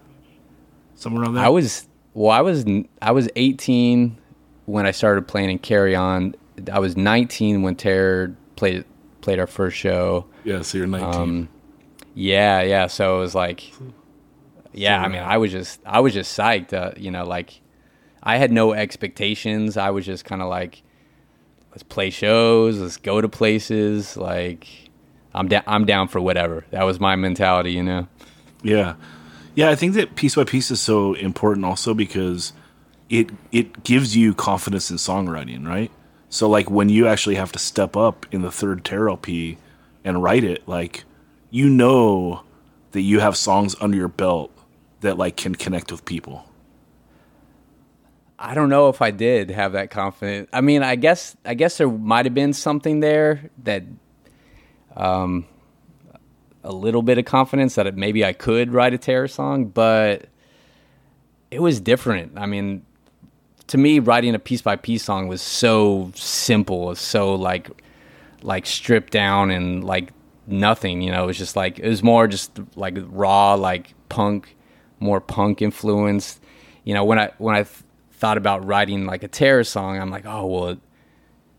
somewhere 0.95 1.23
around 1.23 1.33
that. 1.35 1.45
I 1.45 1.49
was 1.49 1.85
well, 2.13 2.31
I 2.31 2.41
was 2.41 2.65
I 3.01 3.11
was 3.11 3.29
18 3.35 4.17
when 4.65 4.85
I 4.85 4.91
started 4.91 5.27
playing 5.27 5.49
in 5.49 5.59
Carry 5.59 5.95
On. 5.95 6.35
I 6.71 6.79
was 6.79 6.97
19 6.97 7.61
when 7.61 7.75
Terror 7.75 8.35
played 8.55 8.85
played 9.21 9.39
our 9.39 9.47
first 9.47 9.77
show. 9.77 10.25
yeah, 10.43 10.61
so 10.61 10.77
you're 10.77 10.87
19. 10.87 11.21
Um, 11.21 11.49
yeah, 12.13 12.61
yeah. 12.61 12.87
So 12.87 13.17
it 13.17 13.19
was 13.21 13.35
like, 13.35 13.71
yeah. 14.73 15.01
I 15.01 15.07
mean, 15.07 15.21
I 15.21 15.37
was 15.37 15.51
just 15.51 15.79
I 15.85 15.99
was 15.99 16.13
just 16.13 16.37
psyched. 16.37 16.73
Uh, 16.73 16.91
you 16.97 17.11
know, 17.11 17.25
like 17.25 17.61
I 18.21 18.37
had 18.37 18.51
no 18.51 18.73
expectations. 18.73 19.77
I 19.77 19.91
was 19.91 20.05
just 20.05 20.25
kind 20.25 20.41
of 20.41 20.49
like, 20.49 20.83
let's 21.71 21.83
play 21.83 22.09
shows, 22.09 22.79
let's 22.79 22.97
go 22.97 23.21
to 23.21 23.29
places. 23.29 24.17
Like, 24.17 24.67
I'm 25.33 25.47
down. 25.47 25.63
I'm 25.67 25.85
down 25.85 26.07
for 26.07 26.19
whatever. 26.19 26.65
That 26.71 26.83
was 26.83 26.99
my 26.99 27.15
mentality. 27.15 27.71
You 27.71 27.83
know. 27.83 28.07
Yeah, 28.61 28.95
yeah. 29.59 29.69
I 29.69 29.75
think 29.75 29.93
that 29.95 30.15
piece 30.15 30.35
by 30.35 30.45
piece 30.45 30.71
is 30.71 30.79
so 30.79 31.15
important 31.15 31.65
also 31.65 31.93
because 31.93 32.53
it 33.09 33.29
it 33.51 33.83
gives 33.83 34.15
you 34.15 34.33
confidence 34.33 34.89
in 34.89 34.95
songwriting, 34.95 35.67
right? 35.67 35.91
So 36.29 36.47
like 36.47 36.69
when 36.69 36.87
you 36.87 37.07
actually 37.07 37.35
have 37.35 37.51
to 37.51 37.59
step 37.59 37.97
up 37.97 38.25
in 38.31 38.41
the 38.41 38.51
third 38.51 38.85
Terror 38.85 39.09
LP 39.09 39.57
and 40.05 40.23
write 40.23 40.45
it, 40.45 40.65
like 40.65 41.03
you 41.49 41.67
know 41.67 42.43
that 42.91 43.01
you 43.01 43.19
have 43.19 43.35
songs 43.35 43.75
under 43.81 43.97
your 43.97 44.07
belt 44.07 44.49
that 45.01 45.17
like 45.17 45.35
can 45.35 45.55
connect 45.55 45.91
with 45.91 46.05
people. 46.05 46.45
I 48.37 48.53
don't 48.53 48.69
know 48.69 48.87
if 48.87 49.01
I 49.01 49.11
did 49.11 49.49
have 49.51 49.73
that 49.73 49.89
confidence. 49.89 50.49
I 50.53 50.61
mean, 50.61 50.83
I 50.83 50.95
guess 50.95 51.35
I 51.43 51.53
guess 51.53 51.77
there 51.77 51.89
might 51.89 52.25
have 52.25 52.33
been 52.33 52.53
something 52.53 53.01
there 53.01 53.49
that, 53.63 53.83
um, 54.95 55.45
a 56.63 56.71
little 56.73 57.01
bit 57.01 57.17
of 57.17 57.25
confidence 57.25 57.75
that 57.75 57.87
it, 57.87 57.95
maybe 57.95 58.25
I 58.25 58.33
could 58.33 58.73
write 58.73 58.93
a 58.93 58.97
terror 58.97 59.27
song, 59.27 59.65
but 59.65 60.25
it 61.51 61.61
was 61.61 61.79
different. 61.79 62.37
I 62.37 62.45
mean, 62.45 62.85
to 63.67 63.77
me, 63.77 63.99
writing 63.99 64.35
a 64.35 64.39
piece 64.39 64.61
by 64.61 64.75
piece 64.75 65.03
song 65.03 65.27
was 65.27 65.41
so 65.41 66.11
simple, 66.15 66.95
so 66.95 67.35
like 67.35 67.69
like 68.41 68.65
stripped 68.65 69.11
down 69.11 69.51
and 69.51 69.83
like 69.83 70.11
nothing. 70.47 71.01
You 71.01 71.11
know, 71.11 71.23
it 71.23 71.27
was 71.27 71.37
just 71.37 71.55
like 71.55 71.79
it 71.79 71.87
was 71.87 72.03
more 72.03 72.27
just 72.27 72.59
like 72.75 72.97
raw, 73.07 73.53
like 73.53 73.93
punk, 74.09 74.55
more 74.99 75.21
punk 75.21 75.61
influenced. 75.61 76.41
You 76.83 76.93
know, 76.93 77.03
when 77.03 77.19
I 77.19 77.31
when 77.37 77.55
I 77.55 77.63
th- 77.63 77.83
thought 78.13 78.37
about 78.37 78.65
writing 78.65 79.05
like 79.05 79.23
a 79.23 79.27
terror 79.27 79.63
song, 79.63 79.99
I'm 79.99 80.09
like, 80.09 80.25
oh 80.25 80.45
well, 80.45 80.77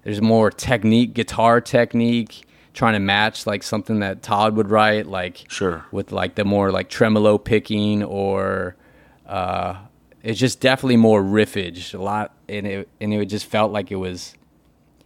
there's 0.02 0.20
more 0.20 0.50
technique, 0.50 1.14
guitar 1.14 1.60
technique, 1.60 2.44
trying 2.72 2.94
to 2.94 3.00
match 3.00 3.46
like 3.46 3.62
something 3.62 4.00
that 4.00 4.22
Todd 4.22 4.56
would 4.56 4.70
write, 4.70 5.06
like 5.06 5.44
Sure. 5.48 5.84
with 5.90 6.12
like 6.12 6.34
the 6.36 6.44
more 6.44 6.70
like 6.70 6.88
tremolo 6.88 7.38
picking 7.38 8.02
or 8.04 8.76
uh 9.26 9.76
it's 10.22 10.38
just 10.38 10.60
definitely 10.60 10.96
more 10.96 11.22
riffage 11.22 11.94
a 11.94 12.02
lot 12.02 12.34
and 12.48 12.66
it 12.66 12.88
and 13.00 13.14
it 13.14 13.24
just 13.26 13.46
felt 13.46 13.72
like 13.72 13.90
it 13.90 13.96
was 13.96 14.34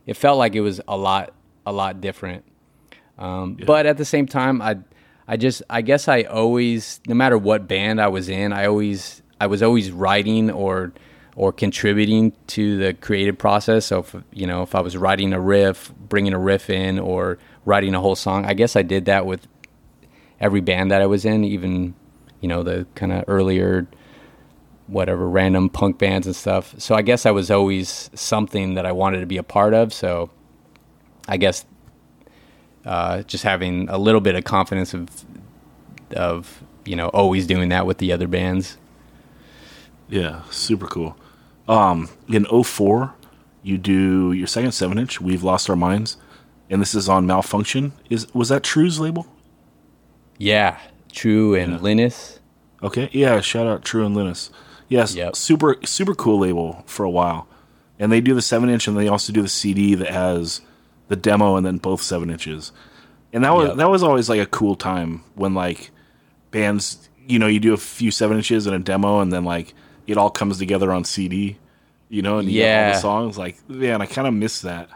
it 0.07 0.17
felt 0.17 0.39
like 0.39 0.55
it 0.55 0.61
was 0.61 0.81
a 0.89 0.97
lot 0.97 1.33
a 1.67 1.73
lot 1.73 2.01
different. 2.01 2.45
Um 3.19 3.55
but 3.55 3.87
at 3.87 3.97
the 3.97 4.05
same 4.05 4.27
time 4.27 4.61
i 4.61 4.77
i 5.29 5.37
just 5.37 5.63
i 5.71 5.83
guess 5.83 6.09
i 6.09 6.23
always 6.23 7.01
no 7.07 7.15
matter 7.15 7.39
what 7.39 7.69
band 7.69 8.01
i 8.01 8.09
was 8.09 8.29
in 8.29 8.53
i 8.53 8.67
always 8.67 9.23
i 9.41 9.47
was 9.47 9.63
always 9.63 9.91
writing 9.91 10.51
or 10.51 10.93
or 11.37 11.53
contributing 11.53 12.33
to 12.47 12.79
the 12.79 12.95
creative 12.95 13.37
process. 13.37 13.87
So 13.87 13.99
if 14.01 14.15
you 14.33 14.47
know 14.47 14.63
if 14.63 14.75
i 14.75 14.81
was 14.81 14.97
writing 14.97 15.33
a 15.33 15.41
riff 15.41 15.93
bringing 16.09 16.33
a 16.33 16.39
riff 16.39 16.71
in 16.71 16.99
or 16.99 17.39
writing 17.65 17.95
a 17.95 18.01
whole 18.01 18.17
song 18.17 18.45
i 18.45 18.55
guess 18.55 18.77
i 18.77 18.83
did 18.83 19.05
that 19.05 19.27
with 19.27 19.47
every 20.41 20.61
band 20.61 20.91
that 20.91 21.01
I 21.01 21.07
was 21.07 21.25
in, 21.25 21.45
even 21.45 21.95
you 22.41 22.49
know 22.49 22.63
the 22.63 22.87
kind 22.95 23.13
of 23.13 23.25
earlier 23.27 23.87
whatever 24.87 25.27
random 25.27 25.71
punk 25.71 25.99
bands 25.99 26.27
and 26.27 26.37
stuff. 26.37 26.75
So 26.79 26.95
I 26.95 27.01
guess 27.01 27.25
I 27.25 27.31
was 27.31 27.51
always 27.51 28.11
something 28.15 28.75
that 28.75 28.85
I 28.85 28.93
wanted 28.93 29.21
to 29.21 29.27
be 29.27 29.39
a 29.39 29.43
part 29.43 29.73
of. 29.73 29.95
So 29.95 30.29
I 31.27 31.39
guess 31.39 31.65
uh, 32.85 33.23
just 33.23 33.45
having 33.45 33.89
a 33.89 33.97
little 33.97 34.21
bit 34.21 34.35
of 34.35 34.45
confidence 34.45 34.93
of 34.93 35.09
of 36.15 36.63
you 36.85 36.97
know 36.97 37.09
always 37.09 37.47
doing 37.47 37.71
that 37.71 37.87
with 37.87 37.99
the 37.99 38.13
other 38.13 38.29
bands. 38.29 38.77
Yeah, 40.09 40.43
super 40.51 40.87
cool. 40.87 41.17
Um, 41.67 42.11
in 42.29 42.45
04, 42.45 43.15
you 43.63 43.79
do 43.79 44.33
your 44.33 44.47
second 44.47 44.73
seven 44.73 44.99
inch. 44.99 45.19
We've 45.19 45.43
lost 45.43 45.71
our 45.71 45.77
minds, 45.77 46.19
and 46.71 46.81
this 46.81 46.95
is 46.95 47.09
on 47.09 47.27
Malfunction. 47.27 47.93
Is 48.11 48.33
was 48.35 48.49
that 48.49 48.63
True's 48.63 48.99
label? 49.01 49.27
Yeah, 50.39 50.79
True 51.13 51.55
and 51.55 51.81
Linus. 51.83 52.41
Okay, 52.83 53.09
yeah. 53.13 53.41
Shout 53.41 53.67
out 53.67 53.85
True 53.85 54.05
and 54.05 54.17
Linus. 54.17 54.51
Yes, 54.89 55.15
Yep. 55.15 55.37
super 55.37 55.77
super 55.85 56.15
cool 56.15 56.39
label 56.41 56.83
for 56.87 57.05
a 57.05 57.11
while, 57.11 57.47
and 57.99 58.11
they 58.13 58.21
do 58.21 58.35
the 58.35 58.43
seven 58.43 58.69
inch, 58.69 58.87
and 58.87 58.97
they 58.97 59.09
also 59.09 59.33
do 59.33 59.43
the 59.43 59.49
CD 59.49 59.95
that 59.95 60.11
has 60.11 60.61
the 61.09 61.17
demo 61.17 61.57
and 61.57 61.65
then 61.65 61.79
both 61.79 62.03
seven 62.03 62.31
inches, 62.31 62.73
and 63.33 63.45
that 63.45 63.55
was 63.55 63.69
Yep. 63.69 63.77
that 63.79 63.91
was 63.91 64.03
always 64.03 64.29
like 64.29 64.41
a 64.41 64.47
cool 64.47 64.75
time 64.75 65.23
when 65.35 65.55
like 65.55 65.91
bands, 66.51 67.09
you 67.27 67.39
know, 67.39 67.47
you 67.47 67.61
do 67.61 67.73
a 67.73 67.79
few 67.79 68.11
seven 68.11 68.37
inches 68.37 68.67
and 68.67 68.75
a 68.77 68.79
demo, 68.79 69.21
and 69.21 69.33
then 69.33 69.45
like 69.45 69.75
it 70.07 70.17
all 70.19 70.31
comes 70.31 70.59
together 70.59 70.93
on 70.93 71.05
CD, 71.05 71.57
you 72.11 72.21
know, 72.23 72.39
and 72.39 72.49
you 72.49 72.61
get 72.61 72.65
all 72.65 72.69
Yeah. 72.89 72.93
the 72.93 72.99
songs. 73.01 73.39
Like, 73.39 73.57
man, 73.69 74.03
I 74.03 74.07
kind 74.07 74.29
of 74.29 74.35
miss 74.35 74.61
that. 74.61 74.89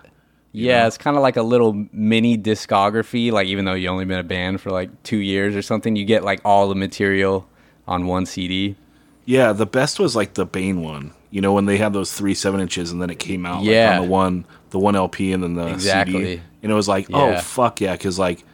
Yeah, 0.60 0.86
it's 0.86 0.98
kind 0.98 1.16
of 1.16 1.22
like 1.22 1.36
a 1.36 1.42
little 1.42 1.86
mini 1.92 2.36
discography. 2.36 3.30
Like 3.32 3.46
even 3.48 3.64
though 3.64 3.74
you 3.74 3.88
only 3.88 4.04
been 4.04 4.18
a 4.18 4.22
band 4.24 4.60
for 4.60 4.70
like 4.70 5.02
two 5.02 5.18
years 5.18 5.54
or 5.56 5.62
something, 5.62 5.96
you 5.96 6.04
get 6.04 6.24
like 6.24 6.40
all 6.44 6.68
the 6.68 6.74
material 6.74 7.48
on 7.86 8.06
one 8.06 8.26
CD. 8.26 8.76
Yeah, 9.24 9.52
the 9.52 9.66
best 9.66 9.98
was 9.98 10.16
like 10.16 10.34
the 10.34 10.46
Bane 10.46 10.82
one. 10.82 11.12
You 11.30 11.42
know, 11.42 11.52
when 11.52 11.66
they 11.66 11.76
had 11.76 11.92
those 11.92 12.12
three 12.12 12.34
seven 12.34 12.60
inches, 12.60 12.90
and 12.90 13.02
then 13.02 13.10
it 13.10 13.18
came 13.18 13.44
out 13.44 13.62
Yeah. 13.62 13.90
like 13.90 13.98
on 14.00 14.04
the 14.06 14.10
one, 14.10 14.44
the 14.70 14.78
one 14.78 14.96
LP, 14.96 15.32
and 15.32 15.42
then 15.42 15.54
the 15.54 15.66
Exactly. 15.68 16.12
CD, 16.36 16.42
and 16.62 16.72
it 16.72 16.74
was 16.74 16.88
like, 16.88 17.08
oh 17.12 17.36
fuck 17.38 17.80
yeah, 17.82 17.92
because 17.92 18.18
like, 18.18 18.44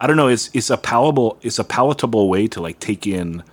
I 0.00 0.06
don't 0.08 0.16
know, 0.16 0.26
it's 0.28 0.50
it's 0.52 0.68
a 0.70 0.76
palatable, 0.76 1.38
it's 1.42 1.58
a 1.60 1.64
palatable 1.64 2.28
way 2.28 2.48
to 2.48 2.60
like 2.60 2.80
take 2.80 3.06
in 3.06 3.44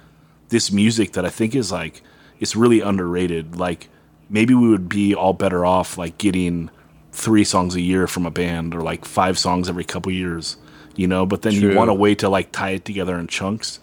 this 0.50 0.72
music 0.72 1.14
that 1.14 1.26
I 1.26 1.30
think 1.30 1.54
is 1.56 1.72
like, 1.72 2.02
it's 2.40 2.56
really 2.56 2.82
underrated. 2.82 3.56
Like, 3.56 3.90
maybe 4.30 4.54
we 4.56 4.68
would 4.70 4.90
be 4.90 5.14
all 5.14 5.34
better 5.34 5.64
off 5.66 5.98
like 6.00 6.18
getting 6.18 6.72
three 7.14 7.44
songs 7.46 7.76
a 7.76 7.82
year 7.82 8.08
from 8.08 8.26
a 8.26 8.32
band, 8.32 8.76
or 8.76 8.82
like 8.82 9.06
five 9.06 9.38
songs 9.38 9.70
every 9.70 9.84
couple 9.86 10.12
years, 10.12 10.58
you 10.96 11.08
know. 11.08 11.26
But 11.26 11.44
then 11.44 11.54
you 11.54 11.74
want 11.76 11.90
a 11.90 11.94
way 11.94 12.16
to 12.16 12.28
like 12.28 12.52
tie 12.52 12.72
it 12.72 12.86
together 12.86 13.18
in 13.18 13.28
chunks. 13.28 13.80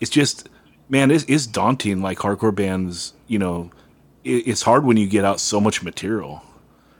It's 0.00 0.10
just 0.10 0.48
man 0.88 1.10
it's, 1.10 1.24
it's 1.28 1.46
daunting 1.46 2.00
like 2.00 2.18
hardcore 2.18 2.54
bands 2.54 3.12
you 3.26 3.38
know? 3.38 3.70
It, 4.24 4.46
it's 4.48 4.62
hard 4.62 4.84
when 4.84 4.96
you 4.96 5.06
get 5.06 5.24
out 5.24 5.40
so 5.40 5.60
much 5.60 5.82
material 5.82 6.42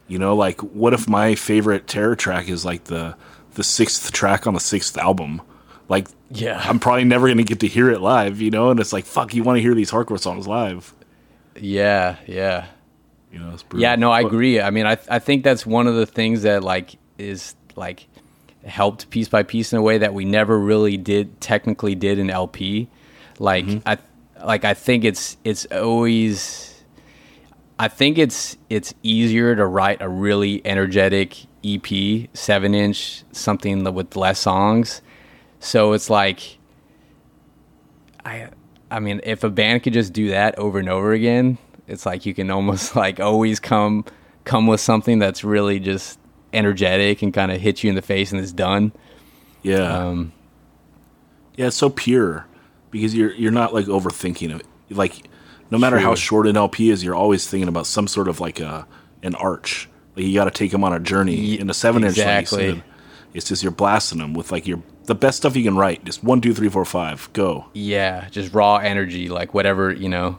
you 0.09 0.19
know? 0.19 0.35
Like 0.35 0.61
what 0.61 0.93
if 0.95 1.09
my 1.09 1.35
favorite 1.35 1.87
terror 1.87 2.17
track 2.17 2.49
is 2.49 2.65
like 2.65 2.85
the 2.85 3.15
the 3.55 3.63
sixth 3.65 4.11
track 4.13 4.47
on 4.47 4.55
the 4.55 4.61
sixth 4.61 4.99
album? 4.99 5.41
Like 5.89 6.09
Yeah. 6.31 6.61
i'm 6.65 6.79
probably 6.81 7.05
never 7.05 7.29
gonna 7.29 7.45
get 7.45 7.61
to 7.61 7.67
hear 7.69 7.91
it 7.91 8.01
live 8.01 8.41
you 8.43 8.51
know? 8.51 8.71
And 8.71 8.81
it's 8.81 8.93
like 8.93 9.07
fuck 9.07 9.33
you 9.33 9.43
want 9.45 9.57
to 9.59 9.63
hear 9.63 9.75
these 9.75 9.91
hardcore 9.91 10.19
songs 10.21 10.47
live. 10.49 10.93
Yeah, 11.61 12.17
yeah. 12.27 12.67
You 13.33 13.39
know. 13.41 13.57
Yeah, 13.75 13.97
no, 13.97 14.11
I 14.11 14.21
agree. 14.21 14.61
I 14.61 14.71
mean, 14.71 14.87
I 14.87 14.99
I 15.09 15.19
think 15.19 15.45
that's 15.45 15.67
one 15.67 15.87
of 15.87 15.95
the 15.95 16.07
things 16.07 16.43
that 16.43 16.65
like 16.65 16.97
is 17.19 17.55
like 17.77 18.07
helped 18.65 19.11
piece 19.11 19.29
by 19.29 19.43
piece 19.43 19.73
in 19.73 19.79
a 19.79 19.83
way 19.83 19.99
that 19.99 20.15
we 20.15 20.25
never 20.25 20.59
really 20.59 20.97
did 20.97 21.41
technically 21.41 21.95
did 21.95 22.19
in 22.19 22.31
LP. 22.31 22.89
Like 23.39 23.65
mm-hmm. 23.65 23.87
I 23.87 23.99
like 24.45 24.65
I 24.65 24.75
think 24.75 25.05
it's 25.05 25.37
it's 25.45 25.67
always 25.67 26.85
I 27.79 27.89
think 27.89 28.19
it's 28.19 28.57
it's 28.69 28.95
easier 29.03 29.55
to 29.55 29.67
write 29.67 30.03
a 30.03 30.09
really 30.09 30.61
energetic 30.65 31.47
EP, 31.65 32.29
seven 32.35 32.75
inch, 32.75 33.25
something 33.33 33.85
with 33.95 34.17
less 34.17 34.41
songs. 34.41 35.03
So 35.61 35.93
it's 35.93 36.11
like 36.11 36.59
I 38.25 38.49
I 38.91 39.01
mean, 39.01 39.21
if 39.25 39.45
a 39.45 39.51
band 39.51 39.83
could 39.83 39.93
just 39.93 40.13
do 40.13 40.31
that 40.31 40.59
over 40.59 40.79
and 40.79 40.89
over 40.89 41.13
again, 41.13 41.59
it's 41.89 42.07
like 42.07 42.27
you 42.27 42.35
can 42.35 42.51
almost 42.51 42.95
like 43.05 43.19
always 43.19 43.59
come 43.59 44.05
come 44.45 44.67
with 44.67 44.81
something 44.81 45.19
that's 45.19 45.43
really 45.43 45.81
just 45.81 46.19
energetic 46.53 47.23
and 47.23 47.35
kind 47.35 47.51
of 47.53 47.61
hits 47.61 47.83
you 47.83 47.91
in 47.91 47.97
the 47.97 48.03
face 48.03 48.33
and 48.33 48.41
it's 48.41 48.53
done. 48.53 48.93
Yeah. 49.63 50.07
Um, 50.07 50.33
Yeah, 51.57 51.67
it's 51.67 51.77
so 51.77 51.91
pure 51.91 52.47
because 52.91 53.15
you're 53.15 53.33
you're 53.33 53.53
not 53.53 53.75
like 53.75 53.87
overthinking 53.87 54.61
it. 54.61 54.67
Like 54.91 55.29
no 55.71 55.79
matter 55.79 55.99
how 55.99 56.15
short 56.15 56.47
an 56.47 56.57
LP 56.57 56.91
is, 56.91 57.05
you're 57.05 57.15
always 57.15 57.47
thinking 57.49 57.69
about 57.69 57.87
some 57.87 58.07
sort 58.07 58.29
of 58.29 58.41
like 58.41 58.61
a 58.61 58.87
an 59.23 59.35
arch. 59.35 59.89
Like 60.17 60.27
you 60.27 60.35
got 60.35 60.45
to 60.45 60.51
take 60.51 60.71
them 60.71 60.85
on 60.85 60.93
a 60.93 61.01
journey 61.01 61.59
in 61.59 61.71
a 61.71 61.75
seven 61.75 62.05
inch. 62.05 62.17
exactly. 62.19 62.83
it's 63.35 63.49
just 63.49 63.63
you're 63.63 63.73
blasting 63.73 64.19
them 64.19 64.35
with 64.35 64.51
like 64.51 64.67
your 64.67 64.83
the 65.05 65.15
best 65.15 65.39
stuff 65.39 65.57
you 65.57 65.65
can 65.65 65.77
write. 65.77 66.05
Just 66.05 66.23
one, 66.23 66.41
two, 66.41 66.55
three, 66.55 66.69
four, 66.69 66.85
five, 66.85 67.31
go. 67.33 67.67
yeah, 67.73 68.29
just 68.31 68.53
raw 68.55 68.77
energy, 68.77 69.29
like 69.29 69.55
whatever 69.55 69.93
you 69.93 70.09
know, 70.09 70.39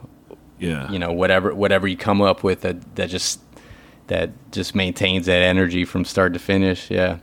Yeah, 0.59 0.91
you 0.91 0.99
know, 0.99 1.11
whatever 1.11 1.53
whatever 1.55 1.87
you 1.87 1.97
come 1.97 2.21
up 2.21 2.43
with 2.43 2.61
that 2.61 2.95
that 2.95 3.09
just 3.09 3.39
that 4.07 4.31
just 4.51 4.75
maintains 4.75 5.25
that 5.27 5.41
energy 5.41 5.85
from 5.85 6.03
start 6.05 6.33
to 6.33 6.39
finish. 6.39 6.89
Yeah. 6.91 7.19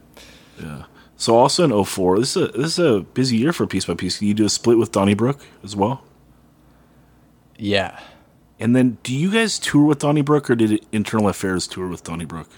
yeah. 0.62 0.84
So 1.16 1.36
also 1.36 1.64
in 1.64 1.84
04, 1.84 2.18
this 2.20 2.36
is 2.36 2.42
a 2.42 2.48
this 2.52 2.78
is 2.78 2.78
a 2.78 3.00
busy 3.00 3.36
year 3.36 3.52
for 3.52 3.66
piece 3.66 3.84
by 3.86 3.94
piece. 3.94 4.20
You 4.22 4.34
do 4.34 4.44
a 4.44 4.48
split 4.48 4.78
with 4.78 4.92
Donnybrook 4.92 5.40
as 5.64 5.74
well. 5.74 6.02
Yeah. 7.58 7.98
And 8.58 8.74
then, 8.74 8.96
do 9.02 9.14
you 9.14 9.30
guys 9.30 9.58
tour 9.58 9.84
with 9.84 9.98
Donnybrook, 9.98 10.48
or 10.48 10.54
did 10.54 10.84
Internal 10.92 11.28
Affairs 11.28 11.66
tour 11.66 11.88
with 11.88 12.02
Donnybrook? 12.04 12.48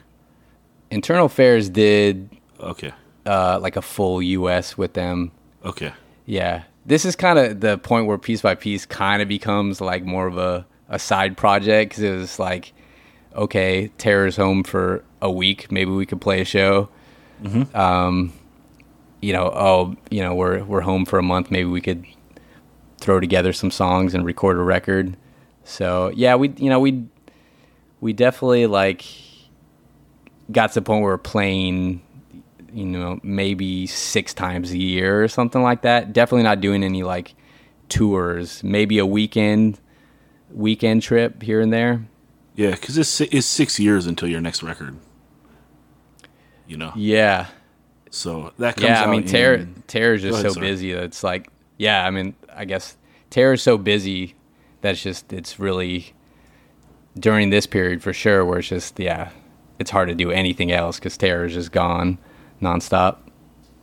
Internal 0.91 1.27
Affairs 1.27 1.69
did 1.69 2.31
Okay, 2.61 2.93
uh, 3.27 3.59
like 3.61 3.77
a 3.77 3.83
full 3.83 4.23
US 4.23 4.77
with 4.79 4.95
them. 4.95 5.33
okay, 5.65 5.93
Yeah. 6.25 6.65
This 6.89 7.05
is 7.05 7.15
kind 7.15 7.39
of 7.39 7.61
the 7.61 7.77
point 7.77 8.07
where 8.07 8.17
piece 8.17 8.41
by 8.41 8.55
piece 8.55 8.87
kind 8.87 9.21
of 9.21 9.29
becomes 9.29 9.81
like 9.81 10.05
more 10.05 10.27
of 10.27 10.39
a, 10.39 10.67
a 10.89 10.99
side 10.99 11.37
project 11.37 11.91
because 11.91 12.03
it 12.03 12.17
was 12.17 12.39
like, 12.39 12.73
okay, 13.37 13.89
Terror's 13.99 14.37
home 14.37 14.65
for 14.65 15.05
a 15.21 15.31
week. 15.31 15.71
Maybe 15.71 15.91
we 15.91 16.07
could 16.07 16.21
play 16.21 16.41
a 16.41 16.47
show. 16.47 16.89
Um, 17.75 18.33
you 19.21 19.35
know, 19.35 19.53
oh, 19.55 19.97
you 20.11 20.23
know, 20.23 20.35
we're 20.35 20.65
we're 20.65 20.81
home 20.81 21.05
for 21.05 21.19
a 21.19 21.23
month. 21.23 21.51
Maybe 21.51 21.67
we 21.69 21.83
could 21.83 22.07
throw 22.99 23.21
together 23.21 23.53
some 23.53 23.71
songs 23.71 24.15
and 24.15 24.25
record 24.25 24.57
a 24.57 24.63
record. 24.63 25.17
So 25.65 26.11
yeah, 26.15 26.37
we 26.37 26.55
you 26.57 26.71
know 26.71 26.81
we 26.81 27.05
we 28.01 28.15
definitely 28.15 28.67
like 28.67 29.05
got 30.51 30.69
to 30.69 30.75
the 30.81 30.83
point 30.83 31.03
where 31.03 31.13
we're 31.13 31.19
playing 31.19 32.01
you 32.79 32.87
know, 32.87 33.19
maybe 33.23 33.87
six 33.87 34.33
times 34.35 34.71
a 34.73 34.79
year 34.79 35.23
or 35.23 35.29
something 35.29 35.63
like 35.63 35.83
that. 35.83 36.13
Definitely 36.13 36.45
not 36.45 36.61
doing 36.61 36.83
any 36.85 37.03
like 37.03 37.35
tours. 37.89 38.63
Maybe 38.63 38.99
a 38.99 39.07
weekend 39.07 39.79
weekend 40.51 41.03
trip 41.03 41.43
here 41.43 41.61
and 41.61 41.73
there. 41.73 42.07
yeah. 42.55 42.71
Because 42.73 42.97
it's 42.97 43.21
it's 43.21 43.47
six 43.47 43.79
years 43.79 44.07
until 44.07 44.29
your 44.29 44.41
next 44.41 44.63
record. 44.63 44.97
You 46.67 46.77
know, 46.77 46.93
Yeah. 46.97 47.47
so 48.11 48.53
that 48.59 48.77
comes 48.77 48.89
Yeah, 48.89 49.03
I 49.03 49.07
mean 49.11 49.25
Terror 49.27 49.55
in- 49.55 49.83
Terror's 49.87 50.23
just 50.23 50.41
ahead, 50.41 50.53
so 50.53 50.61
busy 50.61 50.93
that 50.93 51.05
it's 51.05 51.25
like 51.25 51.49
yeah, 51.79 52.05
I 52.05 52.11
mean, 52.11 52.35
I 52.55 52.65
guess 52.65 52.97
Terror's 53.31 53.63
so 53.63 53.79
busy 53.79 54.35
that's 54.81 55.03
just 55.03 55.33
it's 55.33 55.59
really 55.59 56.13
during 57.19 57.51
this 57.51 57.67
period 57.67 58.03
for 58.03 58.13
sure 58.13 58.45
where 58.45 58.59
it's 58.59 58.69
just 58.69 58.99
yeah, 59.01 59.31
it's 59.79 59.91
hard 59.91 60.09
to 60.09 60.15
do 60.15 60.31
anything 60.31 60.71
else 60.71 61.01
cuz 61.01 61.17
Terror's 61.17 61.55
just 61.55 61.73
gone 61.73 62.19
nonstop. 62.61 63.19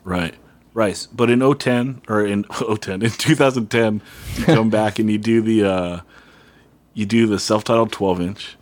Right. 0.03 0.35
Right. 0.73 1.07
But 1.14 1.30
in 1.30 1.39
010 1.39 2.02
or 2.07 2.26
in 2.26 2.43
010 2.80 3.02
in 3.02 3.10
2010 3.10 4.02
you 4.38 4.45
come 4.45 4.69
back 4.69 4.99
and 4.99 5.10
you 5.10 5.18
do 5.18 5.41
the 5.41 5.64
uh 5.64 5.99
you 6.93 7.06
do 7.06 7.27
the 7.27 7.39
self-titled 7.39 7.91
12 7.91 8.22
inch 8.22 8.57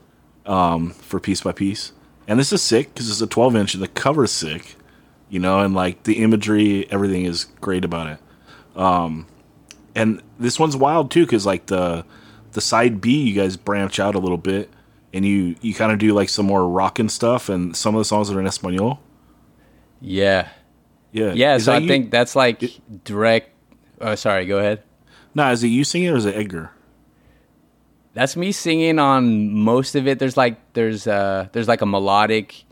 um 0.45 0.91
for 0.91 1.19
piece 1.19 1.41
by 1.41 1.51
piece. 1.51 1.91
And 2.27 2.39
this 2.39 2.53
is 2.53 2.61
sick 2.61 2.95
cuz 2.95 3.09
it's 3.09 3.21
a 3.21 3.27
12 3.27 3.55
inch 3.55 3.73
and 3.73 3.83
the 3.83 3.87
cover's 3.87 4.31
sick, 4.31 4.75
you 5.29 5.39
know, 5.39 5.59
and 5.59 5.73
like 5.73 6.03
the 6.03 6.21
imagery 6.21 6.89
everything 6.91 7.25
is 7.25 7.47
great 7.61 7.83
about 7.83 8.07
it. 8.07 8.19
Um 8.79 9.25
and 9.95 10.21
this 10.39 10.59
one's 10.59 10.77
wild 10.77 11.11
too 11.11 11.25
cuz 11.25 11.45
like 11.45 11.65
the 11.65 12.05
the 12.53 12.61
side 12.61 13.01
B 13.01 13.23
you 13.23 13.33
guys 13.33 13.57
branch 13.57 13.99
out 13.99 14.13
a 14.15 14.19
little 14.19 14.37
bit 14.37 14.69
and 15.13 15.25
you 15.25 15.55
you 15.61 15.73
kind 15.73 15.91
of 15.91 15.99
do 15.99 16.13
like 16.13 16.29
some 16.29 16.45
more 16.45 16.67
rockin' 16.67 17.09
stuff 17.09 17.49
and 17.49 17.75
some 17.75 17.95
of 17.95 17.99
the 17.99 18.05
songs 18.05 18.29
are 18.31 18.39
in 18.39 18.47
Espanol. 18.47 18.99
Yeah. 20.03 20.49
Yeah. 21.11 21.33
Yeah, 21.33 21.55
Is 21.55 21.65
so 21.65 21.73
I 21.73 21.77
you- 21.77 21.87
think 21.87 22.11
that's 22.11 22.35
like 22.35 22.63
direct 23.03 23.49
Oh, 24.01 24.15
sorry, 24.15 24.45
go 24.45 24.57
ahead. 24.59 24.83
Nah, 25.33 25.51
is 25.51 25.63
it 25.63 25.67
you 25.69 25.83
singing 25.83 26.09
or 26.09 26.17
is 26.17 26.25
it 26.25 26.35
Edgar? 26.35 26.71
That's 28.13 28.35
me 28.35 28.51
singing 28.51 28.99
on 28.99 29.51
most 29.53 29.95
of 29.95 30.07
it. 30.07 30.19
There's 30.19 30.35
like 30.37 30.57
there's 30.73 31.07
uh 31.07 31.47
there's 31.53 31.67
like 31.67 31.81
a 31.81 31.85
melodic 31.85 32.65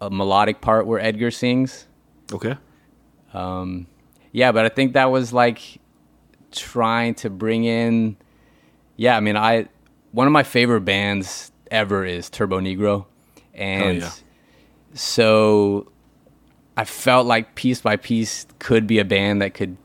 a 0.00 0.10
melodic 0.10 0.60
part 0.60 0.86
where 0.86 0.98
Edgar 1.00 1.30
sings. 1.30 1.86
Okay. 2.32 2.56
Um 3.32 3.86
Yeah, 4.32 4.52
but 4.52 4.64
I 4.64 4.68
think 4.70 4.94
that 4.94 5.10
was 5.10 5.32
like 5.32 5.60
trying 6.50 7.14
to 7.16 7.30
bring 7.30 7.64
in 7.64 8.16
yeah, 8.96 9.16
I 9.16 9.20
mean 9.20 9.36
I 9.36 9.68
one 10.12 10.26
of 10.26 10.32
my 10.32 10.42
favorite 10.42 10.82
bands 10.82 11.52
ever 11.70 12.04
is 12.04 12.28
Turbonegro. 12.30 13.06
And 13.54 14.00
yeah. 14.00 14.10
so 14.94 15.90
I 16.76 16.84
felt 16.84 17.26
like 17.26 17.54
piece 17.54 17.80
by 17.80 17.96
piece 17.96 18.46
could 18.58 18.86
be 18.86 18.98
a 18.98 19.04
band 19.04 19.42
that 19.42 19.54
could 19.54 19.76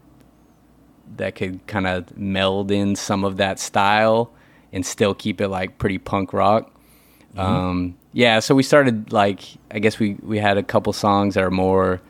that 1.17 1.35
could 1.35 1.65
kind 1.67 1.87
of 1.87 2.15
meld 2.17 2.71
in 2.71 2.95
some 2.95 3.23
of 3.23 3.37
that 3.37 3.59
style 3.59 4.31
and 4.71 4.85
still 4.85 5.13
keep 5.13 5.41
it 5.41 5.49
like 5.49 5.77
pretty 5.77 5.97
punk 5.97 6.33
rock. 6.33 6.71
Um, 7.37 7.95
yeah, 8.13 8.39
so 8.39 8.55
we 8.55 8.63
started 8.63 9.11
like 9.11 9.41
I 9.71 9.79
guess 9.79 9.99
we 9.99 10.15
we 10.21 10.39
had 10.39 10.57
a 10.57 10.63
couple 10.63 10.93
songs 10.93 11.35
that 11.35 11.43
are 11.43 11.51
more 11.51 12.01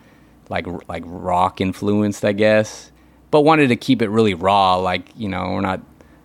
like 0.49 0.65
like 0.87 1.03
rock 1.05 1.59
influenced, 1.59 2.23
I 2.23 2.31
guess, 2.31 2.91
but 3.31 3.41
wanted 3.41 3.67
to 3.67 3.75
keep 3.75 4.01
it 4.01 4.09
really 4.09 4.33
raw. 4.33 4.75
Like 4.75 5.09
you 5.17 5.27
know, 5.27 5.51
we're 5.51 5.61
not 5.61 5.81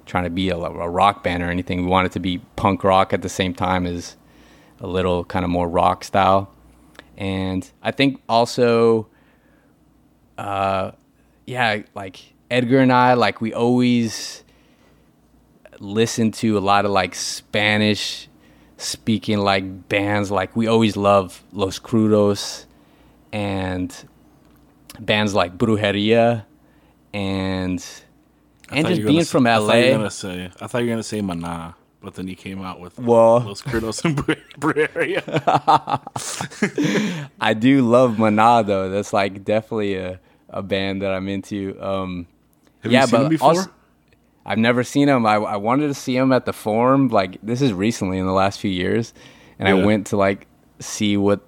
trying 0.07 0.25
to 0.25 0.31
be 0.31 0.51
a, 0.51 0.57
a 0.57 0.89
rock 0.89 1.25
band 1.25 1.43
or 1.43 1.51
anything. 1.51 1.83
We 1.83 1.89
wanted 1.89 2.13
it 2.13 2.13
to 2.13 2.21
be 2.21 2.39
punk 2.57 2.85
rock 2.85 3.13
at 3.13 3.23
the 3.23 3.29
same 3.29 3.55
time 3.55 3.87
as 3.87 4.17
a 4.81 4.87
little 4.87 5.25
kind 5.25 5.45
of 5.45 5.51
more 5.51 5.69
rock 5.69 6.05
style. 6.05 6.54
And 7.17 7.69
I 7.83 7.91
think 7.93 8.21
also, 8.29 9.09
uh, 10.37 10.93
yeah, 11.47 11.83
like 11.95 12.21
Edgar 12.51 12.81
and 12.81 12.93
I, 12.93 13.15
like 13.15 13.41
we 13.41 13.53
always 13.53 14.43
listen 15.81 16.31
to 16.33 16.57
a 16.59 16.61
lot 16.61 16.85
of 16.85 16.91
like 16.91 17.15
Spanish 17.15 18.29
speaking 18.77 19.39
like 19.39 19.89
bands. 19.89 20.31
Like 20.31 20.57
we 20.57 20.67
always 20.67 20.97
love 20.97 21.43
Los 21.53 21.79
Crudos 21.79 22.67
and 23.33 23.95
bands 25.01 25.35
like 25.35 25.57
Brujeria 25.59 26.45
and 27.13 27.85
and 28.71 28.87
just 28.89 29.05
being 29.05 29.25
from 29.25 29.45
say- 29.45 29.51
I 29.51 29.57
thought 29.59 29.77
you 29.77 29.83
were 29.85 29.91
LA. 29.91 29.97
gonna 29.97 30.11
say. 30.11 30.51
I 30.61 30.67
thought 30.67 30.79
you 30.79 30.87
were 30.87 30.93
gonna 30.93 31.03
say 31.03 31.21
but 32.05 32.15
then 32.15 32.27
he 32.29 32.35
came 32.35 32.63
out 32.63 32.79
with 32.81 32.99
Well- 32.99 33.41
Los 33.41 33.63
Crudos 33.63 34.05
and 34.05 34.17
Brujeria. 34.61 35.23
I 37.41 37.55
do 37.55 37.83
love 37.89 38.17
Maná 38.17 38.65
though. 38.67 38.91
That's 38.91 39.13
like 39.13 39.45
definitely 39.45 39.97
a, 39.97 40.21
a 40.51 40.63
band 40.63 41.03
that 41.03 41.13
I'm 41.13 41.29
into. 41.29 41.77
Um, 41.81 42.27
Have 42.83 42.93
yeah, 42.93 43.01
you 43.03 43.07
seen 43.07 43.11
but 43.13 43.21
them 43.23 43.29
before? 43.31 43.49
also- 43.49 43.71
I've 44.47 44.59
never 44.59 44.85
seen 44.85 45.07
them. 45.07 45.25
I, 45.25 45.37
I 45.37 45.57
wanted 45.57 45.89
to 45.89 45.95
see 45.95 46.19
them 46.19 46.31
at 46.31 46.45
the 46.45 46.53
Forum. 46.53 47.09
Like 47.09 47.39
this 47.43 47.63
is 47.63 47.73
recently 47.73 48.19
in 48.19 48.27
the 48.27 48.33
last 48.33 48.61
few 48.61 48.71
years, 48.71 49.15
and 49.59 49.67
Yeah. 49.69 49.83
I 49.83 49.87
went 49.87 50.09
to 50.09 50.19
like 50.19 50.47
see 50.81 51.17
what 51.17 51.41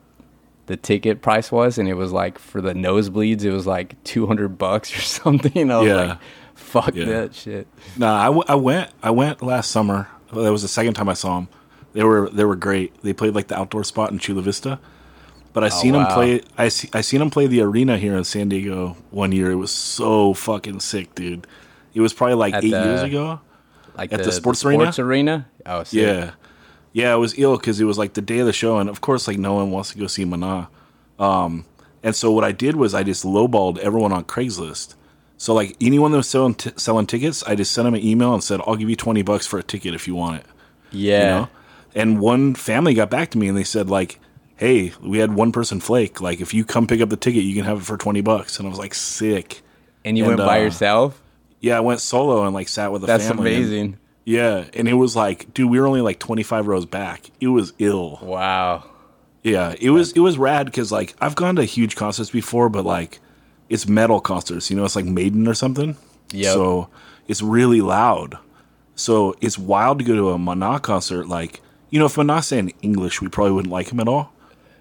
the 0.65 0.79
ticket 0.79 1.21
price 1.21 1.53
was, 1.53 1.77
and 1.77 1.89
it 1.91 1.95
was 1.95 2.11
like 2.11 2.39
for 2.39 2.63
the 2.63 2.73
nosebleeds, 2.73 3.45
it 3.45 3.51
was 3.53 3.67
like 3.67 4.03
two 4.05 4.27
hundred 4.27 4.57
bucks 4.57 4.97
or 4.97 5.01
something. 5.03 5.71
I 5.71 5.79
was 5.79 5.87
Yeah. 5.89 5.95
like, 5.95 6.19
"Fuck 6.55 6.95
Yeah. 6.95 7.05
that 7.05 7.35
shit." 7.35 7.69
Nah, 7.99 8.17
I, 8.19 8.25
w- 8.27 8.45
I 8.49 8.55
went. 8.55 8.91
I 9.03 9.11
went 9.11 9.43
last 9.43 9.71
summer. 9.71 10.09
That 10.33 10.53
was 10.53 10.63
the 10.63 10.69
second 10.69 10.95
time 10.95 11.09
I 11.09 11.15
saw 11.15 11.37
them. 11.37 11.49
They 11.93 12.05
were 12.05 12.29
they 12.31 12.45
were 12.45 12.57
great. 12.57 13.01
They 13.03 13.13
played 13.13 13.35
like 13.35 13.49
the 13.49 13.59
outdoor 13.59 13.85
spot 13.85 14.11
in 14.13 14.19
Chula 14.19 14.43
Vista. 14.43 14.79
But 15.53 15.65
I 15.65 15.71
seen 15.71 15.93
them 15.93 16.07
play. 16.09 16.43
I 16.59 16.69
see, 16.69 16.91
I 16.93 17.01
seen 17.01 17.21
them 17.21 17.31
play 17.31 17.47
the 17.47 17.63
arena 17.63 17.97
here 17.97 18.15
in 18.15 18.25
San 18.25 18.51
Diego 18.51 18.97
one 19.11 19.33
year. 19.33 19.51
It 19.51 19.55
was 19.55 19.71
so 19.71 20.35
fucking 20.35 20.81
sick, 20.81 21.15
dude. 21.15 21.47
It 21.95 22.01
was 22.03 22.13
probably 22.13 22.35
like 22.35 22.53
At 22.53 22.65
eight 22.65 22.73
the- 22.73 22.85
years 22.85 23.03
ago. 23.03 23.41
Like 23.97 24.13
At 24.13 24.23
the 24.23 24.33
sports 24.33 24.63
arena? 24.67 24.83
Sports 24.85 24.99
arena. 24.99 25.47
Oh, 25.65 25.83
sick. 25.85 26.03
Yeah, 26.03 26.33
Yeah, 26.93 27.15
it 27.15 27.17
was 27.17 27.39
ill 27.39 27.57
because 27.57 27.81
it 27.81 27.85
was 27.85 27.97
like 27.97 28.13
the 28.13 28.21
day 28.21 28.41
of 28.41 28.47
the 28.47 28.53
show, 28.53 28.77
and 28.79 28.91
of 28.91 29.01
course, 29.01 29.27
like 29.27 29.39
no 29.39 29.55
one 29.55 29.71
wants 29.71 29.93
to 29.93 29.99
go 29.99 30.07
see 30.07 30.27
Mana. 30.27 30.69
Um, 31.19 31.65
and 32.03 32.15
so 32.15 32.31
what 32.31 32.45
I 32.45 32.53
did 32.53 32.77
was 32.77 32.93
I 32.93 33.03
just 33.03 33.25
lowballed 33.25 33.79
everyone 33.79 34.13
on 34.13 34.25
Craigslist. 34.25 34.95
So 35.39 35.53
like 35.55 35.77
anyone 35.81 36.11
that 36.13 36.17
was 36.19 36.29
selling 36.29 36.55
t- 36.55 36.73
selling 36.77 37.07
tickets, 37.07 37.43
I 37.45 37.55
just 37.55 37.73
sent 37.73 37.85
them 37.85 37.95
an 37.95 38.03
email 38.05 38.33
and 38.35 38.43
said, 38.43 38.61
"I'll 38.67 38.77
give 38.77 38.89
you 38.91 38.97
twenty 38.97 39.23
bucks 39.23 39.47
for 39.47 39.59
a 39.59 39.63
ticket 39.63 39.95
if 39.95 40.07
you 40.09 40.15
want 40.15 40.41
it." 40.41 40.47
Yeah. 40.93 41.19
You 41.19 41.27
know? 41.41 41.49
And 41.95 42.21
one 42.21 42.55
family 42.55 42.95
got 42.95 43.11
back 43.11 43.31
to 43.33 43.39
me 43.39 43.49
and 43.49 43.57
they 43.57 43.65
said 43.65 43.91
like, 43.91 44.19
"Hey, 44.57 44.93
we 45.03 45.19
had 45.19 45.35
one 45.35 45.53
person 45.53 45.81
flake. 45.81 46.21
Like, 46.21 46.41
if 46.41 46.55
you 46.55 46.65
come 46.65 46.87
pick 46.87 47.01
up 47.01 47.11
the 47.11 47.17
ticket, 47.17 47.45
you 47.45 47.55
can 47.55 47.65
have 47.65 47.79
it 47.81 47.85
for 47.85 47.97
twenty 47.97 48.21
bucks." 48.23 48.59
And 48.59 48.67
I 48.67 48.71
was 48.71 48.79
like, 48.79 48.95
"Sick." 48.95 49.63
And 50.05 50.17
you 50.17 50.25
And, 50.25 50.37
went 50.37 50.47
by 50.49 50.61
uh, 50.61 50.65
yourself? 50.65 51.21
Yeah, 51.61 51.77
I 51.79 51.81
went 51.81 52.01
solo 52.01 52.45
and 52.45 52.55
like 52.55 52.69
sat 52.69 52.93
with 52.93 53.03
a 53.05 53.07
That's 53.07 53.27
family. 53.27 53.55
and- 53.55 53.65
amazing. 53.65 53.99
yeah, 54.25 54.65
and 54.75 54.89
it 54.89 54.95
was 54.95 55.17
like, 55.17 55.53
dude, 55.53 55.71
we 55.71 55.81
were 55.81 55.87
only 55.87 56.01
like 56.01 56.19
twenty 56.19 56.43
five 56.45 56.67
rows 56.67 56.87
back. 56.87 57.31
It 57.41 57.49
was 57.49 57.73
ill. 57.79 58.19
Wow. 58.23 58.85
Yeah, 59.43 59.75
it 59.81 59.91
was 59.91 60.13
it 60.13 60.21
was 60.21 60.39
rad 60.39 60.67
because 60.67 60.91
like 60.93 61.15
I've 61.21 61.35
gone 61.35 61.57
to 61.57 61.65
huge 61.65 61.95
concerts 61.97 62.31
before, 62.31 62.69
but 62.69 62.85
like 62.85 63.21
it's 63.69 63.87
metal 63.89 64.21
concerts. 64.21 64.71
You 64.71 64.77
know, 64.77 64.85
it's 64.85 64.97
like 64.97 65.05
Maiden 65.05 65.47
or 65.49 65.55
something. 65.55 65.97
Yeah. 66.33 66.53
So 66.53 66.89
it's 67.29 67.43
really 67.43 67.81
loud. 67.81 68.39
So 68.95 69.35
it's 69.41 69.59
wild 69.59 69.99
to 69.99 70.05
go 70.05 70.15
to 70.15 70.31
a 70.31 70.39
Mana 70.39 70.81
concert. 70.81 71.29
Like 71.29 71.61
you 71.91 71.99
know, 71.99 72.07
if 72.07 72.17
Mana 72.17 72.43
sang 72.43 72.73
English, 72.83 73.21
we 73.21 73.29
probably 73.29 73.53
wouldn't 73.53 73.73
like 73.73 73.91
him 73.91 74.01
at 74.01 74.09
all. 74.09 74.33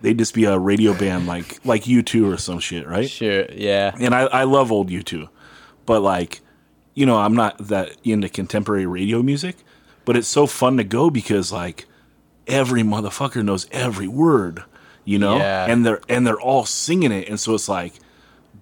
They'd 0.01 0.17
just 0.17 0.33
be 0.33 0.45
a 0.45 0.57
radio 0.59 0.93
band 0.93 1.27
like 1.27 1.59
like 1.65 1.87
U 1.87 2.01
two 2.03 2.29
or 2.29 2.37
some 2.37 2.59
shit, 2.59 2.87
right? 2.87 3.09
Sure. 3.09 3.45
Yeah. 3.51 3.95
and 3.99 4.13
I, 4.13 4.21
I 4.23 4.43
love 4.43 4.71
old 4.71 4.89
U2, 4.89 5.27
but 5.85 6.01
like, 6.01 6.41
you 6.93 7.05
know, 7.05 7.17
I'm 7.17 7.33
not 7.35 7.57
that 7.67 7.91
into 8.03 8.29
contemporary 8.29 8.85
radio 8.85 9.23
music, 9.23 9.55
but 10.03 10.15
it's 10.17 10.27
so 10.27 10.45
fun 10.47 10.77
to 10.77 10.83
go 10.83 11.09
because 11.09 11.51
like 11.51 11.85
every 12.47 12.83
motherfucker 12.83 13.43
knows 13.43 13.67
every 13.71 14.07
word, 14.07 14.63
you 15.05 15.17
know, 15.17 15.37
Yeah. 15.37 15.65
and 15.67 15.85
they're 15.85 16.01
and 16.07 16.25
they're 16.27 16.39
all 16.41 16.65
singing 16.65 17.11
it, 17.11 17.27
and 17.29 17.39
so 17.39 17.55
it's 17.55 17.67
like, 17.69 17.93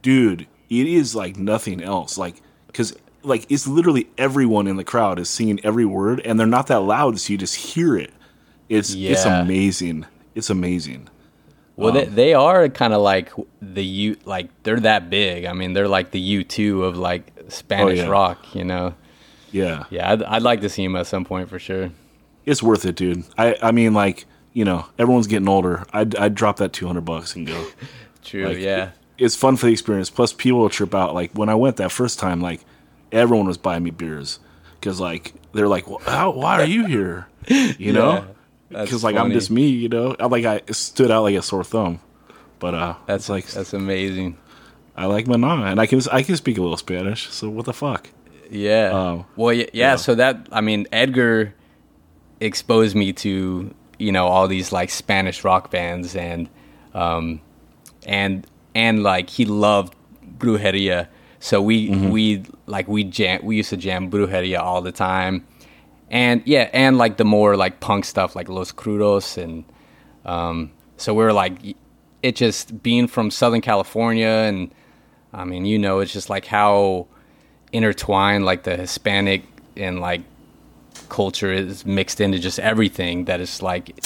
dude, 0.03 0.47
it 0.69 0.87
is 0.87 1.15
like 1.15 1.37
nothing 1.37 1.81
else, 1.81 2.15
like 2.19 2.35
because 2.67 2.95
like 3.23 3.45
it's 3.49 3.65
literally 3.65 4.07
everyone 4.17 4.67
in 4.67 4.75
the 4.75 4.83
crowd 4.83 5.17
is 5.17 5.29
singing 5.29 5.59
every 5.63 5.85
word, 5.85 6.19
and 6.19 6.39
they're 6.39 6.45
not 6.45 6.67
that 6.67 6.81
loud, 6.81 7.19
so 7.19 7.33
you 7.33 7.39
just 7.39 7.55
hear 7.55 7.97
it. 7.97 8.13
It's 8.69 8.93
it's 8.93 9.25
amazing. 9.25 10.05
It's 10.35 10.51
amazing. 10.51 11.09
Well, 11.75 11.91
they, 11.91 12.05
um, 12.05 12.15
they 12.15 12.33
are 12.35 12.69
kind 12.69 12.93
of 12.93 13.01
like 13.01 13.31
the 13.59 13.83
U, 13.83 14.17
like 14.25 14.49
they're 14.61 14.79
that 14.81 15.09
big. 15.09 15.45
I 15.45 15.53
mean, 15.53 15.73
they're 15.73 15.87
like 15.87 16.11
the 16.11 16.19
U 16.19 16.43
two 16.43 16.83
of 16.83 16.97
like 16.97 17.31
Spanish 17.47 17.97
yeah. 17.97 18.07
rock. 18.07 18.53
You 18.53 18.63
know. 18.63 18.93
Yeah. 19.51 19.85
Yeah, 19.89 20.11
I'd, 20.11 20.23
I'd 20.23 20.41
like 20.41 20.61
to 20.61 20.69
see 20.69 20.83
him 20.83 20.95
at 20.95 21.07
some 21.07 21.25
point 21.25 21.49
for 21.49 21.59
sure. 21.59 21.91
it's 22.45 22.61
worth 22.61 22.85
it, 22.85 22.95
dude. 22.95 23.23
I 23.37 23.55
I 23.61 23.71
mean, 23.71 23.93
like 23.93 24.25
you 24.53 24.65
know, 24.65 24.85
everyone's 24.99 25.27
getting 25.27 25.47
older. 25.47 25.85
I'd 25.93 26.15
I'd 26.15 26.35
drop 26.35 26.57
that 26.57 26.73
two 26.73 26.87
hundred 26.87 27.05
bucks 27.05 27.35
and 27.35 27.47
go. 27.47 27.67
True. 28.23 28.47
Like, 28.47 28.57
yeah. 28.57 28.91
It's 29.23 29.35
fun 29.35 29.55
for 29.55 29.65
the 29.67 29.71
experience. 29.71 30.09
Plus, 30.09 30.33
people 30.33 30.59
will 30.59 30.69
trip 30.69 30.93
out. 30.93 31.13
Like 31.13 31.31
when 31.33 31.49
I 31.49 31.55
went 31.55 31.77
that 31.77 31.91
first 31.91 32.19
time, 32.19 32.41
like 32.41 32.61
everyone 33.11 33.47
was 33.47 33.57
buying 33.57 33.83
me 33.83 33.91
beers 33.91 34.39
because 34.79 34.99
like 34.99 35.33
they're 35.53 35.67
like, 35.67 35.87
well, 35.87 35.99
how, 35.99 36.31
why 36.31 36.61
are 36.61 36.65
you 36.65 36.85
here? 36.85 37.27
You 37.47 37.91
know, 37.93 38.25
because 38.69 39.03
like 39.03 39.15
I'm 39.15 39.31
just 39.31 39.51
me. 39.51 39.67
You 39.67 39.89
know, 39.89 40.15
I, 40.19 40.27
like 40.27 40.45
I 40.45 40.61
stood 40.71 41.11
out 41.11 41.23
like 41.23 41.35
a 41.35 41.41
sore 41.41 41.63
thumb. 41.63 41.99
But 42.59 42.73
uh, 42.73 42.95
That's 43.05 43.27
like 43.27 43.45
that's 43.47 43.73
amazing. 43.73 44.37
I 44.95 45.07
like 45.07 45.27
Manon, 45.27 45.67
and 45.67 45.81
I 45.81 45.85
can 45.85 46.01
I 46.11 46.23
can 46.23 46.37
speak 46.37 46.57
a 46.57 46.61
little 46.61 46.77
Spanish. 46.77 47.29
So 47.29 47.49
what 47.49 47.65
the 47.65 47.73
fuck? 47.73 48.09
Yeah. 48.49 48.91
Oh. 48.93 49.25
well, 49.35 49.51
yeah, 49.51 49.65
yeah. 49.73 49.95
So 49.97 50.15
that 50.15 50.47
I 50.51 50.61
mean, 50.61 50.87
Edgar 50.91 51.53
exposed 52.39 52.95
me 52.95 53.11
to 53.13 53.73
you 53.99 54.11
know 54.11 54.27
all 54.27 54.47
these 54.47 54.71
like 54.71 54.89
Spanish 54.91 55.43
rock 55.43 55.71
bands 55.71 56.15
and 56.15 56.49
um 56.93 57.41
and 58.05 58.47
and 58.75 59.03
like 59.03 59.29
he 59.29 59.45
loved 59.45 59.95
Brujeria. 60.37 61.07
So 61.39 61.61
we 61.61 61.89
we 61.89 62.43
like 62.67 62.87
we 62.87 63.03
jam 63.03 63.41
we 63.43 63.57
used 63.57 63.69
to 63.69 63.77
jam 63.77 64.09
Brujeria 64.09 64.59
all 64.59 64.81
the 64.81 64.91
time. 64.91 65.45
And 66.09 66.41
yeah, 66.45 66.69
and 66.73 66.97
like 66.97 67.17
the 67.17 67.25
more 67.25 67.57
like 67.57 67.79
punk 67.79 68.05
stuff 68.05 68.35
like 68.35 68.49
Los 68.49 68.71
Crudos 68.71 69.41
and 69.41 69.65
um 70.25 70.71
so 70.97 71.13
we 71.13 71.23
were 71.23 71.33
like 71.33 71.75
it 72.21 72.35
just 72.35 72.81
being 72.81 73.07
from 73.07 73.29
Southern 73.29 73.61
California 73.61 74.27
and 74.27 74.73
I 75.33 75.45
mean, 75.45 75.65
you 75.65 75.79
know, 75.79 75.99
it's 75.99 76.13
just 76.13 76.29
like 76.29 76.45
how 76.45 77.07
intertwined 77.71 78.45
like 78.45 78.63
the 78.63 78.77
Hispanic 78.77 79.43
and 79.75 79.99
like 79.99 80.21
culture 81.09 81.51
is 81.51 81.85
mixed 81.85 82.21
into 82.21 82.39
just 82.39 82.59
everything 82.59 83.25
that 83.25 83.41
is 83.41 83.61
like 83.61 84.05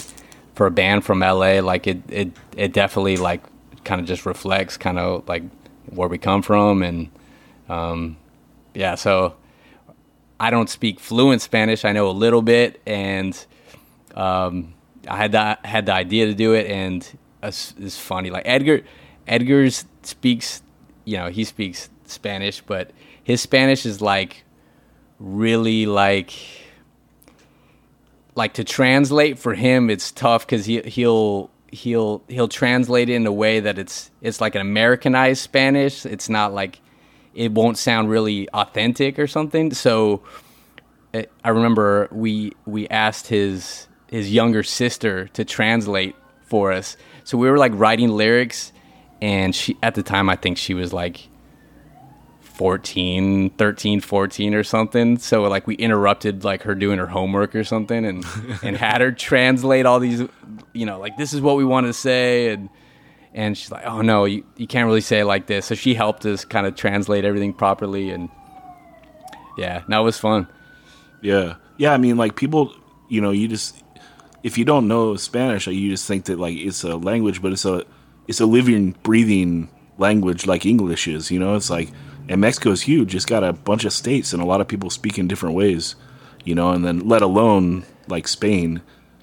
for 0.56 0.66
a 0.66 0.72
band 0.72 1.06
from 1.06 1.20
LA 1.20 1.60
like 1.60 1.86
it 1.86 2.00
it 2.10 2.32
it 2.56 2.74
definitely 2.74 3.18
like 3.18 3.44
kind 3.88 4.02
of 4.02 4.06
just 4.06 4.26
reflects 4.26 4.76
kind 4.76 5.00
of 5.00 5.28
like 5.28 5.44
where 5.86 6.10
we 6.10 6.18
come 6.18 6.42
from 6.42 6.84
and 6.84 7.10
um 7.70 8.18
yeah 8.74 8.96
so 8.96 9.34
I 10.40 10.52
don't 10.52 10.70
speak 10.70 11.00
fluent 11.00 11.42
Spanish 11.42 11.86
I 11.86 11.94
know 11.94 12.10
a 12.10 12.12
little 12.12 12.42
bit 12.42 12.82
and 12.86 13.34
um 14.14 14.74
I 15.08 15.16
had 15.16 15.32
that 15.32 15.66
had 15.66 15.86
the 15.86 15.94
idea 15.94 16.26
to 16.26 16.34
do 16.34 16.54
it 16.54 16.68
and 16.68 17.08
it's, 17.42 17.74
it's 17.80 17.98
funny 17.98 18.30
like 18.30 18.44
Edgar 18.46 18.82
Edgar's 19.26 19.86
speaks 20.04 20.62
you 21.06 21.18
know 21.18 21.30
he 21.30 21.46
speaks 21.46 21.90
Spanish 22.06 22.62
but 22.62 22.92
his 23.24 23.40
Spanish 23.40 23.86
is 23.86 24.02
like 24.02 24.44
really 25.18 25.86
like 25.86 26.34
like 28.36 28.54
to 28.56 28.66
translate 28.66 29.40
for 29.40 29.54
him 29.54 29.90
it's 29.90 30.12
tough 30.12 30.46
because 30.46 30.66
he 30.66 30.82
he'll 30.82 31.50
he'll 31.72 32.24
he'll 32.28 32.48
translate 32.48 33.10
it 33.10 33.14
in 33.16 33.26
a 33.26 33.32
way 33.32 33.60
that 33.60 33.78
it's 33.78 34.12
it's 34.22 34.42
like 34.42 34.56
an 34.56 34.62
Americanized 34.62 35.42
Spanish. 35.42 36.06
It's 36.06 36.30
not 36.30 36.54
like 36.54 36.80
it 37.34 37.52
won't 37.52 37.78
sound 37.78 38.10
really 38.10 38.50
authentic 38.50 39.20
or 39.20 39.28
something. 39.28 39.74
So 39.74 40.24
eh, 41.14 41.26
I 41.44 41.50
remember 41.50 42.08
we 42.12 42.54
we 42.66 42.88
asked 42.90 43.28
his 43.28 43.88
his 44.08 44.32
younger 44.32 44.64
sister 44.64 45.28
to 45.30 45.44
translate 45.44 46.16
for 46.46 46.72
us. 46.72 46.98
So 47.24 47.38
we 47.38 47.50
were 47.50 47.58
like 47.58 47.74
writing 47.76 48.10
lyrics 48.10 48.72
and 49.22 49.54
she 49.54 49.78
at 49.84 49.96
the 49.96 50.04
time 50.04 50.30
I 50.30 50.36
think 50.36 50.58
she 50.58 50.74
was 50.74 50.94
like 50.94 51.28
14 52.58 53.52
13 53.52 54.02
14 54.02 54.54
or 54.56 54.64
something 54.64 55.18
so 55.18 55.44
like 55.44 55.68
we 55.68 55.76
interrupted 55.76 56.44
like 56.44 56.64
her 56.64 56.74
doing 56.74 56.98
her 56.98 57.06
homework 57.08 57.56
or 57.56 57.64
something 57.64 58.04
and 58.06 58.26
and 58.64 58.76
had 58.76 59.00
her 59.02 59.12
translate 59.12 59.86
all 59.86 60.00
these 60.00 60.24
you 60.74 60.86
know 60.86 61.00
like 61.00 61.16
this 61.18 61.34
is 61.34 61.42
what 61.42 61.56
we 61.56 61.64
want 61.64 61.86
to 61.86 61.94
say 61.94 62.50
and 62.50 62.70
and 63.34 63.58
she's 63.58 63.72
like 63.72 63.86
oh 63.86 64.02
no 64.02 64.26
you, 64.26 64.44
you 64.56 64.66
can't 64.66 64.88
really 64.88 65.02
say 65.02 65.20
it 65.20 65.26
like 65.26 65.46
this 65.48 65.68
so 65.68 65.76
she 65.76 65.94
helped 65.94 66.26
us 66.26 66.44
kind 66.46 66.66
of 66.66 66.76
translate 66.76 67.24
everything 67.24 67.54
properly 67.54 68.10
and 68.10 68.30
yeah 69.58 69.84
that 69.88 70.00
was 70.00 70.18
fun 70.18 70.48
Yeah. 71.22 71.56
Yeah, 71.78 71.94
I 71.94 71.98
mean 71.98 72.18
like 72.18 72.36
people, 72.36 72.74
you 73.08 73.22
know, 73.22 73.30
you 73.32 73.48
just 73.48 73.84
if 74.44 74.58
you 74.58 74.66
don't 74.66 74.88
know 74.88 75.16
Spanish, 75.16 75.68
like, 75.68 75.76
you 75.76 75.90
just 75.92 76.08
think 76.08 76.26
that 76.26 76.40
like 76.40 76.56
it's 76.58 76.84
a 76.84 76.96
language, 76.96 77.40
but 77.42 77.52
it's 77.54 77.66
a 77.66 77.84
it's 78.28 78.40
a 78.40 78.46
living, 78.48 78.96
breathing 79.04 79.70
language 80.00 80.48
like 80.48 80.66
English 80.66 81.08
is, 81.08 81.30
you 81.32 81.40
know? 81.40 81.56
It's 81.56 81.70
like 81.70 81.90
and 82.30 82.42
Mexico's 82.42 82.84
huge. 82.84 83.16
It's 83.16 83.26
got 83.26 83.44
a 83.44 83.54
bunch 83.54 83.86
of 83.86 83.94
states 83.94 84.34
and 84.34 84.42
a 84.42 84.46
lot 84.46 84.62
of 84.62 84.68
people 84.68 84.90
speak 84.90 85.18
in 85.18 85.28
different 85.28 85.56
ways, 85.56 85.96
you 86.44 86.56
know, 86.56 86.72
and 86.72 86.86
then 86.86 87.08
let 87.08 87.22
alone 87.22 87.86
like 88.08 88.28
Spain, 88.28 88.82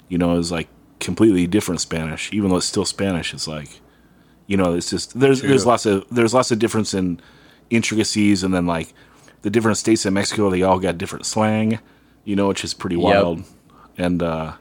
you 0.09 0.19
know, 0.19 0.37
is 0.39 0.53
like 0.53 0.69
completely 1.01 1.47
different 1.47 1.81
Spanish, 1.81 2.33
even 2.33 2.51
though 2.51 2.57
it's 2.57 2.67
still 2.67 2.85
Spanish. 2.87 3.35
It's 3.35 3.49
like 3.49 3.81
you 4.47 4.57
know, 4.57 4.75
it's 4.75 4.91
just 4.91 5.19
there's 5.19 5.43
there's 5.43 5.67
lots 5.67 5.87
of 5.87 6.07
there's 6.11 6.35
lots 6.35 6.51
of 6.51 6.59
difference 6.59 6.95
in 6.95 7.21
intricacies 7.71 8.45
and 8.45 8.55
then 8.55 8.67
like 8.67 8.93
the 9.43 9.51
different 9.51 9.79
states 9.79 10.07
in 10.07 10.15
Mexico, 10.15 10.51
they 10.51 10.63
all 10.63 10.79
got 10.79 10.99
different 10.99 11.27
slang, 11.27 11.79
you 12.25 12.37
know, 12.37 12.49
which 12.49 12.65
is 12.65 12.75
pretty 12.75 12.97
Yep. 12.97 13.25
wild. 13.25 13.45
And 13.99 14.23
uh 14.23 14.55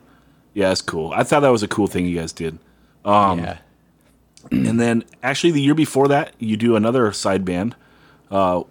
yeah, 0.54 0.72
it's 0.72 0.82
cool. 0.82 1.12
I 1.14 1.24
thought 1.24 1.42
that 1.42 1.50
was 1.50 1.64
a 1.64 1.68
cool 1.68 1.88
thing 1.88 2.06
you 2.06 2.20
guys 2.20 2.34
did. 2.34 2.60
Um, 3.06 3.40
yeah 3.40 3.58
And 4.52 4.80
then 4.80 5.04
actually 5.24 5.52
the 5.52 5.62
year 5.62 5.76
before 5.76 6.08
that, 6.10 6.34
you 6.40 6.58
do 6.58 6.76
another 6.76 7.12
side 7.12 7.46
band, 7.46 7.76
uh 8.34 8.64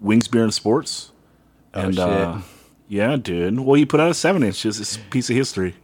Wings 0.00 0.28
Beer 0.28 0.42
and 0.42 0.52
Sports. 0.52 1.12
and 1.72 1.98
Oh, 1.98 2.06
shit. 2.08 2.26
uh 2.26 2.40
yeah, 2.88 3.16
dude. 3.16 3.58
Well, 3.60 3.76
you 3.78 3.86
put 3.86 3.98
out 4.00 4.10
a 4.10 4.14
7 4.14 4.42
inch, 4.42 4.66
it's 4.66 4.96
a 4.96 4.98
piece 5.10 5.30
of 5.30 5.36
history. 5.36 5.74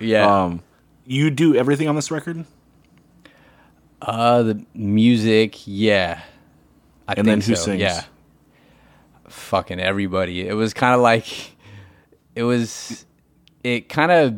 yeah 0.00 0.26
Um 0.44 0.62
you 1.06 1.30
do 1.30 1.54
everything 1.54 1.88
on 1.88 1.94
this 1.94 2.10
record? 2.10 2.44
uh 4.02 4.42
the 4.42 4.64
music 4.74 5.56
yeah 5.66 6.22
I 7.06 7.12
And 7.12 7.24
think 7.24 7.26
then 7.26 7.40
who 7.40 7.54
so, 7.56 7.62
sings? 7.64 7.80
yeah 7.80 8.04
fucking 9.28 9.78
everybody. 9.80 10.46
It 10.48 10.54
was 10.54 10.72
kind 10.74 10.94
of 10.94 11.00
like 11.00 11.26
it 12.34 12.42
was 12.44 13.04
it 13.64 13.88
kind 13.88 14.10
of 14.10 14.34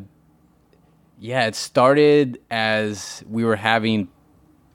yeah, 1.22 1.47
it 1.47 1.55
started 1.55 2.40
as 2.51 3.22
we 3.28 3.44
were 3.44 3.56
having 3.56 4.09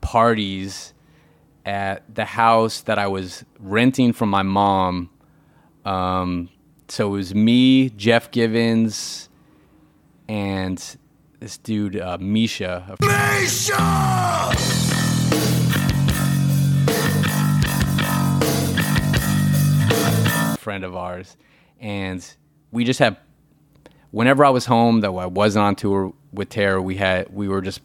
parties 0.01 0.93
at 1.65 2.03
the 2.13 2.25
house 2.25 2.81
that 2.81 2.99
I 2.99 3.07
was 3.07 3.43
renting 3.59 4.13
from 4.13 4.29
my 4.29 4.43
mom. 4.43 5.09
Um 5.83 6.49
so 6.87 7.07
it 7.07 7.11
was 7.11 7.33
me, 7.33 7.89
Jeff 7.89 8.29
Givens, 8.29 9.27
and 10.27 10.97
this 11.39 11.57
dude 11.57 11.99
uh, 11.99 12.17
Misha, 12.19 12.85
a 12.91 12.97
friend 20.57 20.83
of 20.83 20.95
ours, 20.95 21.37
and 21.79 22.35
we 22.71 22.83
just 22.83 22.99
have. 22.99 23.17
Whenever 24.11 24.45
I 24.45 24.49
was 24.49 24.65
home, 24.65 25.01
though 25.01 25.17
I 25.17 25.25
wasn't 25.25 25.63
on 25.63 25.75
tour 25.75 26.13
with 26.31 26.49
Terror, 26.49 26.81
we 26.81 26.95
had 26.95 27.33
we 27.33 27.47
were 27.47 27.61
just 27.61 27.81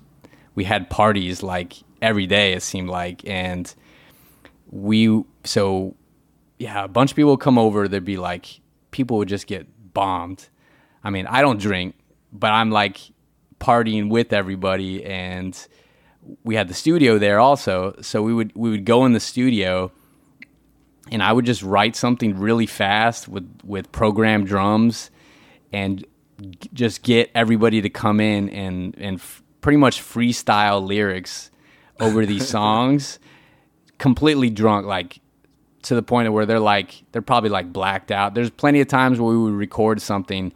we 0.60 0.64
had 0.64 0.90
parties 0.90 1.42
like 1.42 1.72
every 2.02 2.26
day. 2.26 2.52
It 2.52 2.62
seemed 2.62 2.90
like, 2.90 3.26
and 3.26 3.74
we 4.70 5.24
so 5.42 5.96
yeah, 6.58 6.84
a 6.84 6.88
bunch 6.88 7.12
of 7.12 7.16
people 7.16 7.30
would 7.30 7.40
come 7.40 7.56
over. 7.56 7.88
There'd 7.88 8.04
be 8.04 8.18
like 8.18 8.60
people 8.90 9.16
would 9.16 9.28
just 9.28 9.46
get 9.46 9.66
bombed. 9.94 10.50
I 11.02 11.08
mean, 11.08 11.26
I 11.26 11.40
don't 11.40 11.58
drink, 11.58 11.94
but 12.30 12.50
I'm 12.50 12.70
like 12.70 13.00
partying 13.58 14.10
with 14.10 14.34
everybody, 14.34 15.02
and 15.02 15.56
we 16.44 16.56
had 16.56 16.68
the 16.68 16.74
studio 16.74 17.16
there 17.16 17.40
also. 17.40 17.94
So 18.02 18.20
we 18.20 18.34
would 18.34 18.52
we 18.54 18.68
would 18.68 18.84
go 18.84 19.06
in 19.06 19.14
the 19.14 19.20
studio, 19.34 19.90
and 21.10 21.22
I 21.22 21.32
would 21.32 21.46
just 21.46 21.62
write 21.62 21.96
something 21.96 22.38
really 22.38 22.66
fast 22.66 23.28
with 23.28 23.48
with 23.64 23.90
programmed 23.92 24.46
drums, 24.46 25.10
and 25.72 26.04
just 26.74 27.02
get 27.02 27.30
everybody 27.34 27.80
to 27.80 27.88
come 27.88 28.20
in 28.20 28.50
and 28.50 28.94
and 28.98 29.22
pretty 29.60 29.76
much 29.76 30.00
freestyle 30.00 30.86
lyrics 30.86 31.50
over 31.98 32.26
these 32.26 32.48
songs, 32.56 33.18
completely 33.98 34.50
drunk, 34.50 34.86
like 34.86 35.20
to 35.82 35.94
the 35.94 36.02
point 36.02 36.28
of 36.28 36.34
where 36.34 36.46
they're 36.46 36.60
like 36.60 37.02
they're 37.12 37.22
probably 37.22 37.50
like 37.50 37.72
blacked 37.72 38.10
out. 38.10 38.34
There's 38.34 38.50
plenty 38.50 38.80
of 38.80 38.88
times 38.88 39.20
where 39.20 39.30
we 39.30 39.38
would 39.38 39.54
record 39.54 40.00
something, 40.02 40.52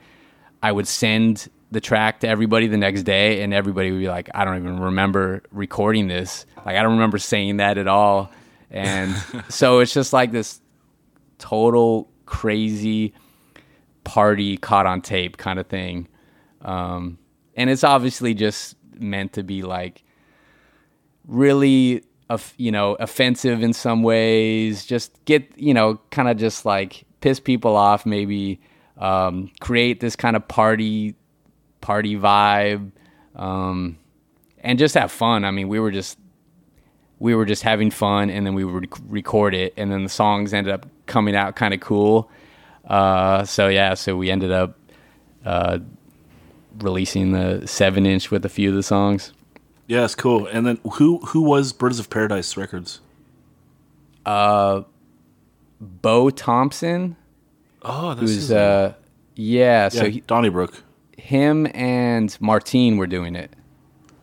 I 0.62 0.72
would 0.72 0.86
send 0.86 1.48
the 1.70 1.80
track 1.80 2.20
to 2.20 2.28
everybody 2.28 2.66
the 2.68 2.76
next 2.76 3.02
day, 3.02 3.42
and 3.42 3.52
everybody 3.52 3.90
would 3.90 4.00
be 4.00 4.08
like, 4.08 4.30
"I 4.34 4.44
don't 4.44 4.56
even 4.56 4.80
remember 4.80 5.42
recording 5.50 6.08
this. 6.08 6.46
Like 6.64 6.76
I 6.76 6.82
don't 6.82 6.92
remember 6.92 7.18
saying 7.18 7.58
that 7.58 7.78
at 7.78 7.88
all." 7.88 8.30
And 8.70 9.14
so 9.48 9.80
it's 9.80 9.92
just 9.92 10.12
like 10.12 10.32
this 10.32 10.60
total 11.38 12.10
crazy 12.26 13.14
party 14.04 14.56
caught 14.56 14.86
on 14.86 15.00
tape 15.00 15.36
kind 15.36 15.58
of 15.58 15.66
thing. 15.66 16.08
Um, 16.62 17.18
and 17.56 17.70
it's 17.70 17.84
obviously 17.84 18.34
just 18.34 18.76
meant 19.00 19.32
to 19.34 19.42
be 19.42 19.62
like 19.62 20.02
really 21.26 22.04
you 22.56 22.72
know 22.72 22.94
offensive 22.94 23.62
in 23.62 23.72
some 23.72 24.02
ways 24.02 24.84
just 24.84 25.12
get 25.24 25.46
you 25.56 25.72
know 25.72 26.00
kind 26.10 26.28
of 26.28 26.36
just 26.36 26.64
like 26.64 27.04
piss 27.20 27.38
people 27.38 27.76
off 27.76 28.04
maybe 28.04 28.60
um, 28.98 29.50
create 29.60 30.00
this 30.00 30.16
kind 30.16 30.36
of 30.36 30.46
party 30.48 31.14
party 31.80 32.16
vibe 32.16 32.90
um, 33.34 33.98
and 34.60 34.78
just 34.78 34.94
have 34.94 35.10
fun. 35.10 35.44
I 35.44 35.50
mean 35.50 35.68
we 35.68 35.80
were 35.80 35.90
just 35.90 36.18
we 37.18 37.34
were 37.34 37.44
just 37.44 37.62
having 37.62 37.90
fun 37.90 38.30
and 38.30 38.46
then 38.46 38.54
we 38.54 38.64
would 38.64 38.82
rec- 38.82 39.00
record 39.08 39.54
it 39.54 39.72
and 39.76 39.90
then 39.90 40.02
the 40.02 40.08
songs 40.08 40.52
ended 40.52 40.72
up 40.72 40.86
coming 41.06 41.34
out 41.34 41.56
kind 41.56 41.74
of 41.74 41.80
cool. 41.80 42.30
Uh, 42.86 43.44
so 43.44 43.68
yeah 43.68 43.94
so 43.94 44.16
we 44.16 44.30
ended 44.30 44.52
up 44.52 44.78
uh, 45.44 45.78
releasing 46.78 47.32
the 47.32 47.66
seven 47.66 48.04
inch 48.06 48.30
with 48.30 48.44
a 48.44 48.48
few 48.48 48.70
of 48.70 48.74
the 48.76 48.82
songs 48.82 49.32
Yeah, 49.86 50.04
it's 50.04 50.14
cool. 50.14 50.46
And 50.46 50.66
then 50.66 50.78
who 50.94 51.18
who 51.26 51.42
was 51.42 51.72
Birds 51.72 51.98
of 51.98 52.08
Paradise 52.10 52.56
Records? 52.56 53.00
Uh, 54.26 54.82
Bo 55.80 56.30
thompson 56.30 57.16
Oh, 57.82 58.14
that's 58.14 58.20
who's 58.20 58.50
uh 58.50 58.94
yeah, 59.36 59.88
so 59.88 60.04
yeah, 60.04 60.08
he, 60.10 60.20
Donnybrook. 60.20 60.82
him 61.18 61.66
and 61.74 62.36
Martine 62.40 62.96
were 62.96 63.06
doing 63.08 63.34
it. 63.36 63.50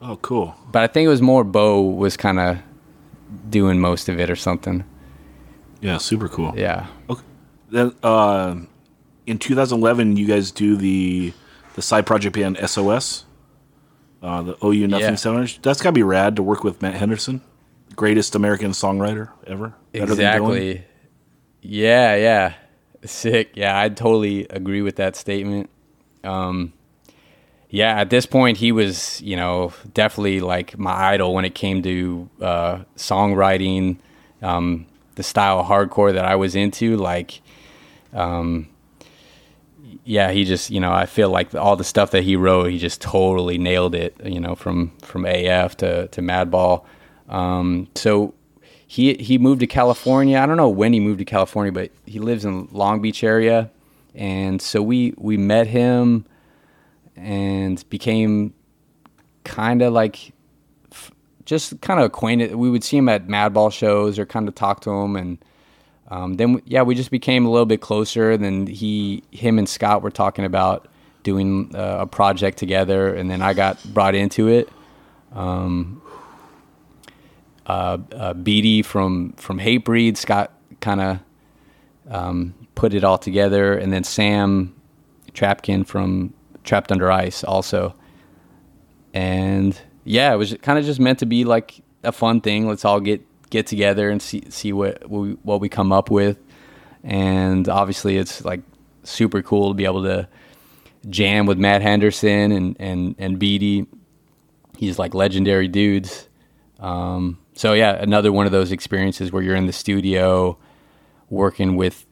Oh, 0.01 0.15
cool. 0.21 0.55
But 0.71 0.81
I 0.83 0.87
think 0.87 1.05
it 1.05 1.09
was 1.09 1.21
more 1.21 1.43
Bo 1.43 1.81
was 1.81 2.15
kind 2.17 2.39
of 2.39 2.57
doing 3.49 3.79
most 3.79 4.09
of 4.09 4.19
it 4.19 4.29
or 4.31 4.35
something. 4.37 4.83
Yeah, 5.81 5.97
super 5.97 6.27
cool. 6.29 6.53
Yeah. 6.55 6.87
Okay. 7.09 7.21
Then 7.69 7.93
uh, 8.03 8.55
in 9.27 9.37
2011, 9.37 10.15
you 10.17 10.25
guys 10.25 10.49
do 10.51 10.75
the 10.75 11.33
the 11.81 11.87
side 11.87 12.05
project 12.05 12.35
band 12.35 12.57
SOS, 12.63 13.25
uh, 14.21 14.43
the 14.43 14.55
OU 14.63 14.87
Nothing 14.87 15.17
Yeah. 15.33 15.41
Inch. 15.41 15.61
That's 15.63 15.81
gotta 15.81 15.93
be 15.93 16.03
rad 16.03 16.35
to 16.35 16.43
work 16.43 16.63
with 16.63 16.79
Matt 16.79 16.93
Henderson, 16.93 17.41
greatest 17.95 18.35
American 18.35 18.71
songwriter 18.71 19.29
ever. 19.47 19.73
Better 19.91 20.03
exactly. 20.13 20.85
Yeah, 21.61 22.15
yeah. 22.15 22.53
Sick. 23.03 23.51
Yeah, 23.55 23.79
I 23.79 23.89
totally 23.89 24.47
agree 24.49 24.83
with 24.83 24.97
that 24.97 25.15
statement. 25.15 25.71
Um, 26.23 26.73
yeah, 27.69 27.99
at 27.99 28.11
this 28.11 28.27
point, 28.27 28.57
he 28.57 28.71
was, 28.71 29.19
you 29.21 29.35
know, 29.35 29.73
definitely 29.95 30.39
like 30.39 30.77
my 30.77 30.91
idol 30.91 31.33
when 31.33 31.45
it 31.45 31.55
came 31.55 31.81
to 31.81 32.29
uh, 32.39 32.79
songwriting, 32.95 33.97
um, 34.43 34.85
the 35.15 35.23
style 35.23 35.59
of 35.59 35.65
hardcore 35.65 36.13
that 36.13 36.25
I 36.25 36.35
was 36.35 36.55
into. 36.55 36.97
Like, 36.97 37.41
um, 38.13 38.67
yeah, 40.03 40.31
he 40.31 40.45
just, 40.45 40.69
you 40.69 40.79
know, 40.79 40.91
I 40.91 41.05
feel 41.05 41.29
like 41.29 41.53
all 41.55 41.75
the 41.75 41.83
stuff 41.83 42.11
that 42.11 42.23
he 42.23 42.35
wrote, 42.35 42.71
he 42.71 42.77
just 42.77 43.01
totally 43.01 43.57
nailed 43.57 43.95
it. 43.95 44.15
You 44.23 44.39
know, 44.39 44.55
from 44.55 44.91
from 45.01 45.25
AF 45.25 45.77
to 45.77 46.07
to 46.07 46.21
Madball. 46.21 46.85
Um, 47.29 47.87
so 47.95 48.33
he 48.87 49.13
he 49.15 49.37
moved 49.37 49.61
to 49.61 49.67
California. 49.67 50.37
I 50.37 50.45
don't 50.45 50.57
know 50.57 50.69
when 50.69 50.91
he 50.93 50.99
moved 50.99 51.19
to 51.19 51.25
California, 51.25 51.71
but 51.71 51.91
he 52.05 52.19
lives 52.19 52.43
in 52.43 52.67
Long 52.71 53.01
Beach 53.01 53.23
area, 53.23 53.71
and 54.13 54.61
so 54.61 54.81
we 54.81 55.13
we 55.17 55.37
met 55.37 55.67
him 55.67 56.25
and 57.15 57.87
became 57.89 58.53
kind 59.43 59.81
of 59.81 59.93
like 59.93 60.33
just 61.45 61.79
kind 61.81 61.99
of 61.99 62.05
acquainted. 62.05 62.55
We 62.55 62.69
would 62.69 62.83
see 62.83 62.97
him 62.97 63.07
at 63.07 63.27
Madball 63.27 63.71
shows 63.71 64.19
or 64.19 64.25
kind 64.25 64.47
of 64.47 64.55
talk 64.55 64.81
to 64.81 64.91
him, 64.91 65.15
and 65.15 65.37
um, 66.11 66.35
then 66.35 66.61
yeah, 66.65 66.83
we 66.83 66.93
just 66.95 67.09
became 67.11 67.45
a 67.47 67.49
little 67.49 67.65
bit 67.65 67.81
closer. 67.81 68.37
Then 68.37 68.67
he 68.67 69.23
him 69.31 69.57
and 69.57 69.67
Scott 69.67 70.03
were 70.03 70.11
talking 70.11 70.45
about 70.45 70.87
doing 71.23 71.75
uh, 71.75 71.99
a 72.01 72.07
project 72.07 72.59
together, 72.59 73.15
and 73.15 73.31
then 73.31 73.41
I 73.41 73.53
got 73.53 73.83
brought 73.85 74.13
into 74.13 74.47
it 74.47 74.69
uh, 78.11 78.33
Beattie 78.33 78.81
from 78.81 79.33
from 79.33 79.59
Hatebreed. 79.59 80.17
Scott 80.17 80.51
kind 80.81 81.01
of 81.01 81.19
um, 82.09 82.53
put 82.75 82.93
it 82.93 83.03
all 83.03 83.17
together, 83.17 83.73
and 83.75 83.93
then 83.93 84.03
Sam 84.03 84.75
Trapkin 85.33 85.85
from 85.85 86.33
Trapped 86.63 86.91
Under 86.91 87.11
Ice 87.11 87.43
also. 87.43 87.95
And 89.13 89.79
yeah, 90.03 90.33
it 90.33 90.37
was 90.37 90.55
kind 90.61 90.79
of 90.79 90.85
just 90.85 90.99
meant 90.99 91.19
to 91.19 91.25
be 91.25 91.45
like 91.45 91.81
a 92.03 92.11
fun 92.11 92.41
thing. 92.41 92.67
Let's 92.67 92.85
all 92.85 92.99
get 92.99 93.21
get 93.51 93.67
together 93.67 94.09
and 94.09 94.21
see 94.21 94.43
see 94.49 94.73
what 94.73 95.07
we, 95.07 95.33
what 95.43 95.61
we 95.61 95.69
come 95.69 95.91
up 95.91 96.09
with. 96.09 96.39
And 97.03 97.69
obviously, 97.69 98.17
it's 98.17 98.43
like 98.43 98.61
super 99.03 99.43
cool 99.43 99.69
to 99.69 99.73
be 99.75 99.85
able 99.85 100.03
to 100.03 100.27
jam 101.09 101.45
with 101.45 101.59
Matt 101.59 101.83
Henderson 101.83 102.51
and 102.51 102.75
and 102.79 103.15
and 103.19 103.37
Beattie. 103.37 103.85
He's 104.77 104.97
like 104.97 105.13
legendary 105.13 105.67
dudes. 105.67 106.27
Um, 106.79 107.37
so 107.53 107.73
yeah, 107.73 107.91
another 107.91 108.31
one 108.31 108.47
of 108.47 108.51
those 108.51 108.71
experiences 108.71 109.31
where 109.31 109.43
you're 109.43 109.55
in 109.55 109.67
the 109.67 109.73
studio 109.73 110.57
working 111.29 111.75
with 111.75 112.05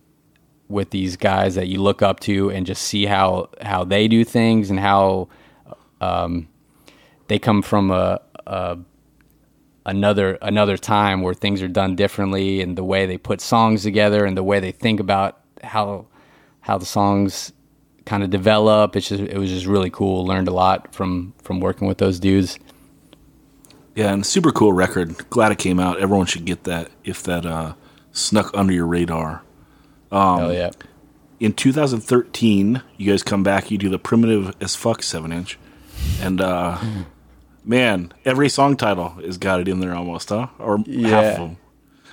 with 0.68 0.92
these 0.92 1.18
guys 1.18 1.56
that 1.56 1.68
you 1.68 1.82
look 1.82 2.04
up 2.04 2.20
to 2.20 2.52
and 2.52 2.66
just 2.66 2.84
see 2.84 3.06
how 3.06 3.50
how 3.62 3.84
they 3.84 4.08
do 4.08 4.24
things 4.24 4.70
and 4.70 4.80
how 4.80 5.28
um, 6.02 6.48
they 7.28 7.40
come 7.40 7.62
from 7.62 7.92
a, 7.92 8.22
a 8.46 8.78
another 9.90 10.38
another 10.42 10.78
time 10.78 11.22
where 11.22 11.34
things 11.34 11.62
are 11.62 11.68
done 11.68 11.96
differently 11.96 12.62
and 12.62 12.78
the 12.78 12.84
way 12.84 13.06
they 13.06 13.18
put 13.18 13.42
songs 13.42 13.84
together 13.84 14.26
and 14.26 14.38
the 14.38 14.44
way 14.44 14.60
they 14.60 14.72
think 14.72 15.00
about 15.00 15.42
how 15.64 16.06
how 16.62 16.78
the 16.78 16.86
songs 16.86 17.52
kind 18.06 18.24
of 18.24 18.30
develop. 18.30 18.96
It's 18.96 19.10
just 19.10 19.24
it 19.24 19.38
was 19.38 19.50
just 19.50 19.66
really 19.66 19.90
cool. 19.90 20.26
Learned 20.26 20.48
a 20.48 20.54
lot 20.54 20.94
from 20.94 21.34
from 21.42 21.60
working 21.60 21.88
with 21.88 21.98
those 21.98 22.20
dudes. 22.20 22.60
Yeah, 23.96 24.14
and 24.14 24.26
super 24.26 24.52
cool 24.52 24.72
record. 24.72 25.30
Glad 25.30 25.52
it 25.52 25.58
came 25.58 25.80
out. 25.80 26.00
Everyone 26.00 26.26
should 26.26 26.46
get 26.46 26.64
that 26.66 26.90
if 27.04 27.24
that 27.24 27.46
uh, 27.46 27.74
snuck 28.12 28.52
under 28.54 28.72
your 28.72 28.86
radar. 28.86 29.44
Um, 30.12 30.40
Hell 30.40 30.54
yeah. 30.54 30.70
In 31.40 31.54
2013, 31.54 32.82
you 32.98 33.12
guys 33.12 33.24
come 33.24 33.44
back. 33.44 33.72
You 33.72 33.78
do 33.78 33.90
the 33.90 34.00
primitive 34.00 34.56
as 34.62 34.76
fuck 34.76 35.02
seven 35.02 35.32
inch, 35.32 35.58
and 36.22 36.40
uh, 36.40 36.78
man, 37.70 38.12
every 38.26 38.50
song 38.50 38.76
title 38.76 39.10
has 39.24 39.38
got 39.38 39.60
it 39.60 39.68
in 39.68 39.80
there 39.80 39.94
almost, 39.94 40.30
huh? 40.30 40.48
Or 40.58 40.78
half 40.80 41.34
of 41.36 41.38
them. 41.38 41.58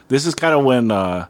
This 0.09 0.27
is 0.27 0.35
kind 0.35 0.55
of 0.55 0.63
when, 0.65 0.91
uh, 0.91 1.27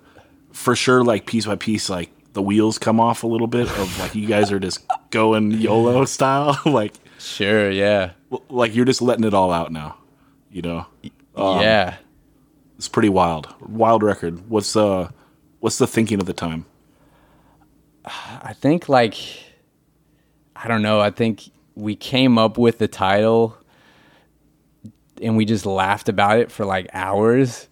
for 0.53 0.75
sure, 0.75 1.05
like 1.05 1.27
piece 1.27 1.47
by 1.47 1.55
piece, 1.55 1.89
like 1.89 2.11
the 2.33 2.43
wheels 2.43 2.77
come 2.77 2.99
off 2.99 3.23
a 3.23 3.27
little 3.27 3.47
bit 3.47 3.69
of 3.79 3.99
like 4.01 4.15
you 4.17 4.27
guys 4.27 4.51
are 4.51 4.59
just 4.59 4.85
going 5.11 5.53
YOLO 5.53 6.05
style, 6.17 6.59
like 6.67 6.95
Sure, 7.19 7.71
yeah. 7.71 8.11
like 8.51 8.75
you're 8.75 8.85
just 8.85 9.01
letting 9.01 9.25
it 9.25 9.33
all 9.33 9.53
out 9.53 9.71
now. 9.73 9.97
You 10.51 10.63
know, 10.63 10.87
Um, 11.37 11.61
yeah. 11.63 11.97
it's 12.77 12.89
pretty 12.89 13.09
wild. 13.09 13.49
Wild 13.61 14.03
record. 14.03 14.51
What's 14.51 14.75
uh, 14.77 15.11
what's 15.61 15.79
the 15.79 15.87
thinking 15.87 16.19
of 16.21 16.27
the 16.27 16.33
time? 16.33 16.67
I 18.05 18.53
think 18.55 18.89
like 18.89 19.15
I 20.55 20.69
don't 20.69 20.83
know. 20.83 21.01
I 21.01 21.11
think 21.11 21.45
we 21.75 21.95
came 21.97 22.39
up 22.39 22.59
with 22.59 22.79
the 22.79 22.89
title 22.89 23.57
and 25.23 25.37
we 25.37 25.45
just 25.45 25.67
laughed 25.67 26.09
about 26.09 26.39
it 26.39 26.51
for 26.53 26.65
like 26.65 26.89
hours. 26.93 27.69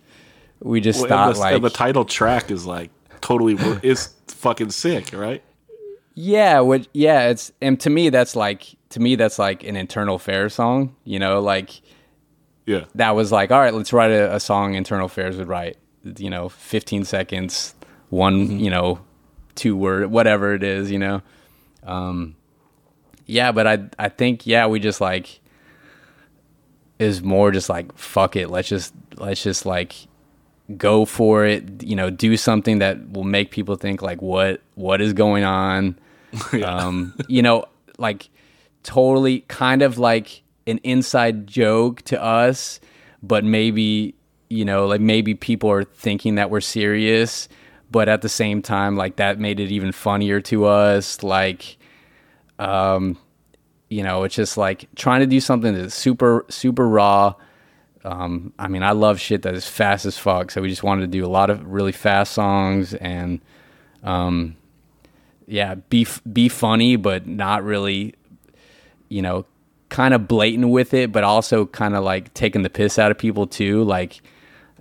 We 0.60 0.80
just 0.80 1.00
Well, 1.00 1.08
thought 1.08 1.34
the, 1.34 1.40
like 1.40 1.62
the 1.62 1.70
title 1.70 2.04
track 2.04 2.50
is 2.50 2.64
like 2.66 2.90
totally 3.20 3.54
it's 3.82 4.14
fucking 4.28 4.70
sick, 4.70 5.12
right? 5.12 5.42
Yeah, 6.14 6.60
what 6.60 6.86
yeah, 6.92 7.28
it's 7.28 7.52
and 7.60 7.78
to 7.80 7.90
me 7.90 8.08
that's 8.10 8.36
like 8.36 8.76
to 8.90 9.00
me 9.00 9.16
that's 9.16 9.38
like 9.38 9.64
an 9.64 9.76
Internal 9.76 10.16
Affairs 10.16 10.54
song, 10.54 10.94
you 11.04 11.18
know, 11.18 11.40
like 11.40 11.80
Yeah. 12.66 12.84
that 12.94 13.16
was 13.16 13.32
like, 13.32 13.50
all 13.50 13.58
right, 13.60 13.74
let's 13.74 13.92
write 13.92 14.12
a, 14.12 14.34
a 14.36 14.40
song 14.40 14.74
internal 14.74 15.06
affairs 15.06 15.36
would 15.36 15.48
write. 15.48 15.76
You 16.18 16.30
know, 16.30 16.48
fifteen 16.48 17.04
seconds, 17.04 17.74
one, 18.10 18.60
you 18.60 18.70
know, 18.70 19.00
two 19.54 19.76
word, 19.76 20.10
whatever 20.10 20.54
it 20.54 20.62
is, 20.62 20.90
you 20.90 20.98
know. 20.98 21.22
Um 21.82 22.36
yeah, 23.26 23.52
but 23.52 23.66
I 23.66 23.88
I 23.98 24.08
think 24.08 24.46
yeah, 24.46 24.66
we 24.66 24.78
just 24.80 25.00
like 25.00 25.40
is 26.98 27.22
more 27.22 27.50
just 27.50 27.68
like 27.68 27.96
fuck 27.96 28.36
it, 28.36 28.50
let's 28.50 28.68
just 28.68 28.94
let's 29.16 29.42
just 29.42 29.66
like 29.66 29.94
go 30.76 31.04
for 31.04 31.44
it, 31.44 31.82
you 31.82 31.96
know, 31.96 32.10
do 32.10 32.36
something 32.36 32.78
that 32.78 33.10
will 33.12 33.24
make 33.24 33.50
people 33.50 33.76
think 33.76 34.02
like 34.02 34.22
what 34.22 34.60
what 34.74 35.00
is 35.00 35.12
going 35.12 35.44
on. 35.44 35.98
Um, 36.64 37.14
you 37.28 37.42
know, 37.42 37.66
like 37.96 38.28
totally 38.82 39.40
kind 39.46 39.82
of 39.82 39.98
like 39.98 40.42
an 40.66 40.78
inside 40.78 41.46
joke 41.46 42.02
to 42.02 42.20
us, 42.20 42.80
but 43.22 43.44
maybe, 43.44 44.16
you 44.48 44.64
know, 44.64 44.86
like 44.86 45.00
maybe 45.00 45.34
people 45.34 45.70
are 45.70 45.84
thinking 45.84 46.34
that 46.36 46.50
we're 46.50 46.60
serious, 46.60 47.48
but 47.90 48.08
at 48.08 48.22
the 48.22 48.28
same 48.28 48.62
time, 48.62 48.96
like 48.96 49.16
that 49.16 49.38
made 49.38 49.60
it 49.60 49.70
even 49.70 49.92
funnier 49.92 50.40
to 50.40 50.64
us. 50.64 51.22
Like, 51.22 51.76
um, 52.58 53.16
you 53.94 54.02
know, 54.02 54.24
it's 54.24 54.34
just 54.34 54.56
like 54.56 54.88
trying 54.96 55.20
to 55.20 55.26
do 55.26 55.38
something 55.38 55.72
that's 55.72 55.94
super, 55.94 56.44
super 56.48 56.88
raw. 56.88 57.34
Um, 58.02 58.52
I 58.58 58.66
mean, 58.66 58.82
I 58.82 58.90
love 58.90 59.20
shit 59.20 59.42
that 59.42 59.54
is 59.54 59.68
fast 59.68 60.04
as 60.04 60.18
fuck. 60.18 60.50
So 60.50 60.60
we 60.60 60.68
just 60.68 60.82
wanted 60.82 61.02
to 61.02 61.06
do 61.06 61.24
a 61.24 61.28
lot 61.28 61.48
of 61.48 61.64
really 61.64 61.92
fast 61.92 62.32
songs 62.32 62.94
and, 62.94 63.40
um, 64.02 64.56
yeah, 65.46 65.76
be 65.76 66.08
be 66.30 66.48
funny, 66.48 66.96
but 66.96 67.28
not 67.28 67.62
really, 67.62 68.14
you 69.08 69.22
know, 69.22 69.46
kind 69.90 70.12
of 70.12 70.26
blatant 70.26 70.70
with 70.70 70.92
it, 70.92 71.12
but 71.12 71.22
also 71.22 71.64
kind 71.64 71.94
of 71.94 72.02
like 72.02 72.34
taking 72.34 72.62
the 72.62 72.70
piss 72.70 72.98
out 72.98 73.12
of 73.12 73.18
people 73.18 73.46
too. 73.46 73.84
Like, 73.84 74.22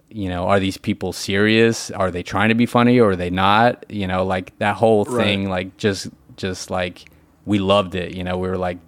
you 0.09 0.27
know, 0.27 0.47
are 0.47 0.59
these 0.59 0.77
people 0.77 1.13
serious? 1.13 1.91
Are 1.91 2.09
they 2.09 2.23
trying 2.23 2.49
to 2.49 2.55
be 2.55 2.65
funny 2.65 2.99
or 2.99 3.11
are 3.11 3.15
they 3.15 3.29
not? 3.29 3.85
You 3.91 4.07
know, 4.07 4.25
like 4.25 4.57
that 4.57 4.75
whole 4.75 5.05
thing, 5.05 5.49
like 5.49 5.77
just 5.77 6.07
just 6.35 6.71
like 6.71 7.05
we 7.45 7.59
loved 7.59 7.93
it. 7.93 8.15
You 8.15 8.23
know, 8.23 8.39
we 8.39 8.49
were 8.49 8.57
like, 8.57 8.79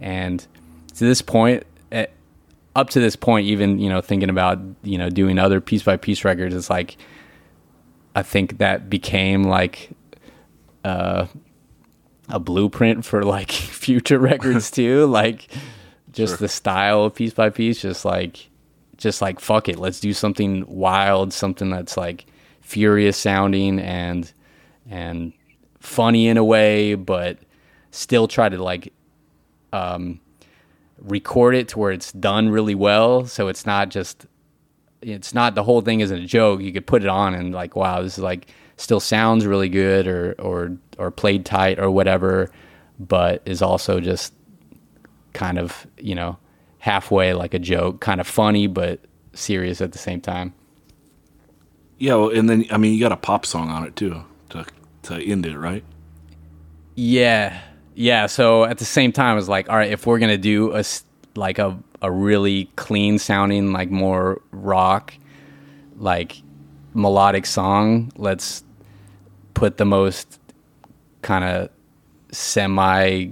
and 0.00 0.46
to 0.94 1.04
this 1.04 1.22
point, 1.22 1.64
eh, 1.92 2.06
up 2.74 2.90
to 2.90 3.00
this 3.00 3.16
point, 3.16 3.46
even 3.46 3.78
you 3.78 3.88
know, 3.88 4.00
thinking 4.00 4.30
about 4.30 4.58
you 4.82 4.98
know 4.98 5.10
doing 5.10 5.38
other 5.38 5.60
piece 5.60 5.82
by 5.82 5.96
piece 5.96 6.24
records, 6.24 6.54
it's 6.54 6.70
like 6.70 6.96
I 8.14 8.22
think 8.22 8.58
that 8.58 8.90
became 8.90 9.44
like 9.44 9.90
uh, 10.84 11.26
a 12.28 12.38
blueprint 12.38 13.04
for 13.04 13.22
like 13.22 13.50
future 13.52 14.18
records 14.18 14.70
too. 14.72 15.06
Like 15.06 15.52
just 16.12 16.38
the 16.38 16.48
style 16.48 17.04
of 17.04 17.14
piece 17.14 17.34
by 17.34 17.50
piece, 17.50 17.80
just 17.80 18.04
like 18.04 18.50
just 18.96 19.22
like 19.22 19.40
fuck 19.40 19.68
it, 19.68 19.78
let's 19.78 20.00
do 20.00 20.12
something 20.12 20.64
wild, 20.66 21.32
something 21.32 21.70
that's 21.70 21.96
like 21.96 22.26
furious 22.60 23.16
sounding 23.16 23.78
and 23.78 24.32
and 24.90 25.32
funny 25.80 26.28
in 26.28 26.36
a 26.36 26.44
way, 26.44 26.94
but 26.94 27.38
still 27.90 28.28
try 28.28 28.48
to 28.48 28.62
like 28.62 28.92
um, 29.72 30.20
record 31.00 31.54
it 31.54 31.68
to 31.68 31.78
where 31.78 31.92
it's 31.92 32.12
done 32.12 32.48
really 32.48 32.74
well. 32.74 33.26
So 33.26 33.48
it's 33.48 33.66
not 33.66 33.90
just 33.90 34.26
it's 35.00 35.32
not 35.32 35.54
the 35.54 35.62
whole 35.62 35.80
thing 35.80 36.00
isn't 36.00 36.22
a 36.22 36.26
joke. 36.26 36.60
You 36.60 36.72
could 36.72 36.86
put 36.86 37.02
it 37.02 37.08
on 37.08 37.34
and 37.34 37.52
like, 37.52 37.76
wow, 37.76 38.02
this 38.02 38.18
is 38.18 38.24
like 38.24 38.48
still 38.76 39.00
sounds 39.00 39.46
really 39.46 39.68
good 39.68 40.06
or 40.06 40.34
or 40.38 40.76
or 40.98 41.10
played 41.10 41.44
tight 41.44 41.78
or 41.78 41.90
whatever, 41.90 42.50
but 42.98 43.42
is 43.44 43.62
also 43.62 44.00
just 44.00 44.34
kind 45.32 45.58
of 45.58 45.86
you 45.98 46.14
know 46.14 46.38
halfway 46.78 47.34
like 47.34 47.54
a 47.54 47.58
joke, 47.58 48.00
kind 48.00 48.20
of 48.20 48.26
funny 48.26 48.66
but 48.66 49.00
serious 49.34 49.80
at 49.80 49.92
the 49.92 49.98
same 49.98 50.20
time. 50.20 50.54
Yeah, 51.98 52.14
well, 52.14 52.30
and 52.30 52.48
then 52.48 52.64
I 52.70 52.76
mean 52.76 52.94
you 52.94 53.00
got 53.00 53.12
a 53.12 53.16
pop 53.16 53.46
song 53.46 53.70
on 53.70 53.84
it 53.84 53.96
too 53.96 54.24
to 54.50 54.64
to 55.04 55.14
end 55.14 55.46
it, 55.46 55.56
right? 55.56 55.84
Yeah, 56.94 57.60
yeah. 57.98 58.26
So 58.26 58.64
at 58.64 58.78
the 58.78 58.84
same 58.84 59.10
time, 59.10 59.38
it's 59.38 59.48
like, 59.48 59.68
all 59.68 59.76
right, 59.76 59.90
if 59.90 60.06
we're 60.06 60.20
gonna 60.20 60.38
do 60.38 60.72
a 60.72 60.84
like 61.34 61.58
a 61.58 61.76
a 62.00 62.12
really 62.12 62.66
clean 62.76 63.18
sounding, 63.18 63.72
like 63.72 63.90
more 63.90 64.40
rock, 64.52 65.12
like 65.96 66.40
melodic 66.94 67.44
song, 67.44 68.12
let's 68.16 68.62
put 69.54 69.78
the 69.78 69.84
most 69.84 70.38
kind 71.22 71.42
of 71.42 71.70
semi 72.30 73.30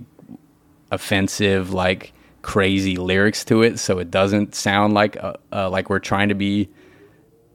offensive, 0.91 1.73
like 1.73 2.13
crazy 2.43 2.97
lyrics 2.97 3.45
to 3.45 3.63
it, 3.63 3.79
so 3.79 4.01
it 4.01 4.11
doesn't 4.11 4.57
sound 4.57 4.95
like 4.95 5.17
uh, 5.17 5.35
uh, 5.53 5.71
like 5.71 5.89
we're 5.89 6.01
trying 6.01 6.29
to 6.29 6.35
be 6.35 6.69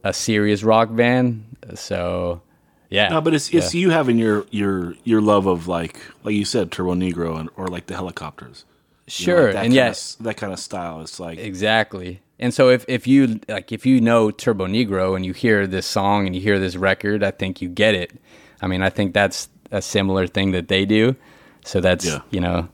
a 0.06 0.14
serious 0.14 0.64
rock 0.64 0.96
band. 0.96 1.44
So. 1.76 2.42
Yeah, 2.91 3.07
No, 3.07 3.22
but 3.22 3.34
it's 3.34 3.51
it's 3.53 3.73
yeah. 3.73 3.81
you 3.81 3.89
having 3.89 4.19
your 4.19 4.45
your 4.51 4.93
your 5.03 5.22
love 5.22 5.47
of 5.47 5.68
like 5.68 5.97
like 6.23 6.35
you 6.35 6.45
said 6.45 6.69
Turbonegro 6.72 7.39
and 7.39 7.49
or 7.57 7.68
like 7.68 7.88
the 7.88 7.95
Hellacopters. 7.95 8.65
You 9.07 9.27
know, 9.27 9.34
sure, 9.35 9.53
like 9.53 9.65
and 9.65 9.73
yes, 9.73 10.15
of, 10.19 10.26
that 10.26 10.38
kind 10.38 10.53
of 10.53 10.59
style. 10.59 11.01
It's 11.01 11.19
like 11.19 11.39
Exactly. 11.39 12.22
And 12.38 12.53
so 12.53 12.69
if, 12.69 12.85
if 12.88 13.07
you 13.07 13.39
like 13.47 13.72
if 13.72 13.85
you 13.85 14.01
know 14.01 14.30
Turbonegro 14.30 15.15
and 15.15 15.26
you 15.26 15.34
hear 15.34 15.65
this 15.68 15.85
song 15.88 16.26
and 16.27 16.35
you 16.35 16.41
hear 16.41 16.59
this 16.59 16.76
record, 16.76 17.23
I 17.23 17.31
think 17.31 17.61
you 17.61 17.69
get 17.69 17.95
it. 17.95 18.11
I 18.61 18.68
mean, 18.68 18.81
I 18.84 18.89
think 18.89 19.13
that's 19.13 19.47
a 19.72 19.81
similar 19.81 20.27
thing 20.27 20.51
that 20.51 20.68
they 20.68 20.85
do. 20.85 21.15
So 21.65 21.80
that's 21.81 22.05
Yeah. 22.05 22.19
you 22.30 22.41
know, 22.41 22.68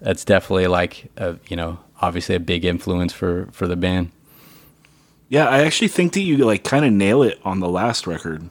that's 0.00 0.24
definitely 0.24 0.66
like 0.66 1.10
a, 1.16 1.36
you 1.48 1.56
know, 1.56 1.78
obviously 2.00 2.34
a 2.34 2.40
big 2.40 2.64
influence 2.64 3.12
for 3.12 3.48
for 3.52 3.68
the 3.68 3.76
band. 3.76 4.10
yeah, 5.28 5.46
I 5.48 5.62
actually 5.62 5.88
think 5.88 6.12
that 6.14 6.20
you 6.20 6.38
like 6.38 6.64
kind 6.64 6.84
of 6.84 6.92
nail 6.92 7.22
it 7.22 7.38
on 7.44 7.60
the 7.60 7.68
last 7.68 8.06
record, 8.06 8.50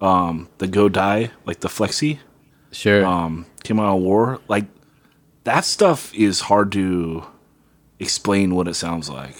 um, 0.00 0.48
the 0.58 0.66
Go 0.66 0.88
Die, 0.88 1.30
like 1.44 1.60
the 1.60 1.68
Flexi. 1.68 2.18
Sure. 2.72 3.06
um, 3.06 3.46
came 3.62 3.80
out 3.80 3.96
of 3.96 4.02
war. 4.02 4.40
Like 4.48 4.66
that 5.44 5.64
stuff 5.64 6.14
is 6.14 6.40
hard 6.40 6.72
to 6.72 7.24
explain 7.98 8.54
what 8.54 8.68
it 8.68 8.74
sounds 8.74 9.08
like, 9.08 9.36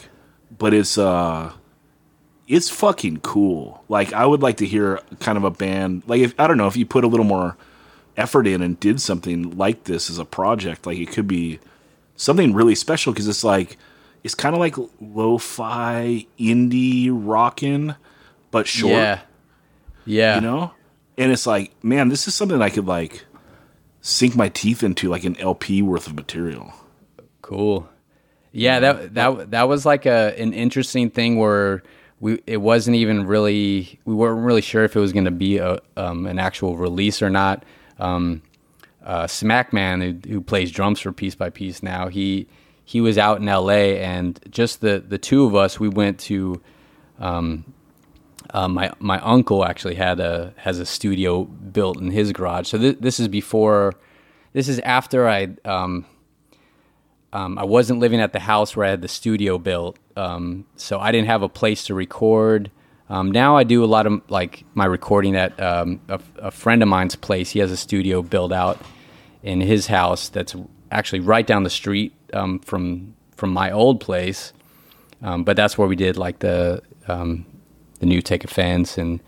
but 0.57 0.73
it's 0.73 0.97
uh, 0.97 1.53
it's 2.49 2.71
fucking 2.71 3.19
cool. 3.19 3.85
Like 3.89 4.13
I 4.13 4.25
would 4.25 4.43
like 4.43 4.59
to 4.59 4.67
hear 4.67 5.01
kind 5.21 5.37
of 5.37 5.45
a 5.45 5.51
band 5.51 6.03
like 6.07 6.21
if 6.21 6.39
I 6.39 6.47
don't 6.47 6.57
know 6.57 6.67
if 6.67 6.77
you 6.77 6.87
put 6.87 7.05
a 7.05 7.09
little 7.09 7.27
more 7.27 7.57
effort 8.17 8.47
in 8.47 8.63
and 8.63 8.81
did 8.81 9.01
something 9.01 9.57
like 9.57 9.85
this 9.85 10.09
as 10.09 10.19
a 10.19 10.25
project, 10.25 10.87
like 10.87 10.99
it 10.99 11.11
could 11.11 11.29
be 11.29 11.59
something 12.17 12.55
really 12.55 12.75
special 12.75 13.13
because 13.13 13.29
it's 13.29 13.45
like 13.45 13.77
it's 14.25 14.35
kind 14.35 14.55
of 14.55 14.61
like 14.61 14.77
lo-fi 15.01 16.27
indie 16.39 17.11
rockin', 17.13 17.95
but 18.51 18.67
short 18.67 18.93
yeah. 18.93 19.21
Yeah. 20.07 20.37
you 20.37 20.41
know 20.41 20.73
and 21.19 21.31
it's 21.33 21.47
like 21.47 21.73
man 21.85 22.09
this 22.09 22.27
is 22.29 22.35
something 22.35 22.63
i 22.63 22.71
could 22.71 22.87
like 22.87 23.25
sink 24.01 24.37
my 24.37 24.49
teeth 24.49 24.83
into 24.83 25.09
like 25.09 25.25
an 25.25 25.39
lp 25.39 25.83
worth 25.83 26.07
of 26.07 26.15
material 26.15 26.73
Cool. 27.47 27.89
Yeah, 28.51 28.81
that 28.81 29.15
that 29.15 29.51
that 29.53 29.69
was 29.69 29.87
like 29.87 30.05
a 30.05 30.35
an 30.37 30.53
interesting 30.53 31.11
thing 31.11 31.39
where 31.39 31.85
we 32.19 32.43
it 32.45 32.57
wasn't 32.57 32.97
even 32.97 33.25
really 33.25 34.01
we 34.05 34.15
weren't 34.15 34.45
really 34.45 34.63
sure 34.63 34.83
if 34.83 34.97
it 34.97 34.99
was 34.99 35.13
going 35.13 35.27
to 35.27 35.31
be 35.31 35.59
a 35.59 35.79
um, 35.97 36.27
an 36.27 36.41
actual 36.41 36.77
release 36.77 37.23
or 37.23 37.31
not. 37.31 37.65
Um, 38.01 38.43
uh, 39.05 39.27
Smackman, 39.27 40.25
who, 40.25 40.29
who 40.29 40.41
plays 40.41 40.73
drums 40.73 40.99
for 40.99 41.13
Piece 41.13 41.37
by 41.37 41.51
Piece 41.51 41.85
now, 41.85 42.09
he 42.09 42.49
he 42.85 43.01
was 43.01 43.17
out 43.17 43.41
in 43.41 43.49
L.A. 43.49 44.01
and 44.03 44.41
just 44.51 44.81
the 44.81 44.99
the 45.07 45.19
two 45.19 45.45
of 45.45 45.55
us, 45.55 45.79
we 45.79 45.89
went 45.89 46.19
to. 46.21 46.61
Um, 47.21 47.65
uh, 48.57 48.69
my 48.69 48.91
my 49.01 49.21
uncle 49.21 49.67
actually 49.67 49.97
had 49.97 50.19
a 50.19 50.55
has 50.57 50.79
a 50.79 50.87
studio 50.87 51.45
built 51.45 52.01
in 52.01 52.11
his 52.11 52.33
garage. 52.33 52.69
So 52.69 52.79
th- 52.79 52.97
this 53.01 53.21
is 53.21 53.29
before, 53.29 53.93
this 54.55 54.67
is 54.67 54.79
after 54.79 55.29
I 55.29 55.49
um, 55.67 56.07
um, 57.35 57.59
I 57.59 57.65
wasn't 57.65 58.01
living 58.01 58.19
at 58.19 58.33
the 58.33 58.41
house 58.41 58.75
where 58.75 58.87
I 58.87 58.91
had 58.91 59.03
the 59.03 59.09
studio 59.09 59.59
built, 59.59 59.99
um, 60.17 60.65
so 60.77 60.99
I 60.99 61.13
didn't 61.13 61.27
have 61.27 61.43
a 61.43 61.51
place 61.51 61.85
to 61.85 61.95
record. 61.95 62.71
Um, 63.11 63.31
now 63.31 63.59
I 63.59 63.65
do 63.65 63.85
a 63.85 63.91
lot 63.97 64.07
of 64.07 64.23
like 64.31 64.65
my 64.73 64.87
recording 64.87 65.37
at 65.37 65.61
um, 65.61 66.01
a, 66.09 66.19
a 66.37 66.51
friend 66.51 66.83
of 66.83 66.89
mine's 66.89 67.15
place. 67.15 67.51
He 67.51 67.59
has 67.59 67.71
a 67.71 67.77
studio 67.77 68.23
built 68.23 68.53
out 68.53 68.81
in 69.43 69.61
his 69.61 69.87
house 69.87 70.31
that's 70.31 70.57
actually 70.91 71.21
right 71.21 71.47
down 71.47 71.63
the 71.63 71.77
street 71.83 72.15
um, 72.33 72.61
from 72.61 73.15
from 73.33 73.53
my 73.53 73.71
old 73.71 74.01
place. 74.01 74.55
Um, 75.21 75.45
but 75.45 75.59
that's 75.59 75.77
where 75.77 75.89
we 75.89 75.97
did 75.97 76.17
like 76.17 76.39
the 76.39 76.81
um, 77.07 77.45
the 77.99 78.07
new 78.07 78.23
take 78.23 78.45
offense 78.45 78.99
and 78.99 79.21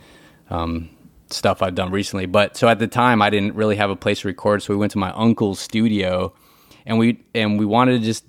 um, 0.50 0.90
stuff 1.30 1.62
I've 1.62 1.74
done 1.74 1.90
recently. 1.90 2.26
But 2.26 2.56
so 2.56 2.68
at 2.68 2.78
the 2.78 2.86
time, 2.86 3.22
I 3.22 3.30
didn't 3.30 3.54
really 3.54 3.76
have 3.76 3.90
a 3.90 3.96
place 3.96 4.20
to 4.20 4.28
record, 4.28 4.62
so 4.62 4.72
we 4.72 4.78
went 4.78 4.92
to 4.92 4.98
my 4.98 5.10
uncle's 5.12 5.60
studio, 5.60 6.34
and 6.86 6.98
we 6.98 7.22
and 7.34 7.58
we 7.58 7.66
wanted 7.66 8.00
to 8.00 8.04
just 8.04 8.24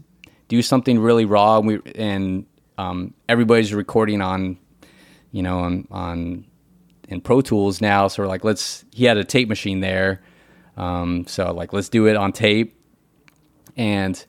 do 0.47 0.61
something 0.61 0.99
really 0.99 1.25
raw. 1.25 1.57
And 1.57 1.67
we 1.67 1.79
and 1.95 2.45
um, 2.77 3.13
everybody's 3.27 3.73
recording 3.73 4.21
on, 4.21 4.57
you 5.31 5.43
know, 5.43 5.59
on 5.59 5.87
on 5.91 6.45
in 7.07 7.21
Pro 7.21 7.41
Tools 7.41 7.81
now. 7.81 8.07
So 8.07 8.23
we're 8.23 8.29
like, 8.29 8.43
let's. 8.43 8.85
He 8.93 9.05
had 9.05 9.17
a 9.17 9.23
tape 9.23 9.49
machine 9.49 9.79
there, 9.79 10.21
um, 10.77 11.25
so 11.27 11.53
like 11.53 11.73
let's 11.73 11.89
do 11.89 12.07
it 12.07 12.15
on 12.15 12.31
tape, 12.31 12.79
and 13.77 14.23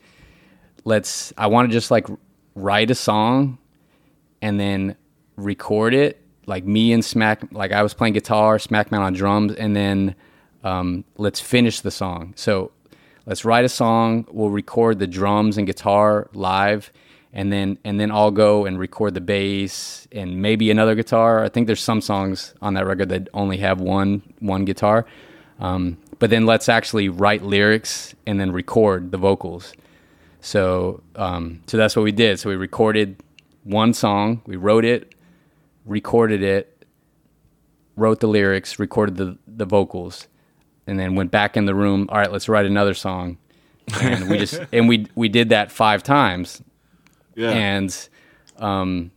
let's. 0.85 1.33
I 1.37 1.49
want 1.49 1.69
to 1.69 1.73
just 1.73 1.91
like 1.91 2.07
write 2.55 2.91
a 2.91 2.95
song, 2.95 3.59
and 4.43 4.59
then 4.59 4.97
record 5.37 5.95
it. 5.95 6.21
Like 6.47 6.65
me 6.65 6.93
and 6.93 7.05
Smack, 7.05 7.45
like 7.53 7.73
I 7.73 7.83
was 7.83 7.95
playing 7.95 8.15
guitar, 8.15 8.59
Smackman 8.59 9.01
on 9.01 9.13
drums, 9.13 9.53
and 9.55 9.77
then 9.77 10.15
um, 10.65 11.05
let's 11.17 11.41
finish 11.41 11.81
the 11.81 11.91
song. 11.91 12.33
So 12.37 12.73
let's 13.27 13.45
write 13.45 13.65
a 13.65 13.69
song. 13.69 14.27
We'll 14.31 14.51
record 14.51 14.99
the 14.99 15.07
drums 15.07 15.59
and 15.59 15.67
guitar 15.67 16.29
live, 16.33 16.91
and 17.33 17.53
then 17.53 17.79
and 17.85 18.01
then 18.01 18.11
I'll 18.11 18.33
go 18.33 18.67
and 18.67 18.79
record 18.79 19.15
the 19.15 19.21
bass 19.21 20.09
and 20.13 20.43
maybe 20.43 20.71
another 20.71 20.95
guitar. 20.95 21.45
I 21.45 21.49
think 21.49 21.67
there's 21.67 21.83
some 21.83 22.01
songs 22.01 22.55
on 22.61 22.75
that 22.75 22.87
record 22.87 23.11
that 23.11 23.29
only 23.33 23.59
have 23.59 23.81
one 23.81 24.23
one 24.41 24.65
guitar. 24.65 25.07
Um, 25.61 25.99
but 26.19 26.31
then 26.31 26.47
let's 26.47 26.69
actually 26.69 27.09
write 27.09 27.43
lyrics 27.43 28.15
and 28.27 28.41
then 28.41 28.51
record 28.51 29.13
the 29.13 29.19
vocals. 29.19 29.73
So 30.41 31.03
um, 31.15 31.63
so 31.67 31.77
that's 31.77 31.95
what 31.95 32.03
we 32.03 32.13
did. 32.13 32.41
So 32.41 32.49
we 32.51 32.57
recorded 32.57 33.23
one 33.65 33.95
song, 33.95 34.43
we 34.47 34.57
wrote 34.57 34.85
it, 34.85 35.15
recorded 35.85 36.43
it, 36.43 36.85
wrote 37.97 38.21
the 38.21 38.29
lyrics, 38.29 38.79
recorded 38.79 39.17
the 39.17 39.39
the 39.47 39.65
vocals, 39.65 40.29
and 40.87 40.99
then 40.99 41.15
went 41.15 41.31
back 41.31 41.57
in 41.57 41.67
the 41.67 41.75
room. 41.75 42.07
All 42.11 42.19
right, 42.19 42.31
let's 42.33 42.49
write 42.49 42.67
another 42.67 42.95
song. 42.95 43.39
And 44.01 44.29
we 44.31 44.39
just 44.39 44.61
and 44.73 44.89
we 44.89 45.07
we 45.15 45.29
did 45.29 45.51
that 45.51 45.71
five 45.73 46.03
times. 46.03 46.63
Yeah. 47.35 47.51
And 47.51 48.09
um, 48.59 49.11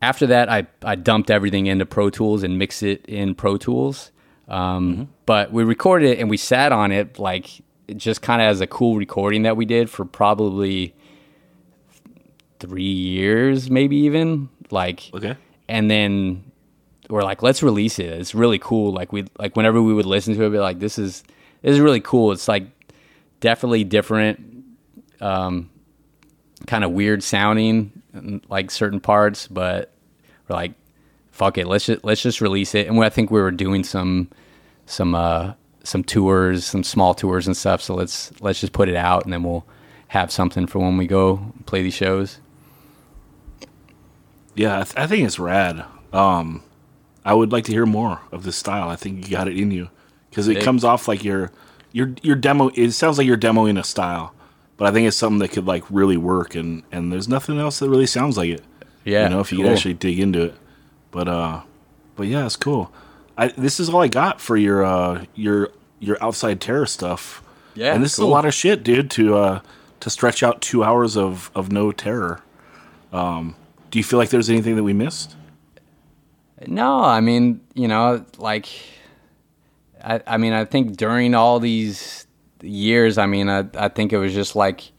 after 0.00 0.26
that, 0.28 0.48
I, 0.48 0.66
I 0.82 0.94
dumped 0.94 1.30
everything 1.30 1.66
into 1.66 1.84
Pro 1.86 2.10
Tools 2.10 2.42
and 2.42 2.58
mixed 2.58 2.82
it 2.82 3.04
in 3.06 3.34
Pro 3.34 3.56
Tools. 3.56 4.10
Um, 4.48 5.08
But 5.26 5.52
we 5.52 5.62
recorded 5.62 6.10
it 6.10 6.18
and 6.18 6.28
we 6.28 6.36
sat 6.36 6.72
on 6.72 6.92
it 6.92 7.18
like 7.18 7.48
just 7.96 8.22
kind 8.22 8.40
of 8.42 8.48
as 8.48 8.60
a 8.60 8.66
cool 8.66 8.96
recording 8.96 9.42
that 9.42 9.56
we 9.56 9.64
did 9.64 9.90
for 9.90 10.04
probably 10.04 10.94
three 12.58 12.82
years, 12.82 13.70
maybe 13.70 13.96
even 13.98 14.48
like. 14.70 15.10
okay. 15.14 15.36
And 15.68 15.90
then 15.90 16.50
we're 17.08 17.22
like, 17.22 17.42
let's 17.42 17.62
release 17.62 17.98
it. 17.98 18.06
It's 18.06 18.34
really 18.34 18.58
cool. 18.58 18.92
Like 18.92 19.12
we 19.12 19.26
like 19.38 19.56
whenever 19.56 19.80
we 19.82 19.94
would 19.94 20.06
listen 20.06 20.34
to 20.34 20.44
it, 20.44 20.50
be 20.50 20.58
like, 20.58 20.78
this 20.78 20.98
is 20.98 21.22
this 21.62 21.74
is 21.74 21.80
really 21.80 22.00
cool. 22.00 22.32
It's 22.32 22.48
like 22.48 22.64
definitely 23.40 23.84
different 23.84 24.64
um, 25.20 25.70
kind 26.66 26.84
of 26.84 26.92
weird 26.92 27.22
sounding 27.22 28.02
like 28.48 28.70
certain 28.70 29.00
parts, 29.00 29.46
but 29.46 29.92
we're 30.48 30.56
like, 30.56 30.72
fuck 31.30 31.58
it, 31.58 31.66
let's 31.66 31.86
just 31.86 32.04
let's 32.04 32.22
just 32.22 32.40
release 32.40 32.74
it. 32.74 32.86
And 32.86 32.98
we, 32.98 33.06
I 33.06 33.08
think 33.08 33.30
we 33.30 33.40
were 33.40 33.50
doing 33.50 33.84
some 33.84 34.28
some 34.86 35.14
uh, 35.14 35.54
some 35.84 36.04
tours, 36.04 36.64
some 36.64 36.84
small 36.84 37.14
tours 37.14 37.46
and 37.46 37.56
stuff. 37.56 37.82
So 37.82 37.94
let's 37.94 38.32
let's 38.40 38.60
just 38.60 38.72
put 38.72 38.88
it 38.88 38.96
out, 38.96 39.24
and 39.24 39.32
then 39.32 39.42
we'll 39.42 39.66
have 40.08 40.30
something 40.30 40.66
for 40.66 40.78
when 40.78 40.96
we 40.96 41.06
go 41.06 41.52
play 41.66 41.82
these 41.82 41.94
shows. 41.94 42.38
Yeah, 44.54 44.80
I, 44.80 44.82
th- 44.84 44.96
I 44.96 45.06
think 45.06 45.26
it's 45.26 45.38
rad. 45.38 45.84
Um, 46.12 46.62
I 47.24 47.34
would 47.34 47.52
like 47.52 47.64
to 47.64 47.72
hear 47.72 47.86
more 47.86 48.20
of 48.30 48.44
this 48.44 48.56
style. 48.56 48.88
I 48.88 48.96
think 48.96 49.28
you 49.28 49.36
got 49.36 49.48
it 49.48 49.56
in 49.56 49.70
you 49.70 49.88
because 50.30 50.48
it 50.48 50.56
Sick. 50.56 50.64
comes 50.64 50.84
off 50.84 51.08
like 51.08 51.24
your 51.24 51.50
your 51.92 52.14
your 52.22 52.36
demo. 52.36 52.70
It 52.74 52.92
sounds 52.92 53.18
like 53.18 53.26
you're 53.26 53.36
demoing 53.36 53.78
a 53.78 53.84
style, 53.84 54.34
but 54.76 54.88
I 54.88 54.92
think 54.92 55.06
it's 55.08 55.16
something 55.16 55.38
that 55.38 55.52
could 55.52 55.66
like 55.66 55.84
really 55.90 56.16
work. 56.16 56.54
And 56.54 56.82
and 56.90 57.12
there's 57.12 57.28
nothing 57.28 57.58
else 57.58 57.78
that 57.78 57.88
really 57.88 58.06
sounds 58.06 58.36
like 58.36 58.50
it. 58.50 58.62
Yeah, 59.04 59.24
you 59.24 59.30
know, 59.30 59.40
if 59.40 59.52
you 59.52 59.62
cool. 59.62 59.70
actually 59.70 59.94
dig 59.94 60.18
into 60.18 60.42
it. 60.42 60.54
But 61.10 61.28
uh, 61.28 61.62
but 62.16 62.26
yeah, 62.26 62.46
it's 62.46 62.56
cool. 62.56 62.92
I 63.38 63.48
this 63.48 63.80
is 63.80 63.88
all 63.88 64.02
I 64.02 64.08
got 64.08 64.40
for 64.40 64.56
your 64.56 64.84
uh 64.84 65.24
your 65.34 65.70
your 66.00 66.22
outside 66.22 66.60
terror 66.60 66.86
stuff. 66.86 67.42
Yeah, 67.74 67.94
and 67.94 68.04
this 68.04 68.12
is 68.14 68.18
a 68.18 68.26
lot 68.26 68.44
of 68.44 68.52
shit, 68.52 68.82
dude. 68.82 69.10
To 69.12 69.36
uh 69.36 69.60
to 70.00 70.10
stretch 70.10 70.42
out 70.42 70.60
two 70.60 70.82
hours 70.82 71.16
of 71.16 71.50
of 71.54 71.70
no 71.72 71.92
terror. 71.92 72.42
Um, 73.12 73.54
do 73.92 73.98
you 73.98 74.02
feel 74.02 74.18
like 74.18 74.30
there's 74.30 74.48
anything 74.48 74.74
that 74.76 74.82
we 74.82 74.94
missed? 74.94 75.36
No, 76.66 77.04
I 77.04 77.20
mean, 77.20 77.60
you 77.74 77.88
know, 77.88 78.24
like, 78.38 78.66
I, 80.02 80.20
I 80.26 80.36
mean, 80.38 80.54
I 80.54 80.64
think 80.64 80.96
during 80.96 81.34
all 81.34 81.60
these 81.60 82.26
years, 82.62 83.18
I 83.18 83.26
mean, 83.26 83.50
I, 83.50 83.66
I 83.74 83.88
think 83.88 84.14
it 84.14 84.18
was 84.18 84.32
just 84.32 84.56
like, 84.56 84.90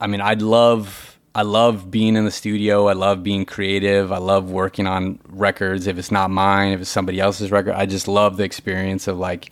I 0.00 0.06
mean, 0.06 0.20
I'd 0.20 0.42
love, 0.42 1.18
I 1.34 1.42
love 1.42 1.90
being 1.90 2.14
in 2.14 2.24
the 2.24 2.30
studio. 2.30 2.86
I 2.86 2.92
love 2.92 3.24
being 3.24 3.44
creative. 3.44 4.12
I 4.12 4.18
love 4.18 4.52
working 4.52 4.86
on 4.86 5.18
records. 5.26 5.88
If 5.88 5.98
it's 5.98 6.12
not 6.12 6.30
mine, 6.30 6.72
if 6.72 6.82
it's 6.82 6.90
somebody 6.90 7.18
else's 7.18 7.50
record, 7.50 7.74
I 7.74 7.86
just 7.86 8.06
love 8.06 8.36
the 8.36 8.44
experience 8.44 9.08
of 9.08 9.18
like, 9.18 9.50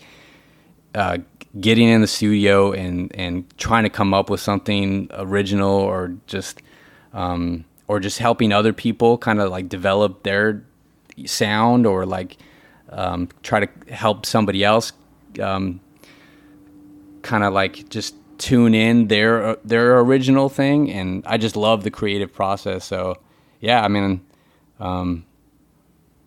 uh, 0.95 1.19
getting 1.61 1.89
in 1.89 2.01
the 2.01 2.07
studio 2.07 2.73
and 2.73 3.15
and 3.15 3.59
trying 3.59 3.83
to 3.83 3.91
come 3.91 4.15
up 4.15 4.31
with 4.31 4.41
something 4.41 5.07
original 5.13 5.71
or 5.71 6.15
just 6.27 6.63
um, 7.13 7.65
or 7.93 8.01
just 8.01 8.19
helping 8.19 8.55
other 8.55 8.73
people 8.73 9.19
kind 9.19 9.39
of 9.39 9.51
like 9.51 9.69
develop 9.69 10.23
their 10.23 10.65
sound 11.27 11.87
or 11.87 12.07
like 12.07 12.39
um, 12.89 13.29
try 13.43 13.61
to 13.67 13.95
help 13.95 14.25
somebody 14.25 14.65
else 14.65 14.95
um, 15.39 15.79
kind 17.21 17.45
of 17.45 17.53
like 17.53 17.91
just 17.91 18.15
tune 18.39 18.75
in 18.75 19.09
their 19.09 19.57
their 19.57 19.99
original 20.01 20.49
thing. 20.49 20.91
And 20.91 21.23
I 21.27 21.37
just 21.37 21.55
love 21.55 21.85
the 21.85 21.91
creative 21.91 22.33
process. 22.33 22.87
So 22.87 23.19
yeah 23.61 23.85
I 23.85 23.89
mean 23.89 24.23
um, 24.81 25.27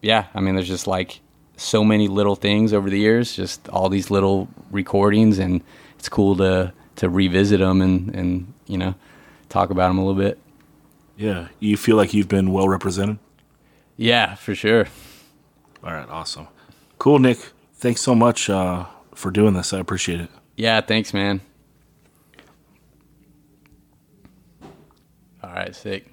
yeah 0.04 0.28
I 0.36 0.42
mean 0.42 0.54
there's 0.54 0.68
just 0.68 0.86
like 0.86 1.20
so 1.58 1.84
many 1.84 2.08
little 2.08 2.36
things 2.36 2.74
over 2.74 2.92
the 2.92 3.00
years 3.00 3.36
just 3.36 3.68
all 3.70 3.90
these 3.90 4.12
little 4.12 4.50
recordings. 4.70 5.40
And 5.40 5.64
it's 5.98 6.10
cool 6.10 6.36
to 6.36 6.74
to 6.98 7.10
revisit 7.10 7.60
them 7.60 7.82
and 7.82 8.14
and 8.14 8.54
you 8.68 8.78
know 8.78 8.94
talk 9.50 9.72
about 9.72 9.88
them 9.88 9.98
a 9.98 10.06
little 10.06 10.22
bit 10.22 10.38
Yeah, 11.18 11.48
you 11.60 11.78
feel 11.78 11.96
like 11.96 12.14
you've 12.14 12.28
been 12.28 12.52
well 12.52 12.68
represented. 12.68 13.20
yeah 13.98 14.36
for 14.36 14.54
sure 14.56 14.88
All 15.84 15.94
right, 15.94 16.10
awesome, 16.10 16.48
cool, 16.98 17.20
Nick. 17.20 17.38
Thanks 17.76 18.02
so 18.02 18.16
much 18.16 18.50
uh, 18.50 18.86
for 19.14 19.32
doing 19.32 19.54
this. 19.54 19.72
I 19.74 19.80
appreciate 19.80 20.20
it. 20.22 20.30
Yeah, 20.58 20.82
thanks, 20.82 21.14
man. 21.14 21.42
All 25.44 25.52
right, 25.54 25.76
sick. 25.76 26.08